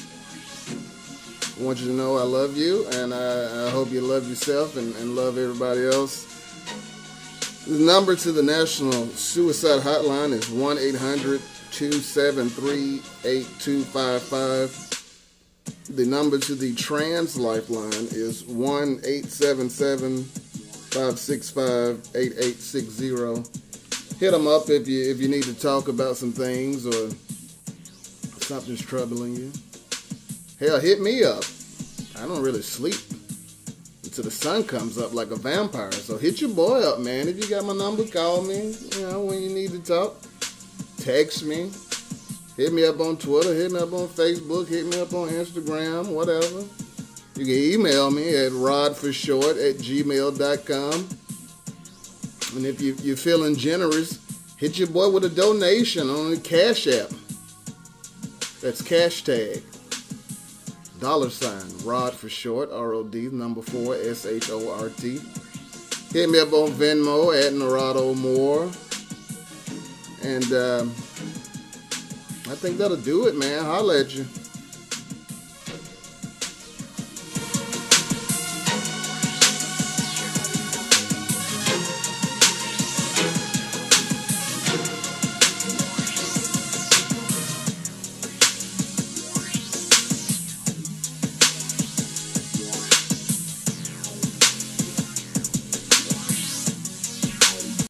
I 1.59 1.63
want 1.63 1.81
you 1.81 1.89
to 1.89 1.93
know 1.93 2.17
I 2.17 2.23
love 2.23 2.57
you, 2.57 2.87
and 2.89 3.13
I, 3.13 3.67
I 3.67 3.71
hope 3.71 3.91
you 3.91 4.01
love 4.01 4.29
yourself 4.29 4.77
and, 4.77 4.95
and 4.97 5.17
love 5.17 5.39
everybody 5.39 5.87
else. 5.87 6.27
The 7.67 7.79
number 7.79 8.15
to 8.17 8.33
the 8.33 8.43
National 8.43 9.07
Suicide 9.09 9.81
Hotline 9.81 10.33
is 10.33 10.49
1 10.51 10.79
800 10.79 11.41
273 11.73 13.03
8255. 13.25 14.95
The 15.91 16.07
number 16.07 16.39
to 16.39 16.55
the 16.55 16.75
Trans 16.75 17.37
Lifeline 17.37 18.09
is 18.13 18.45
1 18.45 19.01
877 19.05 20.25
565 20.25 22.09
8860. 22.15 24.17
Hit 24.19 24.31
them 24.31 24.47
up 24.47 24.71
if 24.71 24.89
you 24.89 25.11
if 25.11 25.21
you 25.21 25.29
need 25.29 25.45
to 25.45 25.55
talk 25.55 25.89
about 25.89 26.17
some 26.17 26.33
things 26.33 26.87
or 26.87 27.11
something's 28.49 28.81
troubling 28.81 29.37
you. 29.37 29.53
Hell, 30.59 30.81
hit 30.81 31.03
me 31.03 31.23
up. 31.23 31.45
I 32.17 32.27
don't 32.27 32.43
really 32.43 32.63
sleep 32.63 32.97
until 34.03 34.25
the 34.25 34.31
sun 34.31 34.65
comes 34.65 34.97
up 34.97 35.13
like 35.13 35.31
a 35.31 35.37
vampire. 35.37 35.93
So 35.93 36.17
hit 36.17 36.41
your 36.41 36.49
boy 36.49 36.81
up, 36.81 36.99
man. 36.99 37.29
If 37.29 37.37
you 37.37 37.47
got 37.47 37.67
my 37.67 37.75
number, 37.75 38.07
call 38.07 38.41
me. 38.41 38.75
You 38.97 39.03
know 39.03 39.21
when 39.21 39.43
you 39.43 39.51
need 39.51 39.73
to 39.73 39.81
talk. 39.81 40.17
Text 40.97 41.45
me. 41.45 41.71
Hit 42.57 42.73
me 42.73 42.87
up 42.87 42.99
on 43.01 43.19
Twitter. 43.19 43.55
Hit 43.55 43.71
me 43.71 43.81
up 43.81 43.93
on 43.93 44.09
Facebook. 44.09 44.67
Hit 44.67 44.87
me 44.87 44.99
up 44.99 45.13
on 45.13 45.29
Instagram. 45.29 46.09
Whatever. 46.09 46.65
You 47.37 47.45
can 47.45 47.55
email 47.55 48.11
me 48.11 48.35
at 48.35 48.53
rodforshort 48.53 49.71
at 49.71 49.77
gmail.com. 49.77 51.09
And 52.57 52.65
if 52.65 52.81
you, 52.81 52.97
you're 53.03 53.19
feeling 53.19 53.57
generous, 53.57 54.19
hit 54.57 54.79
your 54.79 54.89
boy 54.89 55.11
with 55.11 55.27
a 55.27 55.29
donation 55.29 56.09
on 56.09 56.31
the 56.31 56.39
Cash 56.39 56.87
App. 56.87 57.11
That's 58.61 58.83
cash 58.83 59.23
tag. 59.23 59.63
Dollar 61.01 61.31
sign, 61.31 61.63
Rod 61.85 62.13
for 62.13 62.29
short, 62.29 62.73
R 62.73 62.93
O 62.93 63.05
D, 63.05 63.29
number 63.29 63.63
four, 63.63 63.95
S 63.95 64.27
H 64.27 64.51
O 64.51 64.73
R 64.73 64.89
T. 64.89 65.21
Hit 66.13 66.29
me 66.29 66.41
up 66.41 66.53
on 66.53 66.71
Venmo 66.73 67.33
at 67.39 67.53
Narado 67.53 68.17
Moore. 68.17 68.69
And 70.23 70.53
um, 70.53 70.89
I 72.51 72.57
think 72.57 72.79
that'll 72.79 72.97
do 72.97 73.27
it, 73.27 73.37
man. 73.37 73.65
Holla 73.65 74.01
at 74.01 74.15
you. 74.15 74.27